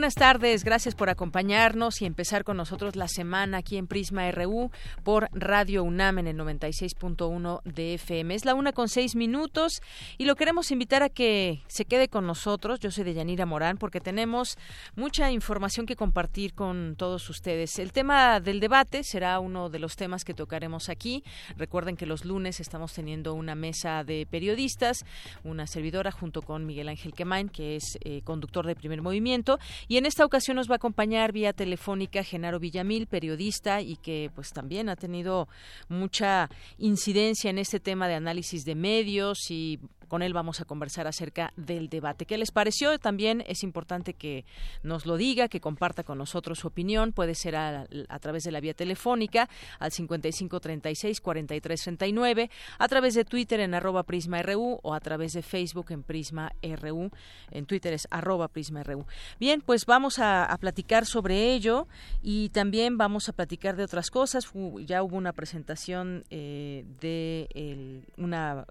Buenas 0.00 0.14
tardes, 0.14 0.64
gracias 0.64 0.94
por 0.94 1.10
acompañarnos 1.10 2.00
y 2.00 2.06
empezar 2.06 2.42
con 2.42 2.56
nosotros 2.56 2.96
la 2.96 3.06
semana 3.06 3.58
aquí 3.58 3.76
en 3.76 3.86
Prisma 3.86 4.30
RU 4.30 4.70
por 5.04 5.28
Radio 5.32 5.84
UNAM 5.84 6.20
en 6.20 6.26
el 6.26 6.38
96.1 6.38 7.60
de 7.64 7.94
FM. 7.96 8.34
Es 8.34 8.46
la 8.46 8.54
una 8.54 8.72
con 8.72 8.88
seis 8.88 9.14
minutos 9.14 9.82
y 10.16 10.24
lo 10.24 10.36
queremos 10.36 10.70
invitar 10.70 11.02
a 11.02 11.10
que 11.10 11.60
se 11.66 11.84
quede 11.84 12.08
con 12.08 12.26
nosotros. 12.26 12.80
Yo 12.80 12.90
soy 12.90 13.04
de 13.04 13.12
Yanira 13.12 13.44
Morán 13.44 13.76
porque 13.76 14.00
tenemos 14.00 14.56
mucha 14.96 15.30
información 15.32 15.84
que 15.84 15.96
compartir 15.96 16.54
con 16.54 16.94
todos 16.96 17.28
ustedes. 17.28 17.78
El 17.78 17.92
tema 17.92 18.40
del 18.40 18.58
debate 18.58 19.04
será 19.04 19.38
uno 19.38 19.68
de 19.68 19.80
los 19.80 19.96
temas 19.96 20.24
que 20.24 20.32
tocaremos 20.32 20.88
aquí. 20.88 21.24
Recuerden 21.58 21.98
que 21.98 22.06
los 22.06 22.24
lunes 22.24 22.58
estamos 22.60 22.94
teniendo 22.94 23.34
una 23.34 23.54
mesa 23.54 24.02
de 24.02 24.26
periodistas, 24.30 25.04
una 25.44 25.66
servidora 25.66 26.10
junto 26.10 26.40
con 26.40 26.64
Miguel 26.64 26.88
Ángel 26.88 27.12
Quemain, 27.12 27.50
que 27.50 27.76
es 27.76 27.98
eh, 28.00 28.22
conductor 28.24 28.66
de 28.66 28.74
primer 28.74 29.02
movimiento 29.02 29.58
y 29.90 29.96
en 29.96 30.06
esta 30.06 30.24
ocasión 30.24 30.54
nos 30.54 30.70
va 30.70 30.74
a 30.74 30.76
acompañar 30.76 31.32
vía 31.32 31.52
telefónica 31.52 32.22
Genaro 32.22 32.60
Villamil, 32.60 33.08
periodista 33.08 33.80
y 33.80 33.96
que 33.96 34.30
pues 34.36 34.52
también 34.52 34.88
ha 34.88 34.94
tenido 34.94 35.48
mucha 35.88 36.48
incidencia 36.78 37.50
en 37.50 37.58
este 37.58 37.80
tema 37.80 38.06
de 38.06 38.14
análisis 38.14 38.64
de 38.64 38.76
medios 38.76 39.50
y 39.50 39.80
con 40.10 40.20
él 40.22 40.34
vamos 40.34 40.60
a 40.60 40.64
conversar 40.64 41.06
acerca 41.06 41.52
del 41.56 41.88
debate. 41.88 42.26
¿Qué 42.26 42.36
les 42.36 42.50
pareció? 42.50 42.98
También 42.98 43.44
es 43.46 43.62
importante 43.62 44.14
que 44.14 44.44
nos 44.82 45.06
lo 45.06 45.16
diga, 45.16 45.46
que 45.46 45.60
comparta 45.60 46.02
con 46.02 46.18
nosotros 46.18 46.58
su 46.58 46.66
opinión. 46.66 47.12
Puede 47.12 47.36
ser 47.36 47.54
a, 47.54 47.86
través 48.20 48.42
de 48.42 48.50
la 48.50 48.58
vía 48.58 48.74
telefónica 48.74 49.48
al 49.78 49.92
5536-4339, 49.92 52.50
a 52.78 52.88
través 52.88 53.14
de 53.14 53.24
Twitter 53.24 53.60
en 53.60 53.72
arroba 53.72 54.02
PrismaRU 54.02 54.80
o 54.82 54.94
a 54.94 55.00
través 55.00 55.34
de 55.34 55.42
Facebook 55.42 55.86
en 55.90 56.02
Prisma 56.02 56.50
RU. 56.60 57.12
En 57.52 57.66
Twitter 57.66 57.92
es 57.92 58.08
arroba 58.10 58.48
PrismaRU. 58.48 59.06
Bien, 59.38 59.60
pues 59.60 59.86
vamos 59.86 60.18
a, 60.18 60.48
platicar 60.60 61.06
sobre 61.06 61.54
ello 61.54 61.86
y 62.20 62.48
también 62.48 62.98
vamos 62.98 63.28
a 63.28 63.32
platicar 63.32 63.76
de 63.76 63.84
otras 63.84 64.10
cosas. 64.10 64.50
Ya 64.84 65.04
hubo 65.04 65.16
una 65.16 65.32
presentación 65.32 66.24
eh, 66.30 66.84
de 67.00 68.02
una 68.16 68.66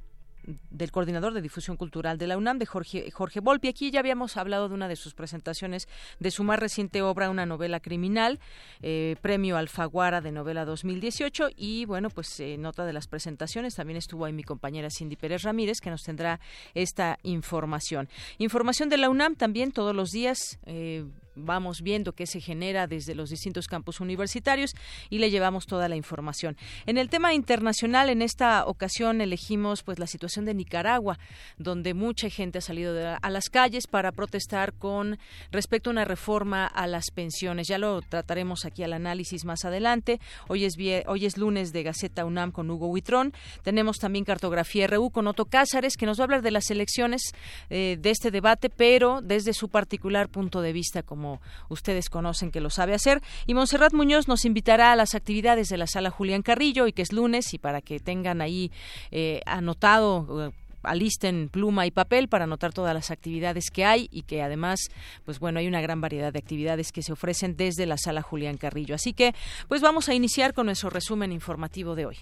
del 0.70 0.92
coordinador 0.92 1.34
de 1.34 1.42
difusión 1.42 1.78
cultural 1.78 2.18
de 2.18 2.28
la 2.28 2.38
UNAM, 2.38 2.58
de 2.60 2.66
Jorge, 2.66 3.12
Jorge 3.12 3.40
Volpi. 3.40 3.68
Aquí 3.68 3.92
ya 3.92 4.00
habíamos 4.00 4.38
hablado 4.38 4.70
de 4.70 4.76
una 4.76 4.88
de 4.88 4.96
sus 4.96 5.14
presentaciones 5.14 5.88
de 6.20 6.32
su 6.32 6.44
más 6.44 6.60
reciente 6.60 7.02
obra, 7.02 7.30
una 7.30 7.46
novela 7.46 7.80
criminal, 7.80 8.40
eh, 8.82 9.16
premio 9.22 9.58
Alfaguara 9.58 10.22
de 10.22 10.32
novela 10.32 10.66
2018. 10.66 11.50
Y 11.56 11.86
bueno, 11.86 12.10
pues 12.10 12.40
eh, 12.40 12.58
nota 12.58 12.86
de 12.86 12.94
las 12.94 13.08
presentaciones, 13.08 13.76
también 13.76 13.98
estuvo 13.98 14.26
ahí 14.26 14.34
mi 14.34 14.44
compañera 14.44 14.90
Cindy 14.90 15.16
Pérez 15.16 15.44
Ramírez, 15.44 15.80
que 15.82 15.90
nos 15.90 16.04
tendrá 16.04 16.40
esta 16.74 17.18
información. 17.24 18.10
Información 18.38 18.90
de 18.90 18.98
la 18.98 19.10
UNAM 19.10 19.36
también 19.36 19.72
todos 19.72 19.96
los 19.96 20.10
días. 20.12 20.60
Eh, 20.66 21.06
vamos 21.40 21.82
viendo 21.82 22.14
qué 22.14 22.26
se 22.26 22.42
genera 22.42 22.88
desde 22.88 23.16
los 23.16 23.30
distintos 23.30 23.68
campus 23.68 24.00
universitarios 24.00 24.76
y 25.10 25.20
le 25.20 25.30
llevamos 25.30 25.66
toda 25.66 25.90
la 25.90 25.96
información. 25.96 26.58
En 26.86 26.98
el 26.98 27.10
tema 27.10 27.34
internacional, 27.34 28.10
en 28.10 28.22
esta 28.22 28.66
ocasión 28.66 29.22
elegimos 29.22 29.84
pues 29.84 30.00
la 30.00 30.08
situación 30.08 30.46
de 30.46 30.54
Nicaragua, 30.54 31.20
donde 31.58 31.94
mucha 31.94 32.30
gente 32.30 32.60
ha 32.60 32.62
salido 32.62 33.18
a 33.22 33.30
las 33.30 33.50
calles 33.50 33.88
para 33.88 34.12
protestar 34.12 34.74
con 34.74 35.20
respecto 35.52 35.90
a 35.90 35.92
una 35.92 36.06
reforma 36.06 36.66
a 36.66 36.88
las 36.88 37.12
pensiones. 37.12 37.68
Ya 37.68 37.78
lo 37.78 38.02
trataremos 38.02 38.66
aquí 38.66 38.84
al 38.84 38.94
análisis 38.94 39.46
más 39.46 39.66
adelante. 39.66 40.20
Hoy 40.48 40.66
es 40.66 40.76
hoy 41.08 41.26
es 41.26 41.38
lunes 41.38 41.74
de 41.74 41.84
Gaceta 41.84 42.26
UNAM 42.26 42.52
con 42.52 42.70
Hugo 42.70 42.88
Huitrón. 42.88 43.34
Tenemos 43.64 43.98
también 43.98 44.26
cartografía 44.26 44.88
RU 44.88 45.12
con 45.12 45.28
Otto 45.28 45.46
Cázares 45.46 45.98
que 45.98 46.06
nos 46.06 46.20
va 46.20 46.24
a 46.24 46.26
hablar 46.26 46.42
de 46.42 46.52
las 46.52 46.70
elecciones 46.72 47.34
eh, 47.70 47.98
de 48.00 48.10
este 48.10 48.32
debate, 48.32 48.70
pero 48.70 49.22
desde 49.22 49.54
su 49.54 49.70
particular 49.70 50.30
punto 50.30 50.62
de 50.62 50.74
vista 50.74 51.04
como 51.04 51.29
ustedes 51.68 52.10
conocen 52.10 52.52
que 52.52 52.62
lo 52.62 52.70
sabe 52.70 52.94
hacer. 52.94 53.22
Y 53.46 53.54
Monserrat 53.54 53.94
Muñoz 53.94 54.28
nos 54.28 54.46
invitará 54.46 54.92
a 54.92 54.96
las 54.96 55.16
actividades 55.16 55.70
de 55.70 55.78
la 55.78 55.88
sala 55.88 56.10
Julián 56.10 56.42
Carrillo 56.42 56.88
y 56.88 56.94
que 56.94 57.02
es 57.02 57.14
lunes 57.14 57.54
y 57.54 57.58
para 57.58 57.82
que 57.82 58.00
tengan 58.00 58.42
ahí 58.42 58.72
eh, 59.12 59.42
anotado. 59.46 60.48
Eh, 60.48 60.52
alisten 60.84 61.50
pluma 61.50 61.86
y 61.86 61.92
papel 61.92 62.28
para 62.28 62.46
anotar 62.46 62.74
todas 62.74 62.94
las 62.94 63.12
actividades 63.12 63.70
que 63.72 63.86
hay 63.86 64.08
y 64.12 64.24
que 64.24 64.42
además, 64.42 64.90
pues 65.26 65.40
bueno, 65.40 65.60
hay 65.60 65.68
una 65.68 65.82
gran 65.82 66.02
variedad 66.02 66.32
de 66.32 66.40
actividades 66.40 66.92
que 66.92 67.02
se 67.02 67.12
ofrecen 67.12 67.58
desde 67.58 67.86
la 67.86 67.98
sala 67.98 68.22
Julián 68.22 68.58
Carrillo. 68.58 68.96
Así 68.96 69.14
que, 69.14 69.36
pues 69.68 69.82
vamos 69.82 70.10
a 70.10 70.14
iniciar 70.14 70.54
con 70.54 70.68
nuestro 70.68 70.90
resumen 70.90 71.32
informativo 71.32 71.96
de 71.96 72.06
hoy. 72.06 72.18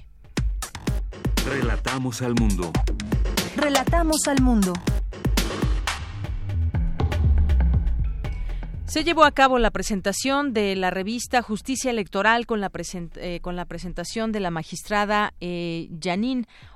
Relatamos 1.45 2.21
al 2.21 2.33
mundo. 2.35 2.71
Relatamos 3.55 4.27
al 4.27 4.41
mundo. 4.41 4.73
Se 8.87 9.03
llevó 9.03 9.25
a 9.25 9.31
cabo 9.31 9.59
la 9.59 9.71
presentación 9.71 10.53
de 10.53 10.73
la 10.77 10.91
revista 10.91 11.41
Justicia 11.41 11.91
Electoral 11.91 12.45
con 12.45 12.61
la, 12.61 12.71
eh, 12.73 13.41
presentación 13.67 14.31
de 14.31 14.39
la 14.39 14.49
magistrada 14.49 15.33
eh, 15.41 15.89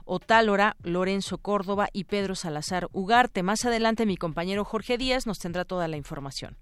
Otálora, 0.03 0.75
Lorenzo 0.83 1.37
Córdoba 1.37 1.87
y 1.93 2.03
Pedro 2.03 2.35
Salazar 2.35 2.89
Ugarte. 2.91 3.43
Más 3.43 3.63
adelante 3.63 4.05
mi 4.05 4.17
compañero 4.17 4.65
Jorge 4.65 4.97
Díaz 4.97 5.25
nos 5.25 5.37
tendrá 5.37 5.63
toda 5.63 5.87
la 5.87 5.95
información. 5.95 6.57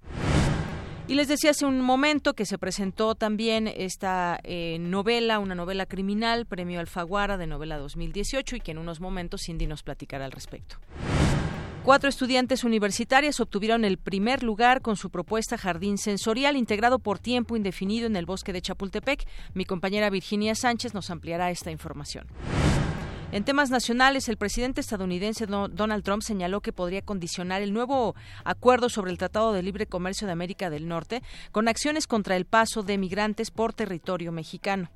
Y 1.08 1.16
les 1.16 1.28
decía 1.28 1.50
hace 1.50 1.66
un 1.66 1.82
momento 1.82 2.36
que 2.36 2.46
se 2.46 2.60
presentó 2.60 3.16
también 3.16 3.68
esta 3.68 4.40
eh, 4.44 4.78
novela, 4.80 5.40
una 5.40 5.56
novela 5.56 5.88
criminal, 5.88 6.46
Premio 6.46 6.80
Alfaguara 6.80 7.38
de 7.38 7.48
novela 7.48 7.80
2018 7.80 8.58
y 8.58 8.60
que 8.60 8.70
en 8.70 8.78
unos 8.78 9.00
momentos 9.00 9.42
Cindy 9.48 9.66
nos 9.66 9.82
platicará 9.82 10.26
al 10.26 10.32
respecto. 10.32 10.78
Cuatro 11.84 12.10
estudiantes 12.10 12.66
universitarias 12.66 13.40
obtuvieron 13.40 13.86
el 13.86 13.98
primer 13.98 14.44
lugar 14.44 14.82
con 14.82 14.98
su 14.98 15.10
propuesta 15.10 15.58
Jardín 15.58 15.98
Sensorial 15.98 16.58
integrado 16.58 17.00
por 17.00 17.20
tiempo 17.20 17.56
indefinido 17.56 18.06
en 18.06 18.18
el 18.18 18.26
bosque 18.26 18.54
de 18.54 18.62
Chapultepec. 18.62 19.26
Mi 19.54 19.64
compañera 19.66 20.10
Virginia 20.10 20.56
Sánchez 20.56 20.94
nos 20.94 21.10
ampliará 21.10 21.50
esta 21.52 21.72
información. 21.72 22.28
En 23.32 23.44
temas 23.44 23.70
nacionales, 23.70 24.28
el 24.28 24.38
presidente 24.38 24.82
estadounidense 24.82 25.46
Donald 25.46 26.04
Trump 26.04 26.22
señaló 26.22 26.62
que 26.62 26.74
podría 26.74 27.02
condicionar 27.02 27.62
el 27.62 27.74
nuevo 27.74 28.16
acuerdo 28.44 28.90
sobre 28.90 29.12
el 29.12 29.18
Tratado 29.18 29.54
de 29.54 29.64
Libre 29.64 29.86
Comercio 29.86 30.28
de 30.28 30.34
América 30.34 30.70
del 30.70 30.88
Norte 30.88 31.24
con 31.52 31.68
acciones 31.68 32.08
contra 32.08 32.36
el 32.36 32.46
paso 32.46 32.84
de 32.84 32.98
migrantes 32.98 33.52
por 33.52 33.74
territorio 33.74 34.32
mexicano. 34.32 34.90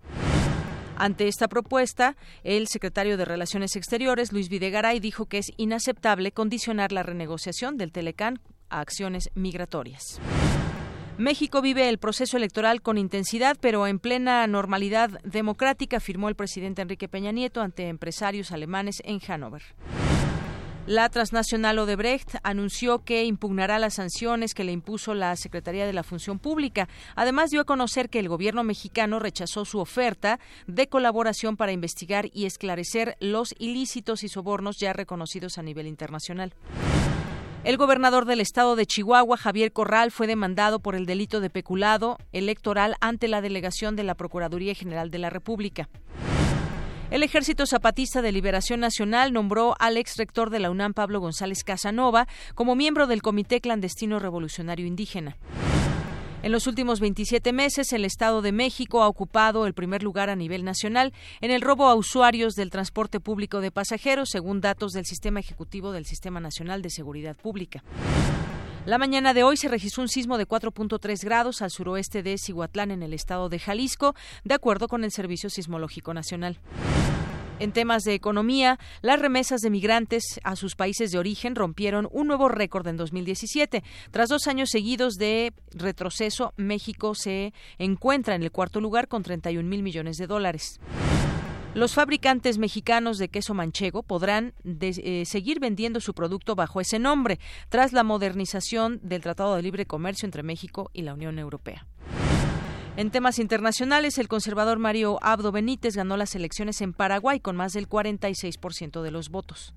Ante 0.95 1.27
esta 1.27 1.47
propuesta, 1.47 2.15
el 2.43 2.67
secretario 2.67 3.17
de 3.17 3.25
Relaciones 3.25 3.75
Exteriores, 3.75 4.31
Luis 4.31 4.49
Videgaray, 4.49 4.99
dijo 4.99 5.25
que 5.25 5.39
es 5.39 5.51
inaceptable 5.57 6.31
condicionar 6.31 6.91
la 6.91 7.03
renegociación 7.03 7.77
del 7.77 7.91
Telecán 7.91 8.39
a 8.69 8.79
acciones 8.79 9.29
migratorias. 9.33 10.19
México 11.17 11.61
vive 11.61 11.89
el 11.89 11.99
proceso 11.99 12.37
electoral 12.37 12.81
con 12.81 12.97
intensidad, 12.97 13.57
pero 13.59 13.85
en 13.85 13.99
plena 13.99 14.45
normalidad 14.47 15.21
democrática, 15.23 15.97
afirmó 15.97 16.27
el 16.27 16.35
presidente 16.35 16.81
Enrique 16.81 17.07
Peña 17.07 17.31
Nieto 17.31 17.61
ante 17.61 17.87
empresarios 17.87 18.51
alemanes 18.51 19.01
en 19.05 19.19
Hannover. 19.19 19.61
La 20.85 21.07
transnacional 21.07 21.79
Odebrecht 21.79 22.35
anunció 22.43 23.05
que 23.05 23.23
impugnará 23.23 23.79
las 23.79 23.93
sanciones 23.93 24.53
que 24.53 24.65
le 24.65 24.73
impuso 24.73 25.13
la 25.13 25.33
Secretaría 25.37 25.85
de 25.85 25.93
la 25.93 26.03
Función 26.03 26.39
Pública. 26.39 26.89
Además, 27.15 27.51
dio 27.51 27.61
a 27.61 27.63
conocer 27.65 28.09
que 28.09 28.19
el 28.19 28.27
gobierno 28.27 28.65
mexicano 28.65 29.19
rechazó 29.19 29.63
su 29.63 29.79
oferta 29.79 30.41
de 30.67 30.87
colaboración 30.87 31.55
para 31.55 31.71
investigar 31.71 32.29
y 32.33 32.47
esclarecer 32.47 33.15
los 33.21 33.55
ilícitos 33.59 34.25
y 34.25 34.27
sobornos 34.27 34.75
ya 34.77 34.91
reconocidos 34.91 35.57
a 35.57 35.63
nivel 35.63 35.87
internacional. 35.87 36.53
El 37.63 37.77
gobernador 37.77 38.25
del 38.25 38.41
estado 38.41 38.75
de 38.75 38.85
Chihuahua, 38.85 39.37
Javier 39.37 39.71
Corral, 39.71 40.11
fue 40.11 40.27
demandado 40.27 40.79
por 40.79 40.95
el 40.95 41.05
delito 41.05 41.39
de 41.39 41.49
peculado 41.49 42.17
electoral 42.33 42.95
ante 42.99 43.29
la 43.29 43.39
delegación 43.39 43.95
de 43.95 44.03
la 44.03 44.15
Procuraduría 44.15 44.75
General 44.75 45.09
de 45.09 45.19
la 45.19 45.29
República. 45.29 45.87
El 47.13 47.21
Ejército 47.21 47.67
Zapatista 47.67 48.23
de 48.23 48.31
Liberación 48.31 48.79
Nacional 48.79 49.33
nombró 49.33 49.75
al 49.77 49.97
ex 49.97 50.17
rector 50.17 50.49
de 50.49 50.57
la 50.57 50.71
UNAM, 50.71 50.95
Pablo 50.95 51.19
González 51.19 51.63
Casanova, 51.63 52.27
como 52.55 52.75
miembro 52.75 53.05
del 53.05 53.21
Comité 53.21 53.61
Clandestino 53.61 54.17
Revolucionario 54.17 54.87
Indígena. 54.87 55.37
En 56.41 56.51
los 56.51 56.65
últimos 56.65 56.99
27 56.99 57.53
meses, 57.53 57.93
el 57.93 58.03
Estado 58.03 58.41
de 58.41 58.51
México 58.51 59.03
ha 59.03 59.07
ocupado 59.07 59.67
el 59.67 59.75
primer 59.75 60.01
lugar 60.01 60.31
a 60.31 60.35
nivel 60.35 60.65
nacional 60.65 61.13
en 61.39 61.51
el 61.51 61.61
robo 61.61 61.85
a 61.87 61.93
usuarios 61.93 62.55
del 62.55 62.71
transporte 62.71 63.19
público 63.19 63.61
de 63.61 63.69
pasajeros, 63.69 64.29
según 64.31 64.59
datos 64.59 64.91
del 64.93 65.05
Sistema 65.05 65.39
Ejecutivo 65.39 65.91
del 65.91 66.05
Sistema 66.05 66.39
Nacional 66.39 66.81
de 66.81 66.89
Seguridad 66.89 67.35
Pública. 67.35 67.83
La 68.85 68.97
mañana 68.97 69.33
de 69.33 69.43
hoy 69.43 69.55
se 69.55 69.69
registró 69.69 70.03
un 70.03 70.09
sismo 70.09 70.37
de 70.37 70.45
4.3 70.45 71.23
grados 71.23 71.61
al 71.61 71.71
suroeste 71.71 72.21
de 72.21 72.37
Cihuatlán, 72.37 72.91
en 72.91 73.01
el 73.01 73.13
estado 73.13 73.47
de 73.47 73.57
Jalisco, 73.57 74.13
de 74.43 74.55
acuerdo 74.55 74.89
con 74.89 75.05
el 75.05 75.11
Servicio 75.11 75.49
Sismológico 75.49 76.13
Nacional. 76.13 76.59
En 77.59 77.71
temas 77.71 78.03
de 78.03 78.13
economía, 78.13 78.77
las 79.01 79.21
remesas 79.21 79.61
de 79.61 79.69
migrantes 79.69 80.41
a 80.43 80.57
sus 80.57 80.75
países 80.75 81.11
de 81.11 81.17
origen 81.17 81.55
rompieron 81.55 82.09
un 82.11 82.27
nuevo 82.27 82.49
récord 82.49 82.85
en 82.87 82.97
2017. 82.97 83.83
Tras 84.11 84.27
dos 84.27 84.47
años 84.47 84.69
seguidos 84.69 85.13
de 85.13 85.53
retroceso, 85.71 86.53
México 86.57 87.15
se 87.15 87.53
encuentra 87.77 88.35
en 88.35 88.43
el 88.43 88.51
cuarto 88.51 88.81
lugar 88.81 89.07
con 89.07 89.23
31 89.23 89.65
mil 89.65 89.81
millones 89.81 90.17
de 90.17 90.27
dólares. 90.27 90.81
Los 91.75 91.95
fabricantes 91.95 92.59
mexicanos 92.59 93.17
de 93.17 93.29
queso 93.29 93.55
manchego 93.55 94.03
podrán 94.03 94.53
eh, 94.63 95.23
seguir 95.25 95.59
vendiendo 95.59 95.99
su 96.01 96.13
producto 96.13 96.55
bajo 96.55 96.79
ese 96.79 96.99
nombre 96.99 97.39
tras 97.69 97.93
la 97.93 98.03
modernización 98.03 98.99
del 99.01 99.21
Tratado 99.21 99.55
de 99.55 99.63
Libre 99.63 99.87
Comercio 99.87 100.27
entre 100.27 100.43
México 100.43 100.91
y 100.93 101.01
la 101.01 101.15
Unión 101.15 101.39
Europea. 101.39 101.87
En 102.95 103.09
temas 103.09 103.39
internacionales, 103.39 104.19
el 104.19 104.27
conservador 104.27 104.77
Mario 104.77 105.17
Abdo 105.23 105.51
Benítez 105.51 105.95
ganó 105.95 106.15
las 106.15 106.35
elecciones 106.35 106.79
en 106.81 106.93
Paraguay 106.93 107.39
con 107.39 107.55
más 107.55 107.73
del 107.73 107.89
46% 107.89 109.01
de 109.01 109.09
los 109.09 109.29
votos. 109.29 109.73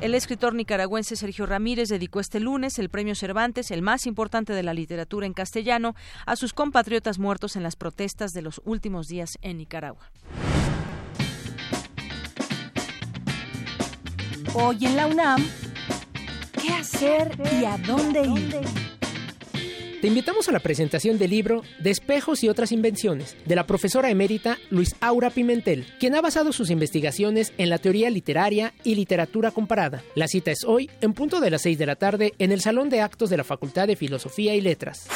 El 0.00 0.12
escritor 0.12 0.54
nicaragüense 0.54 1.14
Sergio 1.14 1.46
Ramírez 1.46 1.88
dedicó 1.88 2.18
este 2.18 2.40
lunes 2.40 2.80
el 2.80 2.90
premio 2.90 3.14
Cervantes, 3.14 3.70
el 3.70 3.80
más 3.80 4.06
importante 4.06 4.54
de 4.54 4.64
la 4.64 4.74
literatura 4.74 5.24
en 5.24 5.34
castellano, 5.34 5.94
a 6.26 6.34
sus 6.34 6.52
compatriotas 6.52 7.20
muertos 7.20 7.54
en 7.54 7.62
las 7.62 7.76
protestas 7.76 8.32
de 8.32 8.42
los 8.42 8.60
últimos 8.64 9.06
días 9.06 9.38
en 9.40 9.58
Nicaragua. 9.58 10.10
Hoy 14.58 14.78
en 14.86 14.96
la 14.96 15.06
UNAM, 15.06 15.46
¿qué 16.62 16.70
hacer 16.70 17.30
y 17.60 17.66
a 17.66 17.76
dónde 17.76 18.22
ir? 18.22 18.56
Te 20.00 20.08
invitamos 20.08 20.48
a 20.48 20.52
la 20.52 20.60
presentación 20.60 21.18
del 21.18 21.30
libro 21.30 21.60
Despejos 21.78 22.42
y 22.42 22.48
otras 22.48 22.72
invenciones 22.72 23.36
de 23.44 23.54
la 23.54 23.66
profesora 23.66 24.08
emérita 24.08 24.56
Luis 24.70 24.96
Aura 25.00 25.28
Pimentel, 25.28 25.86
quien 26.00 26.14
ha 26.14 26.22
basado 26.22 26.52
sus 26.52 26.70
investigaciones 26.70 27.52
en 27.58 27.68
la 27.68 27.76
teoría 27.76 28.08
literaria 28.08 28.72
y 28.82 28.94
literatura 28.94 29.50
comparada. 29.50 30.02
La 30.14 30.26
cita 30.26 30.52
es 30.52 30.64
hoy, 30.64 30.90
en 31.02 31.12
punto 31.12 31.40
de 31.40 31.50
las 31.50 31.60
6 31.60 31.76
de 31.76 31.86
la 31.86 31.96
tarde, 31.96 32.32
en 32.38 32.50
el 32.50 32.62
Salón 32.62 32.88
de 32.88 33.02
Actos 33.02 33.28
de 33.28 33.36
la 33.36 33.44
Facultad 33.44 33.86
de 33.86 33.96
Filosofía 33.96 34.54
y 34.54 34.62
Letras. 34.62 35.06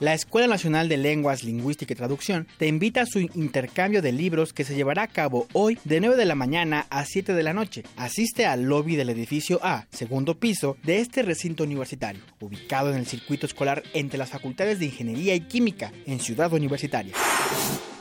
La 0.00 0.14
Escuela 0.14 0.46
Nacional 0.46 0.88
de 0.88 0.96
Lenguas, 0.96 1.42
Lingüística 1.42 1.92
y 1.92 1.96
Traducción 1.96 2.46
te 2.56 2.68
invita 2.68 3.00
a 3.00 3.06
su 3.06 3.18
intercambio 3.18 4.00
de 4.00 4.12
libros 4.12 4.52
que 4.52 4.62
se 4.62 4.76
llevará 4.76 5.02
a 5.02 5.08
cabo 5.08 5.48
hoy 5.54 5.76
de 5.82 5.98
9 5.98 6.14
de 6.14 6.24
la 6.24 6.36
mañana 6.36 6.86
a 6.88 7.04
7 7.04 7.34
de 7.34 7.42
la 7.42 7.52
noche. 7.52 7.82
Asiste 7.96 8.46
al 8.46 8.62
lobby 8.62 8.94
del 8.94 9.10
edificio 9.10 9.58
A, 9.60 9.88
segundo 9.90 10.38
piso, 10.38 10.76
de 10.84 11.00
este 11.00 11.22
recinto 11.22 11.64
universitario, 11.64 12.20
ubicado 12.38 12.90
en 12.90 12.98
el 12.98 13.06
circuito 13.06 13.46
escolar 13.46 13.82
entre 13.92 14.18
las 14.18 14.30
facultades 14.30 14.78
de 14.78 14.84
Ingeniería 14.84 15.34
y 15.34 15.40
Química 15.40 15.90
en 16.06 16.20
Ciudad 16.20 16.52
Universitaria. 16.52 17.14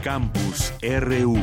Campus 0.02 0.74
RU. 0.82 1.38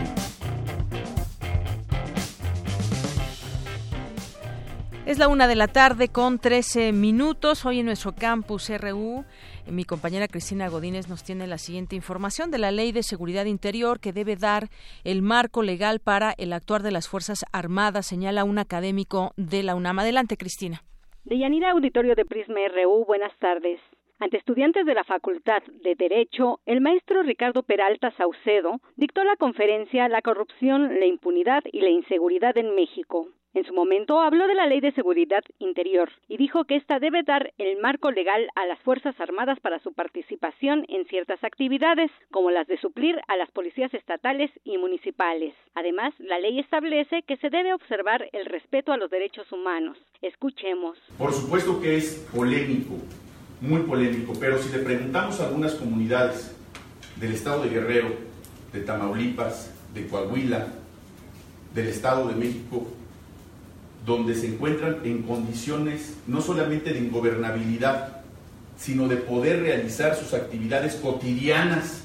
Es 5.06 5.20
la 5.20 5.28
una 5.28 5.48
de 5.48 5.56
la 5.56 5.68
tarde 5.68 6.08
con 6.08 6.40
13 6.40 6.92
minutos. 6.92 7.64
Hoy 7.64 7.82
en 7.82 7.86
nuestro 7.86 8.16
campus 8.16 8.72
RU, 8.76 9.24
mi 9.70 9.84
compañera 9.84 10.28
Cristina 10.28 10.68
Godínez 10.68 11.10
nos 11.10 11.24
tiene 11.24 11.46
la 11.46 11.60
siguiente 11.60 11.96
información 11.96 12.50
de 12.50 12.58
la 12.58 12.72
Ley 12.72 12.92
de 12.92 13.04
Seguridad 13.04 13.46
Interior 13.46 14.00
que 14.00 14.14
debe 14.14 14.36
dar 14.36 14.64
el 15.04 15.22
marco 15.22 15.62
legal 15.62 16.00
para 16.00 16.34
el 16.40 16.54
actuar 16.54 16.82
de 16.82 16.90
las 16.90 17.08
Fuerzas 17.08 17.46
Armadas, 17.54 18.08
señala 18.08 18.46
un 18.46 18.58
académico 18.58 19.30
de 19.38 19.62
la 19.62 19.76
UNAM. 19.76 20.00
Adelante, 20.00 20.38
Cristina. 20.38 20.82
De 21.24 21.38
Yanira 21.38 21.70
Auditorio 21.70 22.16
de 22.16 22.26
Prisma 22.26 22.62
RU, 22.74 23.06
buenas 23.06 23.38
tardes. 23.38 23.80
Ante 24.18 24.38
estudiantes 24.38 24.88
de 24.88 24.96
la 24.96 25.04
Facultad 25.04 25.62
de 25.84 25.94
Derecho, 25.94 26.62
el 26.66 26.82
maestro 26.82 27.22
Ricardo 27.22 27.62
Peralta 27.62 28.10
Saucedo 28.18 28.80
dictó 28.96 29.24
la 29.24 29.36
conferencia 29.36 30.10
La 30.10 30.24
corrupción, 30.24 31.00
la 31.00 31.06
impunidad 31.06 31.62
y 31.72 31.82
la 31.82 31.90
inseguridad 31.90 32.58
en 32.58 32.74
México. 32.74 33.28
En 33.56 33.64
su 33.64 33.74
momento 33.74 34.20
habló 34.20 34.50
de 34.50 34.54
la 34.54 34.68
Ley 34.68 34.82
de 34.82 34.92
Seguridad 34.92 35.42
Interior 35.60 36.12
y 36.28 36.36
dijo 36.36 36.66
que 36.66 36.76
ésta 36.76 37.00
debe 37.00 37.24
dar 37.24 37.54
el 37.58 37.80
marco 37.80 38.12
legal 38.12 38.50
a 38.54 38.66
las 38.66 38.78
Fuerzas 38.80 39.18
Armadas 39.18 39.62
para 39.62 39.80
su 39.80 39.94
participación 39.94 40.86
en 40.90 41.06
ciertas 41.06 41.42
actividades, 41.42 42.12
como 42.32 42.52
las 42.52 42.68
de 42.68 42.78
suplir 42.78 43.16
a 43.30 43.38
las 43.38 43.50
policías 43.52 43.94
estatales 43.94 44.52
y 44.66 44.78
municipales. 44.78 45.54
Además, 45.74 46.14
la 46.20 46.38
ley 46.38 46.60
establece 46.60 47.22
que 47.22 47.38
se 47.38 47.50
debe 47.50 47.74
observar 47.74 48.28
el 48.34 48.46
respeto 48.46 48.92
a 48.92 48.98
los 48.98 49.10
derechos 49.10 49.50
humanos. 49.54 49.98
Escuchemos. 50.22 50.98
Por 51.18 51.32
supuesto 51.32 51.80
que 51.80 51.96
es 51.96 52.28
polémico 52.36 52.96
muy 53.62 53.84
polémico, 53.84 54.34
pero 54.38 54.58
si 54.58 54.70
le 54.76 54.84
preguntamos 54.84 55.40
a 55.40 55.48
algunas 55.48 55.76
comunidades 55.76 56.54
del 57.16 57.32
estado 57.32 57.64
de 57.64 57.70
Guerrero, 57.70 58.10
de 58.74 58.82
Tamaulipas, 58.82 59.74
de 59.94 60.06
Coahuila, 60.10 60.68
del 61.74 61.88
estado 61.88 62.28
de 62.28 62.36
México, 62.36 62.86
donde 64.06 64.36
se 64.36 64.48
encuentran 64.48 64.98
en 65.04 65.24
condiciones 65.24 66.14
no 66.28 66.42
solamente 66.42 66.94
de 66.94 67.00
ingobernabilidad, 67.00 68.22
sino 68.78 69.08
de 69.08 69.18
poder 69.18 69.62
realizar 69.62 70.16
sus 70.16 70.34
actividades 70.34 70.96
cotidianas 70.96 72.02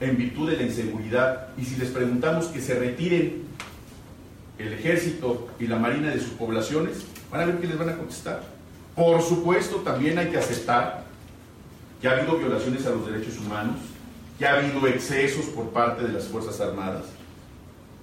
en 0.00 0.16
virtud 0.16 0.50
de 0.50 0.56
la 0.56 0.62
inseguridad. 0.62 1.48
Y 1.58 1.64
si 1.64 1.76
les 1.76 1.90
preguntamos 1.90 2.46
que 2.46 2.60
se 2.60 2.78
retiren 2.78 3.42
el 4.58 4.72
ejército 4.72 5.48
y 5.58 5.66
la 5.66 5.78
marina 5.78 6.10
de 6.10 6.20
sus 6.20 6.30
poblaciones, 6.30 7.04
van 7.30 7.40
a 7.40 7.46
ver 7.46 7.58
qué 7.58 7.66
les 7.66 7.78
van 7.78 7.88
a 7.88 7.96
contestar 7.96 8.56
por 8.96 9.20
supuesto, 9.20 9.76
también 9.76 10.18
hay 10.18 10.28
que 10.28 10.38
aceptar 10.38 11.04
que 12.00 12.08
ha 12.08 12.12
habido 12.12 12.38
violaciones 12.38 12.86
a 12.86 12.90
los 12.90 13.06
derechos 13.06 13.38
humanos, 13.38 13.76
que 14.38 14.46
ha 14.46 14.54
habido 14.54 14.86
excesos 14.86 15.44
por 15.46 15.68
parte 15.68 16.02
de 16.02 16.14
las 16.14 16.24
Fuerzas 16.24 16.58
Armadas, 16.62 17.04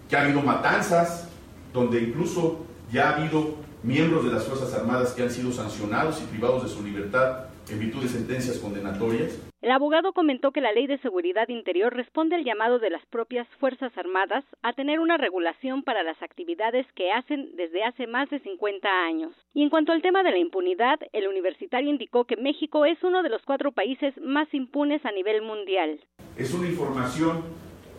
que 0.07 0.15
ha 0.15 0.21
habido 0.21 0.41
matanzas, 0.43 1.27
donde 1.73 1.99
incluso 1.99 2.63
ya 2.93 3.09
ha 3.09 3.15
habido 3.17 3.55
miembros 3.81 4.23
de 4.23 4.31
las 4.31 4.47
Fuerzas 4.47 4.71
Armadas 4.75 5.13
que 5.13 5.23
han 5.23 5.31
sido 5.31 5.51
sancionados 5.51 6.21
y 6.21 6.25
privados 6.27 6.63
de 6.63 6.69
su 6.69 6.83
libertad 6.83 7.45
en 7.69 7.79
virtud 7.79 8.03
de 8.03 8.07
sentencias 8.07 8.59
condenatorias. 8.59 9.41
El 9.61 9.71
abogado 9.71 10.13
comentó 10.13 10.51
que 10.51 10.61
la 10.61 10.73
Ley 10.73 10.85
de 10.85 10.99
Seguridad 10.99 11.49
Interior 11.49 11.93
responde 11.93 12.35
al 12.35 12.43
llamado 12.43 12.77
de 12.77 12.91
las 12.91 13.03
propias 13.07 13.47
Fuerzas 13.59 13.91
Armadas 13.97 14.43
a 14.61 14.73
tener 14.73 14.99
una 14.99 15.17
regulación 15.17 15.81
para 15.81 16.03
las 16.03 16.21
actividades 16.21 16.85
que 16.93 17.11
hacen 17.11 17.55
desde 17.55 17.83
hace 17.83 18.05
más 18.05 18.29
de 18.29 18.39
50 18.39 18.87
años. 19.07 19.31
Y 19.53 19.63
en 19.63 19.69
cuanto 19.69 19.91
al 19.91 20.01
tema 20.01 20.21
de 20.21 20.31
la 20.31 20.37
impunidad, 20.37 20.99
el 21.13 21.27
universitario 21.27 21.89
indicó 21.89 22.25
que 22.25 22.37
México 22.37 22.85
es 22.85 23.01
uno 23.03 23.23
de 23.23 23.29
los 23.29 23.41
cuatro 23.43 23.71
países 23.71 24.13
más 24.21 24.53
impunes 24.53 25.03
a 25.05 25.11
nivel 25.11 25.41
mundial. 25.41 25.99
Es 26.37 26.53
una 26.53 26.67
información 26.67 27.41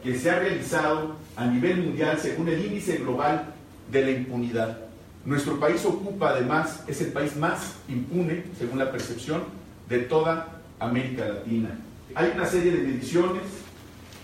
que 0.04 0.14
se 0.14 0.30
ha 0.30 0.38
realizado 0.38 1.16
a 1.34 1.46
nivel 1.46 1.78
mundial 1.78 2.18
según 2.18 2.48
el 2.48 2.64
índice 2.64 2.98
global 2.98 3.54
de 3.90 4.02
la 4.02 4.10
impunidad. 4.10 4.78
Nuestro 5.24 5.58
país 5.58 5.84
ocupa 5.84 6.30
además, 6.30 6.84
es 6.86 7.00
el 7.00 7.12
país 7.12 7.36
más 7.36 7.76
impune, 7.88 8.44
según 8.58 8.78
la 8.78 8.90
percepción, 8.90 9.44
de 9.88 10.00
toda 10.00 10.60
América 10.78 11.26
Latina. 11.26 11.78
Hay 12.14 12.32
una 12.34 12.46
serie 12.46 12.72
de 12.72 12.82
mediciones 12.82 13.42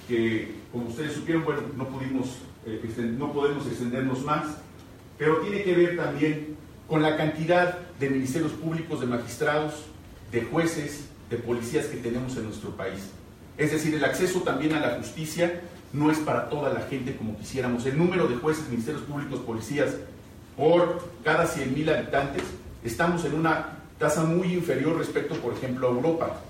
que, 0.07 0.55
como 0.73 0.89
ustedes 0.89 1.15
supieron, 1.15 1.45
bueno, 1.45 1.63
no, 1.77 1.89
pudimos, 1.89 2.37
eh, 2.67 2.81
no 3.19 3.33
podemos 3.33 3.67
extendernos 3.67 4.25
más, 4.25 4.47
pero 5.19 5.39
tiene 5.39 5.63
que 5.63 5.75
ver 5.75 5.97
también 5.97 6.57
con 6.89 7.03
la 7.03 7.17
cantidad 7.17 7.79
de 7.99 8.11
ministerios 8.11 8.53
públicos, 8.53 9.01
de 9.01 9.07
magistrados, 9.07 9.85
de 10.33 10.43
jueces, 10.43 11.07
de 11.31 11.37
policías 11.37 11.87
que 11.87 11.97
tenemos 11.97 12.37
en 12.37 12.45
nuestro 12.45 12.71
país. 12.71 13.11
Es 13.57 13.73
decir, 13.73 13.95
el 13.95 14.05
acceso 14.05 14.41
también 14.41 14.73
a 14.75 14.81
la 14.81 14.97
justicia 14.97 15.61
no 15.93 16.11
es 16.11 16.19
para 16.21 16.49
toda 16.49 16.73
la 16.73 16.81
gente 16.83 17.17
como 17.17 17.37
quisiéramos. 17.37 17.85
El 17.87 17.99
número 17.99 18.27
de 18.29 18.37
jueces, 18.37 18.69
ministerios 18.69 19.03
públicos, 19.03 19.41
policías 19.41 19.99
por 20.57 21.11
cada 21.25 21.45
100.000 21.45 21.97
habitantes, 21.97 22.43
estamos 22.85 23.25
en 23.25 23.35
una 23.35 23.79
tasa 23.99 24.25
muy 24.25 24.53
inferior 24.53 24.97
respecto, 24.99 25.35
por 25.37 25.55
ejemplo, 25.55 25.89
a 25.89 25.91
Europa. 25.91 26.41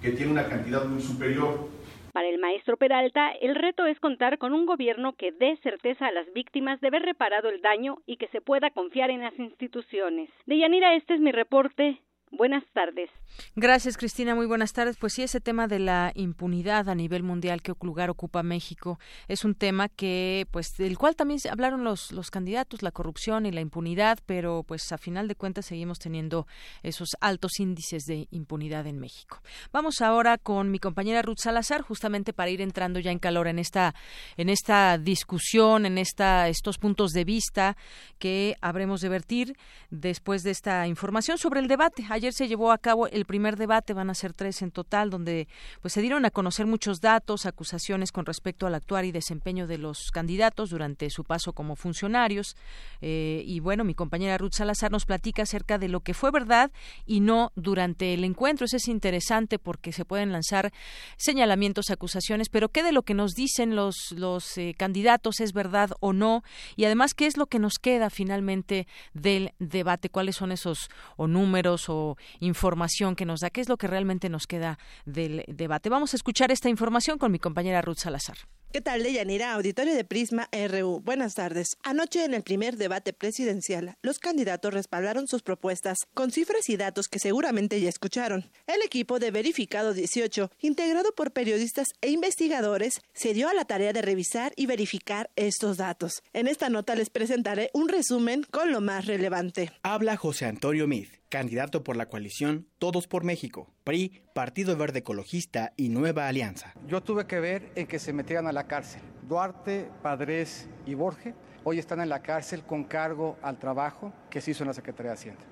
que 0.00 0.12
tiene 0.12 0.32
una 0.32 0.48
cantidad 0.48 0.84
muy 0.86 1.02
superior. 1.02 1.68
Para 2.12 2.28
el 2.28 2.38
maestro 2.38 2.76
Peralta, 2.76 3.30
el 3.32 3.54
reto 3.54 3.86
es 3.86 4.00
contar 4.00 4.38
con 4.38 4.52
un 4.52 4.66
gobierno 4.66 5.12
que 5.12 5.30
dé 5.30 5.58
certeza 5.62 6.06
a 6.06 6.10
las 6.10 6.32
víctimas 6.32 6.80
de 6.80 6.88
haber 6.88 7.02
reparado 7.02 7.50
el 7.50 7.60
daño 7.60 7.98
y 8.06 8.16
que 8.16 8.26
se 8.28 8.40
pueda 8.40 8.70
confiar 8.70 9.10
en 9.10 9.20
las 9.20 9.38
instituciones. 9.38 10.30
De 10.46 10.58
Yanira, 10.58 10.94
este 10.94 11.14
es 11.14 11.20
mi 11.20 11.32
reporte. 11.32 12.00
Buenas 12.32 12.62
tardes. 12.72 13.10
Gracias, 13.56 13.96
Cristina. 13.96 14.34
Muy 14.34 14.46
buenas 14.46 14.72
tardes. 14.72 14.96
Pues 14.96 15.14
sí, 15.14 15.22
ese 15.22 15.40
tema 15.40 15.66
de 15.66 15.80
la 15.80 16.12
impunidad 16.14 16.88
a 16.88 16.94
nivel 16.94 17.22
mundial, 17.22 17.60
que 17.60 17.72
lugar 17.82 18.08
ocupa 18.08 18.42
México, 18.42 18.98
es 19.26 19.44
un 19.44 19.54
tema 19.54 19.88
que, 19.88 20.46
pues, 20.50 20.76
del 20.76 20.96
cual 20.96 21.16
también 21.16 21.40
hablaron 21.50 21.82
los, 21.82 22.12
los 22.12 22.30
candidatos, 22.30 22.82
la 22.82 22.92
corrupción 22.92 23.46
y 23.46 23.52
la 23.52 23.60
impunidad, 23.60 24.18
pero, 24.26 24.62
pues, 24.62 24.92
a 24.92 24.98
final 24.98 25.26
de 25.26 25.34
cuentas 25.34 25.66
seguimos 25.66 25.98
teniendo 25.98 26.46
esos 26.82 27.10
altos 27.20 27.58
índices 27.58 28.04
de 28.04 28.28
impunidad 28.30 28.86
en 28.86 29.00
México. 29.00 29.42
Vamos 29.72 30.00
ahora 30.00 30.38
con 30.38 30.70
mi 30.70 30.78
compañera 30.78 31.22
Ruth 31.22 31.38
Salazar, 31.38 31.82
justamente 31.82 32.32
para 32.32 32.50
ir 32.50 32.60
entrando 32.60 33.00
ya 33.00 33.10
en 33.10 33.18
calor 33.18 33.48
en 33.48 33.58
esta, 33.58 33.94
en 34.36 34.50
esta 34.50 34.98
discusión, 34.98 35.84
en 35.84 35.98
esta, 35.98 36.48
estos 36.48 36.78
puntos 36.78 37.10
de 37.10 37.24
vista 37.24 37.76
que 38.18 38.56
habremos 38.60 39.00
de 39.00 39.08
vertir 39.08 39.56
después 39.90 40.42
de 40.42 40.52
esta 40.52 40.86
información 40.86 41.36
sobre 41.36 41.60
el 41.60 41.66
debate. 41.66 42.06
Ayer 42.20 42.34
se 42.34 42.48
llevó 42.48 42.70
a 42.70 42.76
cabo 42.76 43.06
el 43.06 43.24
primer 43.24 43.56
debate, 43.56 43.94
van 43.94 44.10
a 44.10 44.14
ser 44.14 44.34
tres 44.34 44.60
en 44.60 44.72
total, 44.72 45.08
donde 45.08 45.48
pues 45.80 45.94
se 45.94 46.02
dieron 46.02 46.26
a 46.26 46.30
conocer 46.30 46.66
muchos 46.66 47.00
datos, 47.00 47.46
acusaciones 47.46 48.12
con 48.12 48.26
respecto 48.26 48.66
al 48.66 48.74
actuar 48.74 49.06
y 49.06 49.10
desempeño 49.10 49.66
de 49.66 49.78
los 49.78 50.10
candidatos 50.12 50.68
durante 50.68 51.08
su 51.08 51.24
paso 51.24 51.54
como 51.54 51.76
funcionarios. 51.76 52.58
Eh, 53.00 53.42
y 53.46 53.60
bueno, 53.60 53.84
mi 53.84 53.94
compañera 53.94 54.36
Ruth 54.36 54.52
Salazar 54.52 54.92
nos 54.92 55.06
platica 55.06 55.44
acerca 55.44 55.78
de 55.78 55.88
lo 55.88 56.00
que 56.00 56.12
fue 56.12 56.30
verdad 56.30 56.70
y 57.06 57.20
no 57.20 57.52
durante 57.56 58.12
el 58.12 58.22
encuentro. 58.24 58.66
Eso 58.66 58.76
es 58.76 58.88
interesante 58.88 59.58
porque 59.58 59.90
se 59.90 60.04
pueden 60.04 60.30
lanzar 60.30 60.74
señalamientos, 61.16 61.88
acusaciones, 61.88 62.50
pero 62.50 62.68
qué 62.68 62.82
de 62.82 62.92
lo 62.92 63.00
que 63.00 63.14
nos 63.14 63.32
dicen 63.32 63.76
los, 63.76 64.12
los 64.12 64.58
eh, 64.58 64.74
candidatos 64.76 65.40
es 65.40 65.54
verdad 65.54 65.92
o 66.00 66.12
no, 66.12 66.42
y 66.76 66.84
además 66.84 67.14
qué 67.14 67.24
es 67.24 67.38
lo 67.38 67.46
que 67.46 67.58
nos 67.58 67.78
queda 67.78 68.10
finalmente 68.10 68.86
del 69.14 69.54
debate, 69.58 70.10
cuáles 70.10 70.36
son 70.36 70.52
esos 70.52 70.90
o 71.16 71.26
números 71.26 71.88
o 71.88 72.09
información 72.38 73.16
que 73.16 73.24
nos 73.24 73.40
da, 73.40 73.50
qué 73.50 73.60
es 73.60 73.68
lo 73.68 73.76
que 73.76 73.86
realmente 73.86 74.28
nos 74.28 74.46
queda 74.46 74.78
del 75.04 75.44
debate. 75.48 75.88
Vamos 75.88 76.14
a 76.14 76.16
escuchar 76.16 76.50
esta 76.52 76.68
información 76.68 77.18
con 77.18 77.32
mi 77.32 77.38
compañera 77.38 77.82
Ruth 77.82 77.98
Salazar. 77.98 78.38
¿Qué 78.72 78.80
tal, 78.80 79.02
Deyanira? 79.02 79.52
Auditorio 79.54 79.96
de 79.96 80.04
Prisma 80.04 80.48
RU. 80.52 81.00
Buenas 81.00 81.34
tardes. 81.34 81.76
Anoche 81.82 82.24
en 82.24 82.34
el 82.34 82.44
primer 82.44 82.76
debate 82.76 83.12
presidencial, 83.12 83.96
los 84.00 84.20
candidatos 84.20 84.72
respaldaron 84.72 85.26
sus 85.26 85.42
propuestas 85.42 85.98
con 86.14 86.30
cifras 86.30 86.68
y 86.68 86.76
datos 86.76 87.08
que 87.08 87.18
seguramente 87.18 87.80
ya 87.80 87.88
escucharon. 87.88 88.48
El 88.68 88.82
equipo 88.82 89.18
de 89.18 89.32
Verificado 89.32 89.92
18, 89.92 90.52
integrado 90.60 91.12
por 91.16 91.32
periodistas 91.32 91.88
e 92.00 92.10
investigadores, 92.10 93.00
se 93.12 93.34
dio 93.34 93.48
a 93.48 93.54
la 93.54 93.64
tarea 93.64 93.92
de 93.92 94.02
revisar 94.02 94.52
y 94.54 94.66
verificar 94.66 95.30
estos 95.34 95.76
datos. 95.76 96.22
En 96.32 96.46
esta 96.46 96.68
nota 96.68 96.94
les 96.94 97.10
presentaré 97.10 97.70
un 97.74 97.88
resumen 97.88 98.46
con 98.52 98.70
lo 98.70 98.80
más 98.80 99.06
relevante. 99.06 99.72
Habla 99.82 100.16
José 100.16 100.46
Antonio 100.46 100.86
Mid 100.86 101.08
candidato 101.30 101.82
por 101.82 101.96
la 101.96 102.06
coalición 102.06 102.66
Todos 102.78 103.06
por 103.06 103.24
México, 103.24 103.72
PRI, 103.84 104.22
Partido 104.34 104.76
Verde 104.76 104.98
Ecologista 104.98 105.72
y 105.76 105.88
Nueva 105.88 106.28
Alianza. 106.28 106.74
Yo 106.86 107.02
tuve 107.02 107.26
que 107.26 107.40
ver 107.40 107.72
en 107.76 107.86
que 107.86 107.98
se 107.98 108.12
metieran 108.12 108.46
a 108.46 108.52
la 108.52 108.66
cárcel. 108.66 109.00
Duarte, 109.26 109.88
Padres 110.02 110.68
y 110.84 110.94
Borges 110.94 111.34
hoy 111.64 111.78
están 111.78 112.00
en 112.00 112.08
la 112.08 112.20
cárcel 112.20 112.62
con 112.64 112.84
cargo 112.84 113.38
al 113.42 113.58
trabajo 113.58 114.12
que 114.28 114.40
se 114.40 114.50
hizo 114.50 114.64
en 114.64 114.68
la 114.68 114.74
Secretaría 114.74 115.12
de 115.12 115.14
Hacienda. 115.14 115.42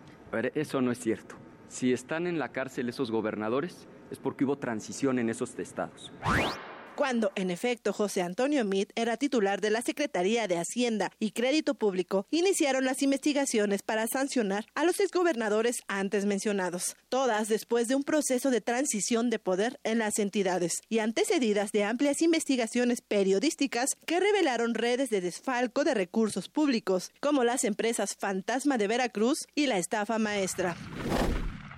eso 0.54 0.82
no 0.82 0.92
es 0.92 0.99
cierto. 0.99 1.37
Si 1.68 1.92
están 1.92 2.26
en 2.26 2.38
la 2.38 2.50
cárcel 2.50 2.88
esos 2.88 3.11
gobernadores, 3.11 3.87
es 4.11 4.18
porque 4.18 4.44
hubo 4.44 4.58
transición 4.58 5.18
en 5.18 5.30
esos 5.30 5.58
estados 5.58 6.11
cuando, 6.98 7.30
en 7.36 7.52
efecto, 7.52 7.92
José 7.92 8.22
Antonio 8.22 8.64
Meade 8.64 8.88
era 8.96 9.16
titular 9.16 9.60
de 9.60 9.70
la 9.70 9.82
Secretaría 9.82 10.48
de 10.48 10.58
Hacienda 10.58 11.12
y 11.20 11.30
Crédito 11.30 11.74
Público, 11.74 12.26
iniciaron 12.32 12.84
las 12.84 13.02
investigaciones 13.02 13.82
para 13.82 14.08
sancionar 14.08 14.66
a 14.74 14.82
los 14.82 14.98
exgobernadores 14.98 15.76
antes 15.86 16.26
mencionados, 16.26 16.96
todas 17.08 17.46
después 17.46 17.86
de 17.86 17.94
un 17.94 18.02
proceso 18.02 18.50
de 18.50 18.60
transición 18.60 19.30
de 19.30 19.38
poder 19.38 19.78
en 19.84 20.00
las 20.00 20.18
entidades 20.18 20.80
y 20.88 20.98
antecedidas 20.98 21.70
de 21.70 21.84
amplias 21.84 22.20
investigaciones 22.20 23.00
periodísticas 23.00 23.90
que 24.04 24.18
revelaron 24.18 24.74
redes 24.74 25.08
de 25.08 25.20
desfalco 25.20 25.84
de 25.84 25.94
recursos 25.94 26.48
públicos, 26.48 27.12
como 27.20 27.44
las 27.44 27.62
empresas 27.62 28.16
Fantasma 28.18 28.76
de 28.76 28.88
Veracruz 28.88 29.46
y 29.54 29.68
la 29.68 29.78
estafa 29.78 30.18
maestra. 30.18 30.76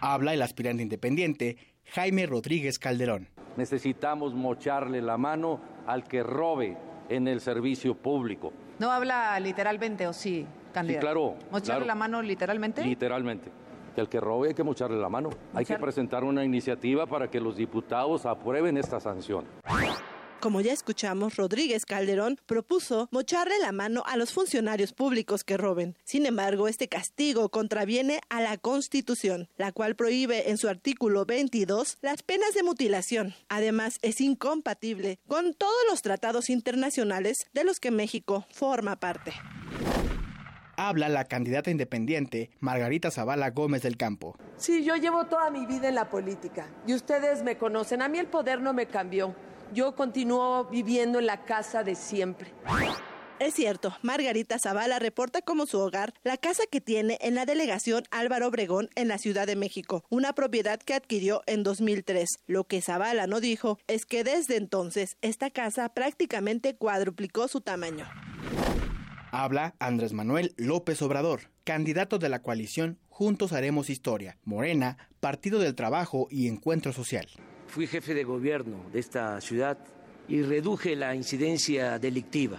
Habla 0.00 0.32
el 0.32 0.40
aspirante 0.40 0.82
independiente 0.82 1.58
Jaime 1.92 2.26
Rodríguez 2.26 2.78
Calderón 2.78 3.28
necesitamos 3.56 4.35
mocharle 4.35 5.02
la 5.02 5.16
mano 5.18 5.61
al 5.87 6.04
que 6.04 6.23
robe 6.23 6.76
en 7.09 7.28
el 7.28 7.40
servicio 7.40 7.94
público. 7.94 8.52
¿No 8.78 8.90
habla 8.90 9.38
literalmente 9.40 10.06
o 10.06 10.12
sí, 10.12 10.47
candidato? 10.73 11.00
Sí, 11.00 11.06
claro. 11.06 11.35
¿Mocharle 11.50 11.87
la 11.87 11.94
mano 11.94 12.23
literalmente? 12.23 12.82
Literalmente. 12.82 13.50
Que 13.94 14.00
al 14.00 14.09
que 14.09 14.20
robe 14.20 14.49
hay 14.49 14.54
que 14.54 14.62
mocharle 14.62 14.97
la 14.97 15.09
mano. 15.09 15.30
Hay 15.52 15.64
que 15.64 15.76
presentar 15.76 16.25
una 16.25 16.44
iniciativa 16.44 17.06
para 17.06 17.28
que 17.28 17.40
los 17.40 17.56
diputados 17.56 18.25
aprueben 18.25 18.76
esta 18.76 19.00
sanción. 19.00 19.44
Como 20.40 20.62
ya 20.62 20.73
escuchamos, 20.73 21.37
Rodríguez 21.37 21.85
Calderón 21.85 22.38
propuso 22.47 23.09
mocharle 23.12 23.59
la 23.61 23.73
mano 23.73 24.02
a 24.06 24.16
los 24.16 24.32
funcionarios 24.32 24.94
públicos 24.94 25.44
que 25.44 25.59
roben. 25.59 25.99
Sin 26.02 26.25
embargo, 26.25 26.66
este 26.66 26.88
castigo 26.88 27.50
contraviene 27.50 28.23
a 28.30 28.40
la 28.40 28.56
Constitución, 28.56 29.49
la 29.59 29.70
cual 29.70 29.97
prohíbe 29.97 30.49
en 30.49 30.56
su 30.56 30.68
artículo 30.68 31.26
22 31.26 31.99
las 32.00 32.23
penas 32.23 32.54
de 32.54 32.62
mutilación. 32.62 33.35
Además, 33.50 33.99
es 34.00 34.23
incompatible 34.23 35.18
con 35.28 35.52
todos 35.52 35.82
los 35.90 36.00
tratados 36.00 36.49
internacionales 36.49 37.47
de 37.52 37.64
los 37.64 37.78
que 37.78 37.90
México 37.90 38.47
forma 38.50 38.97
parte 38.97 39.35
habla 40.80 41.11
la 41.11 41.26
candidata 41.26 41.70
independiente 41.70 42.49
Margarita 42.61 43.11
Zavala 43.11 43.50
Gómez 43.50 43.82
del 43.82 43.99
Campo. 43.99 44.38
Sí, 44.56 44.82
yo 44.82 44.97
llevo 44.97 45.26
toda 45.26 45.50
mi 45.50 45.66
vida 45.66 45.90
en 45.90 45.94
la 45.94 46.09
política 46.09 46.68
y 46.87 46.94
ustedes 46.94 47.42
me 47.42 47.59
conocen. 47.59 48.00
A 48.00 48.09
mí 48.09 48.18
el 48.18 48.28
poder 48.28 48.62
no 48.62 48.73
me 48.73 48.87
cambió 48.87 49.35
yo 49.72 49.94
continúo 49.94 50.64
viviendo 50.64 51.18
en 51.18 51.26
la 51.26 51.44
casa 51.44 51.82
de 51.82 51.94
siempre. 51.94 52.52
Es 53.40 53.54
cierto, 53.54 53.96
Margarita 54.02 54.58
Zavala 54.58 54.98
reporta 54.98 55.40
como 55.40 55.64
su 55.64 55.78
hogar 55.78 56.12
la 56.24 56.36
casa 56.36 56.64
que 56.70 56.82
tiene 56.82 57.16
en 57.22 57.34
la 57.34 57.46
delegación 57.46 58.04
Álvaro 58.10 58.48
Obregón 58.48 58.90
en 58.96 59.08
la 59.08 59.16
Ciudad 59.16 59.46
de 59.46 59.56
México, 59.56 60.04
una 60.10 60.34
propiedad 60.34 60.78
que 60.78 60.92
adquirió 60.92 61.42
en 61.46 61.62
2003. 61.62 62.28
Lo 62.46 62.64
que 62.64 62.82
Zavala 62.82 63.26
no 63.26 63.40
dijo 63.40 63.78
es 63.86 64.04
que 64.04 64.24
desde 64.24 64.56
entonces 64.56 65.16
esta 65.22 65.48
casa 65.48 65.88
prácticamente 65.88 66.76
cuadruplicó 66.76 67.48
su 67.48 67.62
tamaño. 67.62 68.06
Habla 69.32 69.74
Andrés 69.78 70.12
Manuel 70.12 70.52
López 70.58 71.00
Obrador, 71.00 71.50
candidato 71.64 72.18
de 72.18 72.28
la 72.28 72.42
coalición 72.42 72.98
Juntos 73.08 73.54
Haremos 73.54 73.88
Historia, 73.88 74.36
Morena, 74.44 74.98
Partido 75.20 75.60
del 75.60 75.74
Trabajo 75.74 76.28
y 76.30 76.46
Encuentro 76.46 76.92
Social. 76.92 77.26
Fui 77.70 77.86
jefe 77.86 78.14
de 78.14 78.24
gobierno 78.24 78.78
de 78.92 78.98
esta 78.98 79.40
ciudad 79.40 79.78
y 80.26 80.42
reduje 80.42 80.96
la 80.96 81.14
incidencia 81.14 82.00
delictiva. 82.00 82.58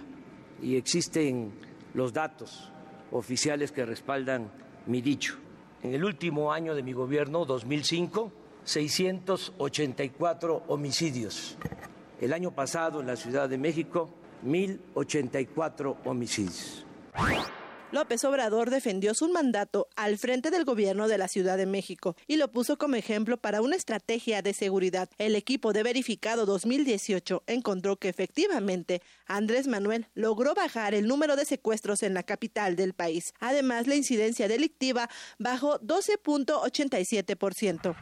Y 0.62 0.76
existen 0.76 1.52
los 1.92 2.14
datos 2.14 2.72
oficiales 3.10 3.72
que 3.72 3.84
respaldan 3.84 4.50
mi 4.86 5.02
dicho. 5.02 5.36
En 5.82 5.92
el 5.92 6.02
último 6.02 6.50
año 6.50 6.74
de 6.74 6.82
mi 6.82 6.94
gobierno, 6.94 7.44
2005, 7.44 8.32
684 8.64 10.62
homicidios. 10.68 11.58
El 12.18 12.32
año 12.32 12.52
pasado 12.52 13.02
en 13.02 13.06
la 13.06 13.16
Ciudad 13.16 13.50
de 13.50 13.58
México, 13.58 14.08
1.084 14.46 15.96
homicidios. 16.06 16.86
López 17.92 18.24
Obrador 18.24 18.70
defendió 18.70 19.12
su 19.12 19.28
mandato 19.28 19.86
al 19.96 20.16
frente 20.16 20.50
del 20.50 20.64
gobierno 20.64 21.08
de 21.08 21.18
la 21.18 21.28
Ciudad 21.28 21.58
de 21.58 21.66
México 21.66 22.16
y 22.26 22.38
lo 22.38 22.50
puso 22.50 22.78
como 22.78 22.96
ejemplo 22.96 23.36
para 23.36 23.60
una 23.60 23.76
estrategia 23.76 24.40
de 24.40 24.54
seguridad. 24.54 25.10
El 25.18 25.36
equipo 25.36 25.74
de 25.74 25.82
verificado 25.82 26.46
2018 26.46 27.42
encontró 27.46 27.96
que 27.96 28.08
efectivamente 28.08 29.02
Andrés 29.26 29.68
Manuel 29.68 30.06
logró 30.14 30.54
bajar 30.54 30.94
el 30.94 31.06
número 31.06 31.36
de 31.36 31.44
secuestros 31.44 32.02
en 32.02 32.14
la 32.14 32.22
capital 32.22 32.76
del 32.76 32.94
país. 32.94 33.34
Además, 33.40 33.86
la 33.86 33.94
incidencia 33.94 34.48
delictiva 34.48 35.10
bajó 35.38 35.78
12.87%. 35.80 37.94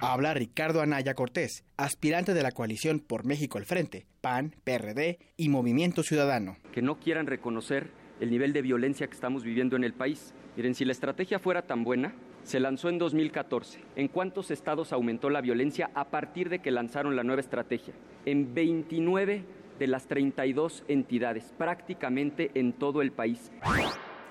Habla 0.00 0.32
Ricardo 0.32 0.80
Anaya 0.80 1.14
Cortés, 1.14 1.64
aspirante 1.76 2.32
de 2.32 2.44
la 2.44 2.52
coalición 2.52 3.00
por 3.00 3.24
México 3.24 3.58
al 3.58 3.66
Frente, 3.66 4.06
PAN, 4.20 4.54
PRD 4.62 5.18
y 5.36 5.48
Movimiento 5.48 6.04
Ciudadano. 6.04 6.56
Que 6.70 6.82
no 6.82 7.00
quieran 7.00 7.26
reconocer 7.26 7.90
el 8.20 8.30
nivel 8.30 8.52
de 8.52 8.62
violencia 8.62 9.06
que 9.06 9.14
estamos 9.14 9.44
viviendo 9.44 9.76
en 9.76 9.84
el 9.84 9.92
país. 9.92 10.34
Miren, 10.56 10.74
si 10.74 10.84
la 10.84 10.92
estrategia 10.92 11.38
fuera 11.38 11.62
tan 11.62 11.84
buena, 11.84 12.14
se 12.42 12.60
lanzó 12.60 12.88
en 12.88 12.98
2014. 12.98 13.80
¿En 13.96 14.08
cuántos 14.08 14.50
estados 14.50 14.92
aumentó 14.92 15.30
la 15.30 15.40
violencia 15.40 15.90
a 15.94 16.04
partir 16.04 16.48
de 16.48 16.60
que 16.60 16.70
lanzaron 16.70 17.14
la 17.14 17.24
nueva 17.24 17.40
estrategia? 17.40 17.94
En 18.24 18.54
29 18.54 19.44
de 19.78 19.86
las 19.86 20.06
32 20.06 20.84
entidades, 20.88 21.52
prácticamente 21.56 22.50
en 22.54 22.72
todo 22.72 23.02
el 23.02 23.12
país. 23.12 23.52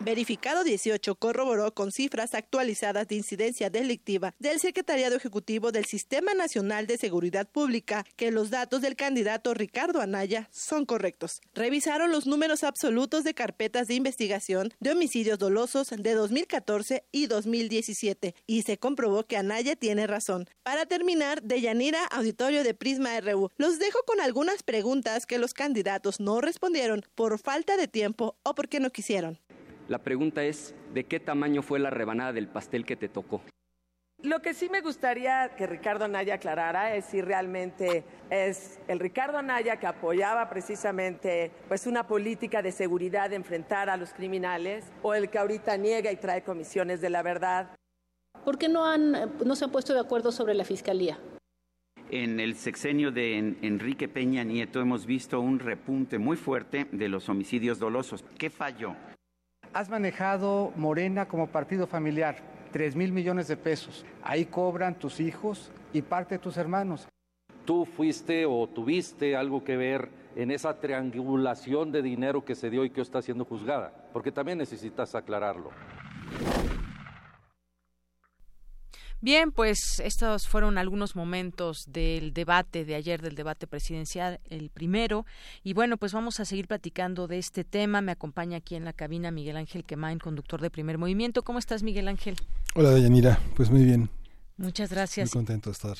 Verificado 0.08 0.64
18 0.64 1.16
corroboró 1.16 1.74
con 1.74 1.92
cifras 1.92 2.34
actualizadas 2.34 3.10
de 3.10 3.16
incidencia 3.16 3.70
delictiva 3.70 4.34
del 4.40 4.62
Secretariado 4.62 5.18
Ejecutivo 5.18 5.74
del 5.74 5.84
Sistema 5.84 6.34
Nacional 6.34 6.88
de 6.88 6.98
Seguridad 6.98 7.46
Pública 7.46 8.06
que 8.16 8.32
los 8.32 8.50
datos 8.50 8.80
del 8.80 8.96
candidato 8.96 9.54
Ricardo 9.54 10.00
Anaya 10.00 10.48
son 10.50 10.86
correctos. 10.86 11.42
Revisaron 11.54 12.10
los 12.10 12.26
números 12.26 12.64
absolutos 12.64 13.26
de 13.26 13.34
carpetas 13.34 13.88
de 13.88 13.96
investigación 13.96 14.74
de 14.80 14.92
homicidios 14.92 15.40
dolosos 15.40 15.90
de 15.90 16.14
2014 16.14 17.04
y 17.12 17.26
2017 17.28 18.34
y 18.46 18.62
se 18.62 18.78
comprobó 18.78 19.26
que 19.26 19.36
Anaya 19.36 19.76
tiene 19.76 20.08
razón. 20.08 20.48
Para 20.64 20.86
terminar, 20.86 21.44
de 21.44 21.60
Yanira, 21.60 22.06
auditorio 22.06 22.64
de 22.64 22.74
Prisma 22.74 23.20
RU, 23.20 23.50
los 23.58 23.78
dejo 23.78 24.00
con 24.08 24.22
algunas 24.22 24.64
preguntas 24.64 25.26
que 25.26 25.38
los 25.38 25.54
candidatos 25.54 26.22
no 26.22 26.40
respondieron 26.40 27.04
por 27.14 27.40
falta 27.40 27.76
de 27.76 27.90
tiempo 27.90 28.38
o 28.44 28.56
porque 28.56 28.80
no 28.80 28.90
quisieron. 28.90 29.38
La 29.88 30.00
pregunta 30.00 30.44
es, 30.44 30.75
¿de 30.94 31.06
qué 31.06 31.20
tamaño 31.20 31.62
fue 31.62 31.79
la 31.79 31.89
rebanada 31.89 32.34
del 32.34 32.48
pastel 32.48 32.86
que 32.86 32.98
te 32.98 33.08
tocó? 33.08 33.41
Lo 34.24 34.41
que 34.41 34.53
sí 34.53 34.67
me 34.67 34.82
gustaría 34.82 35.56
que 35.56 35.67
Ricardo 35.67 36.06
Anaya 36.06 36.36
aclarara 36.36 36.96
es 36.96 37.06
si 37.06 37.22
realmente 37.22 38.03
es 38.32 38.79
el 38.88 39.00
Ricardo 39.00 39.38
Anaya 39.38 39.77
que 39.77 39.86
apoyaba 39.86 40.50
precisamente 40.50 41.51
pues 41.67 41.86
una 41.86 42.08
política 42.08 42.63
de 42.63 42.72
seguridad 42.72 43.29
de 43.29 43.36
enfrentar 43.36 43.89
a 43.89 43.96
los 43.96 44.13
criminales 44.13 44.91
o 45.03 45.13
el 45.13 45.29
que 45.29 45.38
ahorita 45.38 45.77
niega 45.77 46.12
y 46.12 46.15
trae 46.15 46.41
comisiones 46.41 47.00
de 47.00 47.12
la 47.12 47.22
verdad. 47.22 47.77
¿Por 48.44 48.58
qué 48.58 48.67
no, 48.67 48.86
han, 48.86 49.12
no 49.46 49.56
se 49.56 49.65
han 49.65 49.72
puesto 49.72 49.94
de 49.94 50.00
acuerdo 50.00 50.32
sobre 50.32 50.56
la 50.56 50.65
fiscalía? 50.65 51.20
En 52.10 52.39
el 52.39 52.56
sexenio 52.56 53.12
de 53.12 53.38
Enrique 53.38 54.08
Peña 54.08 54.44
Nieto 54.44 54.82
hemos 54.82 55.06
visto 55.06 55.39
un 55.39 55.60
repunte 55.60 56.17
muy 56.17 56.38
fuerte 56.38 56.88
de 56.91 57.08
los 57.08 57.29
homicidios 57.29 57.79
dolosos. 57.79 58.25
¿Qué 58.38 58.50
falló? 58.50 58.96
Has 59.74 59.89
manejado 59.89 60.71
Morena 60.75 61.27
como 61.27 61.47
partido 61.47 61.88
familiar 61.88 62.38
3 62.71 62.95
mil 62.95 63.12
millones 63.12 63.47
de 63.47 63.57
pesos. 63.57 64.05
Ahí 64.24 64.45
cobran 64.45 64.95
tus 64.95 65.19
hijos 65.19 65.71
y 65.93 66.01
parte 66.01 66.36
de 66.36 66.39
tus 66.39 66.57
hermanos. 66.57 67.07
¿Tú 67.65 67.86
fuiste 67.86 68.45
o 68.45 68.67
tuviste 68.67 69.36
algo 69.36 69.63
que 69.63 69.75
ver 69.75 70.09
en 70.36 70.51
esa 70.51 70.79
triangulación 70.79 71.91
de 71.91 72.01
dinero 72.01 72.45
que 72.45 72.55
se 72.55 72.69
dio 72.69 72.86
y 72.86 72.89
que 72.89 73.01
está 73.01 73.21
siendo 73.21 73.45
juzgada? 73.45 73.93
Porque 74.13 74.31
también 74.31 74.57
necesitas 74.57 75.15
aclararlo. 75.15 75.71
Bien, 79.19 79.51
pues 79.51 80.00
estos 80.03 80.47
fueron 80.47 80.77
algunos 80.77 81.15
momentos 81.15 81.86
del 81.88 82.33
debate 82.33 82.86
de 82.86 82.93
ayer, 82.93 83.21
del 83.21 83.33
debate 83.33 83.65
presidencial, 83.65 84.39
el 84.47 84.69
primero. 84.69 85.25
Y 85.63 85.74
bueno, 85.74 85.97
pues 85.97 86.13
vamos 86.13 86.39
a 86.39 86.45
seguir 86.45 86.67
platicando 86.67 87.27
de 87.27 87.39
este 87.39 87.63
tema. 87.63 88.01
Me 88.01 88.12
acompaña 88.12 88.57
aquí 88.57 88.75
en 88.75 88.86
la 88.86 88.93
cabina 88.93 89.31
Miguel 89.31 89.57
Ángel 89.57 89.83
Quemain, 89.86 90.19
conductor 90.19 90.62
de 90.62 90.69
Primer 90.69 91.00
Movimiento. 91.00 91.41
¿Cómo 91.41 91.57
estás, 91.57 91.81
Miguel 91.81 92.07
Ángel? 92.07 92.36
Hola, 92.75 92.91
Dayanira. 92.91 93.39
Pues 93.55 93.71
muy 93.71 93.86
bien. 93.86 94.07
Muchas 94.55 94.91
gracias. 94.91 95.33
Muy 95.33 95.39
contento 95.39 95.71
de 95.71 95.74
estar 95.74 95.97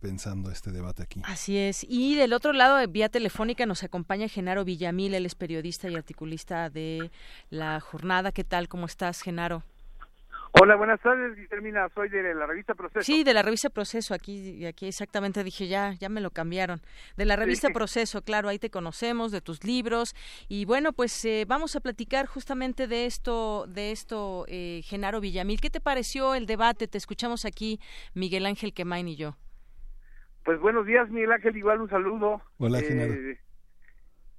pensando 0.00 0.50
este 0.50 0.72
debate 0.72 1.02
aquí. 1.02 1.20
Así 1.24 1.58
es. 1.58 1.84
Y 1.86 2.14
del 2.14 2.32
otro 2.32 2.54
lado, 2.54 2.86
vía 2.88 3.10
telefónica, 3.10 3.66
nos 3.66 3.82
acompaña 3.82 4.26
Genaro 4.26 4.64
Villamil, 4.64 5.14
él 5.14 5.26
es 5.26 5.34
periodista 5.34 5.88
y 5.88 5.96
articulista 5.96 6.70
de 6.70 7.10
La 7.50 7.78
Jornada. 7.80 8.32
¿Qué 8.32 8.44
tal? 8.44 8.68
¿Cómo 8.68 8.86
estás, 8.86 9.20
Genaro? 9.20 9.64
Hola, 10.52 10.76
buenas 10.76 11.00
tardes, 11.00 11.36
Guillermina. 11.36 11.88
Soy 11.94 12.08
de 12.08 12.34
la 12.34 12.46
revista 12.46 12.74
Proceso. 12.74 13.02
Sí, 13.02 13.22
de 13.22 13.34
la 13.34 13.42
revista 13.42 13.70
Proceso. 13.70 14.14
Aquí, 14.14 14.64
aquí 14.64 14.86
exactamente 14.86 15.44
dije 15.44 15.68
ya, 15.68 15.92
ya 15.92 16.08
me 16.08 16.20
lo 16.20 16.30
cambiaron. 16.30 16.80
De 17.16 17.24
la 17.24 17.36
revista 17.36 17.68
Proceso, 17.70 18.22
claro, 18.22 18.48
ahí 18.48 18.58
te 18.58 18.70
conocemos, 18.70 19.30
de 19.30 19.40
tus 19.40 19.64
libros. 19.64 20.14
Y 20.48 20.64
bueno, 20.64 20.92
pues 20.92 21.24
eh, 21.24 21.44
vamos 21.46 21.76
a 21.76 21.80
platicar 21.80 22.26
justamente 22.26 22.86
de 22.86 23.06
esto, 23.06 23.66
de 23.68 23.92
esto, 23.92 24.46
eh, 24.48 24.80
Genaro 24.84 25.20
Villamil. 25.20 25.60
¿Qué 25.60 25.70
te 25.70 25.80
pareció 25.80 26.34
el 26.34 26.46
debate? 26.46 26.88
Te 26.88 26.98
escuchamos 26.98 27.44
aquí, 27.44 27.78
Miguel 28.14 28.46
Ángel 28.46 28.72
Quemain 28.72 29.06
y 29.08 29.16
yo. 29.16 29.36
Pues 30.44 30.58
buenos 30.60 30.86
días, 30.86 31.10
Miguel 31.10 31.32
Ángel. 31.32 31.56
Igual 31.56 31.82
un 31.82 31.90
saludo. 31.90 32.42
Hola, 32.58 32.80
Genaro. 32.80 33.12
Eh, 33.12 33.38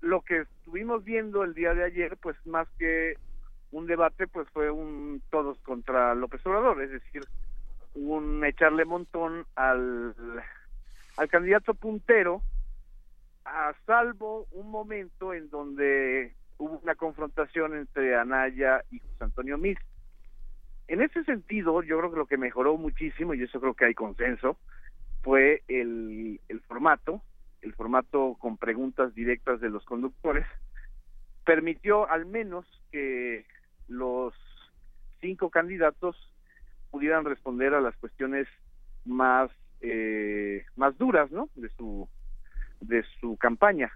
lo 0.01 0.21
que 0.21 0.41
estuvimos 0.41 1.03
viendo 1.03 1.43
el 1.43 1.53
día 1.53 1.73
de 1.73 1.83
ayer, 1.83 2.17
pues 2.17 2.35
más 2.45 2.67
que 2.77 3.13
un 3.71 3.85
debate 3.85 4.27
pues 4.27 4.47
fue 4.49 4.71
un 4.71 5.21
todos 5.29 5.57
contra 5.59 6.15
López 6.15 6.45
Obrador, 6.45 6.81
es 6.81 6.91
decir, 6.91 7.23
un 7.95 8.43
echarle 8.45 8.85
montón 8.85 9.45
al, 9.55 10.15
al 11.17 11.29
candidato 11.29 11.73
puntero, 11.73 12.41
a 13.45 13.73
salvo 13.85 14.47
un 14.51 14.69
momento 14.69 15.33
en 15.33 15.49
donde 15.49 16.33
hubo 16.57 16.79
una 16.79 16.95
confrontación 16.95 17.75
entre 17.75 18.15
Anaya 18.15 18.83
y 18.91 18.99
José 18.99 19.23
Antonio 19.23 19.57
Miz. 19.57 19.77
En 20.87 21.01
ese 21.01 21.23
sentido, 21.23 21.83
yo 21.83 21.99
creo 21.99 22.11
que 22.11 22.17
lo 22.17 22.25
que 22.25 22.37
mejoró 22.37 22.75
muchísimo, 22.77 23.33
y 23.33 23.43
eso 23.43 23.59
creo 23.59 23.75
que 23.75 23.85
hay 23.85 23.93
consenso, 23.93 24.57
fue 25.21 25.63
el, 25.67 26.39
el 26.47 26.61
formato, 26.61 27.21
el 27.61 27.73
formato 27.73 28.35
con 28.39 28.57
preguntas 28.57 29.13
directas 29.13 29.61
de 29.61 29.69
los 29.69 29.85
conductores, 29.85 30.45
permitió 31.45 32.09
al 32.09 32.25
menos 32.25 32.65
que 32.91 33.45
los 33.89 34.33
cinco 35.19 35.49
candidatos 35.49 36.15
pudieran 36.91 37.25
responder 37.25 37.73
a 37.73 37.81
las 37.81 37.95
cuestiones 37.97 38.47
más 39.05 39.51
eh, 39.81 40.65
más 40.75 40.97
duras 40.97 41.31
no 41.31 41.49
de 41.55 41.69
su 41.69 42.07
de 42.81 43.03
su 43.19 43.37
campaña. 43.37 43.91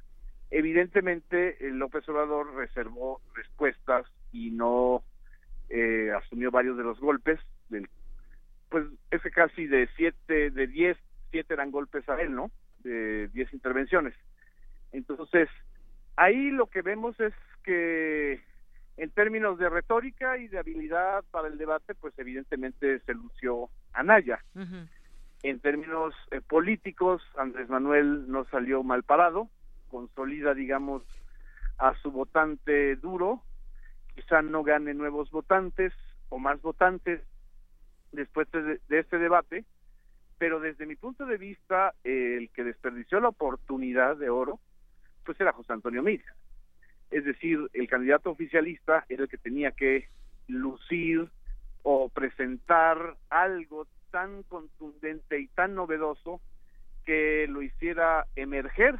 Evidentemente 0.51 1.65
el 1.67 1.77
López 1.77 2.07
Obrador 2.09 2.53
reservó 2.55 3.21
respuestas 3.33 4.05
y 4.31 4.51
no 4.51 5.03
eh, 5.69 6.11
asumió 6.11 6.51
varios 6.51 6.77
de 6.77 6.83
los 6.83 6.99
golpes 6.99 7.39
del 7.69 7.89
pues 8.69 8.85
ese 9.11 9.31
casi 9.31 9.67
de 9.67 9.87
siete 9.95 10.49
de 10.51 10.67
diez 10.67 10.97
siete 11.31 11.53
eran 11.53 11.71
golpes 11.71 12.07
a 12.09 12.21
él 12.21 12.33
no 12.35 12.51
de 12.83 13.29
diez 13.29 13.51
intervenciones. 13.53 14.13
Entonces 14.91 15.49
ahí 16.15 16.51
lo 16.51 16.67
que 16.67 16.81
vemos 16.81 17.19
es 17.19 17.33
que 17.63 18.41
en 18.97 19.09
términos 19.11 19.57
de 19.57 19.69
retórica 19.69 20.37
y 20.37 20.47
de 20.47 20.59
habilidad 20.59 21.23
para 21.31 21.47
el 21.47 21.57
debate, 21.57 21.95
pues 21.95 22.13
evidentemente 22.17 22.99
se 22.99 23.13
lució 23.13 23.69
Anaya. 23.93 24.43
En 25.43 25.59
términos 25.59 26.13
eh, 26.31 26.41
políticos, 26.41 27.21
Andrés 27.37 27.69
Manuel 27.69 28.31
no 28.31 28.45
salió 28.45 28.83
mal 28.83 29.03
parado, 29.03 29.49
consolida, 29.89 30.53
digamos, 30.53 31.03
a 31.77 31.95
su 32.01 32.11
votante 32.11 32.95
duro, 32.95 33.41
quizá 34.15 34.41
no 34.41 34.63
gane 34.63 34.93
nuevos 34.93 35.31
votantes 35.31 35.91
o 36.29 36.37
más 36.37 36.61
votantes 36.61 37.21
después 38.11 38.47
de, 38.51 38.79
este 38.89 39.17
debate, 39.17 39.65
pero 40.37 40.59
desde 40.59 40.85
mi 40.85 40.95
punto 40.95 41.25
de 41.25 41.37
vista, 41.37 41.93
el 42.03 42.49
que 42.51 42.63
desperdició 42.63 43.19
la 43.19 43.29
oportunidad 43.29 44.17
de 44.17 44.29
oro, 44.29 44.59
pues 45.25 45.39
era 45.41 45.51
José 45.51 45.73
Antonio 45.73 46.03
Mira 46.03 46.23
es 47.11 47.25
decir, 47.25 47.59
el 47.73 47.87
candidato 47.87 48.31
oficialista 48.31 49.05
era 49.09 49.23
el 49.23 49.29
que 49.29 49.37
tenía 49.37 49.71
que 49.71 50.07
lucir 50.47 51.29
o 51.83 52.09
presentar 52.09 53.17
algo 53.29 53.87
tan 54.11 54.43
contundente 54.43 55.39
y 55.39 55.47
tan 55.47 55.75
novedoso 55.75 56.41
que 57.05 57.47
lo 57.49 57.61
hiciera 57.61 58.25
emerger 58.35 58.99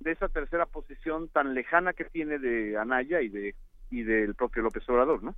de 0.00 0.12
esa 0.12 0.28
tercera 0.28 0.66
posición 0.66 1.28
tan 1.28 1.54
lejana 1.54 1.92
que 1.92 2.04
tiene 2.04 2.38
de 2.38 2.76
Anaya 2.76 3.20
y 3.20 3.28
de 3.28 3.54
y 3.90 4.02
del 4.02 4.34
propio 4.34 4.62
López 4.62 4.88
Obrador, 4.88 5.22
¿no? 5.22 5.34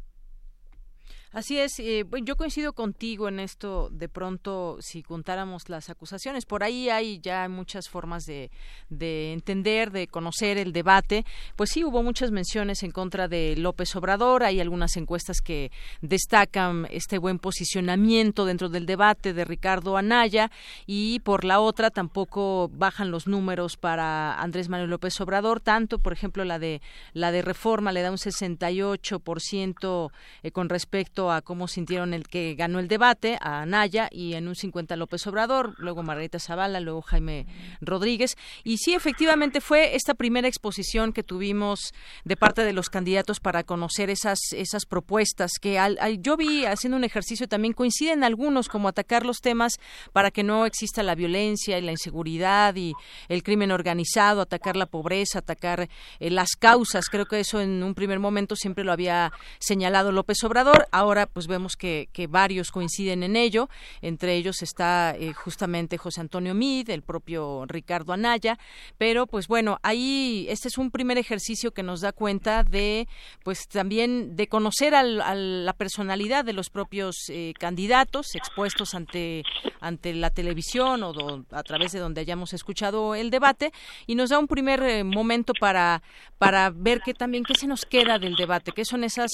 Así 1.32 1.60
es, 1.60 1.78
eh, 1.78 2.04
yo 2.24 2.34
coincido 2.34 2.72
contigo 2.72 3.28
en 3.28 3.38
esto, 3.38 3.88
de 3.92 4.08
pronto, 4.08 4.78
si 4.80 5.04
contáramos 5.04 5.68
las 5.68 5.88
acusaciones, 5.88 6.44
por 6.44 6.64
ahí 6.64 6.90
hay 6.90 7.20
ya 7.20 7.48
muchas 7.48 7.88
formas 7.88 8.24
de, 8.26 8.50
de 8.88 9.32
entender, 9.32 9.92
de 9.92 10.08
conocer 10.08 10.58
el 10.58 10.72
debate, 10.72 11.24
pues 11.54 11.70
sí 11.70 11.84
hubo 11.84 12.02
muchas 12.02 12.32
menciones 12.32 12.82
en 12.82 12.90
contra 12.90 13.28
de 13.28 13.54
López 13.56 13.94
Obrador, 13.94 14.42
hay 14.42 14.58
algunas 14.58 14.96
encuestas 14.96 15.40
que 15.40 15.70
destacan 16.00 16.88
este 16.90 17.18
buen 17.18 17.38
posicionamiento 17.38 18.44
dentro 18.44 18.68
del 18.68 18.86
debate 18.86 19.32
de 19.32 19.44
Ricardo 19.44 19.96
Anaya 19.96 20.50
y 20.84 21.20
por 21.20 21.44
la 21.44 21.60
otra 21.60 21.90
tampoco 21.90 22.68
bajan 22.72 23.12
los 23.12 23.28
números 23.28 23.76
para 23.76 24.34
Andrés 24.34 24.68
Manuel 24.68 24.90
López 24.90 25.20
Obrador, 25.20 25.60
tanto, 25.60 26.00
por 26.00 26.12
ejemplo, 26.12 26.44
la 26.44 26.58
de 26.58 26.82
la 27.12 27.30
de 27.30 27.42
Reforma 27.42 27.92
le 27.92 28.02
da 28.02 28.10
un 28.10 28.16
68% 28.16 30.10
eh, 30.42 30.50
con 30.50 30.68
respecto 30.68 31.19
a 31.28 31.42
cómo 31.42 31.66
sintieron 31.66 32.14
el 32.14 32.28
que 32.28 32.54
ganó 32.54 32.78
el 32.78 32.86
debate, 32.86 33.36
a 33.40 33.62
Anaya, 33.62 34.08
y 34.12 34.34
en 34.34 34.46
un 34.46 34.54
50 34.54 34.94
López 34.94 35.26
Obrador, 35.26 35.74
luego 35.78 36.04
Margarita 36.04 36.38
Zavala, 36.38 36.78
luego 36.78 37.02
Jaime 37.02 37.46
Rodríguez. 37.80 38.36
Y 38.62 38.78
sí, 38.78 38.94
efectivamente 38.94 39.60
fue 39.60 39.96
esta 39.96 40.14
primera 40.14 40.46
exposición 40.46 41.12
que 41.12 41.24
tuvimos 41.24 41.92
de 42.24 42.36
parte 42.36 42.62
de 42.62 42.72
los 42.72 42.90
candidatos 42.90 43.40
para 43.40 43.64
conocer 43.64 44.10
esas, 44.10 44.38
esas 44.52 44.86
propuestas 44.86 45.52
que 45.60 45.78
al, 45.78 45.98
yo 46.20 46.36
vi 46.36 46.64
haciendo 46.64 46.96
un 46.96 47.04
ejercicio 47.04 47.48
también 47.48 47.74
coinciden 47.74 48.22
algunos 48.22 48.68
como 48.68 48.88
atacar 48.88 49.26
los 49.26 49.38
temas 49.38 49.78
para 50.12 50.30
que 50.30 50.42
no 50.42 50.66
exista 50.66 51.02
la 51.02 51.14
violencia 51.14 51.78
y 51.78 51.82
la 51.82 51.92
inseguridad 51.92 52.76
y 52.76 52.94
el 53.28 53.42
crimen 53.42 53.72
organizado, 53.72 54.42
atacar 54.42 54.76
la 54.76 54.86
pobreza, 54.86 55.40
atacar 55.40 55.88
eh, 56.18 56.30
las 56.30 56.50
causas. 56.56 57.08
Creo 57.08 57.26
que 57.26 57.40
eso 57.40 57.60
en 57.60 57.82
un 57.82 57.94
primer 57.94 58.18
momento 58.18 58.56
siempre 58.56 58.84
lo 58.84 58.92
había 58.92 59.32
señalado 59.58 60.12
López 60.12 60.42
Obrador. 60.44 60.86
Ahora 60.92 61.09
pues 61.32 61.46
vemos 61.46 61.76
que, 61.76 62.08
que 62.12 62.26
varios 62.26 62.70
coinciden 62.70 63.22
en 63.22 63.36
ello. 63.36 63.68
Entre 64.00 64.36
ellos 64.36 64.62
está 64.62 65.14
eh, 65.18 65.32
justamente 65.32 65.98
José 65.98 66.20
Antonio 66.20 66.54
Mid, 66.54 66.88
el 66.90 67.02
propio 67.02 67.64
Ricardo 67.66 68.12
Anaya. 68.12 68.58
Pero 68.96 69.26
pues 69.26 69.48
bueno, 69.48 69.78
ahí 69.82 70.46
este 70.48 70.68
es 70.68 70.78
un 70.78 70.90
primer 70.90 71.18
ejercicio 71.18 71.72
que 71.72 71.82
nos 71.82 72.00
da 72.00 72.12
cuenta 72.12 72.62
de 72.62 73.08
pues 73.44 73.68
también 73.68 74.36
de 74.36 74.46
conocer 74.46 74.94
a 74.94 75.02
la 75.02 75.72
personalidad 75.72 76.44
de 76.44 76.52
los 76.52 76.70
propios 76.70 77.16
eh, 77.28 77.52
candidatos 77.58 78.34
expuestos 78.34 78.94
ante 78.94 79.42
ante 79.80 80.14
la 80.14 80.30
televisión 80.30 81.02
o 81.02 81.44
a 81.50 81.62
través 81.62 81.92
de 81.92 81.98
donde 81.98 82.20
hayamos 82.20 82.52
escuchado 82.52 83.14
el 83.14 83.30
debate 83.30 83.72
y 84.06 84.14
nos 84.14 84.30
da 84.30 84.38
un 84.38 84.46
primer 84.46 84.82
eh, 84.82 85.04
momento 85.04 85.52
para 85.58 86.02
para 86.38 86.70
ver 86.70 87.00
qué 87.04 87.14
también 87.14 87.44
qué 87.44 87.54
se 87.54 87.66
nos 87.66 87.84
queda 87.84 88.18
del 88.18 88.36
debate, 88.36 88.72
qué 88.72 88.84
son 88.84 89.04
esas 89.04 89.30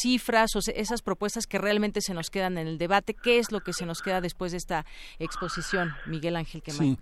cifras 0.00 0.56
o 0.56 0.60
esas 0.74 1.02
propuestas 1.02 1.17
que 1.46 1.58
realmente 1.58 2.00
se 2.00 2.14
nos 2.14 2.30
quedan 2.30 2.58
en 2.58 2.66
el 2.66 2.78
debate, 2.78 3.14
qué 3.14 3.38
es 3.38 3.52
lo 3.52 3.60
que 3.60 3.72
se 3.72 3.86
nos 3.86 4.02
queda 4.02 4.20
después 4.20 4.52
de 4.52 4.58
esta 4.58 4.86
exposición, 5.18 5.92
Miguel 6.06 6.36
Ángel. 6.36 6.62
Sí. 6.66 6.98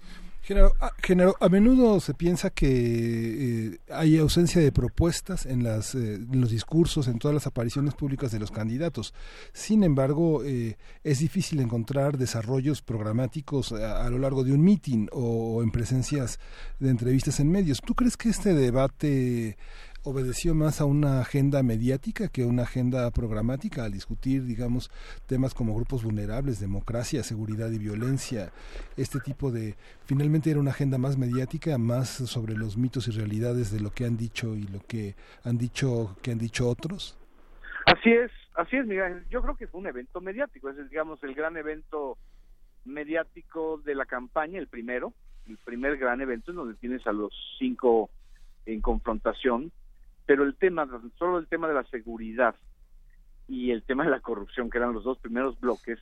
Genero, 0.46 1.34
a, 1.40 1.48
menudo 1.48 1.98
se 1.98 2.14
piensa 2.14 2.50
que 2.50 2.68
eh, 2.68 3.78
hay 3.90 4.16
ausencia 4.18 4.60
de 4.60 4.70
propuestas 4.70 5.44
en, 5.44 5.64
las, 5.64 5.96
eh, 5.96 6.20
los 6.30 6.50
discursos, 6.50 7.08
en 7.08 7.18
todas 7.18 7.34
las 7.34 7.48
apariciones 7.48 7.94
públicas 7.94 8.30
de 8.30 8.38
los 8.38 8.52
candidatos. 8.52 9.12
Sin 9.52 9.82
embargo, 9.82 10.44
eh, 10.44 10.76
es 11.02 11.18
difícil 11.18 11.58
encontrar 11.58 12.16
desarrollos 12.16 12.80
programáticos 12.80 13.72
a, 13.72 14.08
lo 14.08 14.18
largo 14.18 14.44
de 14.44 14.52
un 14.52 14.62
meeting 14.62 15.08
o 15.10 15.64
en 15.64 15.72
presencias 15.72 16.38
de 16.78 16.90
entrevistas 16.90 17.40
en 17.40 17.50
medios. 17.50 17.80
¿Tú 17.84 17.96
crees 17.96 18.16
que 18.16 18.28
este 18.28 18.54
debate 18.54 19.56
obedeció 20.06 20.54
más 20.54 20.80
a 20.80 20.84
una 20.84 21.20
agenda 21.20 21.64
mediática 21.64 22.28
que 22.28 22.44
una 22.44 22.62
agenda 22.62 23.10
programática 23.10 23.84
al 23.84 23.92
discutir, 23.92 24.44
digamos, 24.44 24.88
temas 25.26 25.52
como 25.52 25.74
grupos 25.74 26.04
vulnerables, 26.04 26.60
democracia, 26.60 27.24
seguridad 27.24 27.72
y 27.72 27.78
violencia, 27.78 28.52
este 28.96 29.18
tipo 29.18 29.50
de 29.50 29.74
finalmente 30.04 30.50
era 30.50 30.60
una 30.60 30.70
agenda 30.70 30.96
más 30.96 31.18
mediática, 31.18 31.76
más 31.76 32.08
sobre 32.08 32.54
los 32.54 32.76
mitos 32.76 33.08
y 33.08 33.10
realidades 33.10 33.72
de 33.72 33.80
lo 33.80 33.90
que 33.90 34.04
han 34.04 34.16
dicho 34.16 34.54
y 34.54 34.62
lo 34.62 34.78
que 34.86 35.16
han 35.42 35.58
dicho 35.58 36.16
que 36.22 36.30
han 36.30 36.38
dicho 36.38 36.68
otros. 36.68 37.18
Así 37.86 38.12
es, 38.12 38.30
así 38.54 38.76
es, 38.76 38.86
Miguel. 38.86 39.24
Yo 39.28 39.42
creo 39.42 39.56
que 39.56 39.66
fue 39.66 39.80
un 39.80 39.88
evento 39.88 40.20
mediático, 40.20 40.70
es 40.70 40.76
digamos 40.88 41.20
el 41.24 41.34
gran 41.34 41.56
evento 41.56 42.16
mediático 42.84 43.78
de 43.84 43.96
la 43.96 44.06
campaña, 44.06 44.60
el 44.60 44.68
primero, 44.68 45.14
el 45.48 45.58
primer 45.58 45.96
gran 45.96 46.20
evento 46.20 46.52
en 46.52 46.58
donde 46.58 46.74
tienes 46.74 47.04
a 47.08 47.12
los 47.12 47.32
cinco 47.58 48.08
en 48.66 48.80
confrontación 48.80 49.72
pero 50.26 50.42
el 50.42 50.56
tema, 50.56 50.86
solo 51.18 51.38
el 51.38 51.46
tema 51.46 51.68
de 51.68 51.74
la 51.74 51.84
seguridad 51.84 52.54
y 53.48 53.70
el 53.70 53.82
tema 53.82 54.04
de 54.04 54.10
la 54.10 54.20
corrupción, 54.20 54.68
que 54.68 54.78
eran 54.78 54.92
los 54.92 55.04
dos 55.04 55.18
primeros 55.18 55.58
bloques, 55.60 56.00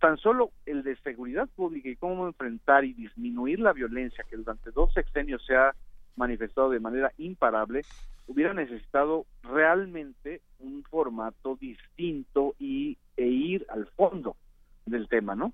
tan 0.00 0.16
solo 0.16 0.50
el 0.66 0.82
de 0.82 0.96
seguridad 0.96 1.48
pública 1.54 1.88
y 1.88 1.96
cómo 1.96 2.26
enfrentar 2.26 2.84
y 2.84 2.94
disminuir 2.94 3.60
la 3.60 3.72
violencia 3.72 4.24
que 4.28 4.36
durante 4.36 4.70
dos 4.72 4.92
sexenios 4.92 5.44
se 5.46 5.56
ha 5.56 5.74
manifestado 6.16 6.70
de 6.70 6.80
manera 6.80 7.12
imparable, 7.18 7.82
hubiera 8.26 8.54
necesitado 8.54 9.26
realmente 9.42 10.40
un 10.58 10.82
formato 10.84 11.56
distinto 11.56 12.54
y 12.58 12.96
e 13.16 13.26
ir 13.26 13.66
al 13.68 13.86
fondo 13.88 14.36
del 14.86 15.08
tema, 15.08 15.34
¿no? 15.34 15.52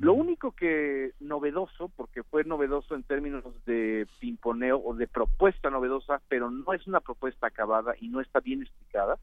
Lo 0.00 0.12
único 0.12 0.52
que 0.52 1.12
novedoso, 1.50 1.88
porque 1.96 2.22
fue 2.22 2.44
novedoso 2.44 2.94
en 2.94 3.02
términos 3.02 3.44
de 3.64 4.06
pimponeo 4.20 4.80
o 4.84 4.94
de 4.94 5.06
propuesta 5.06 5.70
novedosa, 5.70 6.20
pero 6.28 6.50
no 6.50 6.72
es 6.72 6.86
una 6.86 7.00
propuesta 7.00 7.46
acabada 7.46 7.94
y 8.00 8.08
no 8.08 8.20
está 8.20 8.40
bien 8.40 8.62
explicada, 8.62 9.18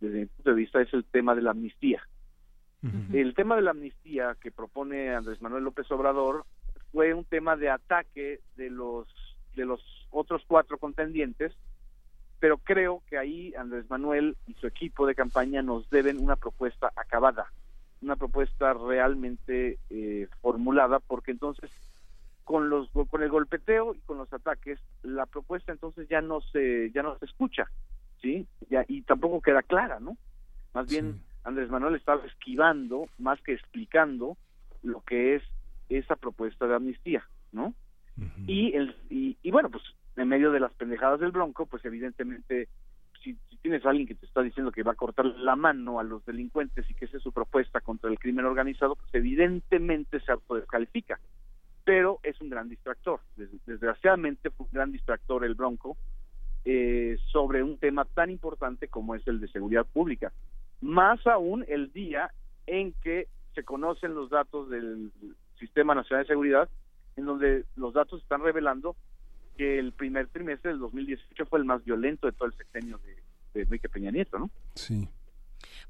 desde 0.00 0.20
mi 0.20 0.26
punto 0.26 0.50
de 0.50 0.56
vista, 0.56 0.80
es 0.80 0.92
el 0.92 1.04
tema 1.04 1.34
de 1.34 1.42
la 1.42 1.50
amnistía. 1.50 2.02
El 3.12 3.34
tema 3.34 3.56
de 3.56 3.62
la 3.62 3.72
amnistía 3.72 4.36
que 4.40 4.52
propone 4.52 5.12
Andrés 5.12 5.42
Manuel 5.42 5.64
López 5.64 5.90
Obrador 5.90 6.44
fue 6.92 7.14
un 7.14 7.24
tema 7.24 7.56
de 7.56 7.68
ataque 7.68 8.40
de 8.56 8.70
los 8.70 9.08
de 9.56 9.64
los 9.64 9.80
otros 10.10 10.44
cuatro 10.46 10.78
contendientes, 10.78 11.52
pero 12.38 12.58
creo 12.58 13.02
que 13.08 13.18
ahí 13.18 13.52
Andrés 13.54 13.90
Manuel 13.90 14.36
y 14.46 14.54
su 14.54 14.68
equipo 14.68 15.04
de 15.04 15.16
campaña 15.16 15.62
nos 15.62 15.90
deben 15.90 16.18
una 16.18 16.36
propuesta 16.36 16.92
acabada, 16.94 17.50
una 18.02 18.16
propuesta 18.16 18.74
realmente 18.74 19.78
eh, 19.90 20.28
formulada, 20.40 21.00
porque 21.00 21.30
entonces 21.30 21.70
con 22.44 22.68
los 22.68 22.88
con 23.10 23.22
el 23.22 23.28
golpeteo 23.28 23.94
y 23.94 23.98
con 24.00 24.18
los 24.18 24.32
ataques 24.32 24.78
la 25.02 25.26
propuesta 25.26 25.72
entonces 25.72 26.08
ya 26.08 26.20
no 26.20 26.40
se 26.40 26.90
ya 26.92 27.02
no 27.02 27.18
se 27.18 27.24
escucha, 27.24 27.66
sí, 28.22 28.46
ya 28.70 28.84
y 28.86 29.02
tampoco 29.02 29.40
queda 29.40 29.62
clara, 29.62 29.98
¿no? 29.98 30.16
Más 30.72 30.88
bien 30.88 31.20
Andrés 31.44 31.70
Manuel 31.70 31.96
estaba 31.96 32.24
esquivando 32.24 33.08
más 33.18 33.40
que 33.40 33.52
explicando 33.52 34.36
lo 34.82 35.00
que 35.00 35.36
es 35.36 35.42
esa 35.88 36.16
propuesta 36.16 36.66
de 36.66 36.74
amnistía, 36.74 37.24
¿no? 37.52 37.74
y, 38.46 38.74
el, 38.74 38.96
y, 39.10 39.36
y 39.42 39.50
bueno, 39.50 39.70
pues 39.70 39.82
en 40.16 40.28
medio 40.28 40.50
de 40.50 40.60
las 40.60 40.72
pendejadas 40.72 41.20
del 41.20 41.32
Bronco, 41.32 41.66
pues 41.66 41.84
evidentemente 41.84 42.68
si, 43.26 43.56
tienes 43.62 43.84
a 43.84 43.90
alguien 43.90 44.06
que 44.06 44.14
te 44.14 44.26
está 44.26 44.42
diciendo 44.42 44.70
que 44.70 44.84
va 44.84 44.92
a 44.92 44.96
cortar 44.96 45.26
la 45.26 45.56
mano 45.56 45.98
a 45.98 46.04
los 46.04 46.24
delincuentes 46.24 46.88
y 46.88 46.94
que 46.94 47.06
esa 47.06 47.16
es 47.16 47.22
su 47.22 47.32
propuesta 47.32 47.80
contra 47.80 48.08
el 48.08 48.18
crimen 48.18 48.44
organizado, 48.44 48.94
pues 48.94 49.12
evidentemente 49.12 50.20
se 50.20 50.30
autodescalifica. 50.30 51.18
Pero 51.84 52.20
es 52.22 52.40
un 52.40 52.48
gran 52.48 52.68
distractor. 52.68 53.20
Desgraciadamente 53.66 54.50
fue 54.50 54.66
un 54.66 54.72
gran 54.72 54.92
distractor 54.92 55.44
el 55.44 55.54
Bronco 55.54 55.96
eh, 56.64 57.16
sobre 57.32 57.62
un 57.62 57.78
tema 57.78 58.04
tan 58.04 58.30
importante 58.30 58.88
como 58.88 59.14
es 59.16 59.26
el 59.26 59.40
de 59.40 59.48
seguridad 59.48 59.84
pública. 59.84 60.32
Más 60.80 61.26
aún 61.26 61.64
el 61.68 61.92
día 61.92 62.30
en 62.66 62.92
que 63.02 63.28
se 63.54 63.64
conocen 63.64 64.14
los 64.14 64.30
datos 64.30 64.70
del 64.70 65.10
Sistema 65.58 65.94
Nacional 65.94 66.24
de 66.24 66.28
Seguridad, 66.28 66.68
en 67.16 67.24
donde 67.24 67.64
los 67.74 67.94
datos 67.94 68.22
están 68.22 68.42
revelando 68.42 68.94
que 69.56 69.78
el 69.78 69.92
primer 69.92 70.28
trimestre 70.28 70.70
del 70.70 70.80
2018 70.80 71.46
fue 71.46 71.58
el 71.58 71.64
más 71.64 71.84
violento 71.84 72.26
de 72.26 72.32
todo 72.32 72.48
el 72.48 72.54
sexenio 72.54 72.98
de, 72.98 73.16
de 73.54 73.62
Enrique 73.62 73.88
Peña 73.88 74.10
Nieto, 74.10 74.38
¿no? 74.38 74.50
Sí. 74.74 75.08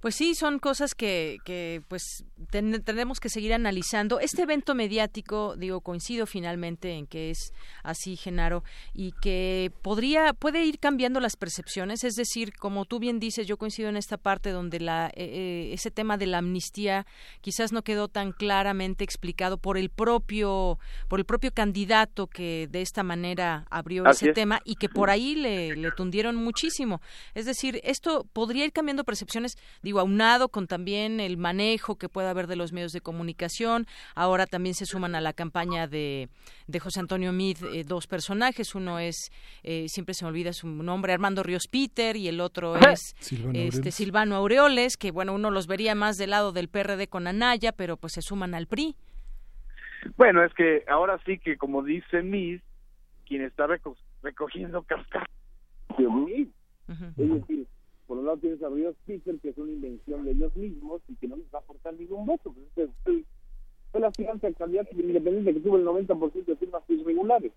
Pues 0.01 0.15
sí, 0.15 0.35
son 0.35 0.59
cosas 0.59 0.95
que, 0.95 1.39
que 1.45 1.83
pues 1.89 2.25
tendremos 2.51 3.21
que 3.21 3.29
seguir 3.29 3.55
analizando. 3.55 4.21
Este 4.21 4.43
evento 4.43 4.75
mediático, 4.75 5.57
digo, 5.57 5.81
coincido 5.81 6.27
finalmente 6.27 6.93
en 6.93 7.07
que 7.07 7.31
es 7.31 7.53
así, 7.83 8.17
Genaro, 8.17 8.63
y 8.93 9.13
que 9.23 9.73
podría, 9.83 10.33
puede 10.33 10.65
ir 10.65 10.79
cambiando 10.79 11.21
las 11.21 11.37
percepciones. 11.37 12.05
Es 12.05 12.15
decir, 12.15 12.53
como 12.55 12.85
tú 12.85 12.99
bien 12.99 13.21
dices, 13.21 13.47
yo 13.47 13.57
coincido 13.57 13.89
en 13.89 13.97
esta 13.97 14.17
parte 14.17 14.51
donde 14.51 14.81
la, 14.81 15.09
eh, 15.09 15.13
eh, 15.17 15.71
ese 15.73 15.91
tema 15.91 16.17
de 16.17 16.27
la 16.27 16.39
amnistía 16.39 17.07
quizás 17.41 17.73
no 17.73 17.83
quedó 17.83 18.09
tan 18.09 18.33
claramente 18.33 19.05
explicado 19.05 19.59
por 19.59 19.79
el 19.79 19.91
propio, 19.91 20.79
por 21.09 21.21
el 21.21 21.25
propio 21.25 21.53
candidato 21.53 22.27
que 22.27 22.69
de 22.71 22.83
esta 22.83 23.03
manera 23.03 23.67
abrió 23.71 24.07
ese 24.07 24.33
tema 24.33 24.61
y 24.65 24.77
que 24.77 24.89
por 24.89 25.11
ahí 25.11 25.35
le, 25.35 25.77
le 25.77 25.91
tundieron 25.93 26.37
muchísimo. 26.37 27.01
Es 27.35 27.47
decir, 27.47 27.81
esto 27.85 28.27
podría 28.33 28.65
ir 28.65 28.73
cambiando 28.73 29.05
percepciones 29.05 29.57
digo, 29.83 30.01
aunado 30.01 30.49
con 30.49 30.67
también 30.67 31.21
el 31.21 31.37
manejo 31.37 31.97
que 31.97 32.09
pueda 32.09 32.31
haber 32.31 32.47
de 32.47 32.57
los 32.57 32.73
medios 32.73 32.93
de 32.93 33.01
comunicación. 33.01 33.87
Ahora 34.15 34.47
también 34.47 34.75
se 34.75 34.87
suman 34.87 35.15
a 35.15 35.21
la 35.21 35.33
campaña 35.33 35.87
de, 35.87 36.29
de 36.67 36.81
José 36.81 37.01
Antonio 37.01 37.33
Mid 37.33 37.59
eh, 37.73 37.85
dos 37.85 38.07
personajes. 38.07 38.75
Uno 38.75 38.99
es, 38.99 39.31
eh, 39.63 39.89
siempre 39.89 40.15
se 40.15 40.25
me 40.25 40.31
olvida 40.31 40.53
su 40.53 40.67
nombre, 40.69 41.13
Armando 41.13 41.43
Ríos 41.43 41.69
Peter, 41.69 42.17
y 42.17 42.29
el 42.29 42.41
otro 42.41 42.77
es 42.77 43.15
Silvano, 43.19 43.59
este, 43.59 43.79
Aureoles. 43.79 43.95
Silvano 43.95 44.37
Aureoles, 44.37 44.97
que 44.97 45.11
bueno, 45.11 45.35
uno 45.35 45.51
los 45.51 45.67
vería 45.67 45.95
más 45.95 46.17
del 46.17 46.31
lado 46.31 46.53
del 46.53 46.69
PRD 46.69 47.09
con 47.09 47.27
Anaya, 47.27 47.73
pero 47.73 47.97
pues 47.97 48.15
se 48.15 48.23
suman 48.23 48.55
al 48.55 48.67
PRI. 48.67 48.97
Bueno, 50.17 50.45
es 50.45 50.53
que 50.55 50.85
ahora 50.89 51.19
sí 51.27 51.39
que, 51.39 51.57
como 51.57 51.83
dice 51.83 52.23
Mid, 52.23 52.61
quien 53.27 53.43
está 53.43 53.67
reco 53.67 53.97
recogiendo 54.23 54.83
cascas 54.83 55.25
de 55.99 56.09
Mid. 56.09 56.49
Es 56.89 57.29
decir, 57.31 57.67
por 58.07 58.19
un 58.19 58.27
lado 58.27 58.39
tienes 58.39 58.63
a 58.63 58.69
Ríos 58.69 58.97
Peter, 59.07 59.39
que 59.41 59.51
es 59.51 59.59
una 59.59 59.73
invención 59.73 60.25
de 60.25 60.33
ellos 60.33 60.55
mismos 60.57 61.03
y 61.09 61.17
que 61.17 61.29
no 61.29 61.37
les 61.37 61.47
va 61.47 61.59
a 61.59 61.63
aportar 61.63 61.95
ningún 61.95 62.27
voto. 62.27 62.53
Pues 62.53 62.67
este 62.69 62.89
fue, 63.05 63.25
fue 63.93 64.01
la 64.01 64.11
fianza 64.13 64.47
al 64.47 64.55
candidato 64.55 64.91
independiente 64.93 65.55
que 65.55 65.61
tuvo 65.61 65.77
el 65.77 65.85
90% 65.85 66.45
de 66.45 66.57
firmas 66.57 66.83
irregulares. 66.89 67.53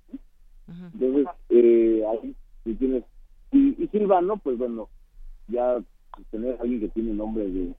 Entonces, 0.67 1.27
eh, 1.49 2.03
ahí 2.07 2.35
si 2.63 2.75
tienes. 2.75 3.03
Y, 3.51 3.83
y 3.83 3.87
Silvano, 3.87 4.37
pues 4.37 4.57
bueno, 4.57 4.89
ya 5.47 5.81
tener 6.29 6.55
a 6.57 6.61
alguien 6.61 6.81
que 6.81 6.89
tiene 6.89 7.13
nombre 7.13 7.49
de 7.49 7.73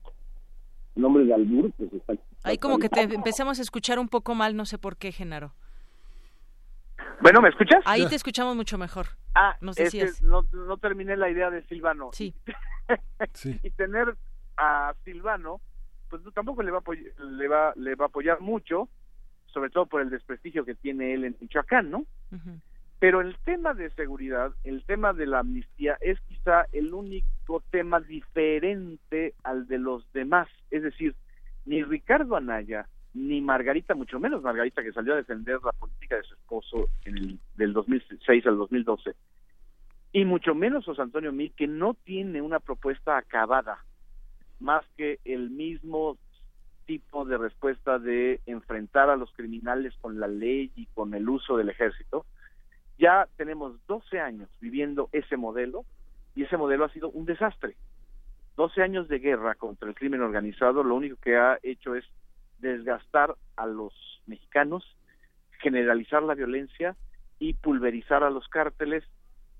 nombre 0.96 1.24
de 1.24 1.34
albur, 1.34 1.72
pues 1.72 1.92
está... 1.92 2.14
Ahí 2.42 2.58
como 2.58 2.78
que 2.78 2.88
te 2.88 3.02
empezamos 3.02 3.58
a 3.58 3.62
escuchar 3.62 3.98
un 3.98 4.08
poco 4.08 4.34
mal, 4.34 4.56
no 4.56 4.66
sé 4.66 4.78
por 4.78 4.96
qué, 4.96 5.12
Genaro. 5.12 5.52
Bueno, 7.20 7.40
¿me 7.40 7.48
escuchas? 7.50 7.82
Ahí 7.84 8.06
te 8.08 8.14
escuchamos 8.14 8.56
mucho 8.56 8.78
mejor. 8.78 9.06
Ah, 9.34 9.56
no 9.60 9.72
sé 9.72 9.90
si 9.90 10.00
es... 10.00 10.22
no, 10.22 10.46
no 10.52 10.76
terminé 10.78 11.16
la 11.16 11.28
idea 11.28 11.50
de 11.50 11.62
Silvano. 11.64 12.10
Sí. 12.12 12.34
sí. 13.34 13.60
Y 13.62 13.70
tener 13.70 14.16
a 14.56 14.94
Silvano, 15.04 15.60
pues 16.08 16.22
tampoco 16.34 16.62
le 16.62 16.70
va, 16.70 16.78
a 16.78 17.24
le 17.24 17.48
va 17.48 17.72
le 17.76 17.94
va 17.94 18.06
a 18.06 18.08
apoyar 18.08 18.40
mucho, 18.40 18.88
sobre 19.46 19.70
todo 19.70 19.86
por 19.86 20.02
el 20.02 20.10
desprestigio 20.10 20.64
que 20.64 20.74
tiene 20.74 21.14
él 21.14 21.24
en 21.24 21.36
Michoacán, 21.40 21.90
¿no? 21.90 22.06
Pero 22.98 23.20
el 23.20 23.36
tema 23.44 23.74
de 23.74 23.90
seguridad, 23.90 24.52
el 24.64 24.84
tema 24.84 25.12
de 25.12 25.26
la 25.26 25.38
amnistía 25.38 25.96
es 26.00 26.20
quizá 26.28 26.66
el 26.72 26.92
único 26.92 27.62
tema 27.70 28.00
diferente 28.00 29.34
al 29.42 29.66
de 29.66 29.78
los 29.78 30.10
demás. 30.12 30.48
Es 30.70 30.82
decir, 30.82 31.14
ni 31.64 31.82
Ricardo 31.82 32.36
Anaya, 32.36 32.86
ni 33.14 33.40
Margarita, 33.40 33.94
mucho 33.94 34.20
menos 34.20 34.42
Margarita 34.42 34.82
que 34.82 34.92
salió 34.92 35.14
a 35.14 35.16
defender 35.16 35.58
la 35.64 35.72
política 35.72 36.16
de 36.16 36.22
su 36.22 36.34
esposo 36.34 36.88
en 37.04 37.18
el, 37.18 37.38
del 37.56 37.72
2006 37.72 38.46
al 38.46 38.56
2012, 38.56 39.14
y 40.12 40.24
mucho 40.24 40.54
menos 40.54 40.84
José 40.84 41.02
Antonio 41.02 41.32
Mil, 41.32 41.52
que 41.56 41.66
no 41.66 41.94
tiene 41.94 42.42
una 42.42 42.60
propuesta 42.60 43.16
acabada, 43.16 43.84
más 44.58 44.84
que 44.96 45.18
el 45.24 45.50
mismo 45.50 46.18
tipo 46.86 47.24
de 47.24 47.38
respuesta 47.38 47.98
de 47.98 48.40
enfrentar 48.46 49.10
a 49.10 49.16
los 49.16 49.32
criminales 49.32 49.94
con 50.00 50.18
la 50.18 50.26
ley 50.26 50.72
y 50.74 50.86
con 50.86 51.14
el 51.14 51.28
uso 51.28 51.56
del 51.56 51.68
ejército, 51.68 52.26
ya 52.98 53.28
tenemos 53.36 53.74
12 53.86 54.20
años 54.20 54.48
viviendo 54.60 55.08
ese 55.12 55.36
modelo 55.36 55.84
y 56.34 56.42
ese 56.42 56.56
modelo 56.56 56.84
ha 56.84 56.92
sido 56.92 57.08
un 57.10 57.24
desastre. 57.24 57.76
12 58.56 58.82
años 58.82 59.08
de 59.08 59.20
guerra 59.20 59.54
contra 59.54 59.88
el 59.88 59.94
crimen 59.94 60.20
organizado 60.20 60.82
lo 60.82 60.96
único 60.96 61.16
que 61.22 61.36
ha 61.36 61.58
hecho 61.62 61.94
es 61.94 62.04
desgastar 62.60 63.34
a 63.56 63.66
los 63.66 63.92
mexicanos, 64.26 64.84
generalizar 65.60 66.22
la 66.22 66.34
violencia 66.34 66.96
y 67.38 67.54
pulverizar 67.54 68.22
a 68.22 68.30
los 68.30 68.48
cárteles 68.48 69.04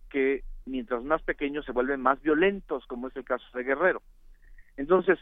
que 0.09 0.45
mientras 0.67 1.03
más 1.03 1.23
pequeños 1.23 1.65
se 1.65 1.73
vuelven 1.73 2.01
más 2.01 2.21
violentos, 2.23 2.87
como 2.87 3.09
es 3.09 3.17
el 3.17 3.25
caso 3.25 3.45
de 3.55 3.65
Guerrero. 3.65 4.03
Entonces, 4.77 5.19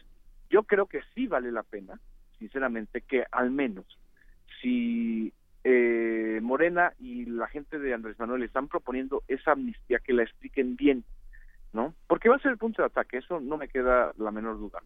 yo 0.50 0.62
creo 0.64 0.86
que 0.86 1.02
sí 1.14 1.26
vale 1.26 1.52
la 1.52 1.62
pena, 1.62 2.00
sinceramente, 2.38 3.02
que 3.02 3.24
al 3.30 3.50
menos 3.50 3.86
si 4.60 5.32
eh, 5.64 6.40
Morena 6.42 6.92
y 6.98 7.26
la 7.26 7.46
gente 7.48 7.78
de 7.78 7.94
Andrés 7.94 8.18
Manuel 8.18 8.42
están 8.42 8.68
proponiendo 8.68 9.22
esa 9.28 9.52
amnistía 9.52 9.98
que 9.98 10.12
la 10.12 10.22
expliquen 10.22 10.76
bien, 10.76 11.04
¿no? 11.72 11.94
Porque 12.06 12.28
va 12.28 12.36
a 12.36 12.40
ser 12.40 12.52
el 12.52 12.58
punto 12.58 12.82
de 12.82 12.86
ataque, 12.86 13.18
eso 13.18 13.40
no 13.40 13.56
me 13.56 13.68
queda 13.68 14.12
la 14.16 14.30
menor 14.30 14.58
duda. 14.58 14.80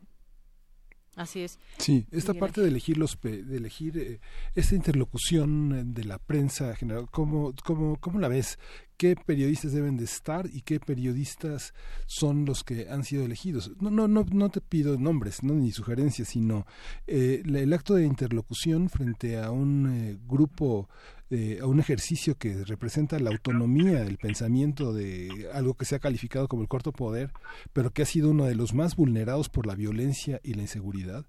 Así 1.14 1.42
es. 1.42 1.58
Sí, 1.76 2.06
esta 2.10 2.32
parte 2.32 2.62
de 2.62 2.68
elegir 2.68 2.96
los 2.96 3.18
de 3.20 3.56
elegir 3.56 3.98
eh, 3.98 4.20
esta 4.54 4.74
interlocución 4.74 5.92
de 5.92 6.04
la 6.04 6.18
prensa 6.18 6.74
general, 6.74 7.06
¿cómo, 7.10 7.52
cómo, 7.64 7.98
cómo 8.00 8.18
la 8.18 8.28
ves? 8.28 8.58
qué 9.02 9.16
periodistas 9.16 9.72
deben 9.72 9.96
de 9.96 10.04
estar 10.04 10.46
y 10.52 10.60
qué 10.60 10.78
periodistas 10.78 11.74
son 12.06 12.44
los 12.44 12.62
que 12.62 12.88
han 12.88 13.02
sido 13.02 13.24
elegidos. 13.24 13.72
No, 13.80 13.90
no, 13.90 14.06
no, 14.06 14.24
no 14.30 14.48
te 14.48 14.60
pido 14.60 14.96
nombres, 14.96 15.42
no 15.42 15.54
ni 15.54 15.72
sugerencias, 15.72 16.28
sino 16.28 16.66
eh, 17.08 17.42
el 17.44 17.72
acto 17.72 17.94
de 17.94 18.06
interlocución 18.06 18.88
frente 18.88 19.40
a 19.40 19.50
un 19.50 19.92
eh, 19.92 20.18
grupo 20.24 20.88
eh, 21.34 21.60
a 21.62 21.66
un 21.66 21.80
ejercicio 21.80 22.36
que 22.36 22.62
representa 22.64 23.18
la 23.18 23.30
autonomía 23.30 24.04
del 24.04 24.18
pensamiento 24.18 24.92
de 24.92 25.48
algo 25.54 25.72
que 25.72 25.86
se 25.86 25.94
ha 25.94 25.98
calificado 25.98 26.46
como 26.46 26.60
el 26.60 26.68
cuarto 26.68 26.92
poder, 26.92 27.30
pero 27.72 27.90
que 27.90 28.02
ha 28.02 28.04
sido 28.06 28.28
uno 28.28 28.44
de 28.44 28.54
los 28.54 28.74
más 28.74 28.96
vulnerados 28.96 29.48
por 29.48 29.66
la 29.66 29.74
violencia 29.74 30.40
y 30.42 30.52
la 30.52 30.60
inseguridad. 30.60 31.24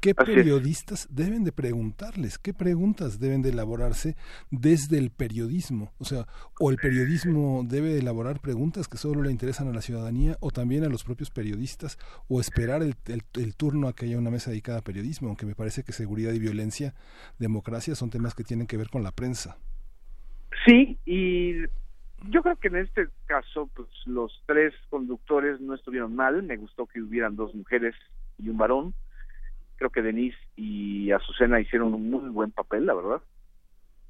¿Qué 0.00 0.12
periodistas 0.12 1.06
deben 1.08 1.44
de 1.44 1.52
preguntarles? 1.52 2.36
¿Qué 2.36 2.52
preguntas 2.52 3.20
deben 3.20 3.42
de 3.42 3.50
elaborarse 3.50 4.16
desde 4.50 4.98
el 4.98 5.12
periodismo? 5.12 5.92
O 5.98 6.04
sea, 6.04 6.26
o 6.58 6.72
el 6.72 6.76
periodismo 6.76 7.62
debe 7.64 7.96
elaborar 7.96 8.40
preguntas 8.40 8.88
que 8.88 8.98
solo 8.98 9.22
le 9.22 9.30
interesan 9.30 9.68
a 9.68 9.72
la 9.72 9.82
ciudadanía 9.82 10.36
o 10.40 10.50
también 10.50 10.82
a 10.82 10.88
los 10.88 11.04
propios 11.04 11.30
periodistas 11.30 11.96
o 12.26 12.40
esperar 12.40 12.82
el, 12.82 12.96
el 13.06 13.54
turno 13.54 13.86
a 13.86 13.94
que 13.94 14.06
haya 14.06 14.18
una 14.18 14.32
mesa 14.32 14.50
dedicada 14.50 14.78
a 14.78 14.82
periodismo, 14.82 15.28
aunque 15.28 15.46
me 15.46 15.54
parece 15.54 15.84
que 15.84 15.92
seguridad 15.92 16.32
y 16.32 16.40
violencia, 16.40 16.92
democracia 17.38 17.94
son 17.94 18.10
temas 18.10 18.34
que 18.34 18.42
tienen 18.42 18.66
que 18.66 18.76
ver 18.76 18.90
con 18.90 19.04
la 19.04 19.12
prensa 19.12 19.43
Sí, 20.64 20.98
y 21.04 21.62
yo 22.28 22.42
creo 22.42 22.56
que 22.56 22.68
en 22.68 22.76
este 22.76 23.08
caso, 23.26 23.68
pues 23.74 23.88
los 24.06 24.42
tres 24.46 24.72
conductores 24.88 25.60
no 25.60 25.74
estuvieron 25.74 26.14
mal. 26.14 26.42
Me 26.42 26.56
gustó 26.56 26.86
que 26.86 27.02
hubieran 27.02 27.36
dos 27.36 27.54
mujeres 27.54 27.94
y 28.38 28.48
un 28.48 28.56
varón. 28.56 28.94
Creo 29.76 29.90
que 29.90 30.02
Denise 30.02 30.38
y 30.56 31.10
Azucena 31.10 31.60
hicieron 31.60 31.92
un 31.92 32.10
muy 32.10 32.30
buen 32.30 32.50
papel, 32.50 32.86
la 32.86 32.94
verdad. 32.94 33.22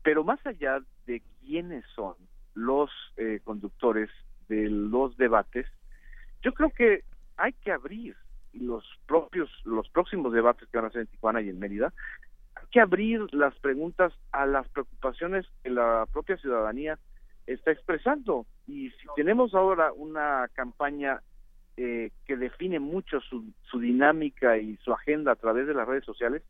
Pero 0.03 0.23
más 0.23 0.44
allá 0.47 0.81
de 1.07 1.23
quiénes 1.40 1.85
son 1.94 2.14
los 2.55 2.90
eh, 3.16 3.40
conductores 3.42 4.11
de 4.49 4.68
los 4.68 5.16
debates, 5.16 5.66
yo 6.42 6.53
creo 6.53 6.70
que 6.70 7.03
hay 7.37 7.53
que 7.55 7.73
abrir 7.73 8.14
los 8.53 8.85
propios, 9.07 9.51
los 9.64 9.88
próximos 9.88 10.33
debates 10.33 10.68
que 10.68 10.77
van 10.77 10.87
a 10.87 10.90
ser 10.90 11.03
en 11.03 11.07
Tijuana 11.09 11.40
y 11.40 11.49
en 11.49 11.59
Mérida, 11.59 11.92
que 12.75 12.81
abrir 12.81 13.33
las 13.33 13.55
preguntas 13.61 14.13
a 14.33 14.47
las 14.47 14.69
preocupaciones 14.71 15.47
que 15.63 15.71
la 15.71 16.09
propia 16.13 16.37
ciudadanía 16.39 16.99
está 17.47 17.71
expresando. 17.71 18.47
Y 18.67 18.91
si 18.91 19.07
tenemos 19.15 19.55
ahora 19.55 19.93
una 19.93 20.49
campaña 20.55 21.21
eh, 21.77 22.11
que 22.27 22.37
define 22.37 22.81
mucho 22.81 23.21
su, 23.21 23.45
su 23.71 23.79
dinámica 23.79 24.59
y 24.59 24.77
su 24.79 24.93
agenda 24.93 25.31
a 25.31 25.37
través 25.37 25.69
de 25.69 25.75
las 25.75 25.87
redes 25.87 26.05
sociales, 26.05 26.43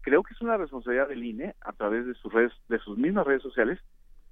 creo 0.00 0.24
que 0.24 0.34
es 0.34 0.40
una 0.40 0.56
responsabilidad 0.56 1.06
del 1.06 1.22
INE 1.22 1.54
a 1.60 1.72
través 1.72 2.04
de 2.04 2.14
sus 2.14 2.32
redes, 2.32 2.52
de 2.68 2.80
sus 2.80 2.98
mismas 2.98 3.24
redes 3.24 3.42
sociales, 3.42 3.78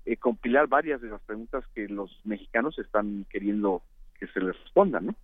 eh, 0.06 0.16
compilar 0.16 0.66
varias 0.66 1.00
de 1.00 1.10
las 1.10 1.20
preguntas 1.20 1.64
que 1.72 1.86
los 1.86 2.20
mexicanos 2.24 2.80
están 2.80 3.26
queriendo 3.30 3.80
que 4.18 4.26
se 4.26 4.40
les 4.40 4.60
respondan, 4.60 5.06
¿no? 5.06 5.14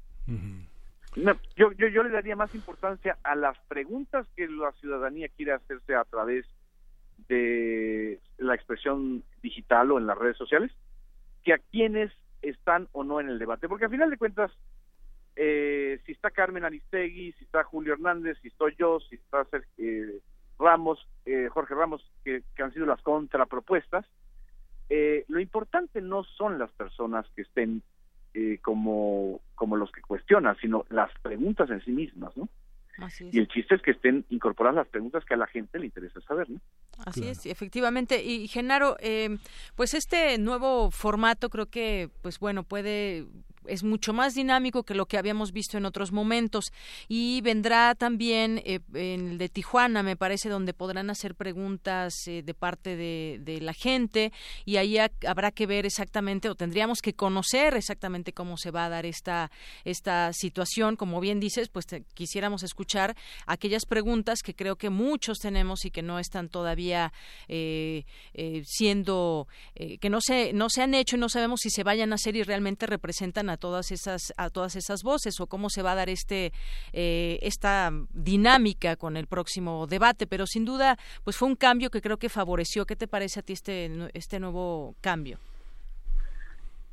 Yo, 1.15 1.73
yo, 1.73 1.89
yo 1.89 2.03
le 2.03 2.11
daría 2.11 2.37
más 2.37 2.55
importancia 2.55 3.19
a 3.23 3.35
las 3.35 3.59
preguntas 3.69 4.27
que 4.37 4.49
la 4.49 4.73
ciudadanía 4.73 5.29
quiere 5.29 5.53
hacerse 5.53 5.95
a 5.95 6.05
través 6.05 6.47
de 7.29 8.21
la 8.39 8.55
expresión 8.55 9.23
digital 9.43 9.93
o 9.93 9.99
en 9.99 10.07
las 10.07 10.19
redes 10.19 10.37
sociales 10.37 10.73
que 11.45 11.53
a 11.53 11.59
quienes 11.59 12.13
están 12.41 12.89
o 12.93 13.05
no 13.05 13.21
en 13.21 13.29
el 13.29 13.39
debate. 13.39 13.69
Porque 13.69 13.85
al 13.87 13.91
final 13.91 14.11
de 14.11 14.19
cuentas, 14.19 14.51
eh, 15.37 16.01
si 16.07 16.13
está 16.13 16.31
Carmen 16.31 16.65
Aristegui, 16.65 17.33
si 17.33 17.45
está 17.45 17.65
Julio 17.65 17.95
Hernández, 17.95 18.39
si 18.43 18.49
estoy 18.49 18.75
yo, 18.79 19.01
si 19.01 19.17
está 19.17 19.47
eh, 19.79 20.19
Ramos, 20.59 21.07
eh, 21.25 21.49
Jorge 21.51 21.75
Ramos, 21.75 22.09
que, 22.25 22.43
que, 22.55 22.63
han 22.63 22.73
sido 22.73 22.87
las 22.87 23.03
contrapropuestas, 23.03 24.07
eh, 24.89 25.25
lo 25.29 25.41
importante 25.41 26.01
no 26.01 26.25
son 26.25 26.59
las 26.59 26.71
personas 26.73 27.27
que 27.35 27.43
estén 27.43 27.83
eh, 28.35 28.59
como, 28.63 29.41
como 29.55 29.77
los 29.77 29.91
que 29.93 30.01
cuestionan, 30.01 30.57
sino 30.61 30.85
las 30.91 31.11
preguntas 31.21 31.71
en 31.71 31.85
sí 31.85 31.91
mismas, 31.91 32.37
¿no? 32.37 32.49
Y 33.33 33.39
el 33.39 33.49
chiste 33.49 33.75
es 33.75 33.83
que 33.83 33.93
estén 33.93 34.25
incorporadas 34.29 34.77
las 34.77 34.89
preguntas 34.89 35.25
que 35.25 35.35
a 35.35 35.39
la 35.39 35.47
gente 35.47 35.79
le 35.79 35.87
interesa 35.87 36.21
saber, 36.21 36.49
¿no? 36.51 36.61
Así 37.05 37.27
es, 37.27 37.47
efectivamente. 37.47 38.23
Y 38.23 38.47
Genaro, 38.49 38.97
eh, 39.01 39.39
pues 39.75 39.95
este 39.95 40.39
nuevo 40.39 40.91
formato 40.91 41.49
creo 41.49 41.67
que, 41.67 42.11
pues 42.21 42.39
bueno, 42.39 42.65
puede 42.65 43.27
es 43.67 43.83
mucho 43.83 44.13
más 44.13 44.35
dinámico 44.35 44.83
que 44.83 44.95
lo 44.95 45.07
que 45.07 45.19
habíamos 45.19 45.53
visto 45.53 45.79
en 45.79 45.85
otros 45.85 46.13
momentos. 46.13 46.73
Y 47.09 47.41
vendrá 47.43 47.95
también 47.95 48.63
eh, 48.65 48.81
en 48.95 49.33
el 49.33 49.39
de 49.39 49.49
Tijuana 49.49 50.03
me 50.03 50.17
parece 50.17 50.49
donde 50.49 50.75
podrán 50.75 51.11
hacer 51.11 51.35
preguntas 51.35 52.15
eh, 52.27 52.43
de 52.43 52.55
parte 52.55 52.97
de, 52.97 53.39
de, 53.41 53.61
la 53.61 53.73
gente. 53.73 54.33
Y 54.65 54.77
ahí 54.77 54.99
habrá 54.99 55.51
que 55.51 55.67
ver 55.67 55.87
exactamente 55.87 56.49
o 56.49 56.55
tendríamos 56.55 57.01
que 57.01 57.15
conocer 57.15 57.75
exactamente 57.75 58.33
cómo 58.33 58.57
se 58.57 58.71
va 58.71 58.87
a 58.87 58.89
dar 58.89 59.07
esta 59.07 59.51
esta 59.85 60.33
situación. 60.33 60.97
Como 60.97 61.21
bien 61.21 61.41
dices 61.41 61.69
pues 61.69 61.87
quisiéramos 62.15 62.63
escuchar 62.63 63.17
aquellas 63.47 63.87
preguntas 63.87 64.41
que 64.43 64.55
creo 64.55 64.77
que 64.77 64.91
muchos 64.91 65.39
tenemos 65.39 65.85
y 65.85 65.91
que 65.91 66.03
no 66.03 66.19
están 66.19 66.49
todavía 66.49 67.13
eh, 67.49 68.05
siendo 68.65 69.47
que 69.75 70.11
no 70.11 70.21
se 70.21 70.53
no 70.53 70.69
se 70.69 70.83
han 70.83 70.95
hecho 70.95 71.17
y 71.17 71.21
no 71.21 71.29
sabemos 71.29 71.61
si 71.61 71.71
se 71.71 71.85
vayan 71.85 72.13
a 72.13 72.17
hacer 72.17 72.37
y 72.37 72.43
realmente 72.43 72.87
representan 72.87 73.51
a 73.53 73.57
todas 73.57 73.93
esas 73.93 74.33
a 74.37 74.51
todas 74.51 74.75
esas 74.77 75.03
voces 75.03 75.41
o 75.41 75.47
cómo 75.47 75.71
se 75.71 75.83
va 75.83 75.93
a 75.93 75.97
dar 75.97 76.09
este 76.09 76.53
eh, 76.93 77.39
esta 77.43 77.91
dinámica 78.13 78.97
con 78.97 79.17
el 79.17 79.27
próximo 79.27 79.87
debate. 79.87 80.27
Pero 80.27 80.47
sin 80.47 80.65
duda 80.65 80.97
pues 81.25 81.37
fue 81.37 81.49
un 81.49 81.57
cambio 81.57 81.91
que 81.91 82.01
creo 82.01 82.17
que 82.17 82.29
favoreció. 82.29 82.87
Qué 82.87 82.97
te 82.97 83.07
parece 83.07 83.41
a 83.41 83.43
ti 83.43 83.53
este 83.53 83.91
este 84.15 84.41
nuevo 84.41 84.95
cambio 85.01 85.39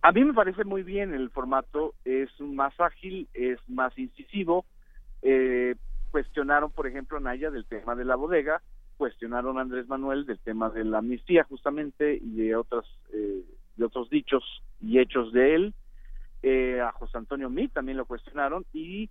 a 0.01 0.11
mí 0.11 0.23
me 0.23 0.33
parece 0.33 0.63
muy 0.63 0.83
bien 0.83 1.13
el 1.13 1.29
formato. 1.29 1.93
Es 2.05 2.29
más 2.39 2.73
ágil 2.79 3.27
es 3.33 3.59
más 3.67 3.97
incisivo. 3.97 4.65
Eh, 5.21 5.75
cuestionaron 6.11 6.71
por 6.71 6.87
ejemplo 6.87 7.17
a 7.17 7.21
Naya 7.21 7.51
del 7.51 7.65
tema 7.65 7.95
de 7.95 8.05
la 8.05 8.15
bodega. 8.15 8.61
Cuestionaron 8.97 9.57
a 9.57 9.61
Andrés 9.61 9.87
Manuel 9.87 10.25
del 10.25 10.39
tema 10.39 10.69
de 10.69 10.83
la 10.85 10.99
amnistía 10.99 11.43
justamente 11.43 12.15
y 12.15 12.35
de 12.35 12.55
otras 12.55 12.85
eh, 13.13 13.43
de 13.77 13.85
otros 13.85 14.09
dichos 14.09 14.43
y 14.81 14.99
hechos 14.99 15.31
de 15.31 15.55
él 15.55 15.73
eh, 16.43 16.79
a 16.81 16.91
José 16.93 17.17
Antonio 17.17 17.49
Meade 17.49 17.69
también 17.69 17.97
lo 17.97 18.05
cuestionaron 18.05 18.65
y 18.73 19.09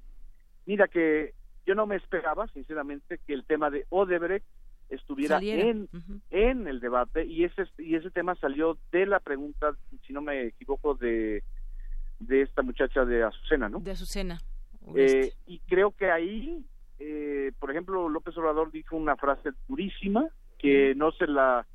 mira 0.67 0.89
que 0.89 1.35
yo 1.67 1.75
no 1.75 1.87
me 1.87 1.97
esperaba, 1.97 2.47
sinceramente, 2.49 3.21
que 3.27 3.35
el 3.35 3.45
tema 3.45 3.69
de 3.71 3.85
Odebrecht 3.91 4.47
estuviera 4.89 5.39
en, 5.39 5.89
en 6.31 6.67
el 6.67 6.81
debate 6.81 7.27
y 7.27 7.45
ese 7.45 7.65
y 7.77 7.95
ese 7.95 8.11
tema 8.11 8.35
salió 8.37 8.79
de 8.91 9.05
la 9.05 9.21
pregunta, 9.21 9.77
si 10.07 10.15
no 10.15 10.23
me 10.23 10.47
equivoco, 10.47 10.95
de, 10.95 11.43
de 12.21 12.43
esta 12.43 12.63
muchacha 12.63 13.05
de 13.05 13.23
Azucena, 13.23 13.69
¿no? 13.69 13.81
De 13.81 13.91
Azucena. 13.91 14.39
Eh, 14.95 15.33
y 15.47 15.59
creo 15.61 15.91
que 15.91 16.11
ahí, 16.11 16.65
eh, 16.99 17.53
por 17.59 17.71
ejemplo, 17.71 18.09
López 18.09 18.37
Obrador 18.39 18.71
dijo 18.73 18.97
una 18.97 19.17
frase 19.17 19.51
durísima 19.69 20.27
que 20.59 20.95
no 20.95 21.13
se 21.13 21.27
la 21.27 21.67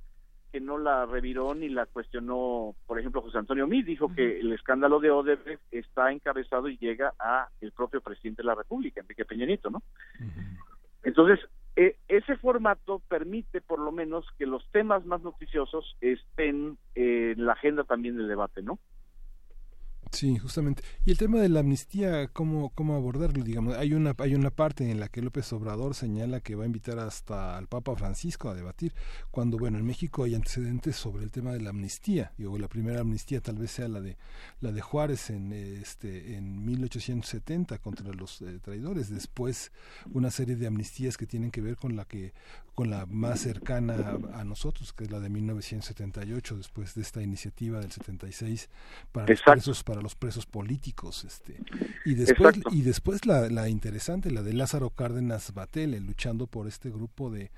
que 0.54 0.62
no 0.62 0.78
la 0.78 1.08
reviró 1.08 1.56
ni 1.56 1.68
la 1.68 1.88
cuestionó, 1.88 2.76
por 2.86 3.00
ejemplo, 3.00 3.24
José 3.24 3.40
Antonio 3.40 3.66
Mí 3.66 3.82
dijo 3.82 4.14
que 4.14 4.40
el 4.40 4.54
escándalo 4.54 5.00
de 5.00 5.10
Odebrecht 5.10 5.64
está 5.72 6.12
encabezado 6.12 6.70
y 6.70 6.78
llega 6.78 7.12
a 7.18 7.50
el 7.60 7.72
propio 7.72 8.02
presidente 8.02 8.44
de 8.44 8.46
la 8.46 8.54
República, 8.54 9.02
Enrique 9.02 9.26
Peña 9.26 9.48
Nieto, 9.48 9.72
¿no? 9.72 9.82
Entonces, 11.02 11.40
eh, 11.76 11.98
ese 12.08 12.38
formato 12.38 13.02
permite 13.08 13.62
por 13.62 13.80
lo 13.80 13.92
menos 13.92 14.28
que 14.38 14.46
los 14.46 14.64
temas 14.70 15.04
más 15.08 15.24
noticiosos 15.24 15.98
estén 16.02 16.78
en 16.94 17.44
la 17.44 17.54
agenda 17.54 17.84
también 17.84 18.16
del 18.16 18.28
debate, 18.28 18.62
¿no? 18.62 18.78
Sí, 20.14 20.38
justamente. 20.38 20.84
Y 21.06 21.12
el 21.12 21.18
tema 21.18 21.40
de 21.40 21.50
la 21.50 21.62
amnistía, 21.62 22.28
¿cómo, 22.28 22.70
cómo 22.70 22.96
abordarlo? 22.96 23.44
Digamos, 23.44 23.76
hay 23.76 23.94
una, 23.96 24.14
hay 24.20 24.36
una 24.36 24.52
parte 24.52 24.90
en 24.90 25.00
la 25.00 25.08
que 25.10 25.24
López 25.24 25.52
Obrador 25.54 25.96
señala 25.96 26.40
que 26.40 26.54
va 26.54 26.64
a 26.64 26.68
invitar 26.68 27.00
hasta 27.00 27.58
al 27.58 27.68
Papa 27.68 27.96
Francisco 27.96 28.48
a 28.48 28.54
debatir, 28.54 28.94
cuando, 29.32 29.58
bueno, 29.58 29.80
en 29.80 29.86
México 29.86 30.24
hay 30.24 30.36
antecedentes 30.36 30.98
sobre 30.98 31.24
el 31.24 31.32
tema 31.32 31.52
de 31.52 31.62
la 31.62 31.72
amnistía. 31.72 32.32
Digo, 32.38 32.60
la 32.60 32.68
primera 32.68 33.02
amnistía 33.02 33.42
tal 33.42 33.58
vez 33.58 33.72
sea 33.72 33.88
la 33.88 34.02
de, 34.02 34.16
la 34.62 34.72
de 34.72 34.82
Juárez 34.82 35.32
en, 35.32 35.52
este, 35.52 36.36
en 36.36 36.64
1870 36.64 37.80
contra 37.80 38.14
los 38.14 38.44
eh, 38.44 38.60
traidores. 38.62 39.10
Después, 39.10 39.72
una 40.12 40.30
serie 40.30 40.56
de 40.56 40.68
amnistías 40.68 41.18
que 41.18 41.26
tienen 41.26 41.50
que 41.50 41.62
ver 41.62 41.76
con 41.76 41.96
la 41.96 42.06
que 42.06 42.34
con 42.76 42.90
la 42.90 43.06
más 43.06 43.42
cercana 43.42 44.18
a, 44.34 44.44
nosotros, 44.44 44.94
que 44.94 45.04
es 45.04 45.12
la 45.12 45.20
de 45.20 45.30
1978, 45.30 46.58
después 46.58 46.96
de 46.96 47.02
esta 47.04 47.22
iniciativa 47.22 47.80
del 47.80 47.92
76 47.92 48.70
para 49.12 49.28
los 49.28 49.42
presos, 49.42 49.84
para 49.84 50.02
los 50.04 50.16
presos 50.16 50.46
políticos, 50.46 51.24
este, 51.24 51.58
y 52.06 52.14
después 52.14 52.60
y 52.72 52.82
después 52.82 53.26
la, 53.26 53.50
la 53.50 53.70
interesante, 53.70 54.32
la 54.32 54.44
de 54.44 54.54
Lázaro 54.54 54.90
Cárdenas 54.90 55.54
Batele, 55.54 56.00
luchando 56.00 56.48
por 56.48 56.68
este 56.68 56.90
grupo 56.90 57.32
de, 57.32 57.52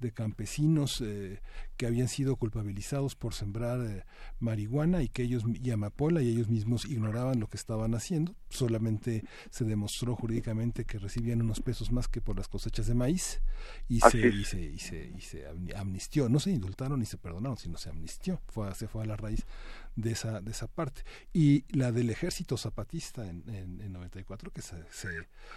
de 0.00 0.12
campesinos 0.12 1.00
eh, 1.00 1.40
que 1.76 1.86
habían 1.86 2.08
sido 2.08 2.36
culpabilizados 2.36 3.14
por 3.14 3.34
sembrar 3.34 3.80
eh, 3.80 4.04
marihuana 4.40 5.02
y 5.02 5.08
que 5.08 5.22
ellos 5.22 5.44
y 5.46 5.70
amapola 5.70 6.22
y 6.22 6.28
ellos 6.28 6.48
mismos 6.48 6.84
ignoraban 6.84 7.40
lo 7.40 7.46
que 7.48 7.56
estaban 7.56 7.94
haciendo, 7.94 8.34
solamente 8.50 9.24
se 9.50 9.64
demostró 9.64 10.16
jurídicamente 10.16 10.84
que 10.84 10.98
recibían 10.98 11.40
unos 11.40 11.60
pesos 11.60 11.92
más 11.92 12.08
que 12.08 12.20
por 12.20 12.36
las 12.36 12.48
cosechas 12.48 12.86
de 12.86 12.94
maíz 12.94 13.40
y 13.88 14.00
se 14.00 14.28
y 14.28 14.44
se, 14.44 15.12
y 15.16 15.20
se 15.20 15.46
amnistió, 15.76 16.28
no 16.28 16.40
se 16.40 16.50
indultaron 16.50 17.00
ni 17.00 17.06
se 17.06 17.16
perdonaron, 17.16 17.56
sino 17.56 17.78
se 17.78 17.90
amnistió, 17.90 18.40
fue, 18.48 18.74
se 18.74 18.88
fue 18.88 19.02
a 19.02 19.06
la 19.06 19.16
raíz 19.16 19.46
de 19.96 20.12
esa, 20.12 20.40
de 20.40 20.50
esa 20.50 20.66
parte. 20.68 21.02
Y 21.32 21.64
la 21.76 21.92
del 21.92 22.10
ejército 22.10 22.56
zapatista 22.56 23.28
en, 23.28 23.42
en, 23.48 23.92
94, 23.92 24.50
que 24.50 24.62
se, 24.62 24.76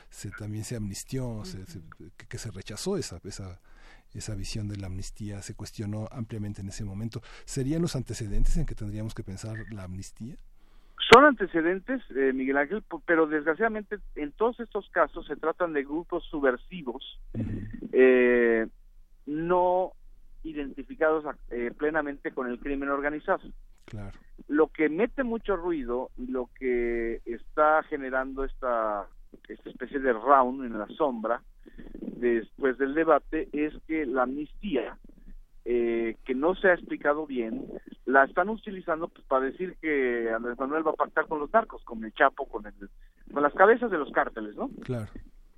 se, 0.10 0.32
también 0.32 0.64
se 0.64 0.76
amnistió, 0.76 1.44
que, 2.30 2.38
se 2.38 2.52
rechazó 2.52 2.98
esa, 2.98 3.20
esa, 3.24 3.60
esa 4.14 4.36
visión 4.36 4.68
de 4.68 4.78
la 4.78 4.88
amnistía, 4.88 5.42
se 5.42 5.56
cuestionó 5.56 6.08
ampliamente 6.12 6.62
en 6.62 6.70
ese 6.70 6.84
momento. 6.84 7.22
¿Serían 7.46 7.82
los 7.82 7.96
antecedentes 7.96 8.58
en 8.58 8.66
que 8.66 8.76
tendríamos 8.76 9.14
que 9.14 9.24
pensar 9.24 9.58
la 9.72 9.84
amnistía? 9.84 10.36
Son 11.14 11.24
antecedentes, 11.24 12.02
eh, 12.16 12.34
Miguel 12.34 12.58
Ángel, 12.58 12.84
pero 13.06 13.28
desgraciadamente 13.28 14.00
en 14.16 14.32
todos 14.32 14.60
estos 14.60 14.90
casos 14.90 15.26
se 15.28 15.36
tratan 15.36 15.74
de 15.74 15.84
grupos 15.84 16.24
subversivos 16.26 17.20
eh, 17.92 18.68
no 19.26 19.92
identificados 20.44 21.26
eh, 21.52 21.72
plenamente 21.78 22.32
con 22.32 22.50
el 22.50 22.60
crimen 22.60 22.90
organizado. 22.90 23.42
Claro. 23.86 24.18
Lo 24.48 24.68
que 24.68 24.90
mete 24.90 25.24
mucho 25.24 25.56
ruido 25.56 26.12
y 26.18 26.28
lo 26.28 26.50
que 26.58 27.22
está 27.26 27.84
generando 27.84 28.44
esta, 28.44 29.08
esta 29.48 29.70
especie 29.70 30.00
de 30.00 30.14
round 30.14 30.66
en 30.66 30.78
la 30.78 30.88
sombra 30.88 31.42
después 32.02 32.78
del 32.78 32.94
debate 32.94 33.50
es 33.54 33.74
que 33.88 34.06
la 34.06 34.24
amnistía, 34.24 34.98
eh, 35.66 36.18
que 36.26 36.36
no 36.36 36.56
se 36.56 36.70
ha 36.70 36.74
explicado 36.74 37.26
bien, 37.26 37.66
la 38.06 38.24
están 38.24 38.50
utilizando 38.50 39.08
pues, 39.08 39.26
para 39.28 39.46
decir 39.46 39.76
que 39.82 40.32
Andrés 40.32 40.58
Manuel 40.60 40.86
va 40.86 40.92
a 40.92 40.96
pactar 40.96 41.28
con 41.28 41.40
los 41.40 41.52
narcos, 41.52 41.84
con 41.84 42.04
el 42.04 42.14
Chapo, 42.14 42.46
con, 42.48 42.66
el, 42.66 42.74
con 43.34 43.44
las 43.44 43.54
cabezas 43.54 43.90
de 43.90 43.98
los 43.98 44.12
cárteles, 44.12 44.56
¿no? 44.56 44.70
Claro 44.84 45.12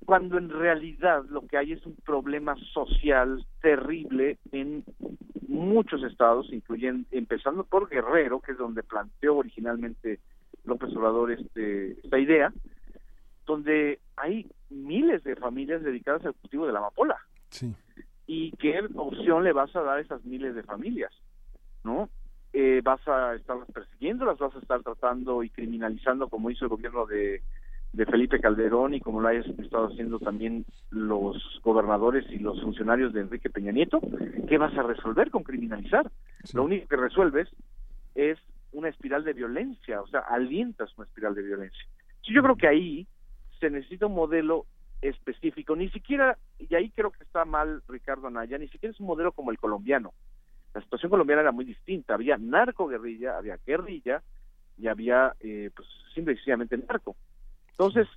cuando 0.06 0.38
en 0.38 0.50
realidad 0.50 1.26
lo 1.30 1.46
que 1.48 1.58
hay 1.58 1.74
es 1.74 1.86
un 1.86 1.96
problema 1.96 2.56
social 2.74 3.46
terrible 3.62 4.38
en 4.52 4.84
muchos 5.48 6.04
estados, 6.04 6.52
incluyendo 6.52 7.08
empezando 7.12 7.64
por 7.64 7.90
Guerrero, 7.90 8.40
que 8.40 8.52
es 8.52 8.58
donde 8.58 8.84
planteó 8.84 9.38
originalmente 9.38 10.20
López 10.66 10.96
Obrador 10.96 11.32
este, 11.32 11.94
esta 12.04 12.20
idea, 12.20 12.54
donde 13.46 14.00
hay 14.16 14.50
miles 14.70 15.24
de 15.24 15.36
familias 15.36 15.82
dedicadas 15.82 16.26
al 16.26 16.36
cultivo 16.36 16.68
de 16.68 16.74
la 16.74 16.80
amapola. 16.80 17.18
Sí. 17.50 17.74
¿Y 18.28 18.52
qué 18.58 18.82
opción 18.96 19.44
le 19.44 19.54
vas 19.54 19.74
a 19.76 19.82
dar 19.82 19.98
a 19.98 20.02
esas 20.02 20.24
miles 20.26 20.54
de 20.54 20.64
familias? 20.64 21.14
¿No? 21.84 22.10
Eh, 22.52 22.82
vas 22.84 23.06
a 23.08 23.36
estarlas 23.36 23.72
persiguiendo, 23.72 24.26
las 24.26 24.38
vas 24.38 24.56
a 24.56 24.60
estar 24.60 24.82
tratando 24.84 25.44
y 25.44 25.50
criminalizando 25.50 26.28
como 26.28 26.50
hizo 26.50 26.66
el 26.66 26.70
gobierno 26.70 27.06
de 27.06 27.42
de 27.98 28.06
Felipe 28.06 28.40
Calderón 28.40 28.94
y 28.94 29.02
como 29.02 29.20
lo 29.20 29.28
hayan 29.28 29.60
estado 29.60 29.88
haciendo 29.88 30.20
también 30.20 30.66
los 30.92 31.60
gobernadores 31.64 32.26
y 32.30 32.38
los 32.38 32.62
funcionarios 32.62 33.12
de 33.12 33.22
Enrique 33.22 33.50
Peña 33.50 33.72
Nieto, 33.72 34.00
¿qué 34.48 34.60
vas 34.60 34.78
a 34.78 34.84
resolver 34.84 35.32
con 35.32 35.42
criminalizar? 35.42 36.12
Lo 36.54 36.64
único 36.64 36.88
que 36.88 36.96
resuelves 36.96 37.50
es 38.14 38.38
una 38.72 38.90
espiral 38.90 39.24
de 39.24 39.34
violencia, 39.34 40.00
o 40.00 40.08
sea, 40.08 40.20
alientas 40.20 40.96
una 40.96 41.08
espiral 41.08 41.34
de 41.34 41.42
violencia. 41.42 41.84
yo 42.22 42.44
creo 42.44 42.56
que 42.56 42.68
ahí 42.68 43.08
se 43.60 43.72
necesita 43.72 44.06
un 44.06 44.14
modelo 44.14 44.68
específico, 45.02 45.76
ni 45.76 45.90
siquiera, 45.90 46.38
y 46.60 46.76
ahí 46.76 46.92
creo 46.92 47.10
que 47.10 47.24
está 47.24 47.46
mal 47.46 47.82
Ricardo 47.88 48.28
Anaya, 48.28 48.60
ni 48.60 48.68
siquiera 48.68 48.94
es 48.94 49.00
un 49.00 49.08
modelo 49.08 49.32
como 49.32 49.50
el 49.50 49.58
colombiano. 49.58 50.14
La 50.76 50.82
situación 50.82 51.10
colombiana 51.10 51.42
era 51.42 51.52
muy 51.52 51.66
distinta, 51.66 52.14
había 52.14 52.38
narco 52.38 52.88
guerrilla, 52.88 53.38
había 53.38 53.58
guerrilla 53.66 54.22
y 54.78 54.86
había, 54.86 55.34
eh, 55.40 55.72
pues, 55.76 55.88
simple 56.14 56.34
y 56.34 56.36
sencillamente 56.36 56.78
narco. 56.78 57.16
Entonces, 57.80 58.08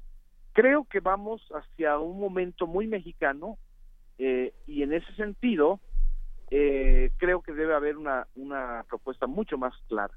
creo 0.52 0.84
que 0.84 1.00
vamos 1.00 1.46
hacia 1.52 1.98
un 1.98 2.18
momento 2.18 2.66
muy 2.66 2.86
mexicano 2.86 3.58
eh, 4.18 4.54
y 4.66 4.82
en 4.82 4.94
ese 4.94 5.12
sentido 5.16 5.80
eh, 6.50 7.10
creo 7.18 7.42
que 7.42 7.52
debe 7.52 7.74
haber 7.74 7.98
una, 7.98 8.26
una 8.34 8.84
propuesta 8.88 9.26
mucho 9.26 9.58
más 9.58 9.74
clara. 9.86 10.14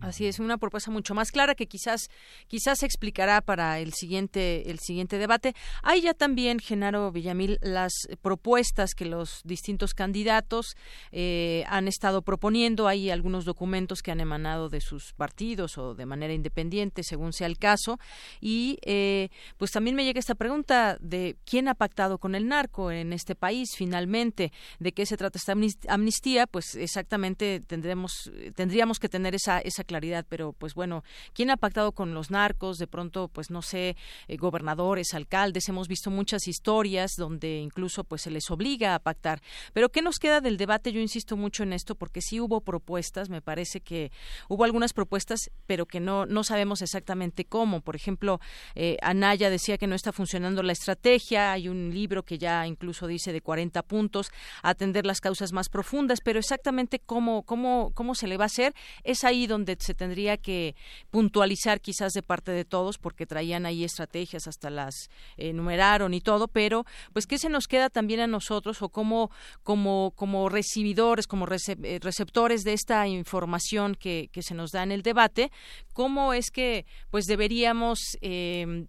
Así 0.00 0.26
es, 0.26 0.38
una 0.38 0.56
propuesta 0.56 0.90
mucho 0.90 1.14
más 1.14 1.30
clara 1.30 1.54
que 1.54 1.66
quizás 1.66 2.08
quizás 2.48 2.78
se 2.78 2.86
explicará 2.86 3.42
para 3.42 3.80
el 3.80 3.92
siguiente 3.92 4.70
el 4.70 4.78
siguiente 4.78 5.18
debate. 5.18 5.54
Hay 5.82 6.00
ya 6.00 6.14
también, 6.14 6.58
Genaro 6.58 7.12
Villamil, 7.12 7.58
las 7.60 7.92
propuestas 8.22 8.94
que 8.94 9.04
los 9.04 9.42
distintos 9.44 9.92
candidatos 9.92 10.74
eh, 11.12 11.64
han 11.68 11.86
estado 11.86 12.22
proponiendo. 12.22 12.88
Hay 12.88 13.10
algunos 13.10 13.44
documentos 13.44 14.00
que 14.00 14.10
han 14.10 14.20
emanado 14.20 14.70
de 14.70 14.80
sus 14.80 15.12
partidos 15.12 15.76
o 15.76 15.94
de 15.94 16.06
manera 16.06 16.32
independiente, 16.32 17.02
según 17.02 17.34
sea 17.34 17.46
el 17.46 17.58
caso. 17.58 17.98
Y 18.40 18.78
eh, 18.86 19.28
pues 19.58 19.70
también 19.70 19.96
me 19.96 20.04
llega 20.04 20.18
esta 20.18 20.34
pregunta 20.34 20.96
de 21.00 21.36
quién 21.44 21.68
ha 21.68 21.74
pactado 21.74 22.16
con 22.16 22.34
el 22.34 22.48
narco 22.48 22.90
en 22.90 23.12
este 23.12 23.34
país 23.34 23.72
finalmente. 23.76 24.50
¿De 24.78 24.92
qué 24.92 25.04
se 25.04 25.18
trata 25.18 25.38
esta 25.38 25.52
amnistía? 25.88 26.46
Pues 26.46 26.74
exactamente 26.74 27.60
tendremos 27.66 28.30
tendríamos 28.54 28.98
que 28.98 29.10
tener 29.10 29.34
esa 29.34 29.58
esa 29.58 29.84
claridad, 29.90 30.24
pero 30.28 30.52
pues 30.52 30.74
bueno, 30.74 31.02
¿quién 31.32 31.50
ha 31.50 31.56
pactado 31.56 31.90
con 31.90 32.14
los 32.14 32.30
narcos? 32.30 32.78
De 32.78 32.86
pronto, 32.86 33.26
pues 33.26 33.50
no 33.50 33.60
sé, 33.60 33.96
eh, 34.28 34.36
gobernadores, 34.36 35.14
alcaldes, 35.14 35.68
hemos 35.68 35.88
visto 35.88 36.12
muchas 36.12 36.46
historias 36.46 37.16
donde 37.16 37.58
incluso 37.58 38.04
pues 38.04 38.22
se 38.22 38.30
les 38.30 38.52
obliga 38.52 38.94
a 38.94 39.00
pactar. 39.00 39.42
Pero 39.72 39.88
¿qué 39.88 40.00
nos 40.00 40.20
queda 40.20 40.40
del 40.40 40.58
debate? 40.58 40.92
Yo 40.92 41.00
insisto 41.00 41.36
mucho 41.36 41.64
en 41.64 41.72
esto 41.72 41.96
porque 41.96 42.20
sí 42.22 42.38
hubo 42.38 42.60
propuestas, 42.60 43.30
me 43.30 43.42
parece 43.42 43.80
que 43.80 44.12
hubo 44.48 44.62
algunas 44.62 44.92
propuestas, 44.92 45.50
pero 45.66 45.86
que 45.86 45.98
no, 45.98 46.24
no 46.24 46.44
sabemos 46.44 46.82
exactamente 46.82 47.44
cómo. 47.44 47.80
Por 47.80 47.96
ejemplo, 47.96 48.38
eh, 48.76 48.96
Anaya 49.02 49.50
decía 49.50 49.76
que 49.76 49.88
no 49.88 49.96
está 49.96 50.12
funcionando 50.12 50.62
la 50.62 50.70
estrategia, 50.70 51.50
hay 51.50 51.68
un 51.68 51.90
libro 51.92 52.22
que 52.22 52.38
ya 52.38 52.64
incluso 52.64 53.08
dice 53.08 53.32
de 53.32 53.40
40 53.40 53.82
puntos, 53.82 54.30
atender 54.62 55.04
las 55.04 55.20
causas 55.20 55.52
más 55.52 55.68
profundas, 55.68 56.20
pero 56.22 56.38
exactamente 56.38 57.00
cómo, 57.00 57.42
cómo, 57.42 57.90
cómo 57.92 58.14
se 58.14 58.28
le 58.28 58.36
va 58.36 58.44
a 58.44 58.46
hacer, 58.46 58.72
es 59.02 59.24
ahí 59.24 59.48
donde 59.48 59.79
se 59.80 59.94
tendría 59.94 60.36
que 60.36 60.74
puntualizar 61.10 61.80
quizás 61.80 62.12
de 62.12 62.22
parte 62.22 62.52
de 62.52 62.64
todos 62.64 62.98
porque 62.98 63.26
traían 63.26 63.66
ahí 63.66 63.84
estrategias 63.84 64.46
hasta 64.46 64.70
las 64.70 64.94
enumeraron 65.36 66.14
y 66.14 66.20
todo, 66.20 66.48
pero 66.48 66.84
pues 67.12 67.26
qué 67.26 67.38
se 67.38 67.48
nos 67.48 67.66
queda 67.66 67.90
también 67.90 68.20
a 68.20 68.26
nosotros 68.26 68.82
o 68.82 68.88
cómo 68.88 69.30
como 69.62 70.12
como 70.14 70.48
recibidores, 70.48 71.26
como 71.26 71.46
eh, 71.46 71.98
receptores 72.00 72.62
de 72.62 72.72
esta 72.72 73.06
información 73.06 73.94
que, 73.94 74.28
que 74.32 74.42
se 74.42 74.54
nos 74.54 74.70
da 74.70 74.82
en 74.82 74.92
el 74.92 75.02
debate, 75.02 75.50
cómo 75.92 76.32
es 76.32 76.50
que 76.50 76.86
pues 77.10 77.24
deberíamos 77.26 77.98
eh, 78.20 78.86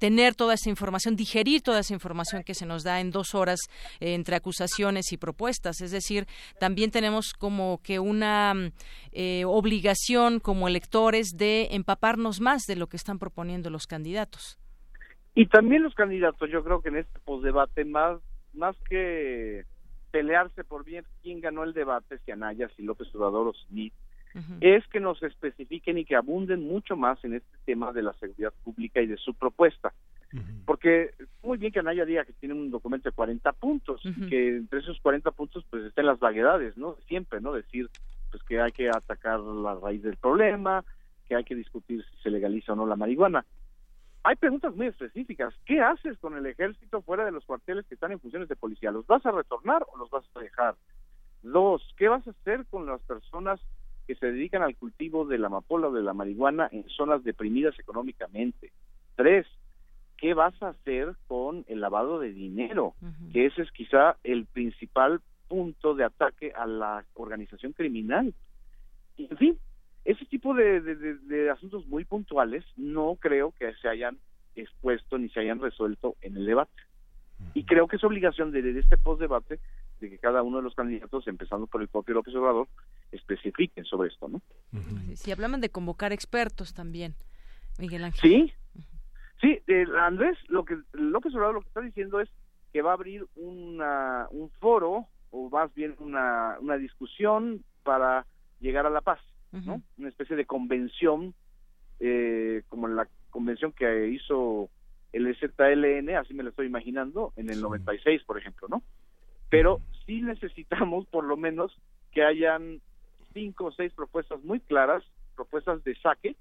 tener 0.00 0.34
toda 0.34 0.54
esa 0.54 0.70
información, 0.70 1.14
digerir 1.14 1.60
toda 1.60 1.80
esa 1.80 1.94
información 1.94 2.42
que 2.42 2.54
se 2.54 2.66
nos 2.66 2.82
da 2.82 3.00
en 3.00 3.10
dos 3.10 3.34
horas 3.34 3.60
eh, 4.00 4.14
entre 4.14 4.34
acusaciones 4.34 5.12
y 5.12 5.18
propuestas. 5.18 5.80
Es 5.82 5.92
decir, 5.92 6.26
también 6.58 6.90
tenemos 6.90 7.34
como 7.34 7.80
que 7.84 8.00
una 8.00 8.54
eh, 9.12 9.44
obligación 9.44 10.40
como 10.40 10.66
electores 10.66 11.36
de 11.36 11.68
empaparnos 11.72 12.40
más 12.40 12.62
de 12.66 12.76
lo 12.76 12.88
que 12.88 12.96
están 12.96 13.18
proponiendo 13.18 13.70
los 13.70 13.86
candidatos. 13.86 14.58
Y 15.34 15.46
también 15.46 15.82
los 15.82 15.94
candidatos, 15.94 16.50
yo 16.50 16.64
creo 16.64 16.80
que 16.82 16.88
en 16.88 16.96
este 16.96 17.18
posdebate, 17.20 17.84
más, 17.84 18.18
más 18.54 18.74
que 18.88 19.64
pelearse 20.10 20.64
por 20.64 20.84
bien 20.84 21.04
quién 21.22 21.40
ganó 21.40 21.62
el 21.62 21.74
debate, 21.74 22.18
si 22.24 22.32
Anaya, 22.32 22.68
si 22.74 22.82
López 22.82 23.14
Obrador 23.14 23.48
o 23.48 23.52
Es 24.60 24.86
que 24.88 25.00
nos 25.00 25.22
especifiquen 25.22 25.98
y 25.98 26.04
que 26.04 26.16
abunden 26.16 26.66
mucho 26.66 26.96
más 26.96 27.22
en 27.24 27.34
este 27.34 27.58
tema 27.64 27.92
de 27.92 28.02
la 28.02 28.12
seguridad 28.14 28.52
pública 28.62 29.00
y 29.00 29.06
de 29.06 29.16
su 29.16 29.34
propuesta. 29.34 29.92
Porque 30.64 31.10
muy 31.42 31.58
bien 31.58 31.72
que 31.72 31.80
Anaya 31.80 32.04
diga 32.04 32.24
que 32.24 32.32
tiene 32.34 32.54
un 32.54 32.70
documento 32.70 33.08
de 33.08 33.14
40 33.14 33.52
puntos 33.54 34.00
y 34.04 34.28
que 34.28 34.56
entre 34.58 34.78
esos 34.78 35.00
40 35.00 35.30
puntos 35.32 35.64
pues 35.68 35.84
estén 35.84 36.06
las 36.06 36.20
vaguedades, 36.20 36.76
¿no? 36.76 36.96
Siempre, 37.08 37.40
¿no? 37.40 37.52
Decir 37.52 37.90
pues 38.30 38.42
que 38.44 38.60
hay 38.60 38.70
que 38.70 38.88
atacar 38.88 39.40
la 39.40 39.74
raíz 39.74 40.02
del 40.02 40.16
problema, 40.16 40.84
que 41.26 41.34
hay 41.34 41.44
que 41.44 41.56
discutir 41.56 42.04
si 42.04 42.22
se 42.22 42.30
legaliza 42.30 42.72
o 42.72 42.76
no 42.76 42.86
la 42.86 42.96
marihuana. 42.96 43.44
Hay 44.22 44.36
preguntas 44.36 44.74
muy 44.76 44.86
específicas. 44.86 45.54
¿Qué 45.64 45.80
haces 45.80 46.18
con 46.18 46.36
el 46.36 46.46
ejército 46.46 47.02
fuera 47.02 47.24
de 47.24 47.32
los 47.32 47.44
cuarteles 47.44 47.86
que 47.86 47.94
están 47.94 48.12
en 48.12 48.20
funciones 48.20 48.48
de 48.48 48.56
policía? 48.56 48.90
¿Los 48.90 49.06
vas 49.06 49.24
a 49.26 49.32
retornar 49.32 49.84
o 49.92 49.96
los 49.96 50.10
vas 50.10 50.24
a 50.34 50.40
dejar? 50.40 50.76
Dos, 51.42 51.82
¿qué 51.96 52.08
vas 52.08 52.26
a 52.26 52.30
hacer 52.30 52.66
con 52.66 52.86
las 52.86 53.00
personas 53.02 53.60
que 54.10 54.16
se 54.16 54.32
dedican 54.32 54.62
al 54.62 54.74
cultivo 54.74 55.24
de 55.24 55.38
la 55.38 55.46
amapola 55.46 55.86
o 55.86 55.92
de 55.92 56.02
la 56.02 56.12
marihuana 56.12 56.68
en 56.72 56.84
zonas 56.88 57.22
deprimidas 57.22 57.78
económicamente. 57.78 58.72
Tres, 59.14 59.46
¿qué 60.16 60.34
vas 60.34 60.60
a 60.64 60.70
hacer 60.70 61.14
con 61.28 61.64
el 61.68 61.80
lavado 61.80 62.18
de 62.18 62.32
dinero? 62.32 62.94
Que 63.32 63.46
ese 63.46 63.62
es 63.62 63.70
quizá 63.70 64.16
el 64.24 64.46
principal 64.46 65.20
punto 65.46 65.94
de 65.94 66.02
ataque 66.02 66.50
a 66.56 66.66
la 66.66 67.04
organización 67.14 67.72
criminal. 67.72 68.34
Y, 69.16 69.28
en 69.30 69.36
fin, 69.36 69.58
ese 70.04 70.24
tipo 70.24 70.54
de, 70.54 70.80
de, 70.80 71.50
asuntos 71.50 71.86
muy 71.86 72.04
puntuales 72.04 72.64
no 72.76 73.14
creo 73.14 73.54
que 73.56 73.72
se 73.74 73.88
hayan 73.88 74.18
expuesto 74.56 75.18
ni 75.18 75.28
se 75.28 75.38
hayan 75.38 75.60
resuelto 75.60 76.16
en 76.20 76.36
el 76.36 76.46
debate. 76.46 76.82
Y 77.54 77.62
creo 77.62 77.86
que 77.86 77.94
es 77.94 78.02
obligación 78.02 78.50
de, 78.50 78.76
este 78.76 78.96
post-debate 78.96 79.60
de 80.00 80.10
que 80.10 80.18
cada 80.18 80.42
uno 80.42 80.58
de 80.58 80.62
los 80.62 80.74
candidatos, 80.74 81.26
empezando 81.28 81.66
por 81.66 81.82
el 81.82 81.88
propio 81.88 82.14
López 82.14 82.34
Obrador, 82.34 82.68
especifiquen 83.12 83.84
sobre 83.84 84.08
esto, 84.08 84.28
¿no? 84.28 84.40
Si 85.14 85.30
hablan 85.30 85.60
de 85.60 85.70
convocar 85.70 86.12
expertos 86.12 86.74
también, 86.74 87.14
Miguel 87.78 88.04
Ángel. 88.04 88.20
Sí, 88.20 88.52
sí, 89.40 89.58
eh, 89.66 89.86
Andrés, 89.98 90.38
lo 90.48 90.64
que 90.64 90.78
López 90.92 91.34
Obrador 91.34 91.56
lo 91.56 91.60
que 91.60 91.68
está 91.68 91.80
diciendo 91.80 92.20
es 92.20 92.28
que 92.72 92.82
va 92.82 92.90
a 92.90 92.94
abrir 92.94 93.26
una, 93.36 94.26
un 94.30 94.50
foro 94.60 95.06
o 95.30 95.50
más 95.50 95.72
bien 95.74 95.94
una, 95.98 96.56
una 96.60 96.76
discusión 96.76 97.62
para 97.82 98.26
llegar 98.60 98.86
a 98.86 98.90
la 98.90 99.00
paz, 99.00 99.20
¿no? 99.52 99.82
Una 99.98 100.08
especie 100.08 100.36
de 100.36 100.46
convención, 100.46 101.34
eh, 101.98 102.62
como 102.68 102.88
la 102.88 103.08
convención 103.30 103.72
que 103.72 104.08
hizo 104.08 104.70
el 105.12 105.34
ZLN, 105.36 106.16
así 106.16 106.34
me 106.34 106.42
lo 106.42 106.50
estoy 106.50 106.66
imaginando, 106.66 107.32
en 107.36 107.50
el 107.50 107.60
96, 107.60 108.22
por 108.24 108.38
ejemplo, 108.38 108.68
¿no? 108.68 108.82
Pero 109.50 109.80
sí 110.06 110.22
necesitamos 110.22 111.06
por 111.06 111.24
lo 111.24 111.36
menos 111.36 111.76
que 112.12 112.24
hayan 112.24 112.80
cinco 113.32 113.66
o 113.66 113.72
seis 113.72 113.92
propuestas 113.92 114.42
muy 114.42 114.60
claras, 114.60 115.02
propuestas 115.36 115.84
de 115.84 115.94
saque 115.96 116.36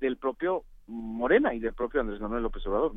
del 0.00 0.16
propio 0.16 0.64
Morena 0.86 1.54
y 1.54 1.60
del 1.60 1.74
propio 1.74 2.00
Andrés 2.00 2.20
Manuel 2.20 2.42
López 2.42 2.66
Obrador. 2.66 2.92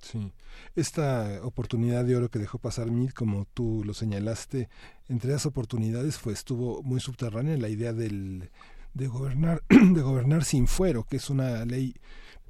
Sí, 0.00 0.32
esta 0.74 1.40
oportunidad 1.42 2.04
de 2.04 2.16
oro 2.16 2.28
que 2.28 2.38
dejó 2.38 2.58
pasar 2.58 2.90
Mid, 2.90 3.10
como 3.10 3.46
tú 3.54 3.82
lo 3.84 3.94
señalaste, 3.94 4.68
entre 5.08 5.30
esas 5.30 5.46
oportunidades 5.46 6.18
fue 6.18 6.32
estuvo 6.32 6.82
muy 6.82 7.00
subterránea 7.00 7.56
la 7.56 7.68
idea 7.68 7.92
del 7.92 8.50
de 8.94 9.08
gobernar 9.08 9.62
de 9.68 10.02
gobernar 10.02 10.44
sin 10.44 10.66
fuero, 10.66 11.04
que 11.04 11.16
es 11.16 11.30
una 11.30 11.64
ley 11.64 11.94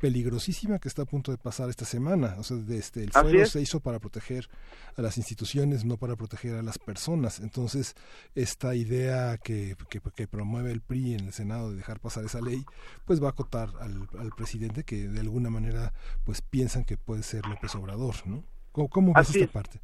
peligrosísima 0.01 0.79
que 0.79 0.89
está 0.89 1.03
a 1.03 1.07
punto 1.07 1.33
de 1.33 1.39
pasar 1.39 1.69
esta 1.71 1.85
semana. 1.85 2.35
O 2.39 2.43
sea, 2.43 2.57
este, 2.71 3.05
el 3.05 3.13
fuero 3.13 3.47
se 3.47 3.61
hizo 3.61 3.81
para 3.81 3.99
proteger 3.99 4.49
a 4.97 5.03
las 5.03 5.19
instituciones, 5.19 5.85
no 5.85 5.97
para 5.97 6.17
proteger 6.17 6.55
a 6.55 6.63
las 6.63 6.79
personas. 6.79 7.41
Entonces, 7.41 7.95
esta 8.35 8.75
idea 8.75 9.39
que, 9.39 9.77
que, 9.89 10.27
promueve 10.27 10.73
el 10.73 10.81
PRI 10.81 11.15
en 11.15 11.27
el 11.27 11.33
Senado 11.33 11.71
de 11.71 11.77
dejar 11.77 12.01
pasar 12.01 12.25
esa 12.25 12.41
ley, 12.41 12.65
pues 13.05 13.23
va 13.23 13.29
a 13.29 13.31
acotar 13.31 13.71
al, 13.81 14.09
al 14.19 14.31
presidente 14.37 14.85
que 14.85 15.09
de 15.09 15.21
alguna 15.21 15.51
manera 15.51 15.93
pues 16.25 16.43
piensan 16.43 16.85
que 16.85 16.97
puede 16.97 17.23
ser 17.23 17.47
López 17.47 17.75
Obrador, 17.75 18.15
¿no? 18.27 18.45
¿Cómo, 18.73 19.15
ves 19.15 19.35
esta 19.35 19.53
parte? 19.53 19.81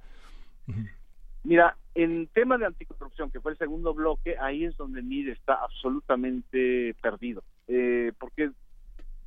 Mira, 1.45 1.77
en 1.95 2.27
tema 2.29 2.59
de 2.59 2.67
anticorrupción, 2.67 3.31
que 3.31 3.41
fue 3.41 3.53
el 3.53 3.59
segundo 3.59 3.95
bloque, 3.95 4.37
ahí 4.39 4.65
es 4.65 4.77
donde 4.77 5.03
MID 5.03 5.31
está 5.31 5.55
absolutamente 5.55 6.95
perdido. 7.01 7.43
Eh, 7.69 8.13
porque 8.19 8.51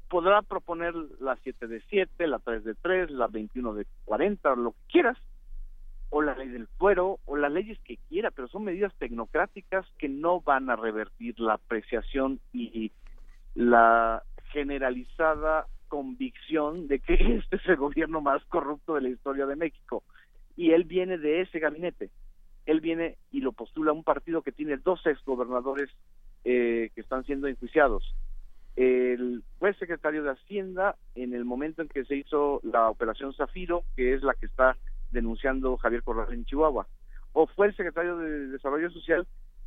podrá 0.09 0.41
proponer 0.41 0.93
la 1.19 1.35
7 1.37 1.67
de 1.67 1.81
7, 1.89 2.27
la 2.27 2.39
3 2.39 2.63
de 2.63 2.75
3, 2.75 3.11
la 3.11 3.27
21 3.27 3.73
de 3.73 3.85
40, 4.05 4.55
lo 4.55 4.71
que 4.71 4.77
quieras, 4.91 5.17
o 6.09 6.21
la 6.21 6.35
ley 6.35 6.49
del 6.49 6.67
fuero, 6.67 7.19
o 7.25 7.35
las 7.35 7.51
leyes 7.51 7.79
que 7.79 7.97
quiera, 8.09 8.31
pero 8.31 8.47
son 8.47 8.63
medidas 8.63 8.93
tecnocráticas 8.97 9.85
que 9.97 10.07
no 10.07 10.41
van 10.41 10.69
a 10.69 10.75
revertir 10.75 11.39
la 11.39 11.53
apreciación 11.53 12.39
y 12.53 12.91
la 13.55 14.23
generalizada 14.51 15.65
convicción 15.87 16.87
de 16.87 16.99
que 16.99 17.13
este 17.39 17.57
es 17.57 17.65
el 17.67 17.77
gobierno 17.77 18.21
más 18.21 18.43
corrupto 18.45 18.95
de 18.95 19.01
la 19.01 19.09
historia 19.09 19.45
de 19.45 19.55
México. 19.55 20.03
Y 20.55 20.71
él 20.71 20.85
viene 20.85 21.17
de 21.17 21.41
ese 21.41 21.59
gabinete. 21.59 22.09
Él 22.65 22.81
viene 22.81 23.17
y 23.31 23.41
lo 23.41 23.51
postula 23.51 23.91
un 23.91 24.03
partido 24.03 24.41
que 24.41 24.51
tiene 24.51 24.77
dos 24.77 25.05
exgobernadores 25.05 25.89
eh, 26.43 26.89
que 26.95 27.01
están 27.01 27.23
siendo 27.25 27.47
enjuiciados 27.47 28.15
el 28.75 29.43
fue 29.59 29.73
secretario 29.75 30.23
de 30.23 30.31
Hacienda 30.31 30.95
en 31.15 31.33
el 31.33 31.45
momento 31.45 31.81
en 31.81 31.87
que 31.87 32.05
se 32.05 32.15
hizo 32.15 32.59
la 32.63 32.89
operación 32.89 33.33
Zafiro, 33.33 33.83
que 33.95 34.13
es 34.13 34.23
la 34.23 34.33
que 34.33 34.47
está 34.47 34.77
denunciando 35.11 35.77
Javier 35.77 36.03
Corral 36.03 36.33
en 36.33 36.45
Chihuahua, 36.45 36.87
o 37.33 37.47
fue 37.47 37.67
el 37.67 37.75
secretario 37.75 38.17
de 38.17 38.47
Desarrollo 38.47 38.89
Social 38.91 39.25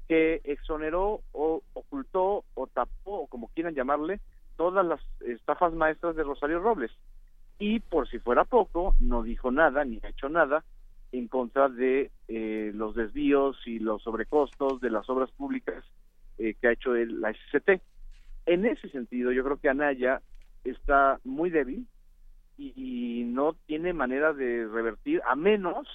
que 0.08 0.40
exoneró 0.44 1.20
o 1.32 1.62
ocultó 1.74 2.44
o 2.54 2.66
tapó, 2.66 3.22
o 3.22 3.26
como 3.26 3.48
quieran 3.48 3.74
llamarle, 3.74 4.20
todas 4.56 4.84
las 4.84 5.00
estafas 5.20 5.72
maestras 5.74 6.16
de 6.16 6.24
Rosario 6.24 6.60
Robles. 6.60 6.90
Y 7.58 7.80
por 7.80 8.08
si 8.08 8.18
fuera 8.18 8.44
poco, 8.44 8.94
no 9.00 9.22
dijo 9.22 9.50
nada 9.50 9.84
ni 9.84 10.00
ha 10.02 10.08
hecho 10.08 10.28
nada 10.28 10.64
en 11.12 11.28
contra 11.28 11.68
de 11.68 12.10
eh, 12.28 12.72
los 12.74 12.94
desvíos 12.94 13.56
y 13.66 13.78
los 13.78 14.02
sobrecostos 14.02 14.80
de 14.80 14.90
las 14.90 15.08
obras 15.08 15.30
públicas 15.32 15.84
eh, 16.38 16.54
que 16.60 16.68
ha 16.68 16.72
hecho 16.72 16.94
el, 16.94 17.20
la 17.20 17.32
SCT. 17.32 17.82
En 18.48 18.64
ese 18.64 18.88
sentido, 18.88 19.30
yo 19.30 19.44
creo 19.44 19.58
que 19.58 19.68
Anaya 19.68 20.22
está 20.64 21.20
muy 21.22 21.50
débil 21.50 21.86
y, 22.56 23.24
no 23.26 23.52
tiene 23.66 23.92
manera 23.92 24.32
de 24.32 24.66
revertir 24.66 25.20
a 25.28 25.36
menos 25.36 25.86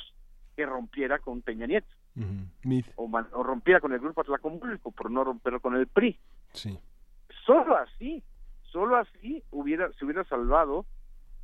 que 0.56 0.64
rompiera 0.68 1.18
con 1.18 1.42
Peña 1.42 1.66
Nieto. 1.66 1.88
o, 2.96 3.44
rompiera 3.44 3.80
con 3.80 3.92
el 3.92 4.00
grupo 4.00 4.22
Atlacomulco 4.22 4.92
por 4.92 5.10
no 5.10 5.24
romper 5.24 5.60
con 5.62 5.76
el 5.76 5.88
PRI. 5.88 6.20
Sí. 6.54 6.78
Solo 7.44 7.76
así, 7.76 8.22
solo 8.72 8.98
así 8.98 9.44
hubiera, 9.50 9.92
se 9.94 10.06
hubiera 10.06 10.24
salvado, 10.26 10.86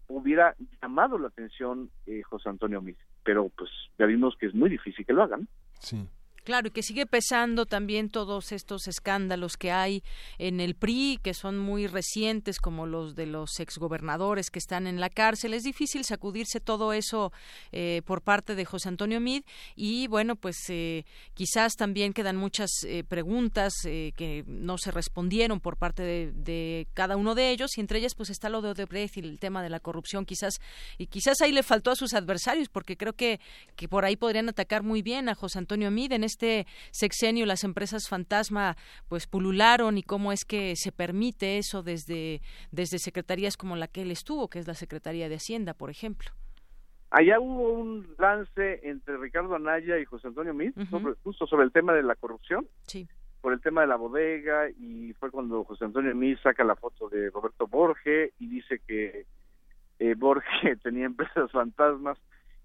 hubiera 0.10 0.55
llamado 0.80 1.18
la 1.18 1.30
atención 1.30 1.89
eh, 2.05 2.22
José 2.22 2.49
Antonio 2.49 2.84
Mid. 2.84 2.97
Pero 3.24 3.49
pues 3.49 3.72
ya 3.97 4.05
vimos 4.05 4.38
que 4.38 4.45
es 4.45 4.53
muy 4.53 4.70
difícil 4.70 5.07
que 5.07 5.14
lo 5.14 5.24
hagan. 5.24 5.47
Sí. 5.80 6.07
Claro, 6.50 6.70
y 6.70 6.72
que 6.72 6.82
sigue 6.82 7.06
pesando 7.06 7.68
también 7.68 8.10
todos 8.10 8.52
estos 8.54 8.88
escándalos 8.88 9.56
que 9.56 9.70
hay 9.70 10.02
en 10.39 10.60
el 10.60 10.74
PRI, 10.74 11.20
que 11.22 11.36
son 11.36 11.60
muy 11.60 11.86
recientes, 11.86 12.58
como 12.58 12.88
los 12.88 13.14
de 13.14 13.28
los 13.28 13.60
exgobernadores 13.60 14.50
que 14.50 14.58
están 14.58 14.88
en 14.88 15.00
la 15.00 15.12
cárcel. 15.12 15.54
Es 15.54 15.62
difícil 15.62 16.04
sacudirse 16.06 16.60
todo 16.60 16.91
eso 16.91 17.32
eh, 17.72 18.02
por 18.04 18.24
parte 18.24 18.56
de 18.56 18.66
José 18.66 18.89
Antonio 18.89 19.20
Mid. 19.20 19.43
Y 19.76 20.08
bueno, 20.08 20.36
pues 20.36 20.58
eh, 20.70 21.06
quizás 21.36 21.76
también 21.76 22.14
quedan 22.14 22.36
muchas 22.36 22.72
eh, 22.84 23.04
preguntas 23.08 23.72
que 23.84 24.43
no 24.47 24.80
se 24.80 24.89
respondieron 24.89 25.60
por 25.60 25.78
parte 25.78 26.32
de, 26.34 26.88
cada 26.95 27.16
uno 27.16 27.36
de 27.36 27.52
ellos. 27.52 27.78
Y 27.78 27.82
entre 27.82 28.00
ellas, 28.00 28.16
pues 28.16 28.32
está 28.32 28.50
lo 28.50 28.64
de 28.64 28.70
Odebrecht 28.70 29.18
y 29.18 29.20
el 29.20 29.38
tema 29.38 29.62
de 29.62 29.70
la 29.70 29.80
corrupción. 29.80 30.26
Quizás, 30.26 30.56
y 30.97 31.06
quizás 31.06 31.41
ahí 31.41 31.52
le 31.52 31.62
faltó 31.62 31.91
a 31.91 31.95
sus 31.95 32.16
adversarios, 32.16 32.70
porque 32.70 32.97
creo 32.97 33.14
que, 33.14 33.39
que 33.76 33.88
por 33.88 34.04
ahí 34.04 34.16
podrían 34.16 34.50
atacar 34.50 34.82
muy 34.82 35.04
bien 35.04 35.30
a 35.30 35.36
José 35.36 35.60
Antonio 35.60 35.91
Mid 35.91 36.12
en 36.12 36.24
este 36.24 36.39
este 36.40 36.66
sexenio 36.92 37.46
las 37.46 37.66
empresas 37.66 38.08
fantasma 38.08 38.78
pues 39.10 39.28
pulularon 39.28 39.98
y 39.98 40.04
cómo 40.04 40.32
es 40.32 40.46
que 40.46 40.76
se 40.78 40.92
permite 40.92 41.58
eso 41.58 41.84
desde, 41.84 42.42
desde 42.72 42.98
secretarías 42.98 43.58
como 43.58 43.76
la 43.76 43.88
que 43.88 44.04
él 44.04 44.12
estuvo, 44.12 44.48
que 44.48 44.60
es 44.60 44.68
la 44.68 44.74
Secretaría 44.74 45.28
de 45.28 45.36
Hacienda, 45.36 45.74
por 45.74 45.90
ejemplo. 45.90 46.32
Allá 47.12 47.40
hubo 47.40 47.74
un 47.74 48.16
lance 48.18 48.88
entre 48.88 49.18
Ricardo 49.18 49.56
Anaya 49.56 49.98
y 49.98 50.06
José 50.06 50.28
Antonio 50.28 50.54
Miz, 50.54 50.74
justo 51.24 51.46
sobre 51.48 51.66
el 51.66 51.72
tema 51.72 51.94
de 51.94 52.04
la 52.04 52.16
corrupción. 52.16 52.68
Sí. 52.86 53.08
Por 53.42 53.54
el 53.54 53.62
tema 53.62 53.82
de 53.82 53.88
la 53.88 53.96
bodega, 53.96 54.70
y 54.70 55.14
fue 55.14 55.32
cuando 55.32 55.64
José 55.64 55.86
Antonio 55.86 56.14
Miz 56.16 56.40
saca 56.42 56.64
la 56.64 56.76
foto 56.76 57.10
de 57.10 57.30
Roberto 57.32 57.68
Borge 57.68 58.32
y 58.40 58.48
dice 58.48 58.80
que 58.88 59.26
eh, 59.98 60.16
Borge 60.16 60.76
tenía 60.84 61.06
empresas 61.06 61.52
fantasmas 61.52 62.18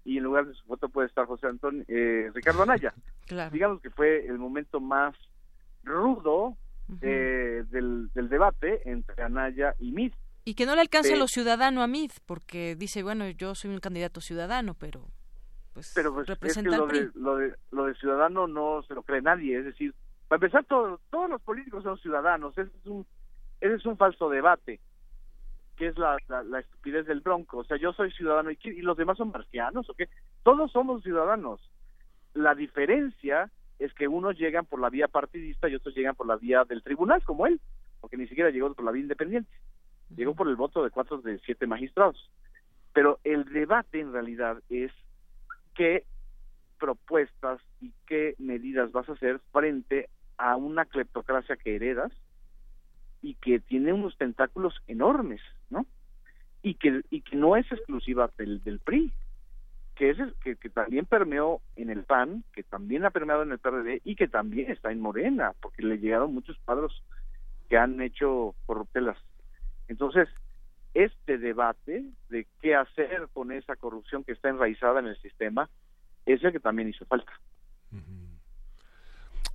y 0.05 0.17
en 0.17 0.23
lugar 0.23 0.45
de 0.45 0.53
su 0.53 0.63
foto 0.65 0.87
puede 0.87 1.07
estar 1.07 1.25
José 1.25 1.47
Antonio, 1.47 1.83
eh, 1.87 2.31
Ricardo 2.33 2.63
Anaya. 2.63 2.93
Digamos 3.51 3.81
que 3.81 3.89
fue 3.89 4.25
el 4.25 4.37
momento 4.37 4.79
más 4.79 5.15
rudo 5.83 6.55
eh, 7.01 7.63
del, 7.69 8.09
del 8.13 8.29
debate 8.29 8.89
entre 8.89 9.21
Anaya 9.23 9.75
y 9.79 9.91
Miz 9.91 10.13
y 10.47 10.53
que 10.53 10.67
no 10.67 10.75
le 10.75 10.81
alcance 10.81 11.15
lo 11.17 11.27
ciudadano 11.27 11.81
a 11.81 11.87
Mid, 11.87 12.11
porque 12.27 12.75
dice, 12.75 13.01
bueno, 13.01 13.27
yo 13.29 13.55
soy 13.55 13.71
un 13.71 13.79
candidato 13.79 14.21
ciudadano, 14.21 14.75
pero 14.75 15.07
pues, 15.73 15.91
pero 15.95 16.13
pues, 16.13 16.27
representa 16.27 16.75
es 16.75 16.81
que 16.83 16.87
PRI. 16.87 16.99
lo, 16.99 17.09
de, 17.09 17.19
lo, 17.19 17.35
de, 17.37 17.55
lo 17.71 17.85
de 17.85 17.95
ciudadano 17.95 18.47
no 18.47 18.83
se 18.83 18.93
lo 18.93 19.01
cree 19.01 19.23
nadie, 19.23 19.57
es 19.57 19.65
decir, 19.65 19.95
para 20.27 20.37
empezar, 20.37 20.63
todo, 20.65 21.01
todos 21.09 21.31
los 21.31 21.41
políticos 21.41 21.83
son 21.83 21.97
ciudadanos, 21.97 22.55
ese 22.59 22.69
es 22.79 22.85
un, 22.85 23.07
ese 23.59 23.73
es 23.73 23.85
un 23.87 23.97
falso 23.97 24.29
debate, 24.29 24.79
que 25.75 25.87
es 25.87 25.97
la, 25.97 26.17
la, 26.27 26.59
estupidez 26.59 27.05
del 27.05 27.21
bronco, 27.21 27.57
o 27.57 27.63
sea, 27.63 27.77
yo 27.77 27.93
soy 27.93 28.11
ciudadano 28.11 28.51
y, 28.51 28.57
y 28.63 28.81
los 28.81 28.97
demás 28.97 29.17
son 29.17 29.31
marcianos, 29.31 29.89
¿o 29.89 29.93
qué? 29.93 30.09
Todos 30.43 30.71
somos 30.71 31.03
ciudadanos. 31.03 31.59
La 32.33 32.55
diferencia 32.55 33.51
es 33.79 33.93
que 33.93 34.07
unos 34.07 34.37
llegan 34.37 34.65
por 34.65 34.79
la 34.79 34.89
vía 34.89 35.07
partidista 35.07 35.67
y 35.67 35.75
otros 35.75 35.95
llegan 35.95 36.15
por 36.15 36.27
la 36.27 36.37
vía 36.37 36.63
del 36.63 36.83
tribunal, 36.83 37.23
como 37.23 37.45
él, 37.45 37.59
porque 37.99 38.17
ni 38.17 38.27
siquiera 38.27 38.49
llegó 38.49 38.73
por 38.73 38.85
la 38.85 38.91
vía 38.91 39.03
independiente 39.03 39.51
llegó 40.09 40.35
por 40.35 40.47
el 40.47 40.55
voto 40.55 40.83
de 40.83 40.91
cuatro 40.91 41.17
de 41.19 41.39
siete 41.39 41.67
magistrados. 41.67 42.29
Pero 42.93 43.19
el 43.23 43.45
debate 43.45 43.99
en 43.99 44.13
realidad 44.13 44.61
es 44.69 44.91
qué 45.73 46.05
propuestas 46.79 47.61
y 47.81 47.93
qué 48.05 48.35
medidas 48.37 48.91
vas 48.91 49.07
a 49.09 49.13
hacer 49.13 49.39
frente 49.51 50.09
a 50.37 50.55
una 50.55 50.85
cleptocracia 50.85 51.55
que 51.55 51.75
heredas 51.75 52.11
y 53.25 53.35
que 53.35 53.59
tiene 53.59 53.93
unos 53.93 54.17
tentáculos 54.17 54.75
enormes, 54.87 55.41
¿no? 55.69 55.85
Y 56.61 56.75
que, 56.75 57.01
y 57.09 57.21
que 57.21 57.35
no 57.35 57.55
es 57.55 57.69
exclusiva 57.71 58.29
del, 58.37 58.63
del 58.63 58.79
PRI, 58.79 59.11
que, 59.95 60.09
es, 60.11 60.17
que, 60.43 60.55
que 60.55 60.69
también 60.69 61.05
permeó 61.05 61.61
en 61.75 61.89
el 61.89 62.03
PAN, 62.03 62.43
que 62.53 62.63
también 62.63 63.05
ha 63.05 63.11
permeado 63.11 63.43
en 63.43 63.51
el 63.51 63.59
PRD 63.59 64.01
y 64.03 64.15
que 64.15 64.27
también 64.27 64.71
está 64.71 64.91
en 64.91 64.99
Morena, 64.99 65.53
porque 65.61 65.83
le 65.83 65.97
llegaron 65.97 66.33
muchos 66.33 66.57
cuadros 66.65 67.03
que 67.69 67.77
han 67.77 68.01
hecho 68.01 68.55
corruptelas 68.65 69.17
entonces, 69.87 70.27
este 70.93 71.37
debate 71.37 72.05
de 72.29 72.47
qué 72.61 72.75
hacer 72.75 73.27
con 73.33 73.51
esa 73.51 73.75
corrupción 73.75 74.23
que 74.23 74.31
está 74.31 74.49
enraizada 74.49 74.99
en 74.99 75.07
el 75.07 75.17
sistema 75.21 75.69
es 76.25 76.43
el 76.43 76.51
que 76.51 76.59
también 76.59 76.89
hizo 76.89 77.05
falta. 77.05 77.31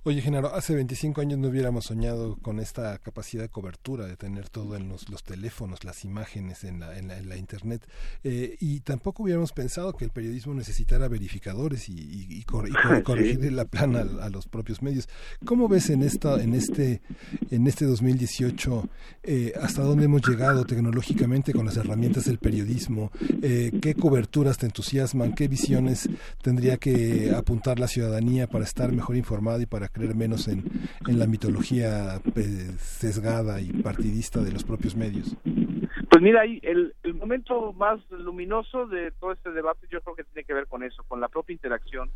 Oye, 0.03 0.19
Genaro, 0.19 0.55
hace 0.55 0.73
25 0.73 1.21
años 1.21 1.37
no 1.37 1.49
hubiéramos 1.49 1.85
soñado 1.85 2.35
con 2.41 2.59
esta 2.59 2.97
capacidad 2.97 3.43
de 3.43 3.49
cobertura, 3.49 4.07
de 4.07 4.17
tener 4.17 4.49
todo 4.49 4.75
en 4.75 4.89
los, 4.89 5.07
los 5.09 5.23
teléfonos, 5.23 5.83
las 5.83 6.05
imágenes 6.05 6.63
en 6.63 6.79
la, 6.79 6.97
en 6.97 7.09
la, 7.09 7.19
en 7.19 7.29
la 7.29 7.37
Internet. 7.37 7.83
Eh, 8.23 8.57
y 8.59 8.79
tampoco 8.79 9.21
hubiéramos 9.21 9.51
pensado 9.51 9.93
que 9.93 10.03
el 10.03 10.09
periodismo 10.09 10.55
necesitara 10.55 11.07
verificadores 11.07 11.87
y, 11.87 11.93
y, 11.93 12.27
y, 12.31 12.43
corregir 13.03 13.53
la 13.53 13.65
plana 13.65 14.03
a, 14.23 14.29
los 14.31 14.47
propios 14.47 14.81
medios. 14.81 15.07
¿Cómo 15.45 15.67
ves 15.67 15.91
en, 15.91 16.01
esta, 16.01 16.41
en, 16.41 16.55
este, 16.55 17.01
en 17.51 17.67
este 17.67 17.85
2018 17.85 18.89
eh, 19.21 19.53
hasta 19.61 19.83
dónde 19.83 20.05
hemos 20.05 20.27
llegado 20.27 20.65
tecnológicamente 20.65 21.53
con 21.53 21.67
las 21.67 21.77
herramientas 21.77 22.25
del 22.25 22.39
periodismo? 22.39 23.11
Eh, 23.43 23.71
¿Qué 23.79 23.93
coberturas 23.93 24.57
te 24.57 24.65
entusiasman? 24.65 25.35
¿Qué 25.35 25.47
visiones 25.47 26.09
tendría 26.41 26.77
que 26.77 27.35
apuntar 27.37 27.77
la 27.77 27.87
ciudadanía 27.87 28.47
para 28.47 28.63
estar 28.63 28.91
mejor 28.91 29.15
informada 29.15 29.61
y 29.61 29.67
para 29.67 29.90
creer 29.91 30.15
menos 30.15 30.47
en, 30.47 30.63
en 31.07 31.19
la 31.19 31.27
mitología 31.27 32.19
pues, 32.33 32.47
sesgada 32.79 33.59
y 33.61 33.71
partidista 33.81 34.41
de 34.41 34.51
los 34.51 34.63
propios 34.63 34.95
medios? 34.95 35.35
Pues 36.09 36.21
mira, 36.21 36.43
el, 36.43 36.93
el 37.03 37.13
momento 37.13 37.73
más 37.73 37.99
luminoso 38.09 38.87
de 38.87 39.11
todo 39.11 39.31
este 39.31 39.51
debate 39.51 39.87
yo 39.89 40.01
creo 40.01 40.15
que 40.15 40.23
tiene 40.25 40.45
que 40.45 40.53
ver 40.53 40.67
con 40.67 40.83
eso, 40.83 41.03
con 41.07 41.21
la 41.21 41.29
propia 41.29 41.53
interacción, 41.53 42.09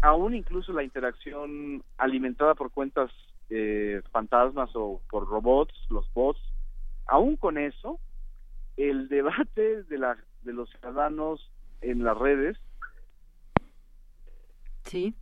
aún 0.00 0.34
incluso 0.34 0.72
la 0.72 0.82
interacción 0.82 1.82
alimentada 1.96 2.54
por 2.54 2.70
cuentas 2.70 3.10
eh, 3.50 4.02
fantasmas 4.10 4.70
o 4.74 5.00
por 5.10 5.28
robots, 5.28 5.74
los 5.90 6.12
bots, 6.12 6.40
aún 7.06 7.36
con 7.36 7.58
eso, 7.58 7.98
el 8.76 9.08
debate 9.10 9.82
de, 9.84 9.98
la, 9.98 10.16
de 10.42 10.52
los 10.52 10.70
ciudadanos 10.70 11.50
en 11.80 12.04
las 12.04 12.16
redes. 12.18 12.58
Sí. 14.84 15.14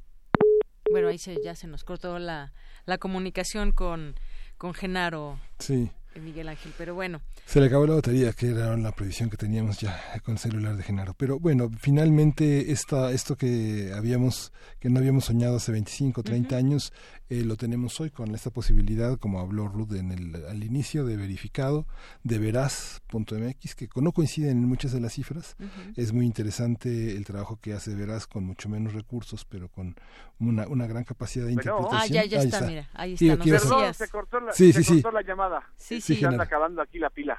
Bueno, 0.90 1.08
ahí 1.08 1.18
se, 1.18 1.36
ya 1.42 1.54
se 1.54 1.66
nos 1.66 1.84
cortó 1.84 2.18
la, 2.18 2.52
la 2.86 2.98
comunicación 2.98 3.72
con, 3.72 4.14
con 4.58 4.74
Genaro. 4.74 5.38
Sí. 5.58 5.90
Miguel 6.20 6.48
Ángel, 6.48 6.72
pero 6.76 6.94
bueno. 6.94 7.20
Se 7.46 7.60
le 7.60 7.66
acabó 7.66 7.86
la 7.86 7.94
batería, 7.94 8.32
que 8.32 8.48
era 8.48 8.76
la 8.76 8.92
previsión 8.92 9.30
que 9.30 9.36
teníamos 9.36 9.78
ya 9.78 9.96
con 10.24 10.32
el 10.34 10.38
celular 10.38 10.76
de 10.76 10.82
Genaro. 10.82 11.14
Pero 11.14 11.38
bueno, 11.38 11.70
finalmente 11.78 12.72
esta, 12.72 13.12
esto 13.12 13.36
que 13.36 13.92
habíamos, 13.94 14.52
que 14.80 14.90
no 14.90 14.98
habíamos 14.98 15.26
soñado 15.26 15.56
hace 15.56 15.72
25, 15.72 16.22
30 16.22 16.56
años, 16.56 16.92
eh, 17.30 17.44
lo 17.44 17.56
tenemos 17.56 18.00
hoy 18.00 18.10
con 18.10 18.34
esta 18.34 18.50
posibilidad, 18.50 19.16
como 19.16 19.38
habló 19.40 19.68
Ruth 19.68 19.92
en 19.92 20.10
el, 20.10 20.44
al 20.46 20.64
inicio, 20.64 21.04
de 21.04 21.16
verificado, 21.16 21.86
de 22.24 22.38
veraz.mx, 22.40 23.74
que 23.76 23.88
no 23.96 24.10
coinciden 24.12 24.50
en 24.58 24.64
muchas 24.64 24.92
de 24.92 24.98
las 25.00 25.12
cifras. 25.14 25.56
Es 25.96 26.12
muy 26.12 26.26
interesante 26.26 27.16
el 27.16 27.24
trabajo 27.24 27.58
que 27.60 27.72
hace 27.72 27.94
Veraz 27.94 28.26
con 28.26 28.44
mucho 28.44 28.68
menos 28.68 28.94
recursos, 28.94 29.44
pero 29.44 29.68
con 29.68 29.94
una, 30.40 30.66
una 30.66 30.88
gran 30.88 31.04
capacidad 31.04 31.46
de 31.46 31.52
interpretación. 31.52 32.00
Ah, 32.02 32.06
ya, 32.06 32.24
ya 32.24 32.42
está, 32.42 32.66
mira, 32.66 32.88
ahí 32.94 33.14
está. 33.14 33.36
Perdón, 33.36 33.94
se 33.94 34.08
cortó 34.08 34.40
la, 34.40 34.52
sí, 34.52 34.72
se 34.72 34.82
sí, 34.82 35.00
cortó 35.00 35.12
la 35.12 35.22
llamada. 35.22 35.62
Sí, 35.76 36.00
sí. 36.00 36.14
Están 36.14 36.40
acabando 36.40 36.82
aquí 36.82 36.98
la 36.98 37.10
pila. 37.10 37.38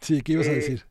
Sí, 0.00 0.22
¿qué 0.22 0.34
ibas 0.34 0.46
a 0.46 0.52
Eh, 0.52 0.54
decir? 0.56 0.86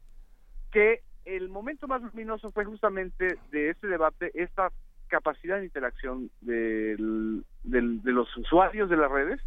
Que 0.70 1.02
el 1.24 1.48
momento 1.48 1.88
más 1.88 2.02
luminoso 2.02 2.52
fue 2.52 2.66
justamente 2.66 3.38
de 3.52 3.70
este 3.70 3.88
debate, 3.88 4.32
esta 4.34 4.70
capacidad 5.18 5.60
de 5.60 5.66
interacción 5.66 6.32
del, 6.42 7.44
del- 7.64 8.02
de 8.02 8.12
los 8.12 8.36
usuarios 8.36 8.90
de 8.90 8.98
las 8.98 9.12
redes 9.12 9.40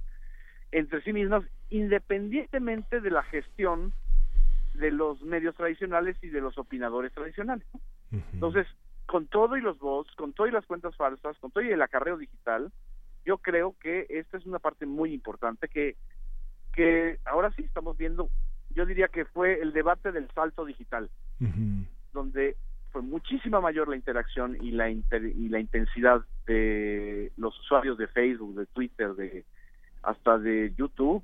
entre 0.70 1.02
sí 1.02 1.12
mismos, 1.12 1.44
independientemente 1.70 3.00
de 3.00 3.10
la 3.10 3.24
gestión 3.24 3.92
de 4.74 4.90
los 4.92 5.20
medios 5.22 5.56
tradicionales 5.56 6.16
y 6.22 6.28
de 6.28 6.40
los 6.40 6.56
opinadores 6.58 7.12
tradicionales. 7.12 7.66
Entonces, 8.34 8.66
con 9.06 9.26
todo 9.26 9.56
y 9.56 9.60
los 9.60 9.76
bots, 9.80 10.14
con 10.14 10.32
todo 10.32 10.46
y 10.46 10.52
las 10.52 10.66
cuentas 10.66 10.94
falsas, 10.96 11.36
con 11.40 11.50
todo 11.50 11.64
y 11.64 11.70
el 11.72 11.82
acarreo 11.82 12.16
digital, 12.16 12.70
yo 13.24 13.38
creo 13.38 13.74
que 13.80 14.06
esta 14.08 14.36
es 14.38 14.46
una 14.46 14.60
parte 14.60 14.86
muy 14.86 15.12
importante 15.12 15.66
que, 15.68 15.96
que 16.74 17.18
ahora 17.24 17.50
sí 17.56 17.62
estamos 17.64 17.96
viendo, 17.96 18.28
yo 18.74 18.86
diría 18.86 19.08
que 19.08 19.24
fue 19.24 19.60
el 19.60 19.72
debate 19.72 20.12
del 20.12 20.28
salto 20.32 20.64
digital, 20.64 21.10
donde 22.12 22.56
fue 22.96 23.02
muchísima 23.02 23.60
mayor 23.60 23.88
la 23.88 23.96
interacción 23.96 24.56
y 24.58 24.70
la 24.70 24.88
inter- 24.88 25.26
y 25.36 25.50
la 25.50 25.60
intensidad 25.60 26.22
de 26.46 27.30
los 27.36 27.58
usuarios 27.60 27.98
de 27.98 28.06
Facebook, 28.06 28.54
de 28.54 28.64
Twitter, 28.64 29.12
de 29.14 29.44
hasta 30.02 30.38
de 30.38 30.72
YouTube 30.78 31.22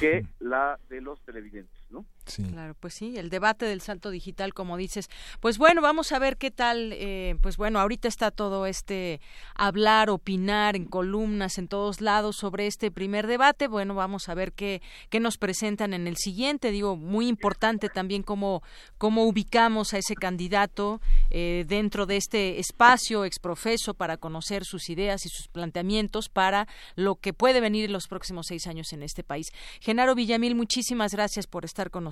que 0.00 0.26
la 0.40 0.80
de 0.88 1.00
los 1.00 1.20
televidentes, 1.20 1.78
¿no? 1.90 2.04
Claro, 2.24 2.74
pues 2.78 2.94
sí, 2.94 3.18
el 3.18 3.30
debate 3.30 3.66
del 3.66 3.80
salto 3.80 4.10
digital, 4.10 4.54
como 4.54 4.76
dices. 4.76 5.08
Pues 5.40 5.58
bueno, 5.58 5.82
vamos 5.82 6.12
a 6.12 6.18
ver 6.18 6.36
qué 6.36 6.50
tal. 6.50 6.92
eh, 6.92 7.36
pues 7.40 7.56
bueno, 7.56 7.80
ahorita 7.80 8.08
está 8.08 8.30
todo 8.30 8.66
este 8.66 9.20
hablar, 9.54 10.08
opinar 10.08 10.76
en 10.76 10.84
columnas 10.84 11.58
en 11.58 11.68
todos 11.68 12.00
lados 12.00 12.36
sobre 12.36 12.66
este 12.66 12.90
primer 12.90 13.26
debate. 13.26 13.66
Bueno, 13.66 13.94
vamos 13.94 14.28
a 14.28 14.34
ver 14.34 14.52
qué, 14.52 14.82
qué 15.10 15.18
nos 15.18 15.36
presentan 15.36 15.94
en 15.94 16.06
el 16.06 16.16
siguiente. 16.16 16.70
Digo, 16.70 16.96
muy 16.96 17.26
importante 17.26 17.88
también 17.88 18.22
cómo, 18.22 18.62
cómo 18.98 19.24
ubicamos 19.24 19.92
a 19.94 19.98
ese 19.98 20.14
candidato 20.14 21.00
eh, 21.30 21.64
dentro 21.66 22.06
de 22.06 22.16
este 22.16 22.60
espacio 22.60 23.24
exprofeso 23.24 23.94
para 23.94 24.16
conocer 24.16 24.64
sus 24.64 24.88
ideas 24.88 25.26
y 25.26 25.28
sus 25.28 25.48
planteamientos 25.48 26.28
para 26.28 26.68
lo 26.94 27.16
que 27.16 27.32
puede 27.32 27.60
venir 27.60 27.86
en 27.86 27.92
los 27.92 28.06
próximos 28.06 28.46
seis 28.46 28.66
años 28.66 28.92
en 28.92 29.02
este 29.02 29.24
país. 29.24 29.48
Genaro 29.80 30.14
Villamil, 30.14 30.54
muchísimas 30.54 31.12
gracias 31.12 31.46
por 31.46 31.64
estar 31.64 31.90
con 31.90 32.04
nosotros. 32.04 32.11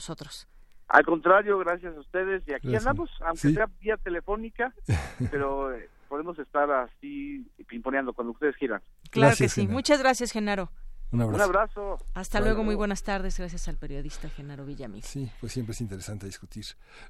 Al 0.88 1.04
contrario, 1.04 1.58
gracias 1.58 1.96
a 1.96 2.00
ustedes 2.00 2.42
y 2.48 2.52
aquí 2.52 2.68
Gracias. 2.68 2.86
andamos, 2.86 3.10
aunque 3.20 3.38
Sí. 3.48 3.54
sea 3.54 3.66
vía 3.80 3.96
telefónica, 3.98 4.74
pero 5.30 5.72
eh, 5.72 5.88
podemos 6.08 6.38
estar 6.38 6.68
así 6.70 7.46
pimponeando 7.68 8.12
cuando 8.12 8.32
ustedes 8.32 8.56
quieran. 8.56 8.82
Claro 9.10 9.36
que 9.36 9.48
sí. 9.48 9.68
Muchas 9.68 10.00
gracias, 10.00 10.32
Genaro. 10.32 10.70
Un 11.12 11.22
abrazo. 11.22 11.36
Un 11.36 11.42
abrazo. 11.42 11.98
Hasta 12.14 12.40
luego, 12.40 12.62
muy 12.62 12.76
buenas 12.76 13.02
tardes. 13.02 13.36
Gracias 13.38 13.66
al 13.68 13.76
periodista 13.76 14.28
Genaro 14.28 14.64
Villamil. 14.64 15.02
Sí, 15.02 15.28
pues 15.40 15.52
siempre 15.52 15.72
es 15.72 15.80
interesante 15.80 16.26
discutir. 16.26 16.64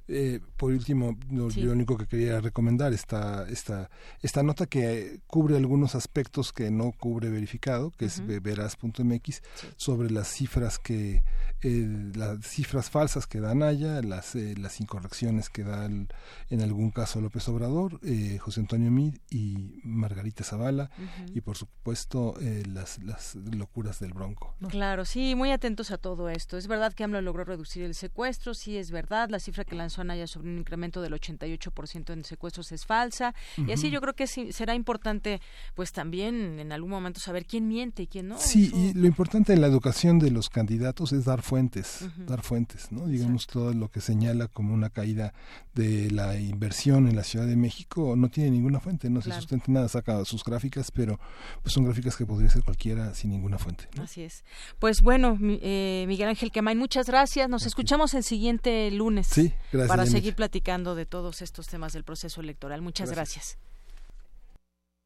Eh, 0.07 0.39
por 0.57 0.71
último, 0.71 1.17
lo, 1.31 1.49
lo, 1.49 1.71
único 1.71 1.97
que 1.97 2.07
quería 2.07 2.39
recomendar 2.41 2.93
esta, 2.93 3.47
esta, 3.47 3.89
esta 4.21 4.41
nota 4.41 4.65
que 4.65 5.19
cubre 5.27 5.55
algunos 5.55 5.93
aspectos 5.93 6.51
que 6.51 6.71
no 6.71 6.93
cubre 6.93 7.29
verificado, 7.29 7.91
que 7.91 8.05
uh 8.05 8.07
-huh. 8.07 8.31
es 8.31 8.41
veraz.mx, 8.41 9.41
sí. 9.53 9.67
sobre 9.77 10.09
las 10.09 10.27
cifras 10.27 10.79
que 10.79 11.23
eh, 11.63 12.11
las 12.15 12.43
cifras 12.43 12.89
falsas 12.89 13.27
que 13.27 13.39
da 13.39 13.53
Naya, 13.53 14.01
las, 14.01 14.33
eh, 14.33 14.55
las 14.57 14.81
incorrecciones 14.81 15.49
que 15.51 15.63
da 15.63 15.85
el, 15.85 16.07
en 16.49 16.61
algún 16.61 16.89
caso 16.89 17.21
López 17.21 17.47
Obrador, 17.49 17.99
eh, 18.03 18.39
José 18.39 18.61
Antonio 18.61 18.89
Mid 18.89 19.19
y 19.29 19.79
Margarita 19.83 20.43
Zavala, 20.43 20.89
uh 20.97 21.01
-huh. 21.01 21.37
y 21.37 21.41
por 21.41 21.57
supuesto 21.57 22.33
las, 22.67 22.97
las 23.03 23.35
locuras 23.35 23.90
del 23.99 24.13
Bronco. 24.13 24.55
¿no? 24.59 24.69
Claro, 24.69 25.05
sí, 25.05 25.35
muy 25.35 25.51
atentos 25.51 25.91
a 25.91 25.97
todo 25.97 26.29
esto. 26.29 26.57
Es 26.57 26.67
verdad 26.67 26.93
que 26.93 27.03
AMLO 27.03 27.21
logró 27.21 27.43
reducir 27.43 27.83
el 27.83 27.95
secuestro, 27.95 28.53
sí 28.53 28.77
es 28.77 28.91
verdad, 28.91 29.29
la 29.29 29.39
cifra 29.39 29.63
que 29.63 29.75
lanzó 29.75 30.01
Anaya 30.01 30.27
sobre 30.27 30.49
un 30.49 30.57
incremento 30.57 31.01
del 31.01 31.13
88% 31.13 32.13
en 32.13 32.23
secuestros 32.23 32.71
es 32.71 32.85
falsa, 32.85 33.33
uh 33.57 33.61
-huh. 33.61 33.69
y 33.69 33.71
así 33.73 33.89
yo 33.89 34.01
creo 34.01 34.13
que 34.13 34.27
sí, 34.27 34.51
será 34.51 34.75
importante 34.75 35.41
pues 35.75 35.91
también 35.91 36.59
en 36.59 36.71
algún 36.71 36.91
momento 36.91 37.19
saber 37.19 37.45
quién 37.45 37.67
miente 37.67 38.03
y 38.03 38.07
quién 38.07 38.27
no. 38.27 38.37
Sí, 38.37 38.67
Eso... 38.67 38.77
y 38.77 38.93
lo 38.93 39.07
importante 39.07 39.53
en 39.53 39.61
la 39.61 39.67
educación 39.67 40.19
de 40.19 40.31
los 40.31 40.49
candidatos 40.49 41.11
es 41.13 41.25
dar 41.25 41.41
fuentes, 41.41 42.01
uh 42.01 42.05
-huh. 42.05 42.25
dar 42.25 42.41
fuentes, 42.41 42.91
¿no? 42.91 43.07
Digamos 43.07 43.43
Exacto. 43.43 43.59
todo 43.59 43.73
lo 43.73 43.89
que 43.89 44.01
señala 44.01 44.47
como 44.47 44.73
una 44.73 44.89
caída 44.89 45.33
de 45.73 46.11
la 46.11 46.37
inversión 46.39 47.07
en 47.07 47.15
la 47.15 47.23
Ciudad 47.23 47.45
de 47.45 47.55
México 47.55 48.15
no 48.15 48.29
tiene 48.29 48.51
ninguna 48.51 48.79
fuente, 48.79 49.09
no 49.09 49.21
claro. 49.21 49.35
se 49.35 49.41
sustenta 49.41 49.65
nada, 49.71 49.87
saca 49.87 50.23
sus 50.25 50.43
gráficas, 50.43 50.91
pero 50.91 51.19
pues 51.61 51.73
son 51.73 51.85
gráficas 51.85 52.15
que 52.15 52.25
podría 52.25 52.49
ser 52.49 52.63
cualquiera 52.63 53.13
sin 53.13 53.31
ninguna 53.31 53.57
fuente. 53.57 53.80
¿No? 53.95 54.03
Así 54.03 54.23
es. 54.23 54.43
Pues 54.79 55.01
bueno, 55.01 55.37
eh, 55.41 56.05
Miguel 56.07 56.29
Ángel 56.29 56.51
Quemain, 56.51 56.77
muchas 56.77 57.07
gracias. 57.07 57.49
Nos 57.49 57.63
okay. 57.63 57.69
escuchamos 57.69 58.13
el 58.13 58.23
siguiente 58.23 58.89
lunes 58.91 59.27
sí, 59.27 59.53
gracias, 59.71 59.87
para 59.87 60.05
seguir 60.05 60.35
platicando 60.35 60.95
de 60.95 61.05
todos 61.05 61.41
estos 61.41 61.67
temas 61.67 61.93
del 61.93 62.03
proceso 62.03 62.41
electoral. 62.41 62.81
Muchas 62.81 63.11
gracias. 63.11 63.57
gracias. 63.57 63.71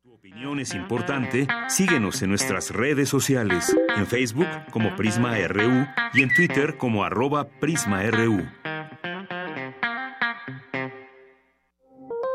Tu 0.04 0.14
opinión 0.14 0.60
es 0.60 0.74
importante. 0.74 1.48
Síguenos 1.68 2.22
en 2.22 2.30
nuestras 2.30 2.72
redes 2.72 3.10
sociales, 3.10 3.76
en 3.98 4.06
Facebook 4.06 4.48
como 4.72 4.96
Prisma 4.96 5.36
RU 5.48 5.88
y 6.14 6.22
en 6.22 6.34
Twitter 6.34 6.78
como 6.78 7.04
arroba 7.04 7.48
PrismaRU. 7.60 8.46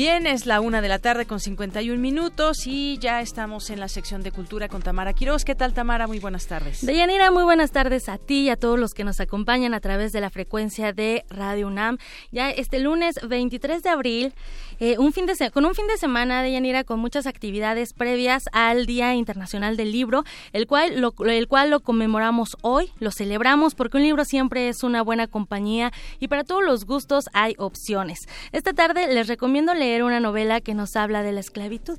Bien, 0.00 0.26
es 0.26 0.46
la 0.46 0.62
una 0.62 0.80
de 0.80 0.88
la 0.88 0.98
tarde 0.98 1.26
con 1.26 1.40
51 1.40 2.00
minutos 2.00 2.66
y 2.66 2.96
ya 2.96 3.20
estamos 3.20 3.68
en 3.68 3.78
la 3.78 3.86
sección 3.86 4.22
de 4.22 4.32
cultura 4.32 4.66
con 4.66 4.80
Tamara 4.80 5.12
Quiroz. 5.12 5.44
¿Qué 5.44 5.54
tal, 5.54 5.74
Tamara? 5.74 6.06
Muy 6.06 6.18
buenas 6.18 6.46
tardes. 6.46 6.80
Deyanira, 6.86 7.30
muy 7.30 7.42
buenas 7.42 7.70
tardes 7.70 8.08
a 8.08 8.16
ti 8.16 8.44
y 8.44 8.48
a 8.48 8.56
todos 8.56 8.78
los 8.78 8.94
que 8.94 9.04
nos 9.04 9.20
acompañan 9.20 9.74
a 9.74 9.80
través 9.80 10.12
de 10.12 10.22
la 10.22 10.30
frecuencia 10.30 10.94
de 10.94 11.26
Radio 11.28 11.66
UNAM. 11.66 11.98
Ya 12.30 12.48
este 12.48 12.78
lunes 12.78 13.16
23 13.28 13.82
de 13.82 13.90
abril, 13.90 14.32
eh, 14.78 14.96
un 14.96 15.12
fin 15.12 15.26
de 15.26 15.50
con 15.50 15.66
un 15.66 15.74
fin 15.74 15.86
de 15.86 15.98
semana, 15.98 16.42
Deyanira, 16.42 16.82
con 16.82 16.98
muchas 16.98 17.26
actividades 17.26 17.92
previas 17.92 18.44
al 18.52 18.86
Día 18.86 19.14
Internacional 19.14 19.76
del 19.76 19.92
Libro, 19.92 20.24
el 20.54 20.66
cual, 20.66 20.98
lo, 20.98 21.12
el 21.26 21.46
cual 21.46 21.68
lo 21.68 21.80
conmemoramos 21.80 22.56
hoy, 22.62 22.90
lo 23.00 23.10
celebramos 23.10 23.74
porque 23.74 23.98
un 23.98 24.04
libro 24.04 24.24
siempre 24.24 24.70
es 24.70 24.82
una 24.82 25.02
buena 25.02 25.26
compañía 25.26 25.92
y 26.20 26.28
para 26.28 26.44
todos 26.44 26.64
los 26.64 26.86
gustos 26.86 27.26
hay 27.34 27.54
opciones. 27.58 28.20
Esta 28.52 28.72
tarde 28.72 29.12
les 29.12 29.28
recomiendo 29.28 29.74
leer 29.74 29.89
una 29.98 30.20
novela 30.20 30.60
que 30.60 30.74
nos 30.74 30.96
habla 30.96 31.22
de 31.22 31.32
la 31.32 31.40
esclavitud. 31.40 31.98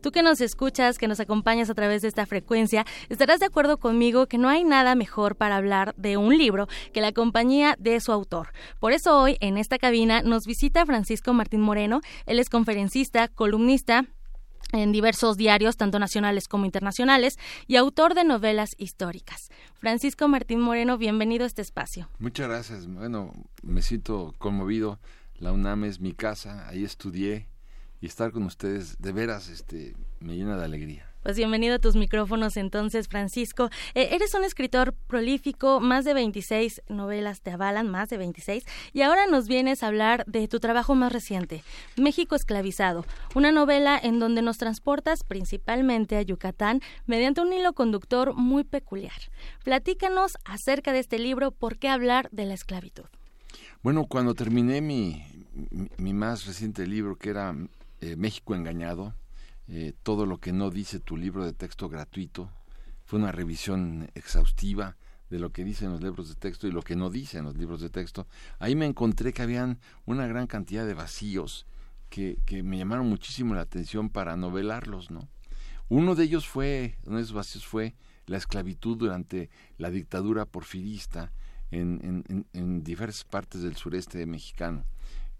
Tú 0.00 0.12
que 0.12 0.22
nos 0.22 0.40
escuchas, 0.40 0.98
que 0.98 1.08
nos 1.08 1.20
acompañas 1.20 1.68
a 1.68 1.74
través 1.74 2.02
de 2.02 2.08
esta 2.08 2.26
frecuencia, 2.26 2.86
estarás 3.08 3.40
de 3.40 3.46
acuerdo 3.46 3.78
conmigo 3.78 4.26
que 4.26 4.38
no 4.38 4.48
hay 4.48 4.64
nada 4.64 4.94
mejor 4.94 5.36
para 5.36 5.56
hablar 5.56 5.94
de 5.96 6.16
un 6.16 6.38
libro 6.38 6.68
que 6.92 7.00
la 7.00 7.12
compañía 7.12 7.76
de 7.78 8.00
su 8.00 8.12
autor. 8.12 8.52
Por 8.78 8.92
eso 8.92 9.20
hoy 9.20 9.36
en 9.40 9.58
esta 9.58 9.78
cabina 9.78 10.22
nos 10.22 10.46
visita 10.46 10.86
Francisco 10.86 11.32
Martín 11.32 11.60
Moreno. 11.60 12.00
Él 12.26 12.38
es 12.38 12.48
conferencista, 12.48 13.28
columnista, 13.28 14.06
en 14.72 14.92
diversos 14.92 15.36
diarios, 15.36 15.76
tanto 15.76 15.98
nacionales 15.98 16.48
como 16.48 16.64
internacionales, 16.64 17.38
y 17.66 17.76
autor 17.76 18.14
de 18.14 18.24
novelas 18.24 18.74
históricas. 18.78 19.50
Francisco 19.74 20.26
Martín 20.28 20.60
Moreno, 20.60 20.98
bienvenido 20.98 21.44
a 21.44 21.46
este 21.46 21.62
espacio. 21.62 22.08
Muchas 22.18 22.48
gracias. 22.48 22.86
Bueno, 22.86 23.32
me 23.62 23.82
siento 23.82 24.34
conmovido 24.38 24.98
la 25.44 25.52
UNAM 25.52 25.84
es 25.84 26.00
mi 26.00 26.14
casa, 26.14 26.66
ahí 26.70 26.84
estudié 26.84 27.48
y 28.00 28.06
estar 28.06 28.32
con 28.32 28.44
ustedes 28.44 28.96
de 28.98 29.12
veras 29.12 29.50
este, 29.50 29.94
me 30.18 30.36
llena 30.36 30.56
de 30.56 30.64
alegría. 30.64 31.12
Pues 31.22 31.36
bienvenido 31.36 31.74
a 31.74 31.78
tus 31.78 31.96
micrófonos 31.96 32.56
entonces, 32.56 33.08
Francisco. 33.08 33.68
Eh, 33.94 34.08
eres 34.12 34.32
un 34.34 34.42
escritor 34.42 34.94
prolífico, 35.06 35.80
más 35.80 36.06
de 36.06 36.14
26 36.14 36.84
novelas 36.88 37.42
te 37.42 37.50
avalan, 37.50 37.90
más 37.90 38.08
de 38.08 38.16
26, 38.16 38.64
y 38.94 39.02
ahora 39.02 39.26
nos 39.26 39.46
vienes 39.46 39.82
a 39.82 39.88
hablar 39.88 40.24
de 40.26 40.48
tu 40.48 40.60
trabajo 40.60 40.94
más 40.94 41.12
reciente, 41.12 41.62
México 41.98 42.36
esclavizado, 42.36 43.04
una 43.34 43.52
novela 43.52 44.00
en 44.02 44.20
donde 44.20 44.40
nos 44.40 44.56
transportas 44.56 45.24
principalmente 45.24 46.16
a 46.16 46.22
Yucatán 46.22 46.80
mediante 47.04 47.42
un 47.42 47.52
hilo 47.52 47.74
conductor 47.74 48.32
muy 48.32 48.64
peculiar. 48.64 49.20
Platícanos 49.62 50.38
acerca 50.46 50.94
de 50.94 51.00
este 51.00 51.18
libro, 51.18 51.50
¿por 51.50 51.76
qué 51.76 51.90
hablar 51.90 52.30
de 52.32 52.46
la 52.46 52.54
esclavitud? 52.54 53.04
Bueno, 53.84 54.06
cuando 54.06 54.34
terminé 54.34 54.80
mi, 54.80 55.22
mi, 55.96 56.12
más 56.12 56.46
reciente 56.46 56.86
libro, 56.86 57.16
que 57.16 57.30
era 57.30 57.54
eh, 58.00 58.16
México 58.16 58.54
Engañado, 58.54 59.14
eh, 59.68 59.92
todo 60.02 60.26
lo 60.26 60.38
que 60.38 60.52
no 60.52 60.70
dice 60.70 61.00
tu 61.00 61.16
libro 61.16 61.44
de 61.44 61.52
texto 61.52 61.88
gratuito, 61.88 62.50
fue 63.04 63.18
una 63.18 63.32
revisión 63.32 64.10
exhaustiva 64.14 64.96
de 65.30 65.38
lo 65.38 65.50
que 65.50 65.64
dicen 65.64 65.90
los 65.90 66.02
libros 66.02 66.28
de 66.28 66.34
texto 66.34 66.66
y 66.66 66.72
lo 66.72 66.82
que 66.82 66.96
no 66.96 67.10
dicen 67.10 67.44
los 67.44 67.56
libros 67.56 67.80
de 67.80 67.90
texto. 67.90 68.26
Ahí 68.58 68.74
me 68.74 68.86
encontré 68.86 69.32
que 69.32 69.42
habían 69.42 69.78
una 70.06 70.26
gran 70.26 70.46
cantidad 70.46 70.86
de 70.86 70.94
vacíos 70.94 71.66
que, 72.08 72.38
que 72.44 72.62
me 72.62 72.78
llamaron 72.78 73.08
muchísimo 73.08 73.54
la 73.54 73.62
atención 73.62 74.10
para 74.10 74.36
novelarlos, 74.36 75.10
¿no? 75.10 75.28
Uno 75.88 76.14
de 76.14 76.24
ellos 76.24 76.48
fue, 76.48 76.96
uno 77.04 77.16
de 77.16 77.22
esos 77.22 77.34
vacíos 77.34 77.66
fue 77.66 77.94
la 78.26 78.38
esclavitud 78.38 78.96
durante 78.96 79.50
la 79.76 79.90
dictadura 79.90 80.46
porfirista, 80.46 81.30
en, 81.70 82.24
en, 82.28 82.46
en, 82.52 82.84
diversas 82.84 83.24
partes 83.24 83.62
del 83.62 83.76
sureste 83.76 84.24
mexicano. 84.26 84.84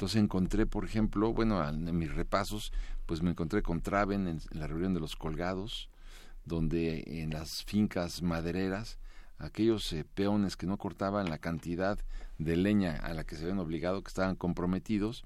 Entonces 0.04 0.22
encontré, 0.22 0.66
por 0.66 0.84
ejemplo, 0.84 1.32
bueno, 1.32 1.66
en 1.66 1.96
mis 1.96 2.14
repasos, 2.14 2.74
pues 3.06 3.22
me 3.22 3.30
encontré 3.30 3.62
con 3.62 3.80
Traven 3.80 4.28
en, 4.28 4.40
la 4.50 4.66
reunión 4.66 4.92
de 4.92 5.00
los 5.00 5.16
colgados, 5.16 5.88
donde 6.44 7.22
en 7.22 7.30
las 7.30 7.64
fincas 7.64 8.20
madereras, 8.20 8.98
aquellos 9.38 9.90
eh, 9.94 10.04
peones 10.04 10.58
que 10.58 10.66
no 10.66 10.76
cortaban 10.76 11.30
la 11.30 11.38
cantidad 11.38 11.98
de 12.36 12.54
leña 12.58 12.96
a 12.96 13.14
la 13.14 13.24
que 13.24 13.36
se 13.36 13.44
habían 13.44 13.60
obligado, 13.60 14.02
que 14.02 14.08
estaban 14.08 14.36
comprometidos, 14.36 15.24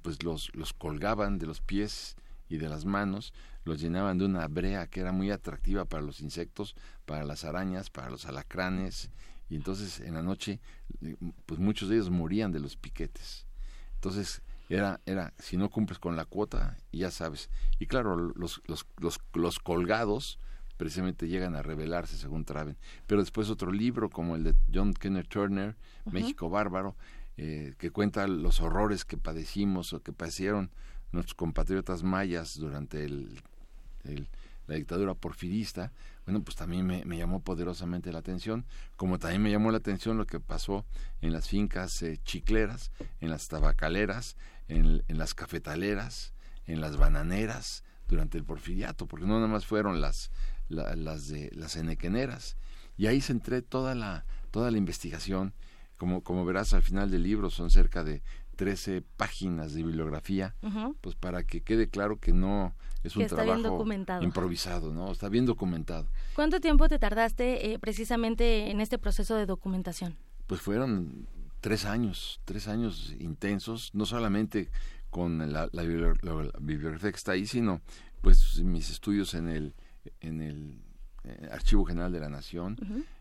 pues 0.00 0.22
los, 0.22 0.50
los 0.54 0.72
colgaban 0.72 1.36
de 1.36 1.44
los 1.44 1.60
pies 1.60 2.16
y 2.48 2.56
de 2.56 2.70
las 2.70 2.86
manos, 2.86 3.34
los 3.64 3.82
llenaban 3.82 4.16
de 4.16 4.24
una 4.24 4.48
brea 4.48 4.86
que 4.86 5.00
era 5.00 5.12
muy 5.12 5.30
atractiva 5.30 5.84
para 5.84 6.02
los 6.02 6.22
insectos, 6.22 6.74
para 7.04 7.22
las 7.24 7.44
arañas, 7.44 7.90
para 7.90 8.08
los 8.08 8.24
alacranes, 8.24 9.10
y 9.50 9.56
entonces 9.56 10.00
en 10.00 10.14
la 10.14 10.22
noche 10.22 10.58
pues 11.44 11.60
muchos 11.60 11.90
de 11.90 11.96
ellos 11.96 12.08
morían 12.08 12.50
de 12.50 12.60
los 12.60 12.76
piquetes 12.76 13.45
entonces 13.96 14.42
era 14.68 15.00
era 15.06 15.32
si 15.38 15.56
no 15.56 15.70
cumples 15.70 15.98
con 15.98 16.16
la 16.16 16.24
cuota 16.24 16.76
ya 16.92 17.10
sabes 17.10 17.50
y 17.78 17.86
claro 17.86 18.16
los 18.16 18.62
los 18.66 18.86
los, 18.96 19.20
los 19.34 19.58
colgados 19.58 20.38
precisamente 20.76 21.28
llegan 21.28 21.56
a 21.56 21.62
rebelarse 21.62 22.16
según 22.16 22.44
Traven 22.44 22.76
pero 23.06 23.20
después 23.20 23.50
otro 23.50 23.72
libro 23.72 24.10
como 24.10 24.36
el 24.36 24.44
de 24.44 24.54
John 24.72 24.92
Kenneth 24.92 25.28
Turner 25.28 25.76
uh 26.04 26.10
-huh. 26.10 26.12
México 26.12 26.50
bárbaro 26.50 26.96
eh, 27.38 27.74
que 27.78 27.90
cuenta 27.90 28.26
los 28.26 28.60
horrores 28.60 29.04
que 29.04 29.18
padecimos 29.18 29.92
o 29.92 30.02
que 30.02 30.12
padecieron 30.12 30.70
nuestros 31.12 31.34
compatriotas 31.34 32.02
mayas 32.02 32.58
durante 32.58 33.04
el, 33.04 33.40
el 34.04 34.28
la 34.66 34.76
dictadura 34.76 35.14
porfirista, 35.14 35.92
bueno, 36.24 36.42
pues 36.42 36.56
también 36.56 36.86
me, 36.86 37.04
me, 37.04 37.16
llamó 37.16 37.40
poderosamente 37.40 38.12
la 38.12 38.18
atención, 38.18 38.66
como 38.96 39.18
también 39.18 39.42
me 39.42 39.50
llamó 39.50 39.70
la 39.70 39.78
atención 39.78 40.18
lo 40.18 40.26
que 40.26 40.40
pasó 40.40 40.84
en 41.20 41.32
las 41.32 41.48
fincas 41.48 42.02
eh, 42.02 42.18
chicleras, 42.24 42.90
en 43.20 43.30
las 43.30 43.48
tabacaleras, 43.48 44.36
en, 44.68 45.02
en, 45.06 45.18
las 45.18 45.34
cafetaleras, 45.34 46.32
en 46.66 46.80
las 46.80 46.96
bananeras 46.96 47.84
durante 48.08 48.38
el 48.38 48.44
porfiriato, 48.44 49.06
porque 49.06 49.26
no 49.26 49.34
nada 49.34 49.46
más 49.46 49.66
fueron 49.66 50.00
las, 50.00 50.30
la, 50.68 50.96
las 50.96 51.28
de 51.28 51.50
las 51.54 51.76
enequeneras, 51.76 52.56
y 52.96 53.06
ahí 53.06 53.20
centré 53.20 53.62
toda 53.62 53.94
la, 53.94 54.24
toda 54.50 54.70
la 54.70 54.78
investigación, 54.78 55.54
como, 55.96 56.22
como 56.22 56.44
verás 56.44 56.74
al 56.74 56.82
final 56.82 57.10
del 57.10 57.22
libro 57.22 57.50
son 57.50 57.70
cerca 57.70 58.04
de 58.04 58.22
13 58.56 59.02
páginas 59.16 59.74
de 59.74 59.82
bibliografía, 59.82 60.54
pues 61.00 61.14
para 61.14 61.44
que 61.44 61.62
quede 61.62 61.88
claro 61.88 62.18
que 62.18 62.32
no 62.32 62.74
es 63.06 63.16
un 63.16 63.26
trabajo 63.26 63.84
improvisado, 64.20 64.92
¿no? 64.92 65.12
Está 65.12 65.28
bien 65.28 65.46
documentado. 65.46 66.08
¿Cuánto 66.34 66.60
tiempo 66.60 66.88
te 66.88 66.98
tardaste 66.98 67.72
eh, 67.72 67.78
precisamente 67.78 68.70
en 68.70 68.80
este 68.80 68.98
proceso 68.98 69.36
de 69.36 69.46
documentación? 69.46 70.16
Pues 70.46 70.60
fueron 70.60 71.26
tres 71.60 71.84
años, 71.84 72.40
tres 72.44 72.68
años 72.68 73.14
intensos, 73.18 73.90
no 73.94 74.06
solamente 74.06 74.70
con 75.10 75.52
la, 75.52 75.68
bibliografía 75.72 77.10
que 77.10 77.16
está 77.16 77.32
ahí, 77.32 77.46
sino 77.46 77.80
pues 78.20 78.60
mis 78.62 78.90
estudios 78.90 79.34
en 79.34 79.48
el, 79.48 79.74
en 80.20 80.42
el 80.42 80.80
eh, 81.24 81.48
Archivo 81.52 81.84
General 81.84 82.12
de 82.12 82.20
la 82.20 82.28
Nación, 82.28 82.76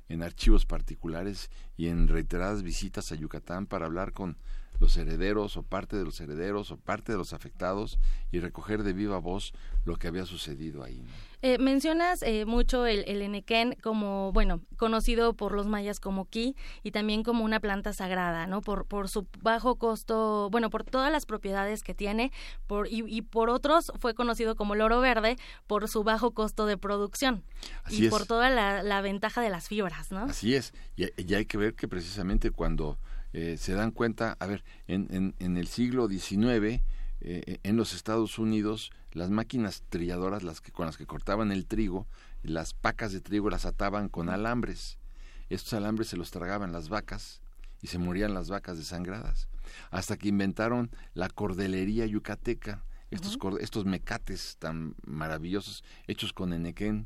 en 0.10 0.24
archivos 0.24 0.66
particulares 0.66 1.50
y 1.78 1.88
en 1.88 2.08
reiteradas 2.08 2.64
visitas 2.64 3.12
a 3.12 3.16
Yucatán 3.16 3.66
para 3.66 3.86
hablar 3.86 4.14
con 4.14 4.38
los 4.80 4.98
herederos 4.98 5.58
o 5.58 5.64
parte 5.64 5.96
de 5.96 6.04
los 6.04 6.20
herederos 6.20 6.72
o 6.72 6.78
parte 6.78 7.12
de 7.12 7.18
los 7.18 7.34
afectados 7.34 8.00
y 8.32 8.40
recoger 8.40 8.84
de 8.84 8.94
viva 8.94 9.20
voz 9.20 9.54
lo 9.86 9.98
que 9.98 10.08
había 10.08 10.26
sucedido 10.26 10.84
ahí. 10.84 11.04
Eh, 11.42 11.60
mencionas 11.60 12.24
eh, 12.24 12.46
mucho 12.46 12.88
el, 12.88 13.04
el, 13.08 13.22
enequén 13.22 13.78
como, 13.84 14.32
bueno, 14.32 14.62
conocido 14.78 15.34
por 15.34 15.54
los 15.54 15.68
mayas 15.68 16.00
como 16.00 16.26
ki 16.26 16.56
y 16.82 16.92
también 16.92 17.22
como 17.22 17.44
una 17.44 17.60
planta 17.60 17.94
sagrada, 17.94 18.48
¿no? 18.48 18.62
Por, 18.62 18.86
por 18.86 19.10
su 19.10 19.28
bajo 19.42 19.76
costo, 19.76 20.50
bueno, 20.50 20.72
por 20.72 20.84
todas 20.84 21.12
las 21.12 21.28
propiedades 21.28 21.84
que 21.84 21.94
tiene 21.94 22.32
por, 22.66 22.88
y, 22.90 23.22
por 23.22 23.52
otros 23.52 23.92
fue 24.00 24.16
conocido 24.16 24.56
como 24.56 24.74
el 24.74 24.82
oro 24.82 25.02
verde 25.02 25.36
por 25.68 25.88
su 25.88 26.04
bajo 26.04 26.32
costo 26.32 26.66
de 26.66 26.78
producción 26.78 27.44
y 27.90 28.10
por 28.10 28.26
toda 28.26 28.50
la, 28.50 29.02
ventaja 29.02 29.42
de 29.42 29.50
las 29.50 29.68
fibras, 29.68 30.12
¿no? 30.12 30.24
Así 30.24 30.56
es, 30.56 30.74
y, 30.96 31.06
y 31.22 31.36
hay 31.36 31.46
que 31.46 31.58
ver 31.58 31.76
que 31.76 31.88
precisamente 31.88 32.50
cuando 32.50 32.98
eh, 33.38 33.58
se 33.58 33.74
dan 33.74 33.92
cuenta, 33.92 34.38
a 34.40 34.48
ver, 34.48 34.64
en, 34.88 35.36
en, 35.40 35.58
el 35.58 35.68
siglo 35.68 36.08
XIX, 36.08 36.82
eh, 37.20 37.60
en 37.64 37.76
los 37.76 37.94
Estados 37.94 38.40
Unidos, 38.40 38.94
las 39.12 39.30
máquinas 39.30 39.84
trilladoras, 39.90 40.42
las 40.42 40.62
que, 40.62 40.72
con 40.72 40.86
las 40.86 40.96
que 40.96 41.06
cortaban 41.06 41.52
el 41.52 41.66
trigo, 41.66 42.08
las 42.44 42.74
pacas 42.74 43.12
de 43.12 43.20
trigo 43.20 43.50
las 43.50 43.66
ataban 43.66 44.08
con 44.08 44.30
alambres. 44.30 45.00
Estos 45.50 45.74
alambres 45.74 46.08
se 46.08 46.16
los 46.16 46.32
tragaban 46.32 46.72
las 46.72 46.88
vacas 46.88 47.42
y 47.82 47.88
se 47.88 47.98
morían 47.98 48.34
las 48.34 48.50
vacas 48.50 48.78
desangradas. 48.78 49.50
Hasta 49.92 50.16
que 50.16 50.30
inventaron 50.30 50.90
la 51.14 51.28
cordelería 51.28 52.06
yucateca, 52.06 52.86
estos, 53.12 53.38
estos 53.60 53.84
mecates 53.84 54.56
tan 54.60 54.96
maravillosos 55.06 55.84
hechos 56.08 56.32
con 56.32 56.54
enequén 56.54 57.06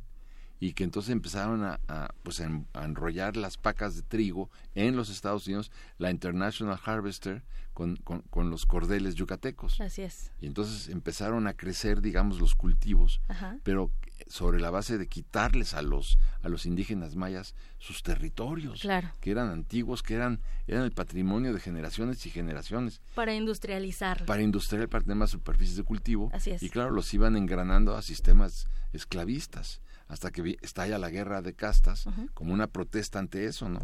y 0.60 0.74
que 0.74 0.84
entonces 0.84 1.12
empezaron 1.12 1.64
a, 1.64 1.80
pues 2.24 2.42
a, 2.42 2.84
enrollar 2.84 3.38
las 3.38 3.58
pacas 3.58 3.96
de 3.96 4.02
trigo 4.02 4.50
en 4.76 4.96
los 4.96 5.10
Estados 5.10 5.48
Unidos, 5.48 5.72
la 5.98 6.12
International 6.12 6.80
Harvester, 6.84 7.44
con, 7.80 8.24
con, 8.30 8.50
los 8.50 8.66
cordeles 8.66 9.16
yucatecos. 9.16 9.80
Así 9.80 10.02
es. 10.02 10.32
Y 10.42 10.48
entonces 10.48 10.90
empezaron 10.90 11.48
a 11.48 11.54
crecer, 11.54 12.02
digamos, 12.02 12.40
los 12.42 12.54
cultivos, 12.54 13.22
pero 13.64 13.90
sobre 14.28 14.60
la 14.60 14.70
base 14.70 14.98
de 14.98 15.08
quitarles 15.08 15.74
a 15.74 15.82
los 15.82 16.20
a 16.42 16.50
los 16.50 16.66
indígenas 16.66 17.16
mayas 17.16 17.56
sus 17.78 18.04
territorios 18.04 18.86
que 19.22 19.32
eran 19.32 19.50
antiguos 19.50 20.04
que 20.04 20.14
eran 20.14 20.42
eran 20.68 20.84
el 20.84 20.92
patrimonio 20.92 21.54
de 21.54 21.60
generaciones 21.62 22.26
y 22.26 22.30
generaciones 22.30 23.02
para 23.16 23.34
industrializar 23.34 24.26
para 24.26 24.42
industrializar 24.42 24.90
para 24.90 25.04
tener 25.06 25.16
más 25.16 25.32
superficies 25.32 25.78
de 25.78 25.84
cultivo 25.84 26.30
Así 26.34 26.52
es. 26.52 26.62
y 26.62 26.70
claro 26.70 26.92
los 26.92 27.14
iban 27.14 27.38
engranando 27.38 27.96
a 27.96 28.02
sistemas 28.02 28.68
esclavistas 28.92 29.82
hasta 30.10 30.32
que 30.32 30.58
estalla 30.62 30.98
la 30.98 31.10
guerra 31.10 31.42
de 31.42 31.54
castas 31.54 32.06
como 32.34 32.54
una 32.54 32.68
protesta 32.68 33.20
ante 33.20 33.46
eso, 33.46 33.70
¿no? 33.70 33.80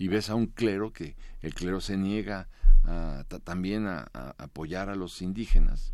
Y 0.00 0.08
ves 0.08 0.28
a 0.30 0.34
un 0.34 0.46
clero 0.46 0.92
que 0.94 1.14
el 1.42 1.54
clero 1.54 1.82
se 1.82 1.98
niega 1.98 2.48
también 3.44 3.86
a, 3.86 4.08
apoyar 4.38 4.88
a 4.88 4.96
los 4.96 5.20
indígenas 5.20 5.92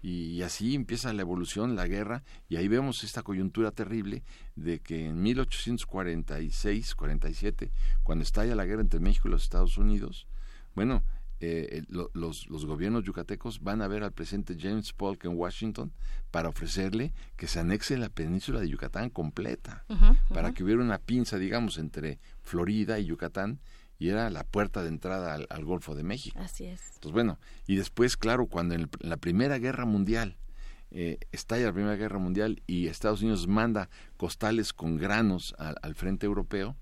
y, 0.00 0.40
así 0.40 0.74
empieza 0.74 1.12
la 1.12 1.20
evolución, 1.20 1.76
la 1.76 1.86
guerra 1.86 2.24
y 2.48 2.56
ahí 2.56 2.66
vemos 2.66 3.04
esta 3.04 3.22
coyuntura 3.22 3.70
terrible 3.70 4.22
de 4.56 4.80
que 4.80 5.04
en 5.06 5.22
1846-47, 5.22 7.70
cuando 8.02 8.22
estalla 8.22 8.54
la 8.54 8.64
guerra 8.64 8.80
entre 8.80 9.00
México 9.00 9.28
y 9.28 9.32
los 9.32 9.42
Estados 9.42 9.76
Unidos, 9.76 10.26
bueno, 10.74 11.04
eh, 11.44 11.82
los, 11.88 12.48
los, 12.48 12.66
gobiernos 12.66 13.02
yucatecos 13.02 13.64
van 13.64 13.82
a 13.82 13.88
ver 13.88 14.04
al 14.04 14.12
presidente 14.12 14.56
James 14.56 14.92
Polk 14.92 15.24
en 15.24 15.36
Washington 15.36 15.92
para 16.30 16.48
ofrecerle 16.48 17.12
que 17.36 17.48
se 17.48 17.58
anexe 17.58 17.96
la 17.98 18.10
península 18.10 18.60
de 18.60 18.68
Yucatán 18.68 19.10
completa, 19.10 19.84
para 20.28 20.52
que 20.52 20.62
hubiera 20.62 20.80
una 20.80 20.98
pinza, 20.98 21.38
digamos, 21.38 21.78
entre 21.78 22.20
Florida 22.42 23.00
y 23.00 23.06
Yucatán, 23.06 23.58
y 23.98 24.10
era 24.10 24.30
la 24.30 24.44
puerta 24.44 24.82
de 24.82 24.88
entrada 24.90 25.34
al, 25.34 25.64
Golfo 25.64 25.96
de 25.96 26.04
México. 26.04 26.38
Así 26.38 26.64
es. 26.66 26.80
Entonces, 26.94 27.12
bueno, 27.12 27.40
y 27.66 27.74
después, 27.74 28.16
claro, 28.16 28.46
cuando 28.46 28.76
en, 28.76 28.88
la 29.00 29.16
Primera 29.16 29.58
Guerra 29.58 29.84
Mundial, 29.84 30.36
eh, 30.92 31.18
estalla 31.32 31.66
la 31.66 31.72
Primera 31.72 31.96
Guerra 31.96 32.20
Mundial 32.20 32.62
y 32.68 32.86
Estados 32.86 33.20
Unidos 33.20 33.48
manda 33.48 33.90
costales 34.16 34.72
con 34.72 34.96
granos 34.96 35.56
al 35.58 35.94
frente 35.96 36.24
europeo, 36.26 36.76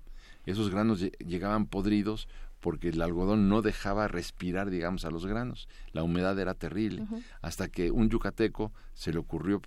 esos 0.45 0.69
granos 0.69 1.01
llegaban 1.19 1.65
podridos 1.65 2.27
porque 2.61 2.89
el 2.89 3.01
algodón 3.01 3.49
no 3.49 3.61
dejaba 3.61 4.07
respirar, 4.07 4.69
digamos, 4.69 5.03
a 5.03 5.11
los 5.11 5.25
granos. 5.25 5.67
La 5.91 6.03
humedad 6.03 6.39
era 6.39 6.53
terrible. 6.53 7.05
Hasta 7.41 7.67
que 7.67 7.91
un 7.91 8.09
yucateco 8.09 8.71
se 8.93 9.11
le 9.11 9.19
ocurrió 9.19 9.61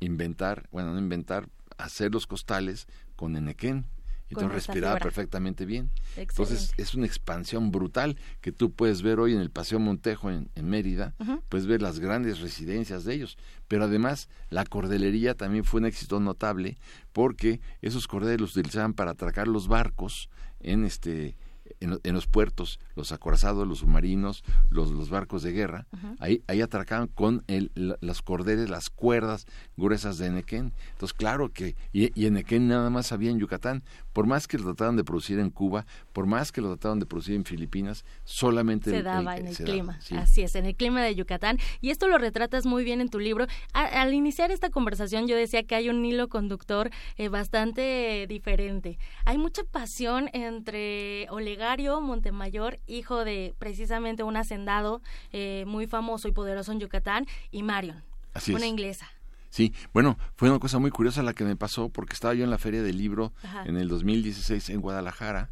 inventar, 0.00 0.68
bueno, 0.70 0.92
no 0.92 0.98
inventar, 0.98 1.48
hacer 1.78 2.12
los 2.12 2.26
costales 2.26 2.86
con 3.16 3.36
enequén. 3.36 3.86
Y 4.28 4.34
entonces 4.34 4.66
respiraba 4.66 4.98
perfectamente 4.98 5.66
bien. 5.66 5.90
Entonces 6.16 6.72
es 6.78 6.94
una 6.94 7.06
expansión 7.06 7.70
brutal 7.70 8.16
que 8.40 8.50
tú 8.50 8.72
puedes 8.72 9.02
ver 9.02 9.20
hoy 9.20 9.34
en 9.34 9.40
el 9.40 9.50
Paseo 9.50 9.78
Montejo 9.78 10.30
en, 10.30 10.48
Mérida, 10.62 11.14
puedes 11.50 11.66
ver 11.66 11.82
las 11.82 11.98
grandes 12.00 12.40
residencias 12.40 13.04
de 13.04 13.14
ellos. 13.14 13.36
Pero 13.68 13.84
además 13.84 14.30
la 14.48 14.64
cordelería 14.64 15.34
también 15.34 15.64
fue 15.64 15.80
un 15.80 15.86
éxito 15.86 16.18
notable 16.18 16.78
porque 17.12 17.60
esos 17.82 18.08
cordeles 18.08 18.40
los 18.40 18.56
utilizaban 18.56 18.94
para 18.94 19.10
atracar 19.10 19.48
los 19.48 19.68
barcos 19.68 20.30
en 20.60 20.86
este 20.86 21.36
en, 21.82 22.14
los 22.14 22.26
puertos, 22.26 22.78
los 22.94 23.12
acorazados, 23.12 23.66
los 23.66 23.80
submarinos, 23.80 24.44
los, 24.70 24.90
los 24.90 25.10
barcos 25.10 25.42
de 25.42 25.52
guerra, 25.52 25.86
ahí, 26.18 26.42
ahí 26.46 26.60
atracaban 26.60 27.08
con 27.08 27.44
el, 27.46 27.70
las 28.00 28.22
cordeles, 28.22 28.70
las 28.70 28.90
cuerdas 28.90 29.46
gruesas 29.76 30.18
de 30.18 30.26
Enequén. 30.26 30.72
Entonces, 30.92 31.14
claro 31.14 31.52
que, 31.52 31.76
y, 31.92 32.18
y 32.20 32.26
Enequén 32.26 32.68
nada 32.68 32.90
más 32.90 33.12
había 33.12 33.30
en 33.30 33.38
Yucatán, 33.38 33.82
por 34.12 34.26
más 34.26 34.46
que 34.46 34.58
lo 34.58 34.64
trataban 34.64 34.96
de 34.96 35.04
producir 35.04 35.38
en 35.38 35.50
Cuba, 35.50 35.86
por 36.12 36.26
más 36.26 36.52
que 36.52 36.60
lo 36.60 36.68
trataban 36.68 36.98
de 36.98 37.06
producir 37.06 37.34
en 37.34 37.44
Filipinas, 37.44 38.04
solamente 38.24 38.90
se 38.90 39.02
daba 39.02 39.36
en 39.36 39.48
el 39.48 39.56
clima. 39.56 39.98
Así 40.16 40.42
es, 40.42 40.54
en 40.54 40.66
el 40.66 40.74
clima 40.74 41.02
de 41.02 41.14
Yucatán. 41.14 41.58
Y 41.80 41.90
esto 41.90 42.08
lo 42.08 42.18
retratas 42.18 42.66
muy 42.66 42.84
bien 42.84 43.00
en 43.00 43.08
tu 43.08 43.18
libro. 43.18 43.46
al 43.72 44.14
iniciar 44.14 44.50
esta 44.50 44.70
conversación, 44.70 45.26
yo 45.26 45.36
decía 45.36 45.62
que 45.62 45.74
hay 45.74 45.88
un 45.88 46.04
hilo 46.04 46.28
conductor 46.28 46.90
eh, 47.16 47.28
bastante 47.28 48.26
diferente. 48.28 48.98
Hay 49.24 49.38
mucha 49.38 49.62
pasión 49.64 50.28
entre 50.32 51.26
Olegario 51.30 52.00
Montemayor, 52.00 52.78
hijo 52.86 53.24
de 53.24 53.54
precisamente 53.58 54.22
un 54.22 54.36
hacendado 54.36 55.02
eh, 55.32 55.64
muy 55.66 55.86
famoso 55.86 56.28
y 56.28 56.32
poderoso 56.32 56.72
en 56.72 56.80
Yucatán, 56.80 57.26
y 57.50 57.62
Marion, 57.62 58.02
una 58.48 58.66
inglesa. 58.66 59.10
Sí, 59.52 59.74
bueno, 59.92 60.16
fue 60.34 60.48
una 60.48 60.58
cosa 60.58 60.78
muy 60.78 60.90
curiosa 60.90 61.22
la 61.22 61.34
que 61.34 61.44
me 61.44 61.56
pasó 61.56 61.90
porque 61.90 62.14
estaba 62.14 62.32
yo 62.32 62.42
en 62.42 62.48
la 62.48 62.56
feria 62.56 62.82
del 62.82 62.96
libro 62.96 63.34
en 63.66 63.76
el 63.76 63.86
2016 63.86 64.70
en 64.70 64.80
Guadalajara 64.80 65.50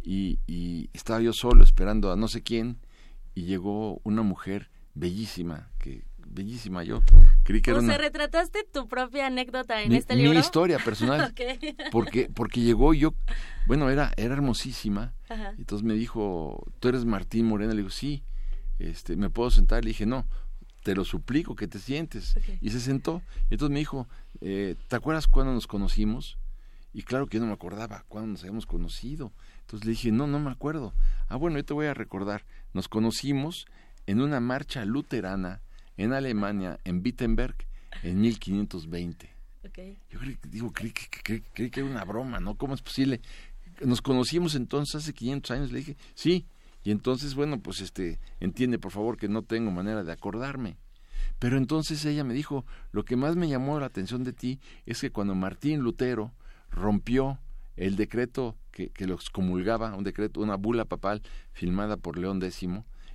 y, 0.00 0.38
y, 0.46 0.90
estaba 0.92 1.20
yo 1.20 1.32
solo 1.32 1.64
esperando 1.64 2.12
a 2.12 2.16
no 2.16 2.28
sé 2.28 2.44
quién 2.44 2.78
y 3.34 3.42
llegó 3.46 4.00
una 4.04 4.22
mujer 4.22 4.70
bellísima, 4.94 5.72
que 5.80 6.04
bellísima 6.24 6.84
yo. 6.84 7.02
Creí 7.42 7.62
que 7.62 7.72
o 7.72 7.78
era 7.78 7.84
sea, 7.84 7.98
retrataste 7.98 8.60
tu 8.72 8.86
propia 8.86 9.26
anécdota 9.26 9.82
en 9.82 9.92
este 9.92 10.14
libro. 10.14 10.34
Mi 10.34 10.38
historia 10.38 10.78
personal. 10.78 11.34
Porque 11.90 12.30
porque 12.32 12.60
llegó 12.60 12.94
yo, 12.94 13.12
bueno, 13.66 13.90
era 13.90 14.12
era 14.16 14.34
hermosísima. 14.34 15.14
Entonces 15.58 15.84
me 15.84 15.94
dijo, 15.94 16.64
"¿Tú 16.78 16.86
eres 16.86 17.04
Martín 17.04 17.46
Morena?" 17.46 17.72
Le 17.72 17.78
digo, 17.78 17.90
"Sí." 17.90 18.22
Este, 18.78 19.16
"¿Me 19.16 19.30
puedo 19.30 19.50
sentar?" 19.50 19.82
Le 19.82 19.88
dije, 19.88 20.06
"No." 20.06 20.26
Te 20.82 20.94
lo 20.94 21.04
suplico 21.04 21.54
que 21.54 21.68
te 21.68 21.78
sientes. 21.78 22.36
Y 22.60 22.70
se 22.70 22.80
sentó. 22.80 23.22
Y 23.50 23.54
entonces 23.54 23.72
me 23.72 23.78
dijo, 23.78 24.08
eh, 24.40 24.76
¿te 24.88 24.96
acuerdas 24.96 25.26
cuando 25.26 25.52
nos 25.52 25.66
conocimos? 25.66 26.38
Y 26.92 27.02
claro 27.02 27.26
que 27.26 27.38
yo 27.38 27.40
no 27.40 27.46
me 27.46 27.54
acordaba 27.54 28.04
cuándo 28.08 28.32
nos 28.32 28.40
habíamos 28.40 28.66
conocido. 28.66 29.32
Entonces 29.60 29.86
le 29.86 29.92
dije, 29.92 30.12
no, 30.12 30.26
no 30.26 30.38
me 30.38 30.50
acuerdo. 30.50 30.92
Ah, 31.28 31.36
bueno, 31.36 31.56
yo 31.56 31.64
te 31.64 31.72
voy 31.72 31.86
a 31.86 31.94
recordar. 31.94 32.44
Nos 32.74 32.88
conocimos 32.88 33.66
en 34.06 34.20
una 34.20 34.40
marcha 34.40 34.84
luterana 34.84 35.62
en 35.96 36.12
Alemania, 36.12 36.78
en 36.84 37.02
Wittenberg, 37.02 37.56
en 38.02 38.20
1520. 38.20 39.30
Yo 40.10 40.18
creí, 40.18 40.38
digo, 40.48 40.72
creí, 40.72 40.92
que 40.92 41.80
era 41.80 41.84
una 41.84 42.04
broma, 42.04 42.40
¿no? 42.40 42.56
¿Cómo 42.56 42.74
es 42.74 42.82
posible? 42.82 43.20
Nos 43.80 44.02
conocimos 44.02 44.54
entonces 44.54 44.96
hace 44.96 45.12
500 45.12 45.50
años. 45.52 45.72
Le 45.72 45.78
dije, 45.78 45.96
sí, 46.14 46.46
y 46.84 46.90
entonces, 46.90 47.34
bueno, 47.34 47.60
pues 47.60 47.80
este, 47.80 48.20
entiende 48.40 48.78
por 48.78 48.92
favor 48.92 49.16
que 49.16 49.28
no 49.28 49.42
tengo 49.42 49.70
manera 49.70 50.02
de 50.04 50.12
acordarme. 50.12 50.76
Pero 51.38 51.56
entonces 51.56 52.04
ella 52.04 52.24
me 52.24 52.34
dijo, 52.34 52.64
lo 52.92 53.04
que 53.04 53.16
más 53.16 53.36
me 53.36 53.48
llamó 53.48 53.78
la 53.78 53.86
atención 53.86 54.24
de 54.24 54.32
ti 54.32 54.60
es 54.86 55.00
que 55.00 55.10
cuando 55.10 55.34
Martín 55.34 55.80
Lutero 55.80 56.32
rompió 56.70 57.38
el 57.76 57.96
decreto 57.96 58.56
que, 58.70 58.90
que 58.90 59.06
los 59.06 59.30
comulgaba, 59.30 59.94
un 59.94 60.04
decreto, 60.04 60.40
una 60.40 60.56
bula 60.56 60.84
papal 60.84 61.22
firmada 61.52 61.96
por 61.96 62.18
León 62.18 62.42
X, 62.42 62.68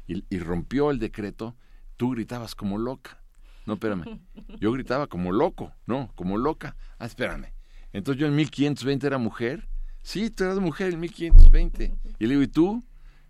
y, 0.08 0.24
y 0.30 0.40
rompió 0.40 0.92
el 0.92 1.00
decreto, 1.00 1.56
tú 1.98 2.12
gritabas 2.12 2.56
como 2.56 2.78
loca. 2.78 3.22
No, 3.66 3.74
espérame. 3.74 4.20
Yo 4.60 4.72
gritaba 4.72 5.08
como 5.08 5.32
loco, 5.32 5.74
no, 5.86 6.12
como 6.16 6.38
loca. 6.38 6.76
Ah, 7.00 7.06
espérame. 7.06 7.54
Entonces 7.94 8.20
yo 8.20 8.28
en 8.28 8.36
1520 8.36 9.08
era 9.08 9.18
mujer. 9.18 9.68
Sí, 10.04 10.30
tú 10.30 10.44
eras 10.44 10.60
mujer 10.60 10.94
en 10.94 11.00
1520. 11.02 11.96
Y 12.20 12.26
le 12.26 12.30
digo, 12.30 12.42
¿y 12.42 12.48
tú? 12.48 12.84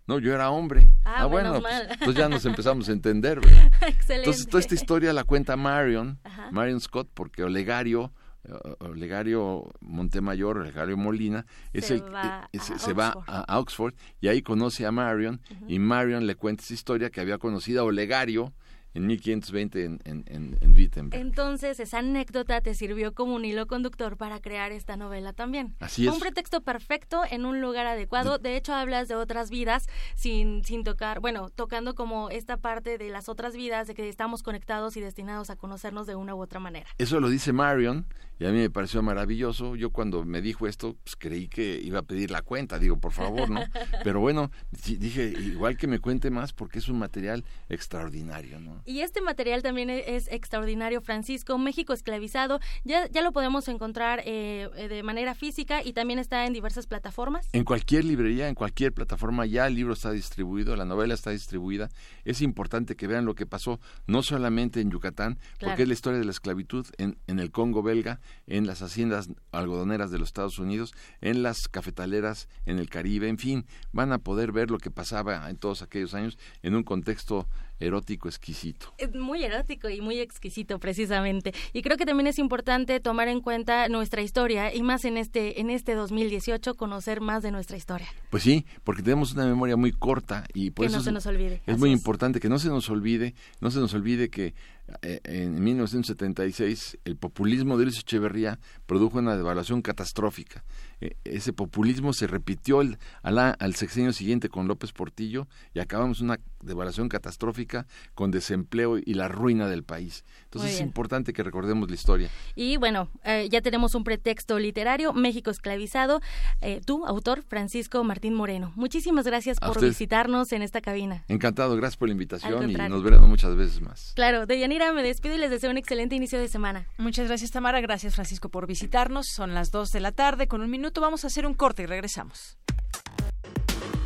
No, 0.08 0.20
yo 0.20 0.34
era 0.34 0.50
hombre. 0.50 0.94
Ah, 1.04 1.26
bueno, 1.26 1.54
menos 1.54 1.64
pues, 1.64 1.92
entonces 1.92 2.16
ya 2.16 2.30
nos 2.30 2.46
empezamos 2.46 2.88
a 2.88 2.94
entender, 2.94 3.42
¿verdad? 3.42 3.72
Excelente. 3.88 4.16
Entonces 4.16 4.48
toda 4.48 4.62
esta 4.62 4.76
historia 4.76 5.12
la 5.14 5.26
cuenta 5.26 5.58
Marion, 5.58 6.20
Marion 6.52 6.80
Scott, 6.80 7.10
porque 7.14 7.44
Olegario, 7.44 8.14
eh, 8.46 8.54
Olegario 8.80 9.70
Montemayor, 9.82 10.60
Olegario 10.60 10.96
Molina, 10.96 11.46
es 11.74 11.88
Se 11.88 11.96
el, 11.96 12.04
va 12.04 12.50
se, 12.54 12.74
a 12.74 12.80
se 12.80 12.94
va 12.94 13.14
a 13.28 13.60
Oxford 13.60 13.94
y 14.22 14.30
ahí 14.30 14.42
conoce 14.42 14.86
a 14.86 14.92
Marion 14.92 15.42
y 15.68 15.80
Marion 15.80 16.26
le 16.26 16.36
cuenta 16.36 16.64
esa 16.64 16.74
historia 16.74 17.10
que 17.10 17.20
había 17.20 17.38
conocido 17.38 17.82
a 17.82 17.84
Olegario 17.84 18.54
en 18.98 19.06
1520 19.06 19.86
en, 19.86 20.00
en, 20.06 20.24
en, 20.28 20.58
en 20.60 20.74
Wittenberg. 20.74 21.22
Entonces, 21.22 21.80
esa 21.80 22.00
anécdota 22.00 22.62
te 22.62 22.74
sirvió 22.74 23.14
como 23.14 23.36
un 23.36 23.46
hilo 23.46 23.68
conductor 23.68 24.18
para 24.18 24.40
crear 24.40 24.72
esta 24.72 24.98
novela 24.98 25.34
también. 25.34 25.76
Así 25.80 26.08
es. 26.08 26.14
Un 26.14 26.20
pretexto 26.20 26.62
perfecto 26.62 27.22
en 27.30 27.46
un 27.46 27.62
lugar 27.62 27.86
adecuado. 27.86 28.40
De 28.40 28.58
hecho, 28.58 28.74
hablas 28.74 29.08
de 29.08 29.16
otras 29.16 29.52
vidas 29.52 29.88
sin, 30.16 30.64
sin 30.66 30.84
tocar, 30.84 31.20
bueno, 31.20 31.50
tocando 31.50 31.94
como 31.94 32.32
esta 32.32 32.58
parte 32.58 32.98
de 32.98 33.10
las 33.10 33.30
otras 33.30 33.56
vidas, 33.56 33.88
de 33.88 33.94
que 33.94 34.10
estamos 34.10 34.42
conectados 34.42 34.98
y 34.98 35.02
destinados 35.02 35.50
a 35.52 35.56
conocernos 35.56 36.08
de 36.08 36.16
una 36.16 36.34
u 36.34 36.42
otra 36.42 36.60
manera. 36.60 36.88
Eso 36.98 37.20
lo 37.20 37.30
dice 37.30 37.54
Marion 37.54 38.08
y 38.40 38.46
a 38.46 38.52
mí 38.52 38.58
me 38.60 38.70
pareció 38.70 39.02
maravilloso. 39.02 39.76
Yo 39.76 39.90
cuando 39.92 40.24
me 40.26 40.42
dijo 40.42 40.68
esto, 40.68 40.96
pues 41.04 41.16
creí 41.16 41.48
que 41.48 41.80
iba 41.84 42.00
a 42.00 42.04
pedir 42.04 42.32
la 42.32 42.42
cuenta. 42.42 42.80
Digo, 42.80 43.00
por 43.00 43.12
favor, 43.12 43.50
¿no? 43.50 43.62
Pero 44.04 44.20
bueno, 44.20 44.52
dije, 44.86 45.34
igual 45.40 45.78
que 45.78 45.88
me 45.88 46.00
cuente 46.00 46.30
más 46.30 46.54
porque 46.54 46.80
es 46.80 46.88
un 46.90 47.00
material 47.00 47.44
extraordinario, 47.88 48.60
¿no? 48.60 48.82
Y 48.86 49.00
este 49.00 49.22
material 49.22 49.64
también 49.64 49.90
e- 49.90 50.16
es 50.16 50.28
extraordinario, 50.30 51.02
Francisco. 51.02 51.58
México 51.58 51.94
esclavizado, 51.94 52.60
ya, 52.84 53.08
ya 53.10 53.22
lo 53.22 53.32
podemos 53.32 53.68
encontrar 53.70 54.22
eh, 54.26 54.70
eh, 54.76 54.88
de 54.90 55.04
manera 55.04 55.36
física 55.36 55.84
y 55.84 55.94
también 55.94 56.20
está 56.20 56.46
en 56.46 56.54
diversas 56.54 56.86
plataformas. 56.88 57.48
En 57.54 57.64
cualquier 57.64 58.04
librería, 58.06 58.50
en 58.50 58.56
cualquier 58.56 58.94
plataforma, 58.94 59.46
ya 59.46 59.68
el 59.68 59.76
libro 59.76 59.94
está 59.94 60.12
distribuido, 60.12 60.76
la 60.76 60.86
novela 60.86 61.14
está 61.14 61.32
distribuida. 61.32 61.90
Es 62.26 62.42
importante 62.42 62.96
que 62.96 63.08
vean 63.08 63.26
lo 63.26 63.36
que 63.36 63.46
pasó, 63.46 63.80
no 64.06 64.22
solamente 64.22 64.82
en 64.82 64.92
Yucatán, 64.92 65.38
Claro. 65.58 65.72
porque 65.72 65.84
es 65.84 65.88
la 65.88 65.94
historia 65.94 66.20
de 66.20 66.26
la 66.26 66.32
esclavitud 66.32 66.86
en, 66.98 67.18
en 67.28 67.40
el 67.40 67.52
Congo 67.52 67.82
belga, 67.84 68.20
en 68.48 68.66
las 68.68 68.82
haciendas 68.82 69.30
algodoneras 69.52 70.12
de 70.12 70.20
los 70.20 70.30
Estados 70.30 70.60
Unidos, 70.60 70.94
en 71.22 71.44
las 71.44 71.68
cafetaleras 71.68 72.48
en 72.66 72.80
el 72.80 72.90
Caribe, 72.90 73.28
en 73.30 73.38
fin, 73.38 73.66
van 73.92 74.12
a 74.12 74.20
poder 74.20 74.52
ver 74.52 74.72
lo 74.72 74.78
que 74.78 74.92
pasaba 74.92 75.50
en 75.50 75.58
todos 75.58 75.82
aquellos 75.82 76.14
años 76.14 76.38
en 76.64 76.76
un 76.76 76.84
contexto 76.84 77.48
erótico 77.80 78.28
exquisito. 78.28 78.92
Es 78.98 79.14
muy 79.14 79.44
erótico 79.44 79.88
y 79.88 80.02
muy 80.02 80.20
exquisito 80.20 80.80
precisamente. 80.80 81.54
Y 81.74 81.84
creo 81.84 81.96
que 81.96 82.08
también 82.08 82.26
es 82.26 82.40
importante 82.40 83.00
tomar 83.00 83.28
en 83.28 83.40
cuenta 83.40 83.88
nuestra 83.88 84.24
historia 84.24 84.74
y 84.74 84.82
más 84.82 85.06
en 85.06 85.16
este 85.18 85.62
en 85.62 85.70
este 85.70 85.94
2018 85.94 86.74
conocer 86.74 87.22
más 87.22 87.44
de 87.44 87.52
nuestra 87.52 87.78
historia. 87.78 88.08
Pues 88.32 88.42
sí, 88.42 88.66
porque 88.84 89.04
tenemos 89.04 89.34
una 89.34 89.46
memoria 89.46 89.76
muy 89.78 89.92
corta 89.92 90.46
y 90.56 90.72
por 90.72 90.84
Que 90.86 90.88
eso 90.88 90.96
no 90.96 91.00
es- 91.02 91.06
se 91.06 91.12
nos 91.12 91.26
olvide. 91.28 91.62
Es 91.68 91.74
Así 91.76 91.80
muy 91.80 91.92
es. 91.92 91.98
importante 92.00 92.40
que 92.40 92.50
no 92.50 92.58
se 92.58 92.70
nos 92.70 92.90
olvide, 92.90 93.36
no 93.62 93.70
se 93.70 93.80
nos 93.80 93.94
olvide 93.94 94.30
que 94.30 94.56
en 95.02 95.62
1976 95.64 96.98
el 97.06 97.18
populismo 97.18 97.78
de 97.78 97.86
Luis 97.86 98.00
Echeverría 98.00 98.60
produjo 98.86 99.20
una 99.20 99.36
devaluación 99.36 99.82
catastrófica. 99.82 100.64
Eh, 101.02 101.16
ese 101.26 101.54
populismo 101.54 102.14
se 102.14 102.28
repitió 102.28 102.82
el- 102.82 102.98
a 103.22 103.32
la- 103.32 103.52
al 103.52 103.76
sexenio 103.76 104.14
siguiente 104.14 104.50
con 104.50 104.68
López 104.68 104.94
Portillo 104.94 105.48
y 105.74 105.80
acabamos 105.80 106.22
una 106.22 106.40
devaluación 106.62 107.10
catastrófica 107.10 107.88
con 108.16 108.32
desempleo 108.32 108.98
y 108.98 109.14
la 109.14 109.28
ruina 109.28 109.68
del 109.68 109.84
país. 109.84 110.24
Entonces 110.46 110.76
es 110.76 110.82
importante 110.82 111.34
que 111.34 111.44
recordemos 111.44 111.90
la 111.90 111.96
historia. 111.96 112.30
Y 112.56 112.78
bueno, 112.78 113.10
eh, 113.24 113.48
ya 113.50 113.62
tenemos 113.62 113.96
un 113.96 114.04
pretexto 114.04 114.60
literario, 114.60 115.14
México 115.14 115.52
esclavizado. 115.52 116.22
Eh, 116.62 116.82
tú, 116.86 117.06
autor, 117.06 117.44
Francisco 117.44 118.04
Martín 118.04 118.34
Moreno. 118.34 118.72
Muchísimas 118.76 119.26
gracias 119.26 119.58
A 119.62 119.68
por 119.68 119.82
visitarnos 119.82 120.52
en 120.52 120.62
esta 120.62 120.82
cabina. 120.82 121.24
Encantado, 121.28 121.76
gracias 121.76 121.98
por 121.98 122.08
la 122.08 122.14
invitación 122.14 122.70
y 122.70 122.74
nos 122.74 123.04
veremos 123.04 123.30
muchas 123.30 123.56
veces 123.56 123.82
más. 123.82 124.14
Claro, 124.16 124.46
Deyanira, 124.46 124.92
me 124.94 125.04
despido 125.04 125.36
y 125.36 125.38
les 125.38 125.50
deseo 125.50 125.72
un 125.72 125.78
excelente 125.78 126.16
inicio 126.16 126.40
de 126.40 126.48
semana. 126.48 126.88
Muchas 126.98 127.28
gracias, 127.28 127.52
Tamara. 127.52 127.82
Gracias, 127.82 128.16
Francisco, 128.16 128.50
por 128.50 128.68
visitarnos. 128.68 129.28
Son 129.28 129.54
las 129.54 129.72
2 129.72 129.92
de 129.92 130.00
la 130.00 130.12
tarde. 130.12 130.48
Con 130.48 130.62
un 130.62 130.70
minuto 130.70 131.02
vamos 131.02 131.24
a 131.24 131.28
hacer 131.28 131.46
un 131.46 131.54
corte 131.54 131.84
y 131.84 131.86
regresamos. 131.86 132.58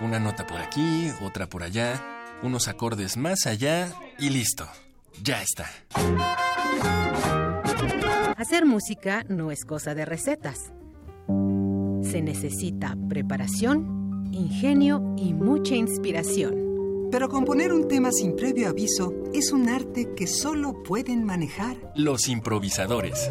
Una 0.00 0.18
nota 0.18 0.44
por 0.44 0.58
aquí, 0.60 1.08
otra 1.22 1.48
por 1.48 1.62
allá, 1.62 2.02
unos 2.42 2.66
acordes 2.66 3.16
más 3.16 3.46
allá 3.46 3.94
y 4.18 4.30
listo. 4.30 4.66
Ya 5.22 5.42
está. 5.42 5.66
Hacer 8.36 8.66
música 8.66 9.24
no 9.28 9.52
es 9.52 9.64
cosa 9.64 9.94
de 9.94 10.06
recetas. 10.06 10.72
Se 12.02 12.20
necesita 12.20 12.96
preparación, 13.08 14.28
ingenio 14.32 15.14
y 15.16 15.34
mucha 15.34 15.76
inspiración. 15.76 16.75
Pero 17.10 17.28
componer 17.28 17.72
un 17.72 17.88
tema 17.88 18.10
sin 18.10 18.34
previo 18.34 18.68
aviso 18.68 19.12
es 19.32 19.52
un 19.52 19.68
arte 19.68 20.12
que 20.16 20.26
solo 20.26 20.82
pueden 20.82 21.24
manejar. 21.24 21.76
Los 21.94 22.28
improvisadores. 22.28 23.30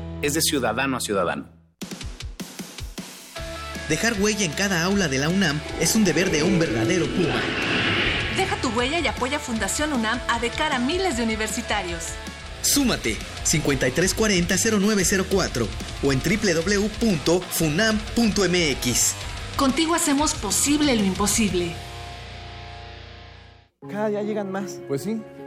es 0.21 0.33
de 0.33 0.41
ciudadano 0.41 0.97
a 0.97 1.01
ciudadano. 1.01 1.47
Dejar 3.89 4.21
huella 4.21 4.45
en 4.45 4.53
cada 4.53 4.83
aula 4.83 5.07
de 5.07 5.17
la 5.17 5.29
UNAM 5.29 5.59
es 5.79 5.95
un 5.95 6.03
deber 6.05 6.29
de 6.31 6.43
un 6.43 6.59
verdadero 6.59 7.07
Puma. 7.07 7.41
Deja 8.37 8.55
tu 8.61 8.69
huella 8.69 8.99
y 8.99 9.07
apoya 9.07 9.39
Fundación 9.39 9.93
UNAM 9.93 10.19
a 10.29 10.39
de 10.39 10.49
cara 10.49 10.75
a 10.77 10.79
miles 10.79 11.17
de 11.17 11.23
universitarios. 11.23 12.05
Súmate 12.61 13.17
5340-0904 13.43 15.67
o 16.03 16.13
en 16.13 16.21
www.funam.mx. 16.21 19.15
Contigo 19.57 19.95
hacemos 19.95 20.35
posible 20.35 20.95
lo 20.95 21.03
imposible. 21.03 21.73
Cada 23.89 24.09
día 24.09 24.21
llegan 24.21 24.51
más. 24.51 24.77
Pues 24.87 25.01
sí, 25.03 25.19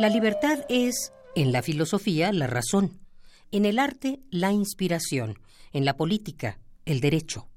La 0.00 0.08
libertad 0.08 0.64
es, 0.70 1.12
en 1.34 1.52
la 1.52 1.60
filosofía, 1.60 2.32
la 2.32 2.46
razón, 2.46 3.00
en 3.50 3.66
el 3.66 3.78
arte, 3.78 4.20
la 4.30 4.50
inspiración, 4.50 5.38
en 5.74 5.84
la 5.84 5.98
política, 5.98 6.58
el 6.86 7.00
derecho. 7.02 7.48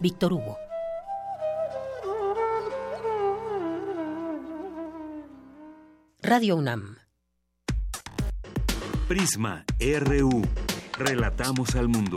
Víctor 0.00 0.32
Hugo. 0.32 0.58
Radio 6.20 6.56
UNAM. 6.56 6.96
Prisma 9.06 9.64
RU. 9.78 10.42
Relatamos 10.98 11.76
al 11.76 11.86
mundo. 11.86 12.16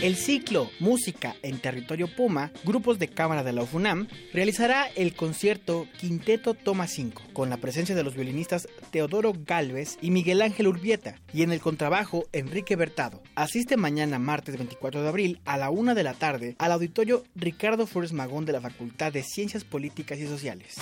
El 0.00 0.14
ciclo 0.14 0.70
Música 0.78 1.34
en 1.42 1.58
Territorio 1.58 2.06
Puma, 2.06 2.52
grupos 2.62 3.00
de 3.00 3.08
cámara 3.08 3.42
de 3.42 3.52
la 3.52 3.64
UFUNAM, 3.64 4.06
realizará 4.32 4.86
el 4.94 5.12
concierto 5.12 5.88
Quinteto 5.98 6.54
Toma 6.54 6.86
5, 6.86 7.20
con 7.32 7.50
la 7.50 7.56
presencia 7.56 7.96
de 7.96 8.04
los 8.04 8.14
violinistas 8.14 8.68
Teodoro 8.92 9.32
Galvez 9.44 9.98
y 10.00 10.12
Miguel 10.12 10.40
Ángel 10.40 10.68
Urbieta, 10.68 11.16
y 11.34 11.42
en 11.42 11.50
el 11.50 11.60
contrabajo 11.60 12.26
Enrique 12.32 12.76
Bertado. 12.76 13.20
Asiste 13.34 13.76
mañana 13.76 14.20
martes 14.20 14.56
24 14.56 15.02
de 15.02 15.08
abril 15.08 15.40
a 15.44 15.56
la 15.58 15.68
una 15.68 15.96
de 15.96 16.04
la 16.04 16.14
tarde 16.14 16.54
al 16.60 16.70
auditorio 16.70 17.24
Ricardo 17.34 17.88
Flores 17.88 18.12
Magón 18.12 18.44
de 18.44 18.52
la 18.52 18.60
Facultad 18.60 19.12
de 19.12 19.24
Ciencias 19.24 19.64
Políticas 19.64 20.20
y 20.20 20.28
Sociales. 20.28 20.76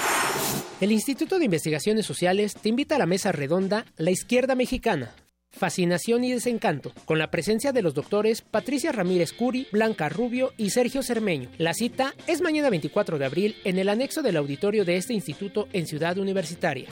El 0.79 0.93
Instituto 0.93 1.39
de 1.39 1.47
Investigaciones 1.47 2.05
Sociales 2.05 2.53
te 2.53 2.69
invita 2.69 2.97
a 2.97 2.99
la 2.99 3.07
mesa 3.07 3.33
redonda 3.33 3.87
La 3.97 4.11
Izquierda 4.11 4.55
Mexicana, 4.55 5.15
Fascinación 5.57 6.25
y 6.25 6.33
Desencanto, 6.33 6.93
con 7.05 7.19
la 7.19 7.31
presencia 7.31 7.73
de 7.73 7.83
los 7.83 7.95
doctores 7.95 8.43
Patricia 8.43 8.93
Ramírez 8.93 9.33
Curi, 9.33 9.67
Blanca 9.73 10.09
Rubio 10.09 10.53
y 10.57 10.71
Sergio 10.71 11.03
Cermeño. 11.03 11.49
La 11.59 11.75
cita 11.75 12.15
es 12.27 12.43
mañana 12.43 12.71
24 12.71 13.19
de 13.19 13.25
abril 13.25 13.57
en 13.65 13.79
el 13.79 13.89
anexo 13.89 14.23
del 14.23 14.37
auditorio 14.37 14.85
de 14.85 14.97
este 14.97 15.15
instituto 15.15 15.69
en 15.73 15.87
Ciudad 15.87 16.19
Universitaria. 16.19 16.89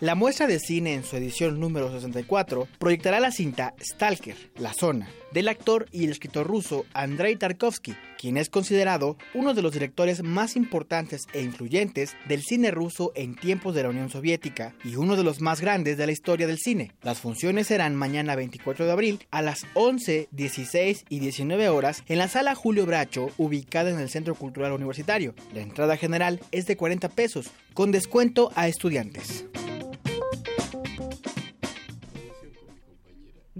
La 0.00 0.14
muestra 0.14 0.46
de 0.46 0.58
cine 0.58 0.94
en 0.94 1.04
su 1.04 1.16
edición 1.16 1.60
número 1.60 1.92
64 1.92 2.66
proyectará 2.78 3.20
la 3.20 3.30
cinta 3.30 3.74
Stalker, 3.78 4.34
La 4.56 4.72
Zona, 4.72 5.10
del 5.30 5.46
actor 5.46 5.88
y 5.92 6.04
el 6.04 6.10
escritor 6.10 6.46
ruso 6.46 6.86
Andrei 6.94 7.36
Tarkovsky, 7.36 7.94
quien 8.18 8.38
es 8.38 8.48
considerado 8.48 9.18
uno 9.34 9.52
de 9.52 9.60
los 9.60 9.74
directores 9.74 10.22
más 10.22 10.56
importantes 10.56 11.26
e 11.34 11.42
influyentes 11.42 12.16
del 12.26 12.40
cine 12.40 12.70
ruso 12.70 13.12
en 13.14 13.36
tiempos 13.36 13.74
de 13.74 13.82
la 13.82 13.90
Unión 13.90 14.08
Soviética 14.08 14.74
y 14.84 14.96
uno 14.96 15.16
de 15.16 15.22
los 15.22 15.42
más 15.42 15.60
grandes 15.60 15.98
de 15.98 16.06
la 16.06 16.12
historia 16.12 16.46
del 16.46 16.56
cine. 16.56 16.92
Las 17.02 17.18
funciones 17.18 17.66
serán 17.66 17.94
mañana 17.94 18.36
24 18.36 18.86
de 18.86 18.92
abril 18.92 19.26
a 19.30 19.42
las 19.42 19.66
11, 19.74 20.28
16 20.30 21.04
y 21.10 21.18
19 21.18 21.68
horas 21.68 22.04
en 22.06 22.16
la 22.16 22.28
sala 22.28 22.54
Julio 22.54 22.86
Bracho, 22.86 23.28
ubicada 23.36 23.90
en 23.90 24.00
el 24.00 24.08
Centro 24.08 24.34
Cultural 24.34 24.72
Universitario. 24.72 25.34
La 25.52 25.60
entrada 25.60 25.98
general 25.98 26.40
es 26.52 26.64
de 26.64 26.78
40 26.78 27.10
pesos, 27.10 27.50
con 27.74 27.92
descuento 27.92 28.50
a 28.54 28.66
estudiantes. 28.66 29.44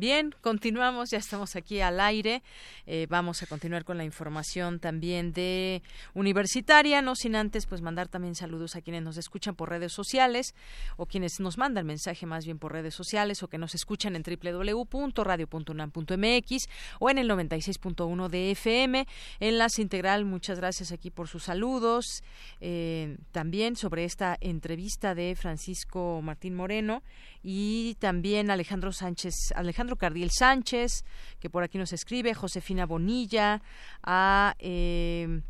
Bien, 0.01 0.35
continuamos, 0.41 1.11
ya 1.11 1.19
estamos 1.19 1.55
aquí 1.57 1.83
al 1.83 2.01
aire. 2.01 2.43
Eh, 2.87 3.07
vamos 3.11 3.43
a 3.43 3.47
continuar 3.47 3.85
con 3.85 3.99
la 3.99 4.05
información 4.05 4.81
también 4.81 5.35
de 5.35 5.83
universitaria, 6.15 7.03
no 7.03 7.15
sin 7.15 7.37
antes 7.37 7.67
pues 7.67 7.83
mandar 7.83 8.09
también 8.09 8.35
saludos 8.35 8.77
a 8.77 8.81
quienes 8.81 9.03
nos 9.03 9.19
escuchan 9.19 9.55
por 9.55 9.69
redes 9.69 9.93
sociales 9.93 10.55
o 10.97 11.05
quienes 11.05 11.39
nos 11.39 11.59
mandan 11.59 11.85
mensaje 11.85 12.25
más 12.25 12.47
bien 12.47 12.59
por 12.59 12.73
redes 12.73 12.95
sociales 12.95 13.43
o 13.43 13.49
que 13.49 13.59
nos 13.59 13.75
escuchan 13.75 14.17
en 14.17 14.23
www.radio.unam.mx 14.23 16.69
o 16.99 17.11
en 17.11 17.19
el 17.19 17.29
96.1 17.29 18.29
de 18.31 18.53
FM. 18.53 19.07
Enlace 19.39 19.83
integral, 19.83 20.25
muchas 20.25 20.59
gracias 20.59 20.93
aquí 20.93 21.11
por 21.11 21.29
sus 21.29 21.43
saludos. 21.43 22.25
Eh, 22.63 23.19
también 23.33 23.77
sobre 23.77 24.07
esta 24.07 24.39
entrevista 24.41 25.15
de 25.15 25.37
Francisco 25.37 26.23
Martín 26.23 26.55
Moreno 26.55 27.03
y 27.43 27.97
también 27.99 28.51
Alejandro 28.51 28.93
Sánchez, 28.93 29.35
Alejandro 29.55 29.90
Cardiel 29.97 30.31
Sánchez, 30.31 31.05
que 31.39 31.51
por 31.51 31.63
aquí 31.63 31.79
nos 31.79 31.93
escribe, 31.93 32.35
Josefina 32.35 32.87
Bonilla, 32.87 33.63
a 34.03 34.55
eh, 34.59 35.41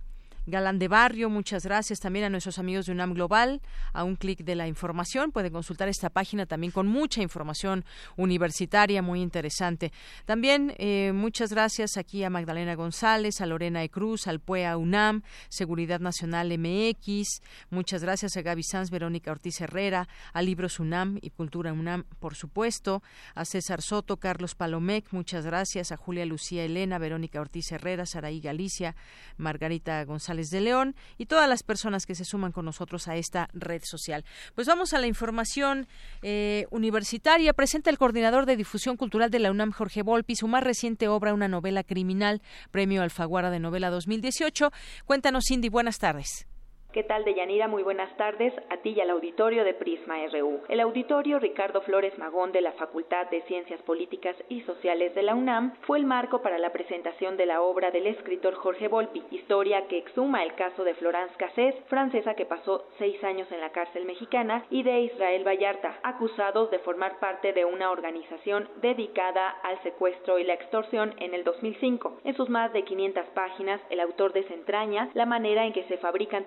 Galán 0.51 0.79
de 0.79 0.89
Barrio, 0.89 1.31
muchas 1.31 1.65
gracias 1.65 2.01
también 2.01 2.25
a 2.25 2.31
nuestros 2.31 2.59
amigos 2.59 2.87
de 2.87 2.93
UNAM 2.93 3.15
Global. 3.15 3.61
A 3.93 4.05
un 4.05 4.17
clic 4.17 4.45
de 4.45 4.55
la 4.55 4.69
información 4.69 5.33
pueden 5.33 5.53
consultar 5.53 5.89
esta 5.89 6.11
página 6.11 6.47
también 6.47 6.73
con 6.73 6.87
mucha 6.87 7.23
información 7.23 7.85
universitaria 8.17 9.03
muy 9.03 9.23
interesante. 9.23 9.93
También 10.25 10.75
eh, 10.79 11.13
muchas 11.15 11.51
gracias 11.51 11.97
aquí 11.97 12.25
a 12.25 12.31
Magdalena 12.31 12.75
González, 12.75 13.41
a 13.41 13.47
Lorena 13.47 13.83
E. 13.83 13.89
Cruz, 13.89 14.27
al 14.27 14.41
PUEA 14.41 14.77
UNAM, 14.77 15.23
Seguridad 15.49 16.01
Nacional 16.01 16.57
MX. 16.59 17.43
Muchas 17.71 18.03
gracias 18.03 18.37
a 18.37 18.43
Gaby 18.43 18.63
Sanz, 18.63 18.91
Verónica 18.91 19.31
Ortiz 19.31 19.61
Herrera, 19.61 20.09
a 20.33 20.43
Libros 20.43 20.81
UNAM 20.81 21.19
y 21.23 21.31
Cultura 21.31 21.73
UNAM, 21.73 22.05
por 22.19 22.35
supuesto, 22.35 23.03
a 23.35 23.45
César 23.45 23.83
Soto, 23.83 24.17
Carlos 24.19 24.55
Palomec, 24.55 25.07
muchas 25.13 25.47
gracias, 25.47 25.93
a 25.93 25.97
Julia 25.97 26.27
Lucía 26.27 26.65
Elena, 26.65 26.99
Verónica 26.99 27.41
Ortiz 27.41 27.71
Herrera, 27.73 28.07
Saraí 28.07 28.41
Galicia, 28.41 28.97
Margarita 29.37 30.05
González 30.05 30.40
de 30.49 30.63
León 30.63 30.97
y 31.19 31.27
todas 31.27 31.47
las 31.47 31.63
personas 31.63 32.07
que 32.07 32.15
se 32.15 32.25
suman 32.25 32.53
con 32.53 32.65
nosotros 32.65 33.09
a 33.09 33.17
esta 33.17 33.51
red 33.53 33.83
social. 33.85 34.25
Pues 34.55 34.67
vamos 34.67 34.95
a 34.95 34.99
la 34.99 35.07
información 35.07 35.87
eh, 36.23 36.67
universitaria. 36.71 37.53
Presenta 37.53 37.91
el 37.91 37.99
coordinador 37.99 38.47
de 38.47 38.57
difusión 38.57 38.97
cultural 38.97 39.31
de 39.31 39.41
la 39.41 39.51
UNAM, 39.51 39.73
Jorge 39.73 40.03
Volpi, 40.03 40.37
su 40.37 40.49
más 40.49 40.65
reciente 40.65 41.09
obra, 41.09 41.35
una 41.35 41.49
novela 41.49 41.85
criminal, 41.85 42.41
premio 42.71 43.03
Alfaguara 43.03 43.51
de 43.51 43.61
novela 43.61 43.91
2018. 43.91 44.71
Cuéntanos, 45.05 45.45
Cindy, 45.47 45.69
buenas 45.69 45.99
tardes. 45.99 46.50
¿Qué 46.93 47.05
tal, 47.05 47.25
Deyanira? 47.25 47.69
Muy 47.69 47.85
buenas 47.85 48.13
tardes 48.17 48.53
a 48.69 48.79
ti 48.79 48.95
y 48.97 49.01
al 49.01 49.11
auditorio 49.11 49.63
de 49.63 49.75
Prisma 49.75 50.17
RU. 50.27 50.63
El 50.69 50.81
auditorio 50.81 51.39
Ricardo 51.39 51.83
Flores 51.83 52.19
Magón 52.19 52.51
de 52.51 52.63
la 52.63 52.73
Facultad 52.73 53.31
de 53.31 53.43
Ciencias 53.43 53.81
Políticas 53.83 54.35
y 54.49 54.63
Sociales 54.63 55.15
de 55.15 55.23
la 55.23 55.37
UNAM 55.37 55.75
fue 55.83 55.99
el 55.99 56.05
marco 56.05 56.43
para 56.43 56.59
la 56.59 56.73
presentación 56.73 57.37
de 57.37 57.47
la 57.47 57.63
obra 57.63 57.93
del 57.93 58.09
escritor 58.09 58.55
Jorge 58.57 58.89
Volpi, 58.89 59.23
historia 59.31 59.87
que 59.87 59.99
exhuma 59.99 60.43
el 60.43 60.57
caso 60.57 60.83
de 60.83 60.95
Florence 60.95 61.33
Cassés, 61.37 61.77
francesa 61.87 62.35
que 62.35 62.45
pasó 62.45 62.85
seis 62.99 63.23
años 63.23 63.47
en 63.53 63.61
la 63.61 63.71
cárcel 63.71 64.05
mexicana, 64.05 64.65
y 64.69 64.83
de 64.83 65.03
Israel 65.03 65.47
Vallarta, 65.47 66.01
acusados 66.03 66.73
de 66.73 66.81
formar 66.81 67.21
parte 67.21 67.53
de 67.53 67.65
una 67.65 67.93
organización 67.93 68.69
dedicada 68.83 69.51
al 69.63 69.81
secuestro 69.85 70.41
y 70.41 70.45
la 70.45 70.55
extorsión 70.55 71.15
en 71.19 71.35
el 71.35 71.45
2005. 71.45 72.19
En 72.25 72.35
sus 72.35 72.49
más 72.49 72.73
de 72.73 72.83
500 72.83 73.27
páginas, 73.27 73.81
el 73.91 74.01
autor 74.01 74.33
desentraña 74.33 75.09
la 75.15 75.25
manera 75.25 75.65
en 75.65 75.73
que 75.73 75.85
se 75.85 75.97
fabrican 75.99 76.47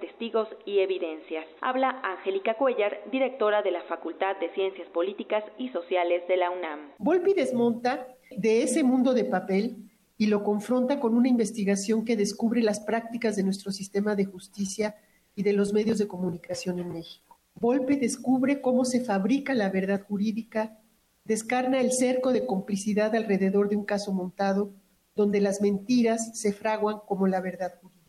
y 0.66 0.80
evidencias. 0.80 1.46
Habla 1.62 2.02
Angélica 2.04 2.56
Cuellar, 2.56 3.04
directora 3.12 3.62
de 3.62 3.70
la 3.70 3.84
Facultad 3.84 4.36
de 4.40 4.52
Ciencias 4.56 4.88
Políticas 4.90 5.44
y 5.60 5.70
Sociales 5.70 6.24
de 6.28 6.38
la 6.38 6.50
UNAM. 6.50 6.92
Volpi 6.98 7.34
desmonta 7.34 8.08
de 8.36 8.64
ese 8.64 8.84
mundo 8.84 9.14
de 9.14 9.26
papel 9.26 9.92
y 10.18 10.28
lo 10.28 10.44
confronta 10.44 11.00
con 11.00 11.16
una 11.16 11.28
investigación 11.28 12.04
que 12.04 12.18
descubre 12.18 12.64
las 12.64 12.80
prácticas 12.80 13.36
de 13.36 13.44
nuestro 13.44 13.72
sistema 13.72 14.16
de 14.16 14.26
justicia 14.26 14.96
y 15.36 15.44
de 15.44 15.54
los 15.54 15.72
medios 15.72 16.00
de 16.00 16.08
comunicación 16.08 16.80
en 16.80 16.92
México. 16.92 17.38
Volpe 17.54 17.96
descubre 17.98 18.60
cómo 18.60 18.86
se 18.86 19.02
fabrica 19.02 19.54
la 19.54 19.70
verdad 19.70 20.02
jurídica, 20.02 20.80
descarna 21.26 21.80
el 21.80 21.92
cerco 21.92 22.34
de 22.34 22.48
complicidad 22.48 23.16
alrededor 23.16 23.70
de 23.70 23.76
un 23.76 23.86
caso 23.86 24.12
montado 24.12 24.72
donde 25.16 25.42
las 25.42 25.62
mentiras 25.62 26.40
se 26.40 26.54
fraguan 26.54 27.02
como 27.06 27.28
la 27.28 27.40
verdad 27.40 27.76
jurídica. 27.80 28.02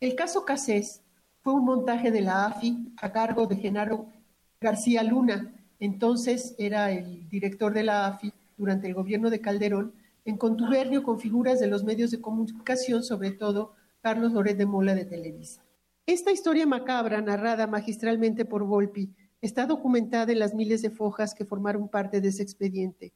El 0.00 0.14
caso 0.14 0.44
Casés 0.44 1.02
fue 1.42 1.54
un 1.54 1.64
montaje 1.64 2.10
de 2.10 2.20
la 2.20 2.46
AFI 2.46 2.92
a 3.00 3.12
cargo 3.12 3.46
de 3.46 3.56
Genaro 3.56 4.06
García 4.60 5.02
Luna, 5.02 5.52
entonces 5.78 6.54
era 6.58 6.92
el 6.92 7.28
director 7.28 7.72
de 7.72 7.84
la 7.84 8.06
AFI 8.06 8.32
durante 8.58 8.88
el 8.88 8.94
gobierno 8.94 9.30
de 9.30 9.40
Calderón, 9.40 9.92
en 10.26 10.36
contubernio 10.36 11.02
con 11.02 11.18
figuras 11.18 11.58
de 11.60 11.66
los 11.66 11.82
medios 11.82 12.10
de 12.10 12.20
comunicación, 12.20 13.02
sobre 13.02 13.30
todo 13.30 13.72
Carlos 14.02 14.32
Loret 14.32 14.58
de 14.58 14.66
Mola 14.66 14.94
de 14.94 15.06
Televisa. 15.06 15.62
Esta 16.04 16.30
historia 16.30 16.66
macabra, 16.66 17.22
narrada 17.22 17.66
magistralmente 17.66 18.44
por 18.44 18.64
Volpi, 18.64 19.14
está 19.40 19.64
documentada 19.64 20.32
en 20.32 20.38
las 20.38 20.54
miles 20.54 20.82
de 20.82 20.90
fojas 20.90 21.34
que 21.34 21.46
formaron 21.46 21.88
parte 21.88 22.20
de 22.20 22.28
ese 22.28 22.42
expediente. 22.42 23.12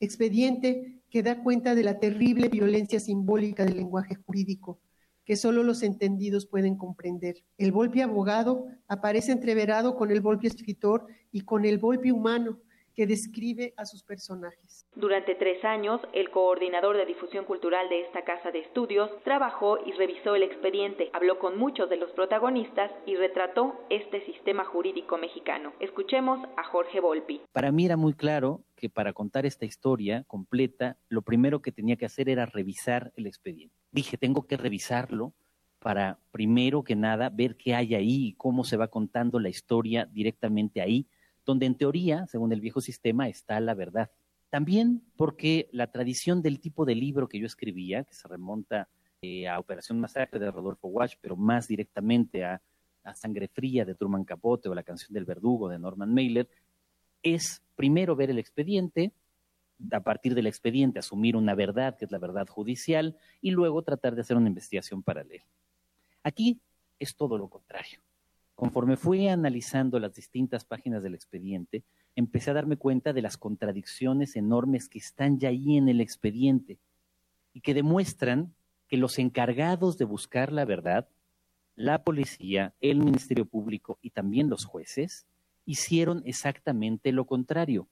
Expediente 0.00 1.02
que 1.10 1.22
da 1.22 1.42
cuenta 1.42 1.74
de 1.74 1.82
la 1.82 1.98
terrible 1.98 2.48
violencia 2.48 3.00
simbólica 3.00 3.64
del 3.64 3.76
lenguaje 3.76 4.14
jurídico, 4.14 4.78
que 5.28 5.36
solo 5.36 5.62
los 5.62 5.82
entendidos 5.82 6.46
pueden 6.46 6.78
comprender. 6.78 7.34
El 7.58 7.70
Volpi 7.70 8.00
abogado 8.00 8.64
aparece 8.88 9.30
entreverado 9.30 9.94
con 9.94 10.10
el 10.10 10.22
Volpi 10.22 10.46
escritor 10.46 11.04
y 11.30 11.42
con 11.42 11.66
el 11.66 11.76
Volpi 11.76 12.10
humano 12.10 12.60
que 12.94 13.06
describe 13.06 13.74
a 13.76 13.84
sus 13.84 14.02
personajes. 14.02 14.86
Durante 14.96 15.34
tres 15.34 15.62
años, 15.66 16.00
el 16.14 16.30
coordinador 16.30 16.96
de 16.96 17.04
difusión 17.04 17.44
cultural 17.44 17.90
de 17.90 18.06
esta 18.06 18.24
casa 18.24 18.50
de 18.50 18.60
estudios 18.60 19.10
trabajó 19.22 19.76
y 19.84 19.92
revisó 19.92 20.34
el 20.34 20.44
expediente, 20.44 21.10
habló 21.12 21.38
con 21.38 21.58
muchos 21.58 21.90
de 21.90 21.98
los 21.98 22.10
protagonistas 22.12 22.90
y 23.04 23.14
retrató 23.16 23.78
este 23.90 24.24
sistema 24.24 24.64
jurídico 24.64 25.18
mexicano. 25.18 25.74
Escuchemos 25.78 26.40
a 26.56 26.64
Jorge 26.64 27.00
Volpi. 27.00 27.42
Para 27.52 27.70
mí 27.70 27.84
era 27.84 27.98
muy 27.98 28.14
claro 28.14 28.62
que 28.76 28.88
para 28.88 29.12
contar 29.12 29.44
esta 29.44 29.66
historia 29.66 30.24
completa, 30.26 30.96
lo 31.10 31.20
primero 31.20 31.60
que 31.60 31.70
tenía 31.70 31.96
que 31.96 32.06
hacer 32.06 32.30
era 32.30 32.46
revisar 32.46 33.12
el 33.14 33.26
expediente 33.26 33.77
dije, 33.92 34.16
tengo 34.16 34.46
que 34.46 34.56
revisarlo 34.56 35.32
para, 35.78 36.18
primero 36.32 36.82
que 36.82 36.96
nada, 36.96 37.28
ver 37.28 37.56
qué 37.56 37.74
hay 37.74 37.94
ahí 37.94 38.26
y 38.28 38.32
cómo 38.34 38.64
se 38.64 38.76
va 38.76 38.88
contando 38.88 39.38
la 39.38 39.48
historia 39.48 40.06
directamente 40.06 40.80
ahí, 40.80 41.06
donde 41.44 41.66
en 41.66 41.76
teoría, 41.76 42.26
según 42.26 42.52
el 42.52 42.60
viejo 42.60 42.80
sistema, 42.80 43.28
está 43.28 43.60
la 43.60 43.74
verdad. 43.74 44.10
También 44.50 45.02
porque 45.16 45.68
la 45.72 45.90
tradición 45.90 46.42
del 46.42 46.60
tipo 46.60 46.84
de 46.84 46.94
libro 46.94 47.28
que 47.28 47.38
yo 47.38 47.46
escribía, 47.46 48.04
que 48.04 48.14
se 48.14 48.28
remonta 48.28 48.88
eh, 49.22 49.48
a 49.48 49.58
Operación 49.58 50.00
Masacre 50.00 50.38
de 50.40 50.50
Rodolfo 50.50 50.88
Walsh, 50.88 51.16
pero 51.20 51.36
más 51.36 51.68
directamente 51.68 52.44
a, 52.44 52.60
a 53.04 53.14
Sangre 53.14 53.48
Fría 53.48 53.84
de 53.84 53.94
Truman 53.94 54.24
Capote 54.24 54.68
o 54.68 54.74
La 54.74 54.82
canción 54.82 55.12
del 55.12 55.24
verdugo 55.24 55.68
de 55.68 55.78
Norman 55.78 56.12
Mailer, 56.12 56.48
es 57.22 57.62
primero 57.74 58.16
ver 58.16 58.30
el 58.30 58.38
expediente, 58.38 59.12
a 59.92 60.00
partir 60.00 60.34
del 60.34 60.46
expediente 60.46 60.98
asumir 60.98 61.36
una 61.36 61.54
verdad, 61.54 61.96
que 61.96 62.04
es 62.04 62.10
la 62.10 62.18
verdad 62.18 62.46
judicial, 62.48 63.16
y 63.40 63.50
luego 63.50 63.82
tratar 63.82 64.14
de 64.14 64.22
hacer 64.22 64.36
una 64.36 64.48
investigación 64.48 65.02
paralela. 65.02 65.44
Aquí 66.22 66.60
es 66.98 67.14
todo 67.14 67.38
lo 67.38 67.48
contrario. 67.48 68.00
Conforme 68.54 68.96
fui 68.96 69.28
analizando 69.28 70.00
las 70.00 70.14
distintas 70.14 70.64
páginas 70.64 71.02
del 71.02 71.14
expediente, 71.14 71.84
empecé 72.16 72.50
a 72.50 72.54
darme 72.54 72.76
cuenta 72.76 73.12
de 73.12 73.22
las 73.22 73.36
contradicciones 73.36 74.34
enormes 74.34 74.88
que 74.88 74.98
están 74.98 75.38
ya 75.38 75.50
ahí 75.50 75.76
en 75.76 75.88
el 75.88 76.00
expediente 76.00 76.78
y 77.52 77.60
que 77.60 77.74
demuestran 77.74 78.54
que 78.88 78.96
los 78.96 79.18
encargados 79.20 79.96
de 79.96 80.04
buscar 80.04 80.52
la 80.52 80.64
verdad, 80.64 81.08
la 81.76 82.02
policía, 82.02 82.74
el 82.80 82.98
Ministerio 82.98 83.46
Público 83.46 83.98
y 84.02 84.10
también 84.10 84.48
los 84.48 84.64
jueces, 84.64 85.26
hicieron 85.64 86.22
exactamente 86.24 87.12
lo 87.12 87.26
contrario 87.26 87.86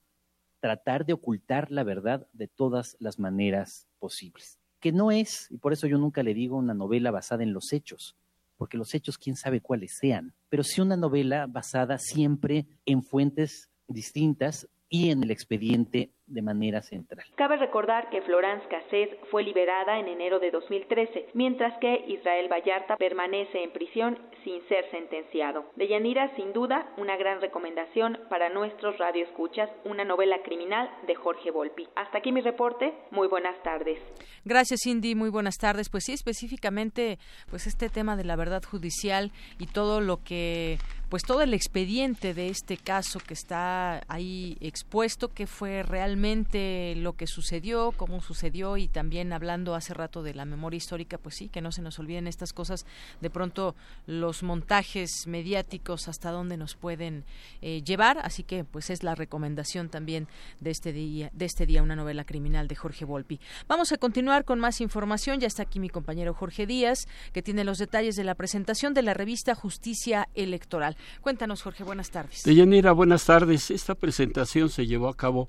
tratar 0.59 1.05
de 1.05 1.13
ocultar 1.13 1.71
la 1.71 1.83
verdad 1.83 2.27
de 2.33 2.47
todas 2.47 2.95
las 2.99 3.19
maneras 3.19 3.87
posibles. 3.99 4.59
Que 4.79 4.91
no 4.91 5.11
es, 5.11 5.47
y 5.49 5.57
por 5.57 5.73
eso 5.73 5.87
yo 5.87 5.97
nunca 5.97 6.23
le 6.23 6.33
digo 6.33 6.57
una 6.57 6.73
novela 6.73 7.11
basada 7.11 7.43
en 7.43 7.53
los 7.53 7.73
hechos, 7.73 8.15
porque 8.57 8.77
los 8.77 8.93
hechos 8.93 9.17
quién 9.17 9.35
sabe 9.35 9.61
cuáles 9.61 9.97
sean, 9.99 10.33
pero 10.49 10.63
sí 10.63 10.81
una 10.81 10.97
novela 10.97 11.47
basada 11.47 11.97
siempre 11.97 12.65
en 12.85 13.03
fuentes 13.03 13.69
distintas 13.87 14.67
y 14.89 15.09
en 15.09 15.23
el 15.23 15.31
expediente 15.31 16.11
de 16.27 16.41
manera 16.41 16.81
central. 16.81 17.25
Cabe 17.35 17.57
recordar 17.57 18.09
que 18.09 18.21
Florence 18.21 18.67
Cassés 18.67 19.09
fue 19.31 19.43
liberada 19.43 19.99
en 19.99 20.07
enero 20.07 20.39
de 20.39 20.51
2013, 20.51 21.29
mientras 21.33 21.77
que 21.79 22.05
Israel 22.07 22.49
Vallarta 22.51 22.97
permanece 22.97 23.63
en 23.63 23.71
prisión 23.71 24.19
sin 24.43 24.61
ser 24.67 24.89
sentenciado. 24.91 25.65
De 25.75 25.87
Yanira, 25.87 26.33
sin 26.35 26.53
duda, 26.53 26.89
una 26.97 27.17
gran 27.17 27.41
recomendación 27.41 28.19
para 28.29 28.49
nuestros 28.49 28.97
radioescuchas, 28.97 29.69
una 29.85 30.03
novela 30.03 30.37
criminal 30.43 30.89
de 31.07 31.15
Jorge 31.15 31.51
Volpi. 31.51 31.87
Hasta 31.95 32.19
aquí 32.19 32.31
mi 32.31 32.41
reporte. 32.41 32.93
Muy 33.11 33.27
buenas 33.27 33.61
tardes. 33.63 33.99
Gracias, 34.45 34.81
Cindy. 34.83 35.15
Muy 35.15 35.29
buenas 35.29 35.57
tardes. 35.57 35.89
Pues 35.89 36.03
sí, 36.05 36.13
específicamente, 36.13 37.19
pues 37.49 37.67
este 37.67 37.89
tema 37.89 38.15
de 38.15 38.23
la 38.23 38.35
verdad 38.35 38.63
judicial 38.63 39.31
y 39.59 39.67
todo 39.67 40.01
lo 40.01 40.23
que, 40.23 40.77
pues 41.09 41.23
todo 41.23 41.41
el 41.41 41.53
expediente 41.53 42.33
de 42.33 42.49
este 42.49 42.77
caso 42.77 43.19
que 43.19 43.33
está 43.33 44.01
ahí 44.07 44.57
expuesto, 44.59 45.29
que 45.29 45.47
fue 45.47 45.83
realmente 45.83 46.95
lo 46.97 47.13
que 47.13 47.27
sucedió, 47.27 47.93
cómo 47.93 48.21
sucedió 48.21 48.75
y 48.77 48.87
también 48.87 49.31
hablando 49.31 49.73
hace 49.73 49.93
rato 49.93 50.21
de 50.21 50.33
la 50.33 50.43
memoria 50.45 50.77
histórica, 50.77 51.17
pues 51.17 51.35
sí, 51.35 51.47
que 51.47 51.61
no 51.61 51.71
se 51.71 51.81
nos 51.81 51.97
olviden 51.99 52.27
estas 52.27 52.51
cosas, 52.51 52.85
de 53.21 53.29
pronto 53.29 53.75
los 54.05 54.43
montajes 54.43 55.27
mediáticos 55.27 56.09
hasta 56.09 56.31
dónde 56.31 56.57
nos 56.57 56.75
pueden 56.75 57.23
eh, 57.61 57.81
llevar, 57.83 58.19
así 58.23 58.43
que 58.43 58.65
pues 58.65 58.89
es 58.89 59.03
la 59.03 59.15
recomendación 59.15 59.87
también 59.89 60.27
de 60.59 60.71
este 60.71 60.91
día, 60.91 61.29
de 61.33 61.45
este 61.45 61.65
día 61.65 61.83
una 61.83 61.95
novela 61.95 62.25
criminal 62.25 62.67
de 62.67 62.75
Jorge 62.75 63.05
Volpi. 63.05 63.39
Vamos 63.67 63.93
a 63.93 63.97
continuar 63.97 64.43
con 64.43 64.59
más 64.59 64.81
información, 64.81 65.39
ya 65.39 65.47
está 65.47 65.63
aquí 65.63 65.79
mi 65.79 65.89
compañero 65.89 66.33
Jorge 66.33 66.65
Díaz, 66.65 67.07
que 67.31 67.41
tiene 67.41 67.63
los 67.63 67.77
detalles 67.77 68.15
de 68.15 68.25
la 68.25 68.35
presentación 68.35 68.93
de 68.93 69.03
la 69.03 69.13
revista 69.13 69.55
Justicia 69.55 70.27
Electoral. 70.35 70.96
Cuéntanos, 71.21 71.61
Jorge, 71.61 71.83
buenas 71.83 72.11
tardes. 72.11 72.43
Deyanira, 72.43 72.91
buenas 72.91 73.25
tardes. 73.25 73.71
Esta 73.71 73.95
presentación 73.95 74.69
se 74.69 74.87
llevó 74.87 75.09
a 75.09 75.17
cabo 75.17 75.47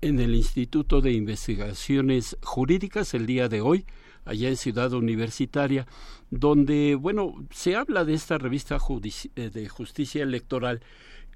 en 0.00 0.18
el 0.20 0.34
Instituto 0.34 1.00
de 1.00 1.12
Investigaciones 1.12 2.36
Jurídicas 2.42 3.14
el 3.14 3.26
día 3.26 3.48
de 3.48 3.60
hoy, 3.60 3.86
allá 4.24 4.48
en 4.48 4.56
Ciudad 4.56 4.92
Universitaria, 4.92 5.86
donde, 6.30 6.94
bueno, 6.94 7.34
se 7.50 7.76
habla 7.76 8.04
de 8.04 8.14
esta 8.14 8.38
revista 8.38 8.78
eh, 9.36 9.50
de 9.50 9.68
justicia 9.68 10.22
electoral 10.22 10.80